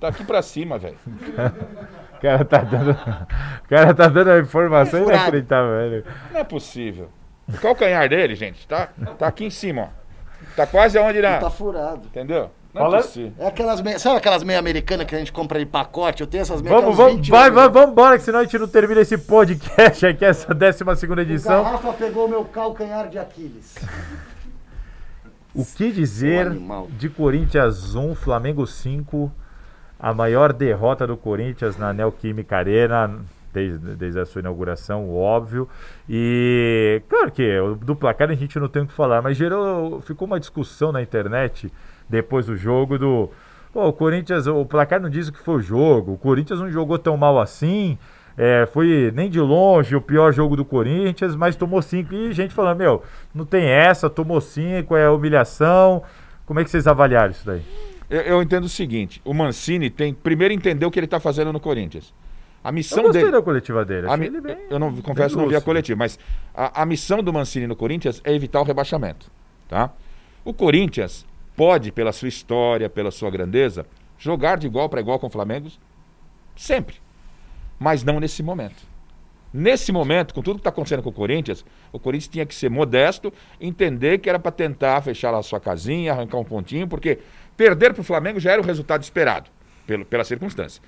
tá 0.00 0.08
aqui 0.08 0.24
pra 0.24 0.42
cima, 0.42 0.78
velho. 0.78 0.96
O 2.16 2.18
cara 2.18 2.44
tá 2.46 2.58
dando. 2.62 2.90
O 2.92 3.68
cara 3.68 3.92
tá 3.94 4.08
dando 4.08 4.30
a 4.30 4.38
informação 4.38 5.00
É 5.00 5.02
inacreditável, 5.02 5.70
velho. 5.90 6.04
Não 6.32 6.40
é 6.40 6.44
possível. 6.44 7.10
O 7.46 7.52
calcanhar 7.58 8.08
dele, 8.08 8.34
gente, 8.34 8.66
tá, 8.66 8.88
tá 9.18 9.26
aqui 9.26 9.44
em 9.44 9.50
cima, 9.50 9.82
ó. 9.82 9.88
Tá 10.56 10.66
quase 10.66 10.96
aonde 10.96 11.20
na. 11.20 11.36
Tá 11.38 11.50
furado. 11.50 12.06
Entendeu? 12.06 12.50
É 12.76 13.02
possível. 13.02 13.32
É 13.38 13.46
aquelas 13.46 13.80
meias, 13.80 14.02
sabe 14.02 14.18
aquelas 14.18 14.42
meias 14.42 14.60
americanas 14.60 15.06
que 15.06 15.14
a 15.14 15.18
gente 15.18 15.32
compra 15.32 15.58
de 15.58 15.66
pacote? 15.66 16.20
Eu 16.20 16.26
tenho 16.26 16.42
essas 16.42 16.60
meias 16.60 16.78
Vamos, 16.78 16.94
uns 16.94 16.96
vamos, 16.96 17.16
20 17.16 17.30
vai, 17.30 17.50
vai, 17.50 17.68
vamos 17.68 17.90
embora, 17.90 18.18
que 18.18 18.24
senão 18.24 18.40
a 18.40 18.42
gente 18.42 18.58
não 18.58 18.68
termina 18.68 19.00
esse 19.00 19.16
podcast 19.16 20.06
aqui, 20.06 20.24
essa 20.24 20.54
12 20.54 20.84
segunda 20.96 21.22
O 21.22 21.24
edição. 21.24 21.62
Garrafa 21.64 21.92
pegou 21.92 22.28
meu 22.28 22.44
calcanhar 22.44 23.08
de 23.08 23.18
Aquiles. 23.18 23.76
O 25.54 25.64
que 25.64 25.90
dizer 25.90 26.52
de 26.98 27.08
Corinthians 27.08 27.94
1, 27.94 28.14
Flamengo 28.14 28.66
5, 28.66 29.32
a 29.98 30.12
maior 30.12 30.52
derrota 30.52 31.06
do 31.06 31.16
Corinthians 31.16 31.78
na 31.78 31.94
Neoquímica 31.94 32.58
Arena, 32.58 33.20
desde, 33.54 33.96
desde 33.96 34.20
a 34.20 34.26
sua 34.26 34.40
inauguração, 34.40 35.10
óbvio. 35.10 35.66
E 36.06 37.00
claro 37.08 37.30
que 37.30 37.58
do 37.80 37.96
placar 37.96 38.30
a 38.30 38.34
gente 38.34 38.58
não 38.58 38.68
tem 38.68 38.82
o 38.82 38.86
que 38.86 38.92
falar, 38.92 39.22
mas 39.22 39.34
gerou, 39.34 40.02
ficou 40.02 40.26
uma 40.26 40.38
discussão 40.38 40.92
na 40.92 41.00
internet 41.00 41.72
depois 42.08 42.46
do 42.46 42.56
jogo 42.56 42.98
do. 42.98 43.30
Pô, 43.72 43.86
o 43.88 43.92
Corinthians, 43.92 44.46
o 44.46 44.64
placar 44.64 45.00
não 45.00 45.10
diz 45.10 45.28
o 45.28 45.32
que 45.32 45.38
foi 45.38 45.56
o 45.56 45.60
jogo, 45.60 46.12
o 46.12 46.18
Corinthians 46.18 46.60
não 46.60 46.70
jogou 46.70 46.98
tão 46.98 47.16
mal 47.16 47.38
assim. 47.40 47.98
É, 48.38 48.66
foi 48.66 49.10
nem 49.14 49.30
de 49.30 49.40
longe 49.40 49.96
o 49.96 50.00
pior 50.00 50.30
jogo 50.30 50.56
do 50.56 50.64
Corinthians, 50.64 51.34
mas 51.34 51.56
tomou 51.56 51.80
cinco. 51.80 52.14
E 52.14 52.32
gente 52.32 52.52
falando, 52.52 52.78
meu, 52.78 53.02
não 53.34 53.46
tem 53.46 53.64
essa, 53.64 54.10
tomou 54.10 54.40
cinco, 54.40 54.94
é 54.94 55.08
humilhação. 55.08 56.02
Como 56.44 56.60
é 56.60 56.64
que 56.64 56.70
vocês 56.70 56.86
avaliaram 56.86 57.30
isso 57.30 57.46
daí? 57.46 57.62
Eu, 58.10 58.20
eu 58.20 58.42
entendo 58.42 58.64
o 58.64 58.68
seguinte: 58.68 59.20
o 59.24 59.32
Mancini 59.32 59.90
tem 59.90 60.12
primeiro 60.12 60.52
entender 60.52 60.84
o 60.84 60.90
que 60.90 60.98
ele 60.98 61.06
está 61.06 61.18
fazendo 61.18 61.52
no 61.52 61.60
Corinthians. 61.60 62.12
A 62.62 62.72
missão 62.72 62.98
eu 62.98 63.04
gostei 63.04 63.22
dele. 63.22 63.32
da 63.32 63.42
coletiva 63.42 63.84
dele. 63.84 64.08
Mi... 64.16 64.40
Bem, 64.40 64.58
eu 64.68 64.78
não 64.78 64.94
confesso, 64.96 65.36
não 65.36 65.48
vi 65.48 65.54
a 65.54 65.60
coletiva, 65.60 65.96
mas 65.96 66.18
a, 66.54 66.82
a 66.82 66.86
missão 66.86 67.22
do 67.22 67.32
Mancini 67.32 67.66
no 67.66 67.76
Corinthians 67.76 68.20
é 68.24 68.34
evitar 68.34 68.60
o 68.60 68.64
rebaixamento. 68.64 69.30
Tá? 69.68 69.92
O 70.44 70.52
Corinthians 70.52 71.24
pode, 71.56 71.90
pela 71.90 72.12
sua 72.12 72.28
história, 72.28 72.88
pela 72.88 73.10
sua 73.10 73.30
grandeza, 73.30 73.86
jogar 74.18 74.58
de 74.58 74.66
igual 74.66 74.88
para 74.88 75.00
igual 75.00 75.18
com 75.18 75.26
o 75.26 75.30
Flamengo 75.30 75.70
sempre 76.54 76.96
mas 77.78 78.02
não 78.02 78.20
nesse 78.20 78.42
momento. 78.42 78.96
Nesse 79.52 79.90
momento, 79.92 80.34
com 80.34 80.42
tudo 80.42 80.56
que 80.56 80.60
está 80.60 80.70
acontecendo 80.70 81.02
com 81.02 81.08
o 81.08 81.12
Corinthians, 81.12 81.64
o 81.92 81.98
Corinthians 81.98 82.28
tinha 82.28 82.46
que 82.46 82.54
ser 82.54 82.68
modesto, 82.68 83.32
entender 83.60 84.18
que 84.18 84.28
era 84.28 84.38
para 84.38 84.52
tentar 84.52 85.00
fechar 85.02 85.32
a 85.32 85.42
sua 85.42 85.60
casinha, 85.60 86.12
arrancar 86.12 86.38
um 86.38 86.44
pontinho, 86.44 86.86
porque 86.86 87.18
perder 87.56 87.94
para 87.94 88.00
o 88.00 88.04
Flamengo 88.04 88.38
já 88.38 88.52
era 88.52 88.60
o 88.60 88.64
resultado 88.64 89.02
esperado, 89.02 89.48
pelo, 89.86 90.04
pela 90.04 90.24
circunstância. 90.24 90.82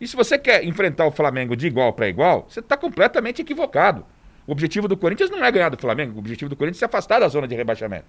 E 0.00 0.06
se 0.06 0.16
você 0.16 0.38
quer 0.38 0.64
enfrentar 0.64 1.06
o 1.06 1.10
Flamengo 1.10 1.54
de 1.54 1.66
igual 1.66 1.92
para 1.92 2.08
igual, 2.08 2.46
você 2.48 2.60
está 2.60 2.76
completamente 2.76 3.42
equivocado. 3.42 4.06
O 4.46 4.52
objetivo 4.52 4.88
do 4.88 4.96
Corinthians 4.96 5.30
não 5.30 5.44
é 5.44 5.50
ganhar 5.50 5.68
do 5.68 5.78
Flamengo, 5.78 6.16
o 6.16 6.18
objetivo 6.18 6.48
do 6.48 6.56
Corinthians 6.56 6.78
é 6.78 6.80
se 6.80 6.84
afastar 6.84 7.20
da 7.20 7.28
zona 7.28 7.46
de 7.46 7.54
rebaixamento. 7.54 8.06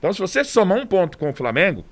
Então, 0.00 0.12
se 0.12 0.18
você 0.18 0.42
somar 0.42 0.78
um 0.78 0.86
ponto 0.86 1.16
com 1.16 1.30
o 1.30 1.32
Flamengo, 1.32 1.84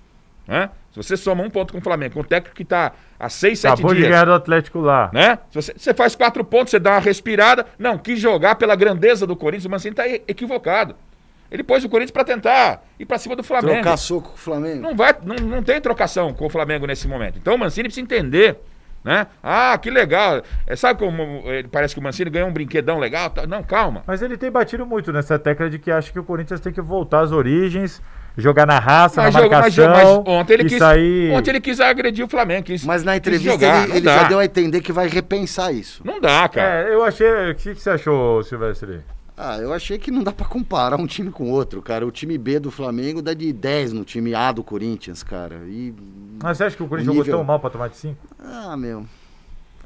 né? 0.48 0.70
Se 0.90 0.96
você 0.96 1.16
soma 1.16 1.44
um 1.44 1.50
ponto 1.50 1.72
com 1.72 1.78
o 1.78 1.82
Flamengo, 1.82 2.14
com 2.14 2.20
o 2.20 2.24
técnico 2.24 2.56
que 2.56 2.62
está 2.62 2.92
há 3.20 3.28
seis, 3.28 3.58
sete 3.58 3.74
Acabou 3.74 3.92
dias. 3.92 4.06
de 4.06 4.10
ganhar 4.10 4.24
do 4.24 4.32
Atlético 4.32 4.80
lá. 4.80 5.10
Né? 5.12 5.38
Se 5.50 5.54
você, 5.54 5.74
você, 5.76 5.94
faz 5.94 6.16
quatro 6.16 6.42
pontos, 6.42 6.70
você 6.70 6.78
dá 6.78 6.92
uma 6.92 7.00
respirada. 7.00 7.66
Não, 7.78 7.98
quis 7.98 8.18
jogar 8.18 8.54
pela 8.54 8.74
grandeza 8.74 9.26
do 9.26 9.36
Corinthians, 9.36 9.66
o 9.66 9.70
Mancini 9.70 9.92
está 9.92 10.08
equivocado. 10.08 10.96
Ele 11.50 11.62
pôs 11.62 11.84
o 11.84 11.88
Corinthians 11.88 12.10
para 12.10 12.24
tentar 12.24 12.82
ir 12.98 13.04
para 13.04 13.18
cima 13.18 13.36
do 13.36 13.42
Flamengo. 13.42 13.74
Trocar 13.74 13.96
soco 13.98 14.30
com 14.30 14.34
o 14.34 14.38
Flamengo. 14.38 14.82
Não, 14.82 14.96
vai, 14.96 15.14
não, 15.22 15.36
não 15.36 15.62
tem 15.62 15.80
trocação 15.80 16.32
com 16.32 16.46
o 16.46 16.50
Flamengo 16.50 16.86
nesse 16.86 17.06
momento. 17.06 17.38
Então 17.38 17.54
o 17.54 17.58
Mancini 17.58 17.88
precisa 17.88 18.04
entender. 18.04 18.58
Né? 19.04 19.26
Ah, 19.42 19.78
que 19.80 19.90
legal. 19.90 20.42
É, 20.66 20.76
sabe 20.76 20.98
como 20.98 21.42
ele 21.46 21.68
parece 21.68 21.94
que 21.94 22.00
o 22.00 22.02
Mancini 22.02 22.30
ganhou 22.30 22.48
um 22.48 22.52
brinquedão 22.52 22.98
legal? 22.98 23.32
Não, 23.48 23.62
calma. 23.62 24.02
Mas 24.06 24.22
ele 24.22 24.36
tem 24.36 24.50
batido 24.50 24.84
muito 24.84 25.12
nessa 25.12 25.38
tecla 25.38 25.70
de 25.70 25.78
que 25.78 25.90
acha 25.90 26.12
que 26.12 26.18
o 26.18 26.24
Corinthians 26.24 26.60
tem 26.60 26.72
que 26.72 26.80
voltar 26.80 27.20
às 27.20 27.32
origens 27.32 28.02
jogar 28.38 28.66
na 28.66 28.78
raça, 28.78 29.22
mas 29.22 29.34
na 29.34 29.40
marcação. 29.40 29.88
Mas, 29.88 30.04
mas 30.04 30.22
ontem, 30.26 30.54
ele 30.54 30.64
quis, 30.64 30.78
sair... 30.78 31.32
ontem 31.32 31.50
ele 31.50 31.60
quis 31.60 31.80
agredir 31.80 32.24
o 32.24 32.28
Flamengo. 32.28 32.62
Quis, 32.62 32.84
mas 32.84 33.02
na 33.02 33.16
entrevista 33.16 33.50
jogar, 33.50 33.84
ele, 33.88 33.98
ele 33.98 34.04
já 34.04 34.22
deu 34.24 34.38
a 34.38 34.44
entender 34.44 34.80
que 34.80 34.92
vai 34.92 35.08
repensar 35.08 35.72
isso. 35.72 36.02
Não 36.04 36.20
dá, 36.20 36.48
cara. 36.48 36.88
É, 36.88 36.94
eu 36.94 37.04
achei. 37.04 37.50
O 37.50 37.54
que, 37.54 37.74
que 37.74 37.80
você 37.80 37.90
achou, 37.90 38.42
Silvestre? 38.44 39.00
Ah, 39.38 39.58
eu 39.58 39.72
achei 39.72 39.98
que 39.98 40.10
não 40.10 40.24
dá 40.24 40.32
para 40.32 40.46
comparar 40.46 40.98
um 40.98 41.06
time 41.06 41.30
com 41.30 41.48
outro, 41.50 41.80
cara. 41.80 42.04
O 42.04 42.10
time 42.10 42.36
B 42.36 42.58
do 42.58 42.72
Flamengo 42.72 43.22
dá 43.22 43.32
de 43.32 43.52
10 43.52 43.92
no 43.92 44.04
time 44.04 44.34
A 44.34 44.50
do 44.50 44.64
Corinthians, 44.64 45.22
cara. 45.22 45.60
E... 45.68 45.94
Mas 46.42 46.58
você 46.58 46.64
acha 46.64 46.76
que 46.76 46.82
o 46.82 46.88
Corinthians 46.88 47.14
o 47.14 47.18
nível... 47.18 47.24
jogou 47.24 47.40
tão 47.40 47.46
mal 47.46 47.60
pra 47.60 47.70
tomar 47.70 47.88
de 47.88 47.96
5? 47.96 48.16
Ah, 48.40 48.76
meu. 48.76 49.06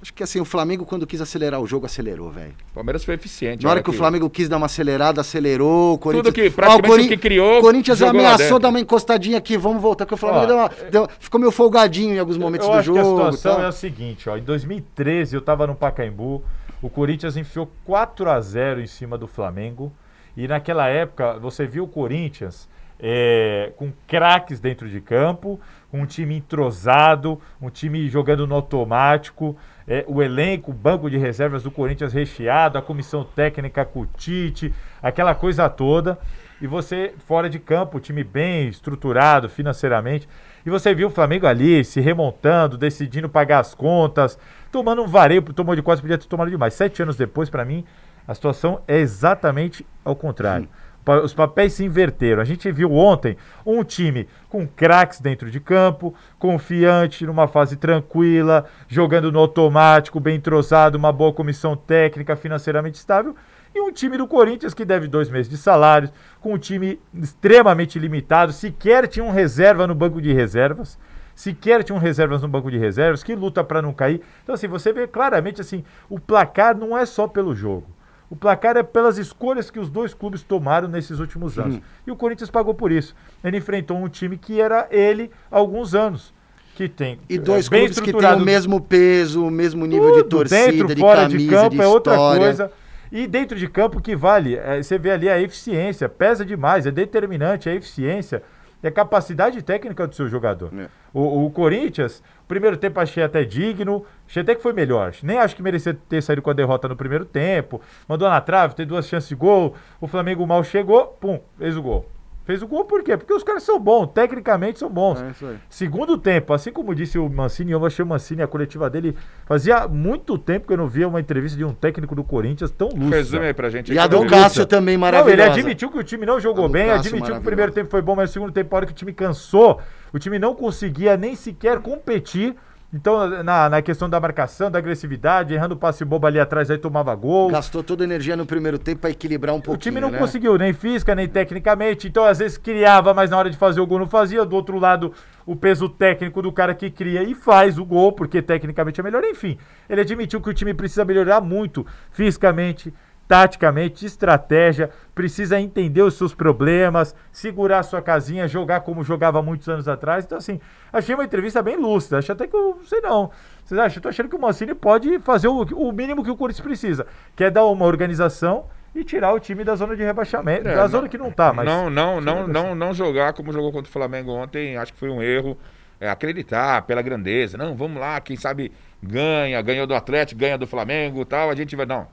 Acho 0.02 0.12
que 0.12 0.22
assim, 0.22 0.40
o 0.40 0.44
Flamengo, 0.44 0.84
quando 0.84 1.06
quis 1.06 1.20
acelerar 1.20 1.60
o 1.60 1.66
jogo, 1.66 1.86
acelerou, 1.86 2.28
velho. 2.28 2.54
O 2.72 2.74
Palmeiras 2.74 3.04
foi 3.04 3.14
eficiente. 3.14 3.62
Na 3.62 3.70
hora 3.70 3.80
que, 3.80 3.84
que, 3.84 3.94
o 3.94 3.96
Flamengo 3.96 4.28
quis 4.28 4.48
dar 4.48 4.56
uma 4.56 4.66
acelerada, 4.66 5.20
acelerou. 5.20 5.94
O 5.94 5.98
Corinthians... 5.98 6.34
Tudo 6.34 6.42
que, 6.42 6.50
praticamente 6.50 6.86
ah, 6.86 6.88
o, 6.88 6.96
Cori... 6.96 7.08
que 7.08 7.16
criou. 7.16 7.58
O 7.58 7.60
Corinthians 7.60 8.02
ameaçou 8.02 8.58
dar 8.58 8.70
uma 8.70 8.80
encostadinha 8.80 9.38
aqui, 9.38 9.56
vamos 9.56 9.80
voltar, 9.80 10.04
porque 10.04 10.14
o 10.14 10.18
Flamengo 10.18 10.44
ó, 10.44 10.46
deu 10.46 10.56
uma... 10.56 10.70
deu... 10.90 11.08
ficou 11.20 11.38
meio 11.38 11.52
folgadinho 11.52 12.16
em 12.16 12.18
alguns 12.18 12.36
momentos 12.36 12.66
eu 12.66 12.72
do 12.72 12.78
acho 12.78 12.86
jogo. 12.86 13.20
Que 13.20 13.28
a 13.28 13.32
situação 13.32 13.62
é 13.62 13.66
a 13.66 13.72
seguinte, 13.72 14.28
ó. 14.28 14.36
Em 14.36 14.42
2013, 14.42 15.36
eu 15.36 15.40
tava 15.40 15.68
no 15.68 15.76
Pacaembu, 15.76 16.42
o 16.82 16.90
Corinthians 16.90 17.36
enfiou 17.36 17.70
4 17.84 18.28
a 18.28 18.40
0 18.40 18.80
em 18.80 18.86
cima 18.86 19.16
do 19.16 19.26
Flamengo. 19.26 19.92
E 20.36 20.48
naquela 20.48 20.88
época, 20.88 21.38
você 21.38 21.66
viu 21.66 21.84
o 21.84 21.88
Corinthians 21.88 22.68
é, 22.98 23.72
com 23.76 23.92
craques 24.06 24.60
dentro 24.60 24.88
de 24.88 25.00
campo, 25.00 25.60
um 25.92 26.04
time 26.04 26.36
entrosado, 26.36 27.40
um 27.60 27.70
time 27.70 28.08
jogando 28.08 28.46
no 28.46 28.54
automático 28.54 29.56
é, 29.86 30.04
o 30.06 30.22
elenco, 30.22 30.70
o 30.70 30.74
banco 30.74 31.10
de 31.10 31.16
reservas 31.16 31.62
do 31.62 31.70
Corinthians 31.70 32.12
recheado, 32.12 32.78
a 32.78 32.82
comissão 32.82 33.24
técnica 33.24 33.84
com 33.84 34.00
o 34.00 34.06
Tite, 34.06 34.72
aquela 35.02 35.34
coisa 35.34 35.68
toda. 35.68 36.18
E 36.60 36.66
você, 36.66 37.12
fora 37.26 37.50
de 37.50 37.58
campo, 37.58 37.98
o 37.98 38.00
time 38.00 38.22
bem 38.22 38.68
estruturado 38.68 39.48
financeiramente. 39.48 40.28
E 40.64 40.70
você 40.70 40.94
viu 40.94 41.08
o 41.08 41.10
Flamengo 41.10 41.46
ali 41.46 41.84
se 41.84 42.00
remontando, 42.00 42.78
decidindo 42.78 43.28
pagar 43.28 43.58
as 43.58 43.74
contas, 43.74 44.38
tomando 44.72 45.02
um 45.02 45.06
vareio, 45.06 45.42
tomou 45.42 45.76
de 45.76 45.82
quase, 45.82 46.00
podia 46.00 46.18
ter 46.18 46.26
tomado 46.26 46.50
demais. 46.50 46.74
Sete 46.74 47.02
anos 47.02 47.16
depois, 47.16 47.48
para 47.48 47.64
mim, 47.64 47.84
a 48.26 48.34
situação 48.34 48.82
é 48.88 48.98
exatamente 48.98 49.86
ao 50.04 50.16
contrário. 50.16 50.64
Sim 50.64 50.82
os 51.22 51.34
papéis 51.34 51.72
se 51.72 51.84
inverteram. 51.84 52.40
A 52.40 52.44
gente 52.44 52.70
viu 52.70 52.92
ontem 52.92 53.36
um 53.66 53.82
time 53.82 54.28
com 54.48 54.66
craques 54.66 55.20
dentro 55.20 55.50
de 55.50 55.58
campo, 55.58 56.14
confiante, 56.38 57.26
numa 57.26 57.48
fase 57.48 57.76
tranquila, 57.76 58.66
jogando 58.86 59.32
no 59.32 59.38
automático, 59.38 60.20
bem 60.20 60.36
entrosado, 60.36 60.96
uma 60.96 61.12
boa 61.12 61.32
comissão 61.32 61.76
técnica, 61.76 62.36
financeiramente 62.36 62.98
estável. 62.98 63.34
E 63.74 63.80
um 63.80 63.90
time 63.90 64.18
do 64.18 64.28
Corinthians 64.28 64.74
que 64.74 64.84
deve 64.84 65.08
dois 65.08 65.30
meses 65.30 65.50
de 65.50 65.56
salários, 65.56 66.12
com 66.40 66.54
um 66.54 66.58
time 66.58 67.00
extremamente 67.14 67.98
limitado, 67.98 68.52
sequer 68.52 69.08
tinha 69.08 69.24
um 69.24 69.32
reserva 69.32 69.86
no 69.86 69.94
banco 69.94 70.20
de 70.20 70.32
reservas 70.32 70.98
sequer 71.42 71.82
tinha 71.82 71.96
um 71.96 71.98
reservas 71.98 72.40
no 72.40 72.48
banco 72.48 72.70
de 72.70 72.78
reservas, 72.78 73.24
que 73.24 73.34
luta 73.34 73.64
para 73.64 73.82
não 73.82 73.92
cair. 73.92 74.20
Então, 74.42 74.54
assim, 74.54 74.68
você 74.68 74.92
vê 74.92 75.08
claramente 75.08 75.60
assim, 75.60 75.84
o 76.08 76.20
placar 76.20 76.76
não 76.76 76.96
é 76.96 77.04
só 77.04 77.26
pelo 77.26 77.54
jogo. 77.54 77.86
O 78.30 78.36
placar 78.36 78.76
é 78.76 78.82
pelas 78.82 79.18
escolhas 79.18 79.70
que 79.70 79.78
os 79.78 79.90
dois 79.90 80.14
clubes 80.14 80.42
tomaram 80.42 80.88
nesses 80.88 81.18
últimos 81.18 81.58
anos. 81.58 81.74
Uhum. 81.74 81.82
E 82.06 82.10
o 82.10 82.16
Corinthians 82.16 82.48
pagou 82.48 82.72
por 82.72 82.90
isso. 82.92 83.14
Ele 83.42 83.58
enfrentou 83.58 83.96
um 83.98 84.08
time 84.08 84.38
que 84.38 84.60
era 84.60 84.86
ele 84.90 85.30
há 85.50 85.58
alguns 85.58 85.94
anos. 85.94 86.32
Que 86.74 86.88
tem. 86.88 87.18
E 87.28 87.38
dois 87.38 87.66
é, 87.66 87.68
clubes 87.68 88.00
que 88.00 88.12
têm 88.12 88.32
o 88.32 88.40
mesmo 88.40 88.80
peso, 88.80 89.44
o 89.44 89.50
mesmo 89.50 89.84
nível 89.84 90.12
Tudo, 90.12 90.22
de 90.22 90.28
torcida, 90.28 90.72
dentro, 90.72 90.94
de 90.94 91.00
fora 91.00 91.22
camisa, 91.22 91.38
de 91.38 91.48
campo 91.48 91.76
de 91.76 91.82
é 91.82 91.86
outra 91.86 92.16
coisa. 92.16 92.72
E 93.10 93.26
dentro 93.26 93.58
de 93.58 93.68
campo 93.68 94.00
que 94.00 94.16
vale, 94.16 94.56
é, 94.56 94.82
você 94.82 94.96
vê 94.96 95.10
ali 95.10 95.28
a 95.28 95.38
eficiência, 95.38 96.08
pesa 96.08 96.46
demais, 96.46 96.86
é 96.86 96.90
determinante 96.90 97.68
a 97.68 97.74
eficiência 97.74 98.42
e 98.82 98.88
a 98.88 98.90
capacidade 98.90 99.62
técnica 99.62 100.06
do 100.06 100.14
seu 100.14 100.28
jogador. 100.28 100.72
É. 100.78 100.88
O, 101.12 101.46
o, 101.46 101.50
Corinthians, 101.50 102.22
primeiro 102.48 102.76
tempo 102.76 102.98
achei 102.98 103.22
até 103.22 103.44
digno, 103.44 104.04
achei 104.26 104.42
até 104.42 104.54
que 104.54 104.62
foi 104.62 104.72
melhor. 104.72 105.14
Nem 105.22 105.38
acho 105.38 105.54
que 105.54 105.62
merecia 105.62 105.94
ter 106.08 106.22
saído 106.22 106.42
com 106.42 106.50
a 106.50 106.54
derrota 106.54 106.88
no 106.88 106.96
primeiro 106.96 107.24
tempo. 107.24 107.80
Mandou 108.08 108.28
na 108.28 108.40
trave, 108.40 108.74
tem 108.74 108.86
duas 108.86 109.06
chances 109.06 109.28
de 109.28 109.34
gol. 109.34 109.74
O 110.00 110.06
Flamengo 110.06 110.46
mal 110.46 110.64
chegou, 110.64 111.06
pum, 111.20 111.40
fez 111.58 111.76
o 111.76 111.82
gol. 111.82 112.06
Fez 112.44 112.60
o 112.60 112.66
gol 112.66 112.84
por 112.84 113.04
quê? 113.04 113.16
Porque 113.16 113.32
os 113.32 113.44
caras 113.44 113.62
são 113.62 113.78
bons, 113.78 114.08
tecnicamente 114.08 114.78
são 114.78 114.90
bons. 114.90 115.22
É 115.22 115.54
Segundo 115.68 116.18
tempo, 116.18 116.52
assim 116.52 116.72
como 116.72 116.94
disse 116.94 117.18
o 117.18 117.28
Mancini, 117.28 117.70
eu 117.70 117.86
achei 117.86 118.04
o 118.04 118.08
Mancini, 118.08 118.42
a 118.42 118.48
coletiva 118.48 118.90
dele, 118.90 119.16
fazia 119.46 119.86
muito 119.86 120.36
tempo 120.36 120.66
que 120.66 120.72
eu 120.72 120.76
não 120.76 120.88
via 120.88 121.06
uma 121.06 121.20
entrevista 121.20 121.56
de 121.56 121.64
um 121.64 121.72
técnico 121.72 122.14
do 122.16 122.24
Corinthians 122.24 122.70
tão 122.72 122.88
lúcido. 122.88 123.10
Resume 123.10 123.46
aí 123.46 123.54
pra 123.54 123.70
gente. 123.70 123.92
E 123.92 123.98
a 123.98 124.08
do 124.08 124.26
Cássio 124.26 124.66
também 124.66 124.98
maravilhosa. 124.98 125.36
Não, 125.36 125.44
ele 125.44 125.52
admitiu 125.52 125.90
que 125.90 125.98
o 125.98 126.02
time 126.02 126.26
não 126.26 126.40
jogou 126.40 126.68
bem, 126.68 126.90
admitiu 126.90 127.34
que 127.34 127.40
o 127.40 127.44
primeiro 127.44 127.70
tempo 127.70 127.90
foi 127.90 128.02
bom, 128.02 128.16
mas 128.16 128.30
no 128.30 128.32
segundo 128.32 128.52
tempo, 128.52 128.74
a 128.74 128.78
hora 128.78 128.86
que 128.86 128.92
o 128.92 128.96
time 128.96 129.12
cansou, 129.12 129.80
o 130.12 130.18
time 130.18 130.38
não 130.38 130.54
conseguia 130.54 131.16
nem 131.16 131.36
sequer 131.36 131.78
competir 131.78 132.56
então, 132.94 133.42
na, 133.42 133.70
na 133.70 133.80
questão 133.80 134.08
da 134.08 134.20
marcação, 134.20 134.70
da 134.70 134.78
agressividade, 134.78 135.54
errando 135.54 135.74
o 135.74 135.78
passe 135.78 136.04
bobo 136.04 136.26
ali 136.26 136.38
atrás, 136.38 136.70
aí 136.70 136.76
tomava 136.76 137.14
gol. 137.14 137.50
Gastou 137.50 137.82
toda 137.82 138.04
a 138.04 138.06
energia 138.06 138.36
no 138.36 138.44
primeiro 138.44 138.78
tempo 138.78 139.00
para 139.00 139.10
equilibrar 139.10 139.54
um 139.54 139.60
pouquinho. 139.60 139.76
O 139.76 139.78
time 139.78 139.98
não 139.98 140.10
né? 140.10 140.18
conseguiu, 140.18 140.58
nem 140.58 140.74
física, 140.74 141.14
nem 141.14 141.26
tecnicamente. 141.26 142.06
Então, 142.06 142.22
às 142.22 142.38
vezes, 142.38 142.58
criava, 142.58 143.14
mas 143.14 143.30
na 143.30 143.38
hora 143.38 143.48
de 143.48 143.56
fazer 143.56 143.80
o 143.80 143.86
gol 143.86 144.00
não 144.00 144.06
fazia. 144.06 144.44
Do 144.44 144.54
outro 144.54 144.78
lado, 144.78 145.14
o 145.46 145.56
peso 145.56 145.88
técnico 145.88 146.42
do 146.42 146.52
cara 146.52 146.74
que 146.74 146.90
cria 146.90 147.22
e 147.22 147.34
faz 147.34 147.78
o 147.78 147.84
gol, 147.84 148.12
porque 148.12 148.42
tecnicamente 148.42 149.00
é 149.00 149.02
melhor. 149.02 149.24
Enfim, 149.24 149.56
ele 149.88 150.02
admitiu 150.02 150.42
que 150.42 150.50
o 150.50 150.54
time 150.54 150.74
precisa 150.74 151.02
melhorar 151.02 151.40
muito 151.40 151.86
fisicamente, 152.10 152.92
taticamente, 153.26 154.04
estratégia, 154.04 154.90
precisa 155.14 155.60
entender 155.60 156.02
os 156.02 156.14
seus 156.14 156.34
problemas, 156.34 157.14
segurar 157.30 157.82
sua 157.82 158.02
casinha, 158.02 158.48
jogar 158.48 158.80
como 158.80 159.02
jogava 159.02 159.42
muitos 159.42 159.68
anos 159.68 159.88
atrás. 159.88 160.24
Então, 160.24 160.38
assim, 160.38 160.60
achei 160.92 161.14
uma 161.14 161.24
entrevista 161.24 161.62
bem 161.62 161.76
lúcida. 161.76 162.18
Acho 162.18 162.32
até 162.32 162.46
que 162.46 162.54
eu 162.54 162.76
não 162.78 162.84
sei 162.84 163.00
não. 163.00 163.30
Vocês 163.64 163.80
acham? 163.80 163.98
Eu 163.98 164.02
tô 164.02 164.08
achando 164.08 164.28
que 164.28 164.36
o 164.36 164.40
Mancini 164.40 164.74
pode 164.74 165.18
fazer 165.20 165.48
o, 165.48 165.62
o 165.62 165.92
mínimo 165.92 166.22
que 166.22 166.30
o 166.30 166.36
Corinthians 166.36 166.64
precisa, 166.64 167.06
que 167.34 167.44
é 167.44 167.50
dar 167.50 167.64
uma 167.66 167.86
organização 167.86 168.66
e 168.94 169.02
tirar 169.04 169.32
o 169.32 169.40
time 169.40 169.64
da 169.64 169.74
zona 169.74 169.96
de 169.96 170.02
rebaixamento, 170.02 170.68
é, 170.68 170.76
da 170.76 170.86
zona 170.86 171.08
que 171.08 171.16
não 171.16 171.30
tá, 171.30 171.52
mas 171.52 171.64
não, 171.64 171.88
não, 171.88 172.20
não, 172.20 172.46
não, 172.46 172.74
não 172.74 172.92
jogar 172.92 173.32
como 173.32 173.50
jogou 173.50 173.72
contra 173.72 173.88
o 173.88 173.92
Flamengo 173.92 174.30
ontem, 174.32 174.76
acho 174.76 174.92
que 174.92 174.98
foi 174.98 175.08
um 175.08 175.22
erro. 175.22 175.56
É, 176.02 176.08
acreditar 176.10 176.82
pela 176.82 177.00
grandeza. 177.00 177.56
Não, 177.56 177.76
vamos 177.76 178.00
lá, 178.00 178.20
quem 178.20 178.36
sabe 178.36 178.72
ganha, 179.00 179.60
ganhou 179.62 179.86
do 179.86 179.94
Atlético, 179.94 180.40
ganha 180.40 180.58
do 180.58 180.66
Flamengo 180.66 181.24
tal, 181.24 181.48
a 181.50 181.54
gente 181.54 181.76
vai. 181.76 181.86
Não, 181.86 182.06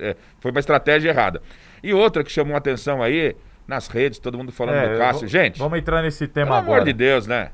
é, 0.00 0.16
foi 0.40 0.50
uma 0.50 0.60
estratégia 0.60 1.10
errada. 1.10 1.40
E 1.82 1.94
outra 1.94 2.24
que 2.24 2.32
chamou 2.32 2.54
a 2.54 2.58
atenção 2.58 3.00
aí, 3.02 3.36
nas 3.66 3.86
redes, 3.86 4.18
todo 4.18 4.36
mundo 4.36 4.50
falando 4.50 4.76
É, 4.76 4.92
do 4.92 4.98
Cássio. 4.98 5.28
v- 5.28 5.28
Gente, 5.28 5.58
Vamos 5.58 5.78
entrar 5.78 6.02
nesse 6.02 6.26
tema 6.26 6.46
pelo 6.46 6.56
amor 6.58 6.70
agora. 6.72 6.84
de 6.84 6.92
Deus, 6.92 7.26
né? 7.26 7.50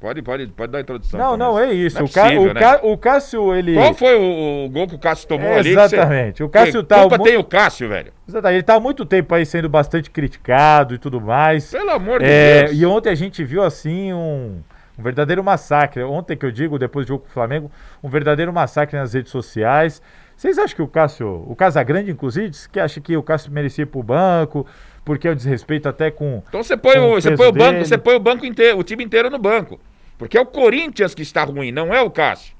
Pode, 0.00 0.22
pode, 0.22 0.46
pode 0.48 0.70
dar 0.70 0.78
a 0.78 0.80
introdução. 0.82 1.18
Não, 1.18 1.36
não, 1.36 1.58
é 1.58 1.72
isso. 1.72 1.98
Não 1.98 2.04
o, 2.06 2.08
Ca- 2.08 2.22
possível, 2.22 2.50
o 2.50 2.54
né? 2.54 2.60
Ca- 2.60 2.80
o 2.84 2.96
Cássio, 2.96 3.52
ele. 3.52 3.74
Qual 3.74 3.92
foi 3.94 4.14
o, 4.14 4.66
o 4.66 4.68
gol 4.70 4.86
que 4.86 4.94
o 4.94 4.98
Cássio 4.98 5.26
tomou 5.26 5.52
ali? 5.52 5.70
que 5.70 5.74
você- 5.74 5.96
Exatamente. 5.96 6.42
O 6.44 6.48
Cássio 6.48 6.82
que 6.82 6.88
tá 6.88 7.00
culpa 7.00 7.18
tem 7.18 7.36
o 7.36 7.42
Cássio, 7.42 7.88
velho. 7.88 8.12
Exatamente. 8.28 8.56
Ele 8.58 8.62
tá 8.62 8.74
há 8.76 8.80
muito 8.80 9.04
tempo 9.04 9.34
aí 9.34 9.44
sendo 9.44 9.68
bastante 9.68 10.08
criticado 10.08 10.94
e 10.94 10.98
tudo 10.98 11.20
mais. 11.20 11.72
Pelo 11.72 11.90
amor 11.90 12.20
de 12.20 12.26
É, 12.26 12.64
Deus. 12.66 12.78
e 12.78 12.86
ontem 12.86 13.10
a 13.10 13.14
gente 13.16 13.42
viu 13.42 13.60
assim 13.64 14.12
um, 14.12 14.60
um 14.98 15.02
verdadeiro 15.02 15.44
massacre. 15.44 16.02
Ontem 16.02 16.36
que 16.36 16.44
eu 16.44 16.50
digo, 16.50 16.78
depois 16.78 17.06
do 17.06 17.10
jogo 17.10 17.24
com 17.24 17.30
o 17.30 17.32
Flamengo, 17.32 17.70
um 18.02 18.08
verdadeiro 18.08 18.52
massacre 18.52 18.98
nas 18.98 19.14
redes 19.14 19.30
sociais. 19.30 20.02
Vocês 20.36 20.58
acham 20.58 20.76
que 20.76 20.82
o 20.82 20.88
Cássio, 20.88 21.44
o 21.48 21.54
Casagrande, 21.54 22.10
inclusive, 22.10 22.50
disse 22.50 22.68
que 22.68 22.78
acha 22.78 23.00
que 23.00 23.16
o 23.16 23.22
Cássio 23.22 23.52
merecia 23.52 23.82
ir 23.82 23.86
pro 23.86 24.02
banco, 24.02 24.66
porque 25.04 25.28
é 25.28 25.30
um 25.30 25.34
desrespeito 25.34 25.88
até 25.88 26.10
com. 26.10 26.42
Então 26.48 26.62
você 26.62 26.76
põe, 26.76 26.98
o, 26.98 27.12
o 27.12 27.20
você 27.20 27.36
põe 27.36 27.48
o 27.48 27.52
banco, 27.52 27.72
dele. 27.72 27.84
você 27.84 27.98
põe 27.98 28.14
o 28.14 28.20
banco 28.20 28.44
inteiro, 28.44 28.78
o 28.78 28.82
time 28.82 29.04
inteiro 29.04 29.30
no 29.30 29.38
banco. 29.38 29.80
Porque 30.16 30.36
é 30.36 30.40
o 30.40 30.46
Corinthians 30.46 31.14
que 31.14 31.22
está 31.22 31.44
ruim, 31.44 31.70
não 31.70 31.94
é 31.94 32.02
o 32.02 32.10
Cássio. 32.10 32.54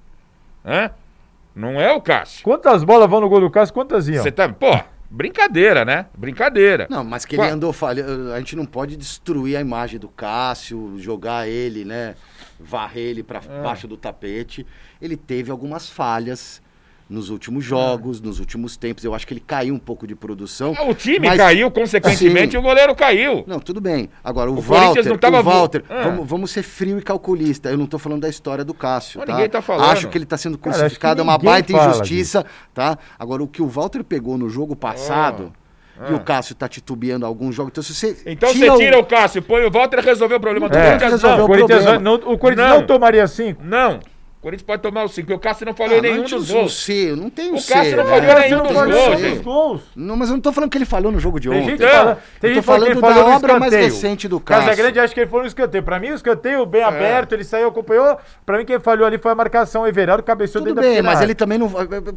Hã? 0.64 0.90
Não 1.54 1.80
é 1.80 1.92
o 1.92 2.00
Cássio. 2.00 2.44
Quantas 2.44 2.84
bolas 2.84 3.10
vão 3.10 3.20
no 3.20 3.28
gol 3.28 3.40
do 3.40 3.50
Cássio? 3.50 3.74
Quantas 3.74 4.08
iam? 4.08 4.22
Você 4.22 4.30
tá, 4.30 4.48
pô, 4.48 4.78
brincadeira, 5.10 5.84
né? 5.84 6.06
Brincadeira. 6.16 6.86
Não, 6.90 7.02
mas 7.04 7.24
que 7.24 7.34
ele 7.36 7.42
Qua- 7.42 7.52
andou 7.52 7.72
falhando. 7.72 8.32
A 8.32 8.38
gente 8.38 8.54
não 8.56 8.66
pode 8.66 8.96
destruir 8.96 9.56
a 9.56 9.60
imagem 9.60 9.98
do 9.98 10.08
Cássio, 10.08 10.94
jogar 10.98 11.48
ele, 11.48 11.84
né? 11.84 12.14
Varrer 12.60 13.04
ele 13.10 13.22
pra 13.22 13.40
É. 13.48 13.62
baixo 13.62 13.86
do 13.88 13.96
tapete. 13.96 14.66
Ele 15.00 15.16
teve 15.16 15.50
algumas 15.50 15.88
falhas 15.88 16.60
nos 17.08 17.30
últimos 17.30 17.64
jogos, 17.64 18.20
nos 18.20 18.38
últimos 18.38 18.76
tempos. 18.76 19.02
Eu 19.02 19.14
acho 19.14 19.26
que 19.26 19.32
ele 19.32 19.42
caiu 19.44 19.74
um 19.74 19.78
pouco 19.78 20.06
de 20.06 20.14
produção. 20.14 20.74
Ah, 20.76 20.84
O 20.84 20.94
time 20.94 21.26
mas- 21.26 21.38
caiu, 21.38 21.70
consequentemente, 21.70 22.52
Sim. 22.52 22.58
o 22.58 22.62
goleiro 22.62 22.94
caiu. 22.94 23.44
Não, 23.46 23.58
tudo 23.58 23.80
bem. 23.80 24.10
Agora, 24.22 24.50
o, 24.50 24.58
O 24.58 24.62
Corinthians 24.62 24.94
Walter, 24.96 25.08
não 25.08 25.16
tava 25.18 25.40
o 25.40 25.42
Walter, 25.42 25.84
Ah. 25.88 26.02
vamos, 26.02 26.28
vamos 26.28 26.50
ser 26.50 26.62
frio 26.62 26.98
e 26.98 27.02
calculista. 27.02 27.70
Eu 27.70 27.78
não 27.78 27.86
tô 27.86 27.98
falando 27.98 28.20
da 28.22 28.28
história 28.28 28.62
do 28.64 28.74
Cássio, 28.74 29.20
tá? 29.24 29.32
ninguém 29.32 29.48
tá 29.48 29.62
falando. 29.62 29.90
Acho 29.90 30.08
que 30.08 30.18
ele 30.18 30.26
tá 30.26 30.36
sendo 30.36 30.58
crucificado, 30.58 31.20
é 31.20 31.24
uma 31.24 31.38
baita 31.38 31.72
injustiça, 31.72 32.44
tá? 32.74 32.98
Agora, 33.18 33.42
o 33.42 33.48
que 33.48 33.62
o 33.62 33.66
Walter 33.66 34.04
pegou 34.04 34.36
no 34.36 34.48
jogo 34.50 34.76
passado, 34.76 35.52
e 35.98 36.12
Ah. 36.12 36.14
o 36.16 36.20
Cássio 36.20 36.54
tá 36.54 36.68
titubeando 36.68 37.24
alguns 37.26 37.54
jogos, 37.54 37.70
então 37.72 37.82
se 37.82 37.94
você 37.94 38.16
Então 38.26 38.52
tira 38.52 38.70
você 38.72 38.84
tira 38.84 38.98
o 39.00 39.04
Cássio, 39.04 39.42
põe 39.42 39.64
o 39.64 39.70
Walter 39.70 39.98
e 39.98 40.02
resolveu 40.02 40.36
o 40.36 40.40
problema 40.40 40.68
do 40.68 40.74
Não, 40.74 40.80
É, 40.80 40.84
Corinthians. 40.90 41.10
resolver 41.12 41.36
Não, 41.38 41.44
o 41.44 41.46
Corinthians, 41.48 41.82
problema. 41.82 42.04
não, 42.04 42.14
o 42.32 42.38
Corinthians 42.38 42.68
Não. 42.70 42.78
não, 42.80 42.86
tomaria 42.86 43.26
cinco. 43.26 43.62
não. 43.64 43.98
O 44.38 44.40
Corinthians 44.40 44.64
pode 44.66 44.82
tomar 44.82 45.04
os 45.04 45.12
cinco, 45.12 45.26
porque 45.26 45.34
o 45.34 45.38
Cássio 45.40 45.66
não 45.66 45.74
falhou 45.74 45.96
Ah, 45.96 45.98
em 45.98 46.00
nenhum 46.02 46.20
mas 46.22 46.30
dos 46.30 46.48
o 46.48 46.52
gols. 46.54 46.84
C, 46.84 47.12
não 47.16 47.28
tem 47.28 47.50
o, 47.50 47.56
O 47.56 47.60
C. 47.60 47.72
Cássio 47.74 47.96
não 47.96 48.04
né? 48.04 48.10
falhou 48.10 48.26
Cássio 48.28 48.42
nenhum 48.42 48.56
não 48.58 48.66
dos 48.66 48.72
falhou 48.76 48.92
gols, 48.94 49.08
nenhum 49.08 49.18
gente. 49.18 49.34
dos 49.34 49.44
gols. 49.44 49.80
Não, 49.96 50.16
mas 50.16 50.28
eu 50.28 50.34
não 50.36 50.40
tô 50.40 50.52
falando 50.52 50.70
que 50.70 50.78
ele 50.78 50.84
falhou 50.84 51.10
no 51.10 51.18
jogo 51.18 51.40
de 51.40 51.48
Tem 51.48 51.58
ontem. 51.58 51.70
gente, 51.70 51.80
Não. 51.80 51.88
que 51.88 51.92
fala, 51.96 52.14
tem 52.14 52.50
Eu 52.50 52.54
gente 52.54 52.64
tô 52.64 52.70
falando 52.70 52.94
que 52.94 53.00
da 53.00 53.26
obra 53.36 53.58
mais 53.58 53.72
recente 53.74 54.28
do 54.28 54.38
Cássio. 54.38 54.64
Casagrande 54.68 55.00
acho 55.00 55.12
que 55.12 55.20
ele 55.20 55.28
foi 55.30 55.40
no 55.40 55.46
escanteio. 55.48 55.82
Pra 55.82 55.98
mim, 55.98 56.10
o 56.10 56.14
escanteio 56.14 56.64
bem 56.66 56.82
É. 56.82 56.84
aberto, 56.84 57.32
ele 57.32 57.42
saiu, 57.42 57.66
acompanhou. 57.66 58.16
Pra 58.46 58.58
mim, 58.58 58.64
quem 58.64 58.78
falhou 58.78 59.08
ali 59.08 59.18
foi 59.18 59.32
a 59.32 59.34
marcação. 59.34 59.82
O 59.82 59.86
Everaldo 59.88 60.22
cabeceou 60.22 60.62
Tudo 60.62 60.68
dentro 60.68 60.76
da 60.76 60.82
bem, 60.82 60.90
pequena 60.98 61.10
mas 61.10 61.20
ele 61.20 61.34
também 61.34 61.58
não. 61.58 61.68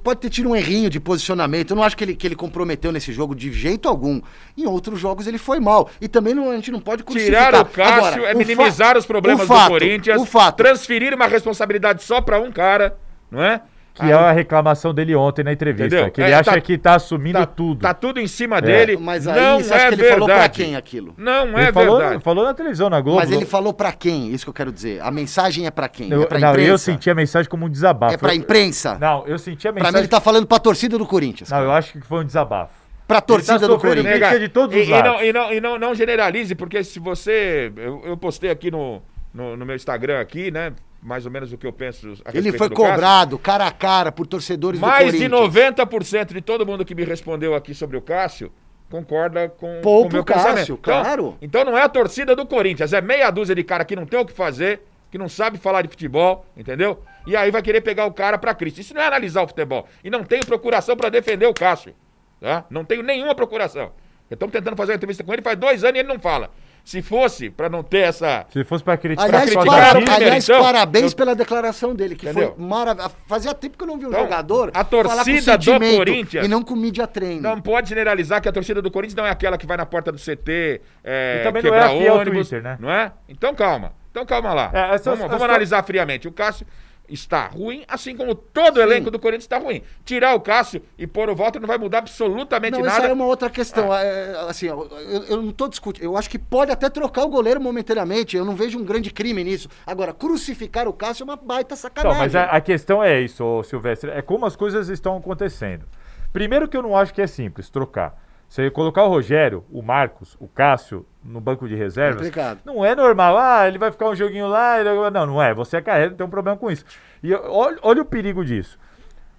Pode 0.04 0.20
ter 0.20 0.30
tido 0.30 0.48
um 0.48 0.56
errinho 0.56 0.92
de 0.92 1.00
posicionamento. 1.00 1.72
Eu 1.72 1.76
não 1.76 1.82
acho 1.84 1.98
que 1.98 2.04
ele, 2.04 2.16
que 2.16 2.28
ele 2.28 2.36
comprometeu 2.36 2.92
nesse 2.92 3.12
jogo 3.12 3.34
de 3.34 3.52
jeito 3.52 3.90
algum. 3.90 4.22
Em 4.56 4.68
outros 4.68 5.00
jogos 5.00 5.26
ele 5.26 5.40
foi 5.40 5.60
mal. 5.60 5.90
E 6.00 6.08
também 6.08 6.36
não- 6.36 6.52
a 6.52 6.56
gente 6.56 6.70
não 6.72 6.80
pode 6.80 7.04
crucificar. 7.04 7.46
Tirar 7.48 7.62
o 7.62 7.66
Cássio 7.66 7.98
Agora, 7.98 8.32
é 8.32 8.36
o 8.36 8.38
minimizar 8.38 8.96
os 8.96 9.08
problemas 9.08 9.46
o 9.46 9.48
fato, 9.48 9.64
do 9.64 9.70
Corinthians, 9.70 10.22
O 10.22 10.26
fato. 10.26 10.58
transferir 10.58 11.16
uma 11.16 11.26
responsabilidade 11.26 12.04
só 12.12 12.20
pra 12.20 12.40
um 12.42 12.52
cara, 12.52 12.98
não 13.32 13.42
é? 13.42 13.62
Que 13.94 14.10
é 14.10 14.14
a 14.14 14.32
reclamação 14.32 14.94
dele 14.94 15.14
ontem 15.16 15.44
na 15.44 15.52
entrevista. 15.52 15.86
Entendeu? 15.96 16.12
Que 16.12 16.22
ele 16.22 16.32
É, 16.32 16.36
acha 16.36 16.52
tá- 16.52 16.62
que 16.62 16.78
tá 16.78 16.96
assumindo 16.96 17.40
Tá 17.40 17.46
tudo. 17.46 17.82
Tá 17.82 17.94
tudo 17.94 18.20
em 18.22 18.28
cima 18.28 18.62
dele. 18.62 18.96
Mas 18.98 19.28
aí 19.28 19.40
não 19.40 19.60
você 19.60 19.74
acha 19.74 19.84
é 19.84 19.88
que 19.90 19.94
ele 19.96 20.02
verdade. 20.04 20.20
falou 20.22 20.36
pra 20.38 20.50
quem 20.50 20.76
aquilo? 20.78 21.14
Não 21.18 21.48
ele 21.58 21.68
é 21.70 21.74
falou, 21.74 21.98
verdade. 22.00 22.24
falou 22.24 22.46
na 22.46 22.54
televisão, 22.54 22.90
na 22.90 23.02
Globo. 23.02 23.20
Mas 23.20 23.32
ele 23.32 23.46
falou 23.46 23.74
pra 23.74 23.92
quem? 23.92 24.30
Isso 24.32 24.46
que 24.46 24.50
eu 24.50 24.54
quero 24.54 24.72
dizer. 24.72 25.02
A 25.02 25.12
mensagem 25.12 25.66
é 25.68 25.72
pra 25.72 25.90
quem? 25.90 26.10
Eu, 26.10 26.24
é 26.24 26.26
pra 26.26 26.40
não, 26.40 26.50
imprensa? 26.52 26.70
eu 26.70 26.78
senti 26.78 27.10
a 27.10 27.16
mensagem 27.16 27.50
como 27.50 27.66
um 27.66 27.70
desabafo. 27.70 28.14
É 28.14 28.18
pra 28.18 28.34
Eu- 28.34 28.38
imprensa? 28.40 28.98
Não, 29.00 29.26
eu 29.28 29.38
senti 29.38 29.68
a 29.68 29.74
Pra 29.74 29.82
mensagem. 29.82 29.94
mim 29.94 30.00
ele 30.04 30.08
tá 30.08 30.22
falando 30.22 30.48
pra 30.48 30.58
torcida 30.60 30.98
do 30.98 31.06
Corinthians. 31.06 31.50
Não, 31.50 31.62
eu 31.62 31.72
acho 31.72 31.92
que 31.94 32.02
foi 32.02 32.22
um 32.22 32.26
desabafo. 32.26 32.74
Pra 33.06 33.20
torcida 33.20 33.60
do 33.60 33.74
sofrendo 33.74 33.96
Corinthians. 34.04 34.20
crítica 34.20 34.40
de 34.40 34.48
todos 34.48 34.74
os 34.76 34.84
e, 34.84 34.90
e 34.90 34.92
lados. 34.92 35.12
não, 35.12 35.22
e, 35.24 35.34
não, 35.34 35.54
e 35.54 35.60
não, 35.60 35.78
não 35.78 35.94
generalize, 35.94 36.56
porque 36.56 36.82
se 36.82 36.98
você. 36.98 37.72
Eu, 37.76 38.02
eu 38.06 38.16
postei 38.16 38.50
aqui 38.50 38.72
no, 38.72 39.02
no, 39.34 39.58
no 39.58 39.66
meu 39.66 39.76
Instagram 39.76 40.22
aqui, 40.22 40.50
né? 40.50 40.72
Mais 41.02 41.26
ou 41.26 41.32
menos 41.32 41.52
o 41.52 41.58
que 41.58 41.66
eu 41.66 41.74
penso. 41.74 42.14
a 42.24 42.30
Ele 42.38 42.52
foi 42.56 42.70
do 42.70 42.76
Cássio. 42.76 42.92
cobrado 42.94 43.40
cara 43.40 43.66
a 43.66 43.72
cara 43.72 44.12
por 44.12 44.28
torcedores 44.28 44.80
do 44.80 44.86
Mais 44.86 45.12
de 45.12 45.28
Corinthians. 45.28 45.32
90% 45.32 46.34
de 46.34 46.42
todo 46.42 46.66
mundo 46.66 46.86
que 46.86 46.94
me 46.94 47.04
respondeu 47.04 47.56
aqui 47.56 47.74
sobre 47.74 47.98
o 47.98 48.02
Cássio 48.02 48.52
concorda 48.90 49.50
com 49.50 49.82
com 49.82 50.02
o 50.02 50.10
meu 50.12 50.24
Cássio, 50.24 50.44
pensamento. 50.44 50.72
Então- 50.74 51.02
claro. 51.04 51.38
Então 51.42 51.64
não 51.66 51.78
é 51.78 51.82
a 51.82 51.90
torcida 51.90 52.36
do 52.36 52.46
Corinthians, 52.46 52.94
é 52.94 53.02
meia 53.02 53.32
dúzia 53.32 53.56
de 53.56 53.64
cara 53.64 53.84
que 53.86 53.96
não 53.96 54.06
tem 54.06 54.20
o 54.20 54.26
que 54.26 54.34
fazer, 54.34 54.82
que 55.10 55.18
não 55.18 55.28
sabe 55.30 55.58
falar 55.58 55.82
de 55.82 55.88
futebol, 55.88 56.46
entendeu? 56.56 57.02
E 57.26 57.36
aí 57.36 57.50
vai 57.52 57.62
querer 57.62 57.82
pegar 57.82 58.06
o 58.06 58.14
cara 58.14 58.38
pra 58.38 58.54
Cristo. 58.54 58.80
Isso 58.80 58.94
não 58.94 59.02
é 59.02 59.08
analisar 59.08 59.42
o 59.44 59.48
futebol. 59.48 59.88
E 60.04 60.10
não 60.10 60.24
tenho 60.24 60.46
procuração 60.46 60.96
pra 60.98 61.10
defender 61.10 61.46
o 61.48 61.54
Cássio. 61.54 61.94
Tá? 62.40 62.66
Não 62.70 62.84
tenho 62.84 63.02
nenhuma 63.04 63.34
procuração. 63.36 63.92
Estamos 64.30 64.54
tentando 64.54 64.76
fazer 64.78 64.92
uma 64.94 64.96
entrevista 64.96 65.24
com 65.24 65.34
ele 65.34 65.42
faz 65.42 65.58
dois 65.58 65.84
anos 65.84 65.96
e 65.98 66.00
ele 66.00 66.08
não 66.08 66.20
fala. 66.20 66.50
Se 66.84 67.02
fosse 67.02 67.50
pra 67.50 67.70
não 67.70 67.84
ter 67.84 68.00
essa. 68.00 68.46
Se 68.52 68.64
fosse 68.64 68.84
pra 68.84 68.98
criticar, 68.98 69.28
Aliás, 69.30 69.50
criticar 69.52 69.94
para- 69.94 70.16
aliás, 70.16 70.44
então, 70.50 70.64
parabéns 70.64 71.12
eu- 71.12 71.18
pela 71.18 71.36
declaração 71.36 71.94
dele, 71.96 72.16
que 72.16 72.28
Entendeu? 72.28 72.56
foi 72.56 72.66
maravilhoso. 72.66 73.16
Fazia 73.28 73.54
tempo 73.54 73.78
que 73.78 73.84
eu 73.84 73.88
não 73.88 73.98
vi 73.98 74.06
um 74.06 74.10
Então, 74.10 74.22
jogador 74.24 74.72
a 74.74 74.84
falar 74.84 75.02
com 75.02 75.08
torcida 75.32 75.58
do 75.58 75.80
Corinthians- 75.80 76.46
e 76.46 76.48
não 76.50 76.62
com 76.64 76.76
media 76.76 77.06
treino. 77.08 77.42
Não 77.44 77.62
pode 77.62 77.88
generalizar 77.90 78.42
que 78.42 78.50
a 78.50 78.52
torcida 78.52 78.82
do 78.82 78.90
Corinthians 78.90 79.16
não 79.16 79.26
é 79.26 79.30
aquela 79.30 79.58
que 79.58 79.66
vai 79.68 79.78
na 79.78 79.86
porta 79.86 80.12
do 80.12 80.18
CT 80.18 80.82
é, 81.04 81.40
E 81.40 81.44
também 81.44 81.62
não 81.64 81.70
quebrar 81.70 81.92
é 81.92 81.96
a 81.96 81.98
fiel 82.00 82.16
ônibus, 82.16 82.50
Twitter, 82.50 82.64
né? 82.64 82.78
Não 82.80 82.92
é? 82.92 83.12
Então 83.30 83.54
calma. 83.54 83.94
Então 84.10 84.26
calma 84.26 84.54
lá. 84.54 84.72
É, 84.74 84.96
essas- 84.96 85.06
vamos 85.18 85.28
vamos 85.32 85.42
analisar 85.44 85.84
friamente. 85.84 86.28
O 86.28 86.32
Cássio 86.32 86.66
está 87.12 87.48
ruim, 87.48 87.84
assim 87.88 88.16
como 88.16 88.34
todo 88.34 88.78
o 88.78 88.82
elenco 88.82 89.12
do 89.12 89.20
Corinthians 89.20 89.44
está 89.44 89.58
ruim. 89.58 89.82
Tirar 90.06 90.34
o 90.34 90.40
Cássio 90.40 90.82
e 90.98 91.06
pôr 91.06 91.30
o 91.30 91.36
Walter 91.36 91.60
não 91.60 91.68
vai 91.68 91.78
mudar 91.78 92.00
absolutamente 92.00 92.74
Não, 92.74 92.80
isso 92.80 92.90
nada. 92.90 93.04
aí 93.06 93.10
é 93.12 93.14
uma 93.14 93.26
outra 93.26 93.50
questão. 93.50 93.94
É, 93.96 94.36
assim, 94.50 94.70
ó, 94.70 94.86
eu, 94.86 95.24
eu 95.26 95.42
não 95.42 95.52
tô 95.52 95.68
discutindo. 95.68 96.04
Eu 96.04 96.18
acho 96.18 96.30
que 96.30 96.40
pode 96.40 96.72
até 96.72 96.90
trocar 96.90 97.24
o 97.24 97.30
goleiro 97.30 97.60
momentaneamente. 97.62 98.38
Eu 98.38 98.46
não 98.46 98.56
vejo 98.56 98.80
um 98.80 98.84
grande 98.84 99.12
crime 99.12 99.44
nisso. 99.44 99.70
Agora, 99.86 100.14
crucificar 100.14 100.88
o 100.88 100.94
Cássio 100.94 101.24
é 101.24 101.26
uma 101.26 101.36
baita 101.36 101.76
Não, 101.76 101.78
sacanagem. 101.78 102.20
mas 102.20 102.36
a, 102.36 102.44
a 102.46 102.62
questão 102.62 103.04
é 103.04 103.20
isso, 103.22 103.44
ô, 103.44 103.64
Silvestre. 103.64 104.12
É 104.12 104.22
como 104.22 104.46
as 104.46 104.56
coisas 104.56 104.90
estão 104.90 105.18
acontecendo. 105.18 105.86
Primeiro 106.32 106.68
que 106.68 106.78
eu 106.78 106.82
não 106.82 106.96
acho 106.96 107.14
que 107.14 107.22
é 107.22 107.28
simples 107.28 107.70
trocar. 107.70 108.18
Você 108.48 108.70
colocar 108.70 109.04
o 109.04 109.10
Rogério, 109.10 109.64
o 109.72 109.82
Marcos, 109.82 110.36
o 110.40 110.48
Cássio 110.48 111.06
no 111.24 111.40
banco 111.40 111.68
de 111.68 111.76
reservas, 111.76 112.18
Complicado. 112.28 112.60
não 112.66 112.84
é 112.84 112.96
normal. 112.96 113.38
Ah, 113.38 113.68
ele 113.68 113.78
vai 113.78 113.92
ficar 113.92 114.10
um 114.10 114.16
joguinho 114.16 114.48
lá. 114.48 114.80
ele- 114.80 114.90
Não, 115.12 115.26
não 115.26 115.42
é. 115.42 115.54
Você 115.54 115.78
é 115.78 115.82
carreira, 115.82 116.14
tem 116.14 116.26
um 116.26 116.30
problema 116.30 116.58
com 116.58 116.70
isso. 116.72 116.84
E 117.22 117.34
olha, 117.34 117.78
olha 117.82 118.02
o 118.02 118.06
perigo 118.06 118.44
disso. 118.44 118.78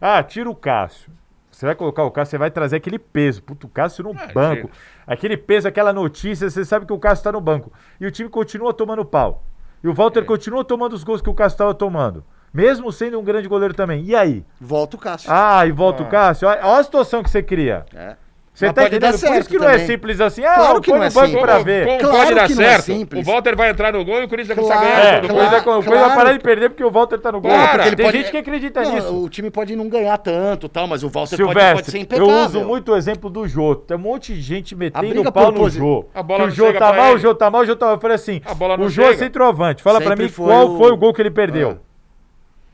Ah, 0.01 0.23
tira 0.23 0.49
o 0.49 0.55
Cássio. 0.55 1.11
Você 1.51 1.67
vai 1.67 1.75
colocar 1.75 2.03
o 2.05 2.11
Cássio, 2.11 2.31
você 2.33 2.39
vai 2.39 2.51
trazer 2.51 2.77
aquele 2.77 2.99
peso. 2.99 3.43
Puto, 3.43 3.67
o 3.67 3.71
Cássio 3.71 4.03
no 4.05 4.11
Ah, 4.13 4.29
banco. 4.33 4.69
tira. 4.69 4.73
Aquele 5.07 5.37
peso, 5.37 5.69
aquela 5.69 5.93
notícia, 5.93 6.49
você 6.49 6.65
sabe 6.65 6.87
que 6.87 6.93
o 6.93 6.99
Cássio 6.99 7.25
tá 7.25 7.33
no 7.33 7.41
banco. 7.41 7.73
E 8.01 8.07
o 8.07 8.11
time 8.11 8.29
continua 8.29 8.73
tomando 8.73 9.05
pau. 9.05 9.45
E 9.85 9.89
o 9.89 9.93
Walter 9.95 10.21
É. 10.21 10.25
continua 10.25 10.65
tomando 10.65 10.93
os 10.95 11.05
gols 11.05 11.21
que 11.21 11.29
o 11.31 11.35
Cássio 11.35 11.55
estava 11.57 11.75
tomando. 11.75 12.25
Mesmo 12.55 12.93
sendo 12.93 13.19
um 13.19 13.25
grande 13.25 13.49
goleiro 13.49 13.75
também. 13.75 14.05
E 14.05 14.15
aí? 14.15 14.45
Volta 14.61 14.97
o 14.97 14.99
Cássio. 14.99 15.31
Ah, 15.33 15.67
e 15.67 15.73
volta 15.73 16.03
Ah. 16.03 16.07
o 16.07 16.09
Cássio. 16.09 16.49
Olha, 16.49 16.61
olha 16.67 16.81
a 16.81 16.85
situação 16.85 17.23
que 17.23 17.31
você 17.31 17.43
cria. 17.43 17.85
É. 17.95 18.17
Você 18.55 18.67
Mas 18.67 18.75
tá 18.75 18.83
pode 18.83 18.99
dar 18.99 19.09
entendendo? 19.09 19.13
Por 19.13 19.19
certo 19.19 19.41
isso 19.41 19.49
que 19.49 19.59
não 19.59 19.67
é 19.67 19.73
também. 19.73 19.87
simples 19.87 20.21
assim. 20.21 20.45
Ah, 20.45 20.55
Claro 20.57 20.81
que 20.83 20.91
põe 20.91 20.99
não 20.99 21.07
no 21.07 21.11
é 21.11 21.15
banco 21.15 21.27
simples. 21.27 21.43
pra 21.43 21.59
ver. 21.61 21.87
como 21.87 21.99
Claro 22.01 22.17
pode 22.19 22.35
dar 22.35 22.47
que 22.49 22.55
não 22.55 22.63
é 22.63 22.67
certo. 22.69 22.83
simples. 22.85 23.27
o 23.27 23.31
Walter 23.31 23.57
vai 23.57 23.71
entrar 23.71 23.93
no 23.95 24.05
gol 24.05 24.21
e 24.21 24.25
o 24.25 24.29
Corinthians 24.29 24.57
vai 24.57 24.67
Claro, 24.67 24.81
ganhar 24.83 24.99
É, 24.99 25.19
o. 25.19 25.29
Corinthians, 25.29 25.63
claro, 25.65 25.83
vai 25.83 26.15
parar 26.17 26.33
de 26.35 26.39
perder 26.39 26.69
porque 26.69 26.85
o 26.85 26.91
Walter 26.91 27.19
tá 27.19 27.33
no 27.33 27.41
gol. 27.41 27.51
Claro, 27.51 27.83
Tem 27.97 28.05
pode- 28.05 28.19
gente 28.19 28.31
que 28.31 28.37
acredita 28.37 28.83
Não, 28.83 28.95
nisso. 28.95 29.25
O 29.25 29.29
time 29.31 29.51
pode 29.51 29.75
não 29.75 29.89
ganhar 29.89 30.19
tanto, 30.19 30.69
tal, 30.69 30.87
mas 30.87 31.03
o 31.03 31.09
Walter 31.09 31.39
pode, 31.39 31.43
pode 31.45 31.59
Silvestre, 31.61 31.91
ser 31.93 31.97
eu 31.97 32.03
impecável. 32.03 32.29
uso 32.45 32.61
muito 32.61 32.93
o 32.93 32.97
exemplo 32.97 33.31
do 33.31 33.49
Jô. 33.49 33.75
Tem 33.75 33.97
um 33.97 34.01
monte 34.01 34.35
de 34.35 34.41
gente 34.43 34.77
metendo 34.77 35.23
o 35.23 35.33
pau 35.33 35.51
no 35.51 35.71
Jô. 35.71 36.05
Que 36.15 36.43
o 36.43 36.51
Jô 36.51 36.73
tá 36.75 36.93
mal, 36.93 37.15
o 37.15 37.19
Jô 37.19 37.35
tá 37.35 37.51
mal, 37.51 37.63
o 37.63 37.67
Jô 37.67 37.75
tá 37.75 37.87
mal. 37.87 37.95
Eu 37.95 38.01
falei 38.03 38.17
assim, 38.17 38.43
o 38.79 38.89
Jô 38.91 39.05
é 39.05 39.15
centroavante. 39.17 39.83
Fala 39.83 39.99
pra 39.99 40.11
Sempre 40.11 40.27
mim 40.27 40.31
qual 40.31 40.77
foi 40.77 40.91
o 40.93 40.97
gol 40.99 41.15
que 41.15 41.23
ele 41.23 41.31
perdeu. 41.31 41.79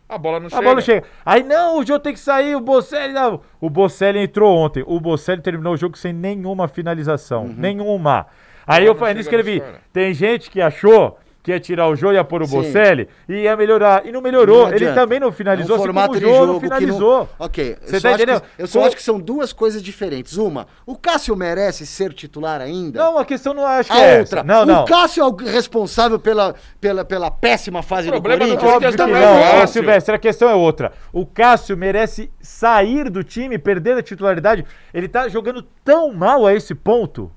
A 0.09 0.17
bola 0.17 0.41
não 0.41 0.47
A 0.47 0.51
chega. 0.51 0.63
bola 0.63 0.75
não 0.77 0.81
chega. 0.83 1.07
Aí 1.25 1.43
não, 1.43 1.79
o 1.79 1.87
Jô 1.87 1.99
tem 1.99 2.15
que 2.15 2.19
sair, 2.21 2.57
o 2.57 2.61
Bocelli 2.61 3.13
não. 3.13 3.41
O 3.61 3.69
Bocelli 3.69 4.21
entrou 4.21 4.57
ontem. 4.57 4.83
O 4.87 4.99
Bocelli 4.99 5.43
terminou 5.43 5.75
o 5.75 5.77
jogo 5.77 5.99
sem 5.99 6.13
nenhuma 6.13 6.67
finalização. 6.67 7.45
Uhum. 7.45 7.55
Nenhuma. 7.57 8.27
Aí 8.67 8.87
eu 8.87 8.95
chega 8.95 9.21
escrevi. 9.21 9.63
Tem 9.93 10.15
gente 10.15 10.51
que 10.51 10.61
achou 10.61 11.19
que 11.49 11.53
ia 11.53 11.59
tirar 11.59 11.89
o 11.89 11.97
Jô, 11.97 12.13
ia 12.13 12.23
pôr 12.23 12.43
o 12.43 12.47
Sim. 12.47 12.57
Bocelli 12.57 13.09
e 13.27 13.37
ia 13.45 13.57
melhorar. 13.57 14.05
E 14.05 14.13
não 14.13 14.21
melhorou. 14.21 14.67
Não 14.69 14.75
ele 14.75 14.93
também 14.93 15.19
não 15.19 15.33
finalizou, 15.33 15.71
É 15.71 15.73
um 15.73 15.77
assim 15.77 15.85
formato 15.87 16.09
como 16.09 16.17
o 16.19 16.21
de 16.21 16.27
Jô 16.27 16.35
jogo 16.35 16.53
não 16.53 16.61
finalizou. 16.61 17.29
Ok, 17.39 17.77
eu 17.81 17.89
Você 17.89 18.01
só, 18.01 18.09
tá 18.09 18.15
acho 18.15 18.23
entendendo? 18.23 18.41
que, 18.43 18.63
eu 18.63 18.67
só 18.67 18.81
Co- 18.81 18.87
acho 18.87 18.97
que 18.97 19.03
são 19.03 19.19
duas 19.19 19.53
coisas 19.53 19.83
diferentes. 19.83 20.37
Uma, 20.37 20.67
o 20.85 20.95
Cássio 20.95 21.35
merece 21.35 21.87
ser 21.87 22.13
titular 22.13 22.61
ainda? 22.61 22.99
Não, 23.03 23.17
a 23.19 23.25
questão 23.25 23.55
não 23.55 23.65
acho 23.65 23.91
que 23.91 23.97
A 23.97 24.01
é 24.03 24.19
outra, 24.21 24.41
essa. 24.41 24.47
Não, 24.47 24.67
não. 24.67 24.83
o 24.83 24.85
Cássio 24.85 25.23
é 25.23 25.27
o 25.27 25.35
responsável 25.35 26.19
pela, 26.19 26.55
pela, 26.79 27.03
pela 27.05 27.31
péssima 27.31 27.83
fase 27.83 28.09
O 28.09 28.13
do 28.13 28.21
problema 28.21 28.47
do 28.47 28.59
Corinthians? 28.61 28.95
Também, 28.95 29.23
não, 29.23 29.67
Silvestre, 29.67 30.15
a 30.15 30.19
questão 30.19 30.51
é 30.51 30.55
outra. 30.55 30.93
O 31.13 31.25
Cássio 31.25 31.77
merece 31.79 32.31
sair 32.43 33.09
do 33.09 33.25
time, 33.25 33.57
perder 33.59 33.97
a 33.97 34.03
titularidade. 34.03 34.67
Ele 34.93 35.09
tá 35.09 35.29
jogando 35.29 35.63
tão 35.83 36.13
mal 36.13 36.47
a 36.47 36.53
esse 36.55 36.75
ponto. 36.75 37.31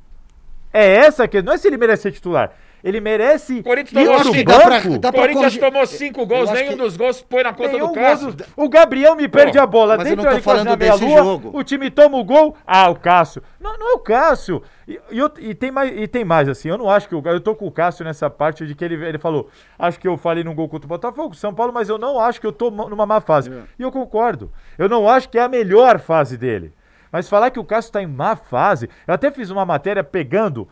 É 0.74 0.88
essa 0.96 1.28
que 1.28 1.42
não 1.42 1.54
é 1.54 1.58
se 1.58 1.68
ele 1.68 1.78
merece 1.78 2.04
ser 2.04 2.12
titular. 2.14 2.52
Ele 2.84 3.00
merece 3.00 3.60
O 3.60 3.64
Corinthians 3.64 4.04
tomou 4.08 4.34
que 4.34 4.44
dá 4.44 4.60
pra- 4.60 4.80
dá 4.80 5.10
O 5.10 5.14
Corinthians 5.14 5.36
corrigir- 5.36 5.62
tomou 5.62 5.86
cinco 5.86 6.26
gols, 6.26 6.50
eu 6.50 6.56
nenhum 6.56 6.70
que- 6.72 6.76
dos 6.78 6.98
gols 6.98 7.22
põe 7.22 7.44
na 7.44 7.54
conta 7.54 7.72
Nenhum 7.74 7.88
do 7.90 7.94
Cássio. 7.94 8.34
do- 8.34 8.46
O 8.58 8.68
Gabriel 8.70 9.16
me 9.16 9.28
perde 9.28 9.60
a 9.60 9.66
bola 9.68 9.98
mas 9.98 10.08
eu 10.08 10.16
dentro 10.16 10.32
não 10.32 10.38
tô 10.38 10.44
falando 10.44 10.76
desse 10.76 11.06
lua. 11.06 11.18
jogo. 11.24 11.52
O 11.54 11.64
time 11.64 11.92
toma 11.92 12.18
o 12.18 12.24
gol. 12.24 12.58
Ah, 12.66 12.90
o 12.90 12.96
Cássio. 12.96 13.44
Não, 13.60 13.78
não 13.78 13.92
é 13.92 13.94
o 13.94 14.00
Cássio. 14.00 14.64
E, 14.88 15.00
e 15.12 15.20
eu- 15.20 15.32
e 15.40 15.54
tem 15.54 15.70
mais, 15.72 15.92
e 15.96 16.08
tem 16.08 16.26
mais 16.26 16.50
assim. 16.50 16.70
Eu 16.70 16.78
não 16.78 16.90
acho 16.90 17.08
que 17.08 17.14
o 17.16 17.22
eu 17.26 17.40
tô 17.40 17.54
com 17.56 17.68
o 17.68 17.72
Cássio 17.72 18.04
nessa 18.04 18.30
parte 18.30 18.66
de 18.66 18.74
que 18.74 18.84
ele, 18.84 18.96
ele 19.06 19.20
falou. 19.20 19.48
Acho 19.78 20.00
que 20.00 20.08
eu 20.08 20.18
falei 20.18 20.44
num 20.44 20.56
gol 20.56 20.68
contra 20.68 20.86
o 20.86 20.90
Botafogo, 20.90 21.36
São 21.36 21.54
Paulo, 21.54 21.72
mas 21.72 21.88
eu 21.88 21.98
não 22.00 22.20
acho 22.20 22.42
que 22.42 22.48
eu 22.48 22.52
tô 22.52 22.72
numa 22.72 23.06
má 23.06 23.22
fase. 23.22 23.52
É. 23.52 23.62
E 23.78 23.84
eu 23.84 23.92
concordo. 23.92 24.52
Eu 24.78 24.90
não 24.90 25.08
acho 25.08 25.30
que 25.30 25.38
é 25.38 25.42
a 25.42 25.48
melhor 25.48 26.00
fase 26.00 26.36
dele. 26.36 26.74
Mas 27.12 27.28
falar 27.30 27.52
que 27.52 27.60
o 27.60 27.64
Cássio 27.66 27.92
tá 27.92 28.02
em 28.02 28.08
má 28.08 28.36
fase, 28.38 28.90
eu 29.06 29.14
até 29.14 29.30
fiz 29.30 29.50
uma 29.50 29.66
matéria 29.66 30.04
pegando. 30.04 30.68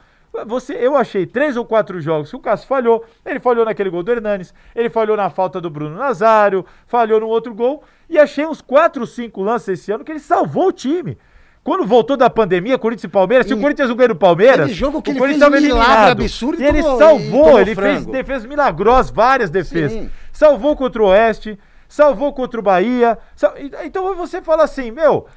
Você, 0.46 0.74
eu 0.74 0.96
achei 0.96 1.26
três 1.26 1.58
ou 1.58 1.66
quatro 1.66 2.00
jogos 2.00 2.30
que 2.30 2.36
o 2.36 2.40
Cássio 2.40 2.68
falhou. 2.68 3.04
Ele 3.26 3.40
falhou 3.40 3.66
naquele 3.66 3.90
gol 3.90 4.04
do 4.04 4.12
Hernanes, 4.12 4.54
ele 4.76 4.90
falhou 4.90 5.18
na 5.18 5.30
falta 5.30 5.60
do 5.60 5.70
Bruno 5.70 5.96
Nazário, 5.98 6.66
falhou 6.88 7.20
no 7.20 7.28
outro 7.28 7.54
gol. 7.54 7.84
E 8.10 8.18
achei 8.18 8.46
uns 8.46 8.62
quatro, 8.62 9.06
cinco 9.08 9.42
lances 9.42 9.80
esse 9.80 9.92
ano 9.92 10.04
que 10.04 10.12
ele 10.12 10.20
salvou 10.20 10.68
o 10.68 10.72
time. 10.72 11.18
Quando 11.64 11.86
voltou 11.86 12.16
da 12.16 12.30
pandemia, 12.30 12.78
Corinthians 12.78 13.04
e 13.04 13.08
Palmeiras, 13.10 13.46
se 13.46 13.54
E 13.54 13.56
o 13.56 13.60
Corinthians 13.60 13.90
não 13.90 13.96
ganha 13.96 14.08
do 14.10 14.16
Palmeiras, 14.16 14.72
jogo 14.72 15.02
que 15.02 15.10
o 15.10 15.12
ele 15.12 15.20
Corinthians 15.20 15.50
fez 15.52 15.64
estava 15.64 15.84
eliminado. 15.84 16.12
absurdo 16.22 16.62
e 16.62 16.64
e 16.64 16.68
ele 16.68 16.82
tomou- 16.82 16.96
e 16.96 17.00
salvou, 17.00 17.44
tomou 17.44 17.60
ele 17.60 17.76
fez 17.76 17.96
frango. 17.98 18.12
defesas 18.12 18.46
milagrosas, 18.46 19.12
várias 19.12 19.50
defesas. 19.50 19.92
Sim. 19.92 20.10
Salvou 20.32 20.76
contra 20.76 21.02
o 21.04 21.08
Oeste, 21.08 21.60
salvou 21.88 22.34
contra 22.34 22.60
o 22.60 22.64
Bahia. 22.64 23.18
sal- 23.36 23.56
e- 23.58 23.72
Então 23.86 24.16
você 24.16 24.42
fala 24.42 24.64
assim, 24.64 24.90
meu, 24.90 25.28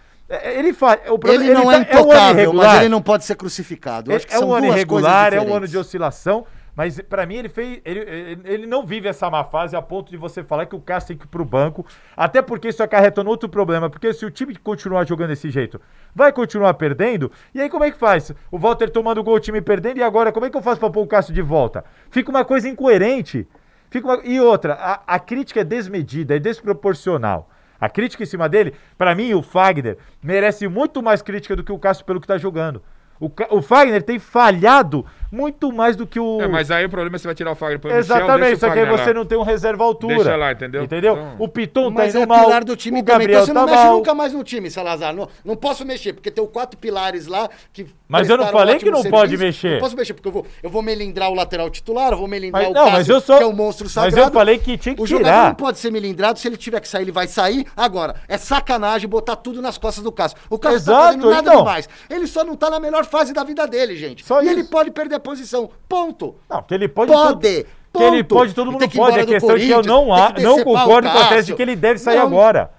ele 0.42 0.72
faz. 0.72 1.00
O 1.08 1.18
problema, 1.18 1.44
Ele 1.44 1.54
não 1.54 1.70
é 1.70 1.84
tá- 1.84 1.96
um 1.96 2.00
ano 2.00 2.08
intocável, 2.08 2.34
mas 2.34 2.36
irregular. 2.38 2.76
ele 2.80 2.88
não 2.88 3.02
pode 3.02 3.24
ser 3.24 3.34
crucificado. 3.36 4.10
Eu 4.10 4.16
acho 4.16 4.26
que 4.26 4.34
É 4.34 4.38
um 4.38 4.52
ano 4.54 4.66
irregular, 4.66 5.32
é 5.34 5.40
um 5.40 5.54
ano 5.54 5.66
de 5.68 5.76
oscilação, 5.76 6.46
mas 6.74 6.98
pra 7.00 7.26
mim 7.26 7.34
ele 7.36 7.48
fez. 7.48 7.80
Ele, 7.84 8.00
ele, 8.00 8.40
ele 8.44 8.66
não 8.66 8.84
vive 8.86 9.06
essa 9.08 9.28
má 9.30 9.44
fase 9.44 9.76
a 9.76 9.82
ponto 9.82 10.10
de 10.10 10.16
você 10.16 10.42
falar 10.42 10.64
que 10.66 10.74
o 10.74 10.80
Cássio 10.80 11.08
tem 11.08 11.16
que 11.18 11.24
ir 11.24 11.28
pro 11.28 11.44
banco. 11.44 11.84
Até 12.16 12.40
porque 12.40 12.68
isso 12.68 12.82
acarreta 12.82 13.22
no 13.22 13.30
outro 13.30 13.48
problema. 13.48 13.90
Porque 13.90 14.12
se 14.14 14.24
o 14.24 14.30
time 14.30 14.56
continuar 14.56 15.06
jogando 15.06 15.28
desse 15.28 15.50
jeito, 15.50 15.80
vai 16.14 16.32
continuar 16.32 16.72
perdendo. 16.74 17.30
E 17.54 17.60
aí 17.60 17.68
como 17.68 17.84
é 17.84 17.90
que 17.90 17.98
faz? 17.98 18.32
O 18.50 18.58
Walter 18.58 18.88
tomando 18.90 19.22
gol, 19.22 19.34
o 19.34 19.40
time 19.40 19.60
perdendo, 19.60 19.98
e 19.98 20.02
agora 20.02 20.32
como 20.32 20.46
é 20.46 20.50
que 20.50 20.56
eu 20.56 20.62
faço 20.62 20.80
pra 20.80 20.88
pôr 20.90 21.02
o 21.02 21.06
Cássio 21.06 21.34
de 21.34 21.42
volta? 21.42 21.84
Fica 22.10 22.30
uma 22.30 22.44
coisa 22.44 22.68
incoerente. 22.68 23.46
Fica 23.90 24.06
uma- 24.06 24.22
E 24.24 24.40
outra, 24.40 24.72
a, 24.72 25.02
a 25.16 25.18
crítica 25.18 25.60
é 25.60 25.64
desmedida, 25.64 26.34
é 26.34 26.38
desproporcional. 26.38 27.50
A 27.82 27.88
crítica 27.88 28.22
em 28.22 28.26
cima 28.26 28.48
dele, 28.48 28.74
pra 28.96 29.12
mim, 29.12 29.34
o 29.34 29.42
Fagner 29.42 29.98
merece 30.22 30.68
muito 30.68 31.02
mais 31.02 31.20
crítica 31.20 31.56
do 31.56 31.64
que 31.64 31.72
o 31.72 31.78
Cássio 31.80 32.04
pelo 32.04 32.20
que 32.20 32.28
tá 32.28 32.38
jogando. 32.38 32.80
O, 33.18 33.28
o 33.50 33.60
Fagner 33.60 34.04
tem 34.04 34.20
falhado 34.20 35.04
muito 35.32 35.72
mais 35.72 35.96
do 35.96 36.06
que 36.06 36.20
o. 36.20 36.40
É, 36.42 36.46
mas 36.46 36.70
aí 36.70 36.84
o 36.84 36.90
problema 36.90 37.16
é 37.16 37.18
você 37.18 37.26
vai 37.26 37.34
tirar 37.34 37.52
o 37.52 37.54
Fagner 37.54 37.80
pro 37.80 37.88
Michel, 37.88 38.00
Exatamente, 38.00 38.52
o 38.56 38.58
só 38.60 38.70
que 38.70 38.78
aí 38.78 38.86
você 38.86 39.14
não 39.14 39.24
tem 39.24 39.38
um 39.38 39.42
reserva 39.42 39.82
altura. 39.82 40.14
Deixa 40.16 40.36
lá, 40.36 40.52
entendeu? 40.52 40.84
Entendeu? 40.84 41.12
Então- 41.14 41.36
O 41.38 41.48
Piton 41.48 41.88
tá 41.90 42.02
Mas 42.02 42.14
indo 42.14 42.22
é 42.22 42.26
mal. 42.26 42.44
pilar 42.44 42.62
do 42.64 42.76
time 42.76 43.00
o 43.00 43.02
também. 43.02 43.26
Gabriel 43.28 43.42
Então 43.42 43.46
você 43.46 43.52
não 43.54 43.64
tá 43.64 43.72
mexe 43.72 43.84
mal. 43.84 43.96
nunca 43.96 44.14
mais 44.14 44.32
no 44.34 44.44
time, 44.44 44.70
Salazar. 44.70 45.14
Não, 45.14 45.26
não 45.42 45.56
posso 45.56 45.84
mexer, 45.86 46.12
porque 46.12 46.30
tem 46.30 46.46
quatro 46.46 46.78
pilares 46.78 47.26
lá 47.26 47.48
que. 47.72 47.86
Mas 48.06 48.28
eu 48.28 48.36
não 48.36 48.46
falei 48.48 48.76
que 48.78 48.90
não 48.90 49.00
serviço. 49.02 49.10
pode 49.10 49.36
mexer. 49.38 49.72
Não 49.72 49.80
posso 49.80 49.96
mexer, 49.96 50.12
porque 50.12 50.28
eu 50.28 50.32
vou, 50.32 50.46
eu 50.62 50.68
vou 50.68 50.82
melindrar 50.82 51.30
o 51.30 51.34
lateral 51.34 51.70
titular, 51.70 52.12
eu 52.12 52.18
vou 52.18 52.28
melindrar 52.28 52.62
Mas- 52.64 52.70
o 52.70 52.74
não, 52.74 52.80
Cássio, 52.84 52.98
mas 52.98 53.08
eu 53.08 53.20
só- 53.22 53.38
que 53.38 53.42
é 53.42 53.46
o 53.46 53.52
monstro 53.54 53.84
mas 53.86 53.92
sagrado. 53.94 54.28
eu 54.28 54.32
falei 54.34 54.58
que 54.58 54.76
tinha 54.76 54.94
que 54.94 55.00
O 55.00 55.06
jogador 55.06 55.30
tirar. 55.30 55.48
não 55.48 55.54
pode 55.54 55.78
ser 55.78 55.90
melindrado, 55.90 56.38
se 56.38 56.46
ele 56.46 56.58
tiver 56.58 56.80
que 56.80 56.88
sair, 56.88 57.02
ele 57.04 57.12
vai 57.12 57.26
sair. 57.26 57.66
Agora, 57.74 58.16
é 58.28 58.36
sacanagem 58.36 59.08
botar 59.08 59.36
tudo 59.36 59.62
nas 59.62 59.78
costas 59.78 60.04
do 60.04 60.12
Cássio. 60.12 60.36
O 60.50 60.58
Cássio 60.58 60.78
não 60.80 60.84
tá 60.84 60.92
Exato, 60.92 61.06
fazendo 61.06 61.30
nada 61.30 61.48
então. 61.48 61.58
demais. 61.60 61.88
Ele 62.10 62.26
só 62.26 62.44
não 62.44 62.54
tá 62.54 62.68
na 62.68 62.78
melhor 62.78 63.06
fase 63.06 63.32
da 63.32 63.42
vida 63.44 63.66
dele, 63.66 63.96
gente. 63.96 64.26
Só 64.26 64.42
e 64.42 64.44
isso. 64.44 64.52
ele 64.52 64.64
pode 64.64 64.90
perder 64.90 65.14
a 65.14 65.20
posição. 65.22 65.70
Ponto. 65.88 66.34
Não, 66.50 66.62
que 66.62 66.74
ele 66.74 66.88
pode. 66.88 67.10
Pode, 67.10 67.32
tudo- 67.32 67.66
Que 67.94 68.02
ele 68.02 68.24
pode, 68.24 68.54
todo 68.54 68.70
mundo 68.72 68.80
tem 68.80 68.88
pode. 68.90 69.20
Do 69.20 69.26
questão 69.26 69.56
é 69.56 69.58
que 69.58 69.70
eu 69.70 69.82
não, 69.82 70.04
tem 70.06 70.14
a, 70.24 70.32
que 70.32 70.42
não 70.42 70.64
concordo 70.64 71.10
com 71.10 71.18
a 71.18 71.28
tese 71.28 71.46
de 71.48 71.54
que 71.54 71.62
ele 71.62 71.76
deve 71.76 71.98
sair 71.98 72.16
Não. 72.16 72.22
agora. 72.26 72.70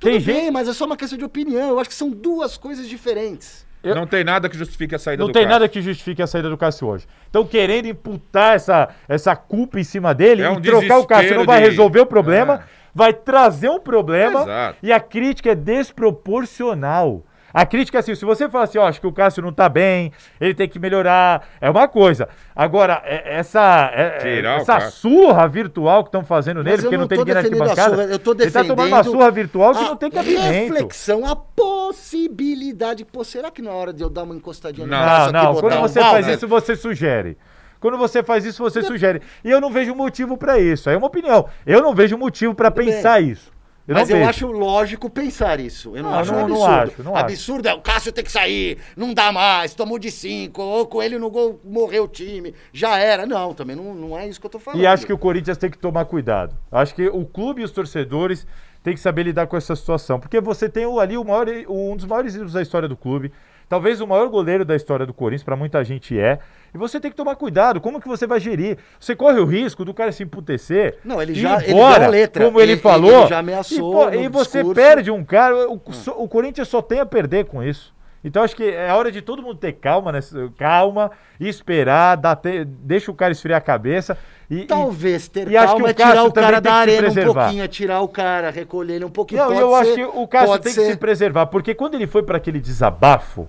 Tudo 0.00 0.10
Tem 0.12 0.20
bem, 0.20 0.34
gente. 0.42 0.50
mas 0.52 0.68
é 0.68 0.72
só 0.72 0.84
uma 0.84 0.96
questão 0.96 1.18
de 1.18 1.24
opinião. 1.24 1.70
Eu 1.70 1.78
acho 1.80 1.88
que 1.90 1.94
são 1.96 2.10
duas 2.10 2.56
coisas 2.56 2.88
diferentes. 2.88 3.66
Eu- 3.82 3.94
Não 3.94 4.06
tem 4.06 4.24
nada 4.24 4.48
que 4.48 4.56
justifique 4.58 4.94
a 4.94 4.98
saída 4.98 5.20
Não 5.22 5.28
do 5.28 5.32
tem 5.32 5.42
Cássio. 5.42 5.52
nada 5.54 5.68
que 5.68 5.80
justifique 5.80 6.20
a 6.22 6.26
saída 6.26 6.50
do 6.50 6.56
Cássio 6.56 6.88
hoje. 6.88 7.06
Então, 7.30 7.44
querendo 7.44 7.86
imputar 7.86 8.56
essa, 8.56 8.88
essa 9.08 9.34
culpa 9.36 9.78
em 9.78 9.84
cima 9.84 10.12
dele 10.14 10.42
É 10.42 10.46
e 10.46 10.48
um 10.48 10.60
trocar 10.60 10.98
o 10.98 11.06
Cássio 11.06 11.36
não 11.36 11.44
vai 11.44 11.62
de- 11.62 11.68
resolver 11.70 12.00
o 12.00 12.06
problema, 12.06 12.54
É. 12.54 12.60
vai 12.92 13.12
trazer 13.12 13.70
um 13.70 13.78
problema 13.78 14.42
Exato. 14.42 14.78
e 14.82 14.92
a 14.92 14.98
crítica 14.98 15.50
é 15.52 15.54
desproporcional. 15.54 17.22
A 17.52 17.64
crítica 17.64 17.98
é 17.98 18.00
assim, 18.00 18.14
se 18.14 18.24
você 18.24 18.48
fala 18.48 18.64
assim, 18.64 18.78
ó, 18.78 18.86
acho 18.86 19.00
que 19.00 19.06
o 19.06 19.12
Cássio 19.12 19.42
não 19.42 19.52
tá 19.52 19.68
bem, 19.68 20.12
ele 20.40 20.54
tem 20.54 20.68
que 20.68 20.78
melhorar, 20.78 21.48
é 21.60 21.70
uma 21.70 21.88
coisa. 21.88 22.28
Agora, 22.54 23.00
é- 23.04 23.38
essa, 23.38 23.90
é- 23.94 24.06
é- 24.16 24.18
Tirar 24.36 24.60
essa 24.60 24.80
surra 24.90 25.48
virtual 25.48 26.02
que 26.04 26.08
estão 26.08 26.24
fazendo 26.24 26.62
nele, 26.62 26.82
porque 26.82 26.96
não, 26.96 27.02
não 27.02 27.08
tem 27.08 27.18
ninguém 27.18 27.34
na 27.34 27.40
defendendo 27.40 27.62
a 27.62 27.64
arquibancada, 27.70 27.96
surra, 28.02 28.12
eu 28.12 28.18
tô 28.18 28.32
ele 28.32 28.50
tá 28.50 28.60
tomando 28.64 28.88
uma 28.88 28.96
defendendo 28.98 29.12
surra 29.12 29.30
virtual 29.30 29.72
que 29.74 29.80
não 29.82 29.96
tem 29.96 30.10
cabimento. 30.10 30.42
reflexão, 30.74 31.24
a 31.26 31.34
possibilidade. 31.36 33.04
Pô, 33.04 33.24
será 33.24 33.50
que 33.50 33.62
na 33.62 33.70
hora 33.72 33.92
de 33.92 34.02
eu 34.02 34.10
dar 34.10 34.24
uma 34.24 34.34
encostadinha 34.34 34.86
no 34.86 34.92
Não, 34.92 35.02
braço 35.02 35.32
Não, 35.32 35.38
aqui, 35.40 35.46
não. 35.46 35.54
botar 35.54 35.68
Quando 35.68 35.78
um 35.78 35.82
você 35.88 36.00
faz 36.00 36.26
né? 36.26 36.34
isso, 36.34 36.48
você 36.48 36.76
sugere. 36.76 37.38
Quando 37.80 37.96
você 37.96 38.22
faz 38.22 38.44
isso, 38.44 38.62
você 38.62 38.82
sugere. 38.82 39.22
E 39.44 39.50
eu 39.50 39.60
não 39.60 39.70
vejo 39.70 39.94
motivo 39.94 40.36
pra 40.36 40.58
isso. 40.58 40.90
É 40.90 40.96
uma 40.96 41.06
opinião. 41.06 41.46
Eu 41.64 41.80
não 41.80 41.94
vejo 41.94 42.18
motivo 42.18 42.52
pra 42.54 42.70
Tudo 42.70 42.84
pensar 42.84 43.20
isso. 43.22 43.52
Eu 43.88 43.94
Mas 43.94 44.08
não 44.10 44.16
eu 44.16 44.18
vejo. 44.26 44.30
acho 44.30 44.46
lógico 44.52 45.08
pensar 45.08 45.58
isso. 45.58 45.96
Eu 45.96 46.02
não, 46.02 46.10
Não, 46.10 46.18
acho 46.18 46.30
não- 46.32 46.44
um 46.44 46.48
não 46.48 46.56
absurdo. 46.62 46.92
acho, 46.92 47.02
não 47.02 47.16
acho. 47.16 47.24
absurdo 47.24 47.68
é 47.68 47.72
o 47.74 47.80
Cássio 47.80 48.12
tem 48.12 48.22
que 48.22 48.30
sair, 48.30 48.76
não 48.94 49.14
dá 49.14 49.32
mais, 49.32 49.74
tomou 49.74 49.98
de 49.98 50.10
cinco, 50.10 50.60
ou 50.62 50.86
com 50.86 51.02
ele 51.02 51.18
no 51.18 51.30
gol 51.30 51.58
morreu 51.64 52.04
o 52.04 52.08
time, 52.08 52.54
já 52.70 52.98
era. 52.98 53.24
Não, 53.24 53.54
também 53.54 53.74
não, 53.74 53.94
não 53.94 54.18
é 54.18 54.28
isso 54.28 54.38
que 54.38 54.44
eu 54.46 54.50
tô 54.50 54.58
falando. 54.58 54.80
E 54.82 54.86
acho 54.86 55.06
que 55.06 55.12
o 55.12 55.16
Corinthians 55.18 55.56
tem 55.56 55.70
que 55.70 55.78
tomar 55.78 56.04
cuidado. 56.04 56.54
Acho 56.70 56.94
que 56.94 57.08
o 57.08 57.24
clube 57.24 57.62
e 57.62 57.64
os 57.64 57.70
torcedores 57.70 58.46
têm 58.82 58.92
que 58.92 59.00
saber 59.00 59.22
lidar 59.22 59.46
com 59.46 59.56
essa 59.56 59.74
situação. 59.74 60.20
Porque 60.20 60.38
você 60.38 60.68
tem 60.68 60.84
ali 61.00 61.16
o 61.16 61.24
maior, 61.24 61.46
um 61.68 61.96
dos 61.96 62.04
maiores 62.04 62.34
ídolos 62.34 62.52
da 62.52 62.60
história 62.60 62.86
do 62.88 62.96
clube. 62.96 63.32
Talvez 63.70 64.00
o 64.02 64.06
maior 64.06 64.28
goleiro 64.28 64.64
da 64.66 64.76
história 64.76 65.06
do 65.06 65.14
Corinthians, 65.14 65.42
pra 65.44 65.56
muita 65.56 65.82
gente 65.82 66.18
é. 66.18 66.38
E 66.74 66.78
você 66.78 67.00
tem 67.00 67.10
que 67.10 67.16
tomar 67.16 67.34
cuidado. 67.36 67.80
Como 67.80 68.00
que 68.00 68.08
você 68.08 68.26
vai 68.26 68.38
gerir? 68.40 68.78
Você 69.00 69.16
corre 69.16 69.38
o 69.40 69.44
risco 69.44 69.84
do 69.84 69.94
cara 69.94 70.12
se 70.12 70.22
emputecer. 70.22 70.98
Não, 71.04 71.20
ele 71.22 71.34
já- 71.34 71.62
ele 71.62 71.72
embora, 71.72 71.98
deu 72.00 72.08
a 72.08 72.10
letra. 72.10 72.44
Como 72.44 72.60
ele, 72.60 72.72
Ele- 72.72 72.80
falou. 72.80 73.20
ele 73.20 73.26
já 73.28 73.38
ameaçou 73.38 73.76
E, 73.78 73.80
pô, 74.16 74.20
e 74.20 74.28
você 74.28 74.58
discurso. 74.62 74.74
perde 74.74 75.10
um 75.10 75.24
cara. 75.24 75.68
O, 75.70 75.80
só- 75.92 76.12
o 76.18 76.28
Corinthians 76.28 76.68
só 76.68 76.82
tem 76.82 77.00
a 77.00 77.06
perder 77.06 77.46
com 77.46 77.62
isso. 77.62 77.96
Então 78.24 78.42
acho 78.42 78.56
que 78.56 78.64
é 78.68 78.92
hora 78.92 79.12
de 79.12 79.22
todo 79.22 79.40
mundo 79.42 79.54
ter 79.54 79.72
calma, 79.74 80.10
né? 80.10 80.18
calma, 80.58 81.10
esperar, 81.38 82.16
dar 82.16 82.34
te- 82.36 82.64
deixa 82.64 83.10
o 83.10 83.14
cara 83.14 83.30
esfriar 83.32 83.58
a 83.58 83.60
cabeça. 83.62 84.18
E, 84.50 84.64
Talvez 84.64 85.28
ter 85.28 85.48
e 85.48 85.56
acho 85.56 85.66
que 85.76 85.80
calma 85.82 85.86
o 85.86 85.88
é 85.90 85.94
tirar 85.94 86.24
o 86.24 86.32
cara 86.32 86.60
da 86.60 86.70
que 86.70 86.76
arena 86.76 87.08
um 87.08 87.32
pouquinho, 87.34 87.62
é 87.62 87.68
tirar 87.68 88.00
o 88.00 88.08
cara, 88.08 88.50
recolher 88.50 88.94
ele 88.96 89.04
um 89.04 89.10
pouquinho. 89.10 89.44
Não, 89.44 89.52
eu 89.54 89.74
acho 89.74 89.90
ser, 89.90 89.96
que 89.96 90.04
o 90.04 90.26
Cássio 90.26 90.58
tem 90.58 90.72
que 90.74 90.80
ser. 90.80 90.90
se 90.92 90.96
preservar, 90.96 91.46
porque 91.46 91.74
quando 91.74 91.94
ele 91.94 92.06
foi 92.06 92.22
para 92.22 92.38
aquele 92.38 92.58
desabafo, 92.60 93.48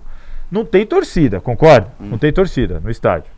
não 0.50 0.64
tem 0.64 0.84
torcida, 0.86 1.40
concorda? 1.40 1.88
Hum. 2.00 2.08
Não 2.10 2.18
tem 2.18 2.32
torcida 2.32 2.80
no 2.82 2.90
estádio. 2.90 3.30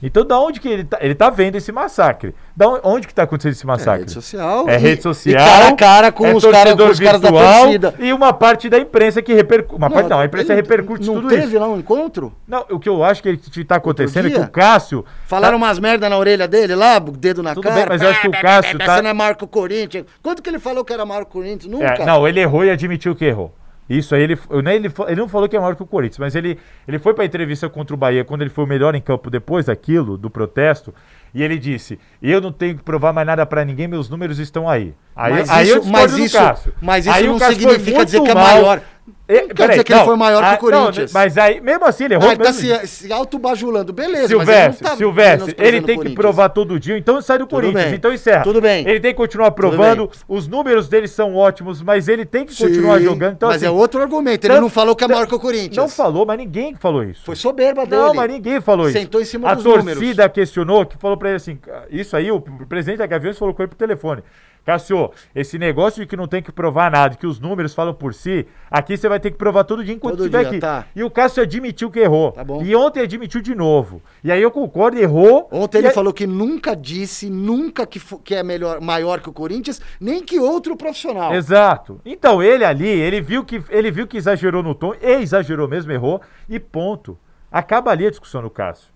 Então, 0.00 0.24
da 0.24 0.38
onde 0.38 0.60
que 0.60 0.68
ele 0.68 0.84
tá? 0.84 0.96
Ele 1.00 1.12
tá 1.12 1.28
vendo 1.28 1.56
esse 1.56 1.72
massacre. 1.72 2.32
Da 2.56 2.68
onde, 2.68 2.80
onde 2.84 3.06
que 3.08 3.12
tá 3.12 3.24
acontecendo 3.24 3.50
esse 3.50 3.64
É 3.64 3.66
massacre? 3.66 3.98
rede 4.02 4.12
social. 4.12 4.68
É 4.68 4.74
e- 4.74 4.78
rede 4.78 5.02
social. 5.02 5.34
E 5.34 5.50
cara 5.50 5.68
a 5.68 5.74
cara 5.76 6.12
com 6.12 6.24
é 6.24 6.32
os, 6.36 6.44
cara, 6.44 6.76
com 6.76 6.84
os 6.86 7.00
caras 7.00 7.20
da 7.20 7.30
torcida. 7.32 7.94
E 7.98 8.12
uma 8.12 8.32
parte 8.32 8.68
da 8.70 8.78
imprensa 8.78 9.20
que 9.20 9.34
repercute. 9.34 9.74
Uma 9.74 9.90
parte 9.90 10.08
não, 10.08 10.20
a 10.20 10.24
imprensa 10.24 10.54
repercute 10.54 11.04
não 11.04 11.14
tudo 11.16 11.26
teve 11.28 11.46
isso. 11.46 11.58
lá 11.58 11.66
um 11.68 11.80
encontro? 11.80 12.32
Não, 12.46 12.64
o 12.70 12.78
que 12.78 12.88
eu 12.88 13.02
acho 13.02 13.20
que, 13.20 13.28
ele, 13.28 13.40
tá 13.66 13.74
acontecendo 13.74 14.28
é 14.28 14.30
que 14.30 14.38
o 14.38 14.48
Cássio. 14.48 15.04
Falaram 15.26 15.58
tá- 15.58 15.66
umas 15.66 15.80
merda 15.80 16.08
na 16.08 16.16
orelha 16.16 16.46
dele 16.46 16.76
lá, 16.76 16.98
o 16.98 17.10
dedo 17.10 17.42
na 17.42 17.54
Tudo 17.54 17.64
cara. 17.64 17.74
bem, 17.74 17.86
mas 17.88 18.00
eu 18.00 18.08
acho 18.10 18.20
que 18.20 18.28
o 18.28 18.30
Cássio 18.40 18.78
tá- 18.78 18.94
Você 18.94 19.02
não 19.02 19.10
é 19.10 19.14
maior 19.14 19.34
que 19.34 19.42
o 19.42 19.48
Corinthians. 19.48 20.06
Quanto 20.22 20.40
que 20.44 20.48
ele 20.48 20.60
falou 20.60 20.84
que 20.84 20.92
era 20.92 21.04
maior 21.04 21.24
que 21.24 21.30
o 21.30 21.32
Corinthians? 21.32 21.66
Nunca. 21.72 22.00
É, 22.00 22.06
não, 22.06 22.28
ele 22.28 22.38
errou 22.38 22.64
e 22.64 22.70
admitiu 22.70 23.16
que 23.16 23.24
errou. 23.24 23.52
Isso 23.88 24.14
aí, 24.14 24.22
ele, 24.22 24.38
eu 24.50 24.60
nem- 24.60 24.74
ele, 24.76 24.92
ele 25.06 25.20
não 25.20 25.28
falou 25.28 25.48
que 25.48 25.56
é 25.56 25.58
maior 25.60 25.74
que 25.74 25.82
o 25.82 25.86
Corinthians, 25.86 26.18
mas 26.18 26.34
ele, 26.34 26.58
ele 26.86 26.98
foi 26.98 27.14
pra 27.14 27.24
entrevista 27.24 27.68
contra 27.70 27.94
o 27.94 27.96
Bahia 27.96 28.22
quando 28.24 28.42
ele 28.42 28.50
foi 28.50 28.64
o 28.64 28.66
melhor 28.66 28.94
em 28.94 29.00
campo 29.00 29.30
depois 29.30 29.64
daquilo, 29.66 30.18
do 30.18 30.28
protesto, 30.28 30.94
e 31.34 31.42
ele 31.42 31.58
disse: 31.58 31.98
Eu 32.22 32.40
não 32.40 32.52
tenho 32.52 32.76
que 32.76 32.82
provar 32.82 33.12
mais 33.12 33.26
nada 33.26 33.46
pra 33.46 33.64
ninguém, 33.64 33.88
meus 33.88 34.08
números 34.10 34.38
estão 34.38 34.68
aí. 34.68 34.94
Aí, 35.16 35.32
Mas 35.32 35.50
aí 35.50 35.68
eu 35.68 35.78
isso- 35.78 35.90
discordo 35.90 35.90
mas 35.90 36.12
isso- 36.18 36.72
mas 36.82 37.06
isso 37.06 37.14
Aí 37.16 37.26
não 37.26 37.38
significa 37.38 38.04
dizer 38.04 38.20
que 38.22 38.30
é 38.30 38.34
maior. 38.34 38.80
Não 39.28 39.48
quer 39.48 39.68
dizer 39.70 39.84
que 39.84 39.92
ele 39.92 40.04
foi 40.04 40.16
maior 40.16 40.42
que 40.48 40.54
o 40.54 40.58
Corinthians. 40.58 41.12
Não, 41.12 41.20
mas 41.20 41.36
aí, 41.36 41.60
mesmo 41.60 41.84
assim, 41.84 42.04
ele 42.04 42.14
errou. 42.14 42.28
Ah, 42.28 42.32
ele 42.32 42.42
tá 42.42 42.52
se, 42.52 42.86
se 42.86 43.12
autobajulando, 43.12 43.92
beleza. 43.92 44.28
Silvestre, 44.28 44.82
mas 44.82 44.90
ele, 44.92 44.96
Silvestre, 44.98 45.54
ele 45.58 45.80
tem 45.82 46.00
que 46.00 46.14
provar 46.14 46.48
todo 46.48 46.78
dia, 46.80 46.96
então 46.96 47.20
sai 47.20 47.38
do 47.38 47.46
Tudo 47.46 47.60
Corinthians. 47.60 47.84
bem. 47.86 47.94
Então 47.94 48.12
encerra. 48.12 48.42
Tudo 48.42 48.60
bem. 48.60 48.88
Ele 48.88 49.00
tem 49.00 49.10
que 49.12 49.16
continuar 49.16 49.50
provando. 49.50 50.10
Os 50.26 50.48
números 50.48 50.88
dele 50.88 51.06
são 51.08 51.34
ótimos, 51.36 51.82
mas 51.82 52.08
ele 52.08 52.24
tem 52.24 52.44
que 52.46 52.56
continuar 52.56 52.98
Sim, 52.98 53.04
jogando. 53.04 53.32
Então, 53.34 53.48
mas 53.48 53.56
assim, 53.56 53.66
é 53.66 53.70
outro 53.70 54.00
argumento. 54.00 54.44
Ele 54.46 54.54
tanto- 54.54 54.62
não 54.62 54.70
falou 54.70 54.96
que 54.96 55.04
é 55.04 55.08
maior 55.08 55.26
que 55.26 55.34
o 55.34 55.40
Corinthians. 55.40 55.76
Não 55.76 55.88
falou, 55.88 56.24
mas 56.24 56.38
ninguém 56.38 56.74
falou 56.74 57.02
isso. 57.04 57.22
Foi 57.24 57.36
soberba 57.36 57.84
dele. 57.84 58.00
Não, 58.02 58.14
mas 58.14 58.30
ninguém 58.30 58.60
falou 58.60 58.88
isso. 58.88 58.98
Sentou 58.98 59.20
em 59.20 59.24
cima 59.24 59.50
a 59.50 59.54
dos 59.54 59.64
torcida 59.64 59.90
números. 60.04 60.32
questionou, 60.32 60.86
que 60.86 60.96
falou 60.96 61.16
pra 61.16 61.28
ele 61.28 61.36
assim, 61.36 61.58
isso 61.90 62.16
aí, 62.16 62.30
o 62.30 62.40
presidente 62.40 62.98
da 62.98 63.06
Gaviões 63.06 63.38
falou 63.38 63.52
com 63.54 63.62
ele 63.62 63.68
por 63.68 63.76
telefone. 63.76 64.22
Cássio, 64.64 65.10
esse 65.34 65.58
negócio 65.58 66.02
de 66.02 66.06
que 66.06 66.16
não 66.16 66.26
tem 66.28 66.42
que 66.42 66.52
provar 66.52 66.90
nada, 66.90 67.16
que 67.16 67.26
os 67.26 67.40
números 67.40 67.74
falam 67.74 67.94
por 67.94 68.12
si, 68.12 68.46
aqui 68.70 68.96
você 68.96 69.08
vai 69.08 69.18
ter 69.18 69.30
que 69.30 69.38
provar 69.38 69.64
todo 69.64 69.82
dia 69.82 69.94
enquanto 69.94 70.16
Todo 70.16 70.26
estiver 70.26 70.40
dia, 70.40 70.48
aqui. 70.50 70.58
tá. 70.60 70.84
E 70.94 71.02
o 71.02 71.10
Cássio 71.10 71.42
admitiu 71.42 71.90
que 71.90 71.98
errou. 72.00 72.32
Tá 72.32 72.44
bom. 72.44 72.62
E 72.62 72.76
ontem 72.76 73.00
admitiu 73.00 73.40
de 73.40 73.54
novo. 73.54 74.02
E 74.22 74.30
aí 74.30 74.42
eu 74.42 74.50
concordo, 74.50 74.98
errou. 74.98 75.48
Ontem 75.50 75.78
ele 75.78 75.88
aí- 75.88 75.94
falou 75.94 76.12
que 76.12 76.26
nunca 76.26 76.76
disse, 76.76 77.30
nunca 77.30 77.86
que, 77.86 77.98
que 78.22 78.34
é 78.34 78.42
melhor, 78.42 78.80
maior 78.80 79.20
que 79.20 79.30
o 79.30 79.32
Corinthians, 79.32 79.80
nem 79.98 80.22
que 80.22 80.38
outro 80.38 80.76
profissional. 80.76 81.34
Exato. 81.34 82.00
Então 82.04 82.42
ele 82.42 82.64
ali, 82.64 82.86
ele 82.88 83.20
viu 83.22 83.44
que 83.44 83.62
ele 83.70 83.90
viu 83.90 84.06
que 84.06 84.18
exagerou 84.18 84.62
no 84.62 84.74
tom, 84.74 84.92
e 85.00 85.12
exagerou 85.22 85.66
mesmo, 85.66 85.90
errou, 85.92 86.20
e 86.48 86.60
ponto. 86.60 87.18
Acaba 87.50 87.90
ali 87.90 88.06
a 88.06 88.10
discussão 88.10 88.42
no 88.42 88.50
Cássio. 88.50 88.92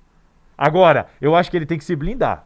Agora, 0.59 1.07
eu 1.21 1.35
acho 1.35 1.51
que 1.51 1.57
ele 1.57 1.65
tem 1.67 1.79
que 1.79 1.85
se 1.85 1.97
blindar. 1.97 2.45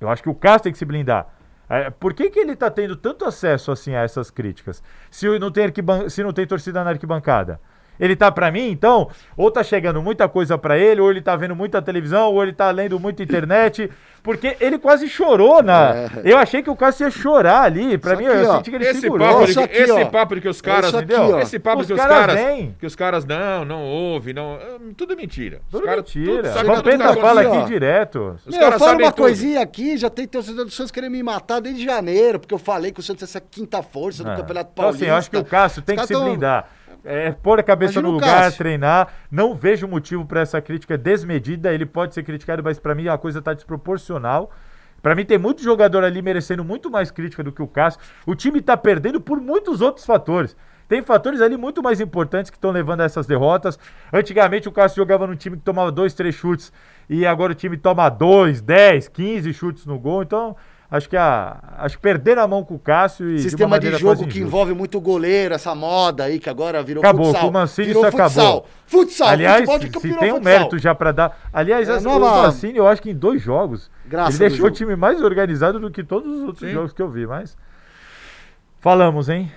Eu 0.00 0.08
acho 0.08 0.20
que 0.22 0.28
o 0.28 0.34
Cássio 0.34 0.64
tem 0.64 0.72
que 0.72 0.78
se 0.78 0.84
blindar. 0.84 1.28
É, 1.72 1.88
por 1.88 2.12
que, 2.12 2.28
que 2.28 2.38
ele 2.38 2.52
está 2.52 2.70
tendo 2.70 2.94
tanto 2.94 3.24
acesso 3.24 3.72
assim 3.72 3.94
a 3.94 4.02
essas 4.02 4.30
críticas? 4.30 4.82
Se 5.10 5.26
não 5.38 5.50
tem, 5.50 5.72
se 6.10 6.22
não 6.22 6.30
tem 6.30 6.46
torcida 6.46 6.84
na 6.84 6.90
arquibancada? 6.90 7.58
Ele 8.02 8.16
tá 8.16 8.32
pra 8.32 8.50
mim, 8.50 8.68
então, 8.68 9.08
ou 9.36 9.48
tá 9.48 9.62
chegando 9.62 10.02
muita 10.02 10.28
coisa 10.28 10.58
pra 10.58 10.76
ele, 10.76 11.00
ou 11.00 11.08
ele 11.08 11.20
tá 11.22 11.36
vendo 11.36 11.54
muita 11.54 11.80
televisão, 11.80 12.32
ou 12.32 12.42
ele 12.42 12.52
tá 12.52 12.68
lendo 12.72 12.98
muita 12.98 13.22
internet, 13.22 13.88
porque 14.24 14.56
ele 14.60 14.76
quase 14.76 15.08
chorou 15.08 15.62
na. 15.62 15.94
É. 15.94 16.10
Eu 16.24 16.36
achei 16.36 16.62
que 16.64 16.70
o 16.70 16.74
Cássio 16.74 17.04
ia 17.06 17.10
chorar 17.12 17.62
ali. 17.62 17.96
Pra 17.96 18.14
Isso 18.14 18.22
mim, 18.22 18.28
aqui, 18.28 18.38
eu 18.44 18.50
ó. 18.50 18.56
senti 18.56 18.70
que 18.70 18.76
ele 18.76 18.84
Esse 18.88 19.00
segurou. 19.02 19.28
papo, 19.28 19.44
de, 19.44 19.50
Isso 19.52 19.60
aqui, 19.60 19.76
esse 19.76 19.92
ó. 19.92 20.04
papo 20.06 20.34
de 20.34 20.40
que 20.40 20.48
os 20.48 20.58
É 20.58 20.62
caras, 20.62 20.86
isso 20.88 20.96
aqui, 20.98 21.12
entendeu? 21.14 21.36
ó. 21.36 21.38
Esse 21.40 21.58
papo 21.60 21.80
Os 21.82 21.86
que 21.86 21.92
os 21.92 22.00
caras 22.00 22.34
vêm. 22.34 22.76
que 22.78 22.86
os 22.86 22.96
caras 22.96 23.24
não, 23.24 23.64
não 23.64 23.82
ouve, 23.84 24.32
não, 24.32 24.54
hum, 24.80 24.92
tudo 24.96 25.16
mentira. 25.16 25.60
Os 25.66 25.70
Tudo 25.70 25.84
caras 25.86 26.04
mentira. 26.04 26.52
sabe 26.52 26.70
A 26.70 26.74
tudo 26.74 26.90
que 26.90 26.98
tá 26.98 27.04
Vampeta 27.06 27.20
fala 27.20 27.40
aqui 27.42 27.56
ó. 27.56 27.64
direto. 27.66 28.36
Os 28.44 28.56
Meu, 28.56 28.62
fala 28.72 28.78
sabem 28.80 29.06
uma 29.06 29.12
tudo. 29.12 29.22
coisinha 29.24 29.60
aqui, 29.62 29.96
já 29.96 30.10
tem 30.10 30.26
torcedor 30.26 30.64
do 30.64 30.70
Santos 30.72 30.90
querendo 30.90 31.12
me 31.12 31.22
matar 31.22 31.60
desde 31.60 31.84
janeiro, 31.84 32.40
porque 32.40 32.52
eu 32.54 32.58
falei 32.58 32.90
que 32.90 32.98
o 32.98 33.02
Santos 33.02 33.22
é 33.22 33.26
essa 33.26 33.40
quinta 33.40 33.80
força 33.80 34.24
do 34.24 34.30
É. 34.30 34.36
Campeonato 34.36 34.70
Então, 34.72 34.82
Paulista. 34.84 35.04
assim, 35.04 35.10
eu 35.12 35.16
acho 35.16 35.30
que 35.30 35.36
o 35.36 35.44
Cássio 35.44 35.82
tem 35.82 35.94
que 35.96 36.02
se 36.02 36.08
caras 36.08 36.20
tão- 36.22 36.30
blindar. 36.32 36.66
É, 37.04 37.32
pôr 37.32 37.58
a 37.58 37.62
cabeça 37.62 37.94
Imagina 37.94 38.08
no 38.08 38.14
lugar, 38.14 38.42
Cássio. 38.44 38.58
treinar. 38.58 39.08
Não 39.30 39.54
vejo 39.54 39.86
motivo 39.88 40.24
para 40.24 40.40
essa 40.40 40.60
crítica 40.60 40.96
desmedida. 40.96 41.72
Ele 41.72 41.86
pode 41.86 42.14
ser 42.14 42.22
criticado, 42.22 42.62
mas 42.62 42.78
para 42.78 42.94
mim 42.94 43.08
a 43.08 43.18
coisa 43.18 43.40
tá 43.42 43.52
desproporcional. 43.54 44.50
Para 45.02 45.14
mim 45.14 45.24
tem 45.24 45.36
muito 45.36 45.62
jogador 45.62 46.04
ali 46.04 46.22
merecendo 46.22 46.64
muito 46.64 46.90
mais 46.90 47.10
crítica 47.10 47.42
do 47.42 47.50
que 47.50 47.60
o 47.60 47.66
Cássio. 47.66 48.00
O 48.24 48.34
time 48.34 48.62
tá 48.62 48.76
perdendo 48.76 49.20
por 49.20 49.40
muitos 49.40 49.80
outros 49.80 50.06
fatores. 50.06 50.56
Tem 50.88 51.02
fatores 51.02 51.40
ali 51.40 51.56
muito 51.56 51.82
mais 51.82 52.00
importantes 52.00 52.50
que 52.50 52.56
estão 52.56 52.70
levando 52.70 53.00
a 53.00 53.04
essas 53.04 53.26
derrotas. 53.26 53.78
Antigamente 54.12 54.68
o 54.68 54.72
Cássio 54.72 54.96
jogava 54.96 55.26
num 55.26 55.34
time 55.34 55.56
que 55.56 55.62
tomava 55.62 55.90
dois, 55.90 56.14
três 56.14 56.34
chutes 56.34 56.72
e 57.08 57.26
agora 57.26 57.52
o 57.52 57.54
time 57.54 57.76
toma 57.76 58.08
dois, 58.08 58.60
dez, 58.60 59.08
quinze 59.08 59.52
chutes 59.52 59.86
no 59.86 59.98
gol. 59.98 60.22
Então 60.22 60.54
acho 60.92 61.08
que 61.08 61.16
a 61.16 61.56
acho 61.78 61.96
que 61.96 62.02
perder 62.02 62.38
a 62.38 62.46
mão 62.46 62.62
com 62.62 62.74
o 62.74 62.78
Cássio 62.78 63.28
e 63.30 63.36
de 63.36 63.42
Sistema 63.42 63.66
de, 63.80 63.86
maneira 63.86 63.98
jogo 63.98 64.26
que 64.28 64.38
envolve 64.38 64.72
muito 64.74 65.00
goleiro, 65.00 65.54
essa 65.54 65.74
moda 65.74 66.24
aí 66.24 66.38
que 66.38 66.48
agora 66.50 66.82
virou 66.82 67.02
Acabou, 67.02 67.24
futsal. 67.26 67.42
com 67.42 67.48
o 67.48 67.52
Mancini 67.52 67.86
virou 67.88 68.02
isso 68.06 68.10
futsal. 68.12 68.44
acabou. 68.46 68.66
Futsal, 68.86 69.28
Aliás, 69.28 69.56
futebol 69.64 69.78
de 69.78 69.86
se, 69.86 69.92
se 69.92 70.00
tem 70.18 70.32
um 70.32 70.36
futsal. 70.36 70.40
mérito 70.40 70.78
já 70.78 70.94
pra 70.94 71.10
dar. 71.10 71.40
Aliás, 71.52 71.88
É 71.88 71.98
nova- 72.00 72.26
o 72.26 72.42
Mancini, 72.42 72.76
eu 72.78 72.86
acho 72.86 73.00
que 73.02 73.10
em 73.10 73.14
dois 73.14 73.40
jogos, 73.42 73.90
Graça 74.06 74.30
ele 74.42 74.50
deixou 74.50 74.66
o 74.66 74.70
time 74.70 74.94
mais 74.94 75.20
organizado 75.22 75.80
do 75.80 75.90
que 75.90 76.04
todos 76.04 76.30
os 76.30 76.42
outros 76.44 76.68
Sim. 76.68 76.74
jogos 76.74 76.92
que 76.92 77.00
eu 77.02 77.08
vi, 77.10 77.26
mas. 77.26 77.56
Falamos, 78.80 79.28
hein? 79.28 79.50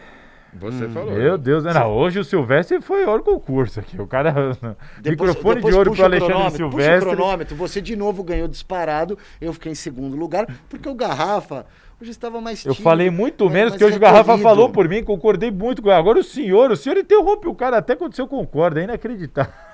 Você 0.59 0.87
falou. 0.89 1.11
Meu 1.11 1.31
né? 1.33 1.37
Deus, 1.37 1.63
né? 1.63 1.73
Não, 1.73 1.91
hoje 1.91 2.19
o 2.19 2.23
Silvestre 2.23 2.81
foi 2.81 3.05
hora 3.05 3.21
concurso 3.21 3.79
aqui. 3.79 3.99
O 4.01 4.07
cara. 4.07 4.31
Depois- 5.01 5.29
microfone 5.29 5.55
depois 5.55 5.73
de 5.73 5.77
ouro 5.77 5.91
o 5.91 6.03
Alexandre 6.03 6.19
cronômetro, 6.19 6.51
Puxa 6.51 6.65
o 6.65 6.71
Silvestre. 6.81 7.09
cronômetro, 7.15 7.55
você 7.55 7.81
de 7.81 7.95
novo 7.95 8.23
ganhou 8.23 8.47
disparado, 8.47 9.17
eu 9.41 9.51
fiquei 9.53 9.71
em 9.71 9.75
segundo 9.75 10.15
lugar, 10.15 10.47
porque 10.69 10.87
o 10.87 10.95
Garrafa 10.95 11.65
hoje 12.01 12.11
estava 12.11 12.39
mais 12.41 12.65
Eu 12.65 12.73
tímido, 12.73 12.83
falei 12.83 13.09
muito 13.09 13.43
mais- 13.45 13.53
menos 13.53 13.75
que 13.75 13.83
hoje 13.83 13.97
o 13.97 13.99
Garrafa 13.99 14.37
falou 14.37 14.69
por 14.69 14.87
mim, 14.87 15.03
concordei 15.03 15.51
muito 15.51 15.81
com 15.81 15.89
ele. 15.89 15.97
Agora 15.97 16.19
o 16.19 16.23
senhor, 16.23 16.71
o 16.71 16.75
senhor 16.77 16.97
interrompe 16.97 17.47
o 17.47 17.55
cara 17.55 17.77
até 17.77 17.95
quando 17.95 18.13
o 18.13 18.15
senhor 18.15 18.27
concorda, 18.27 18.79
é 18.79 18.83
inacreditável. 18.83 19.51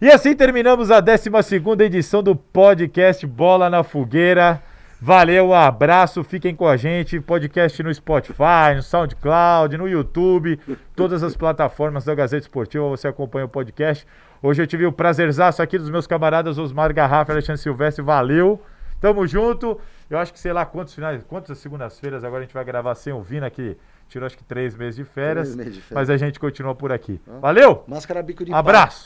E 0.00 0.10
assim 0.10 0.34
terminamos 0.34 0.90
a 0.90 1.00
12 1.00 1.30
edição 1.84 2.22
do 2.22 2.34
podcast 2.36 3.24
Bola 3.26 3.70
na 3.70 3.82
Fogueira. 3.82 4.60
Valeu, 5.06 5.48
um 5.48 5.54
abraço, 5.54 6.24
fiquem 6.24 6.56
com 6.56 6.66
a 6.66 6.78
gente. 6.78 7.20
Podcast 7.20 7.82
no 7.82 7.92
Spotify, 7.92 8.74
no 8.74 8.82
SoundCloud, 8.82 9.76
no 9.76 9.86
YouTube, 9.86 10.58
todas 10.96 11.22
as 11.22 11.36
plataformas 11.36 12.06
da 12.06 12.14
Gazeta 12.14 12.46
Esportiva. 12.46 12.88
Você 12.88 13.06
acompanha 13.06 13.44
o 13.44 13.48
podcast. 13.50 14.06
Hoje 14.42 14.62
eu 14.62 14.66
tive 14.66 14.86
o 14.86 14.92
prazerzaço 14.92 15.60
aqui 15.60 15.76
dos 15.76 15.90
meus 15.90 16.06
camaradas 16.06 16.56
Osmar 16.56 16.94
Garrafa 16.94 17.32
e 17.32 17.34
Alexandre 17.34 17.60
Silvestre. 17.60 18.02
Valeu, 18.02 18.62
tamo 18.98 19.26
junto. 19.26 19.78
Eu 20.08 20.16
acho 20.16 20.32
que 20.32 20.40
sei 20.40 20.54
lá 20.54 20.64
quantos 20.64 20.94
finais, 20.94 21.22
quantas 21.28 21.58
segundas-feiras 21.58 22.24
agora 22.24 22.40
a 22.40 22.44
gente 22.46 22.54
vai 22.54 22.64
gravar 22.64 22.94
sem 22.94 23.12
o 23.12 23.20
Vina, 23.20 23.50
que 23.50 23.76
tirou 24.08 24.24
acho 24.24 24.38
que 24.38 24.44
três 24.44 24.74
meses 24.74 24.96
de 24.96 25.04
férias. 25.04 25.48
Três 25.48 25.56
meses 25.56 25.74
de 25.74 25.80
férias. 25.82 26.08
Mas 26.08 26.08
a 26.08 26.16
gente 26.16 26.40
continua 26.40 26.74
por 26.74 26.90
aqui. 26.90 27.20
Valeu, 27.42 27.84
Máscara 27.86 28.22
bico 28.22 28.42
de 28.42 28.54
abraço. 28.54 29.02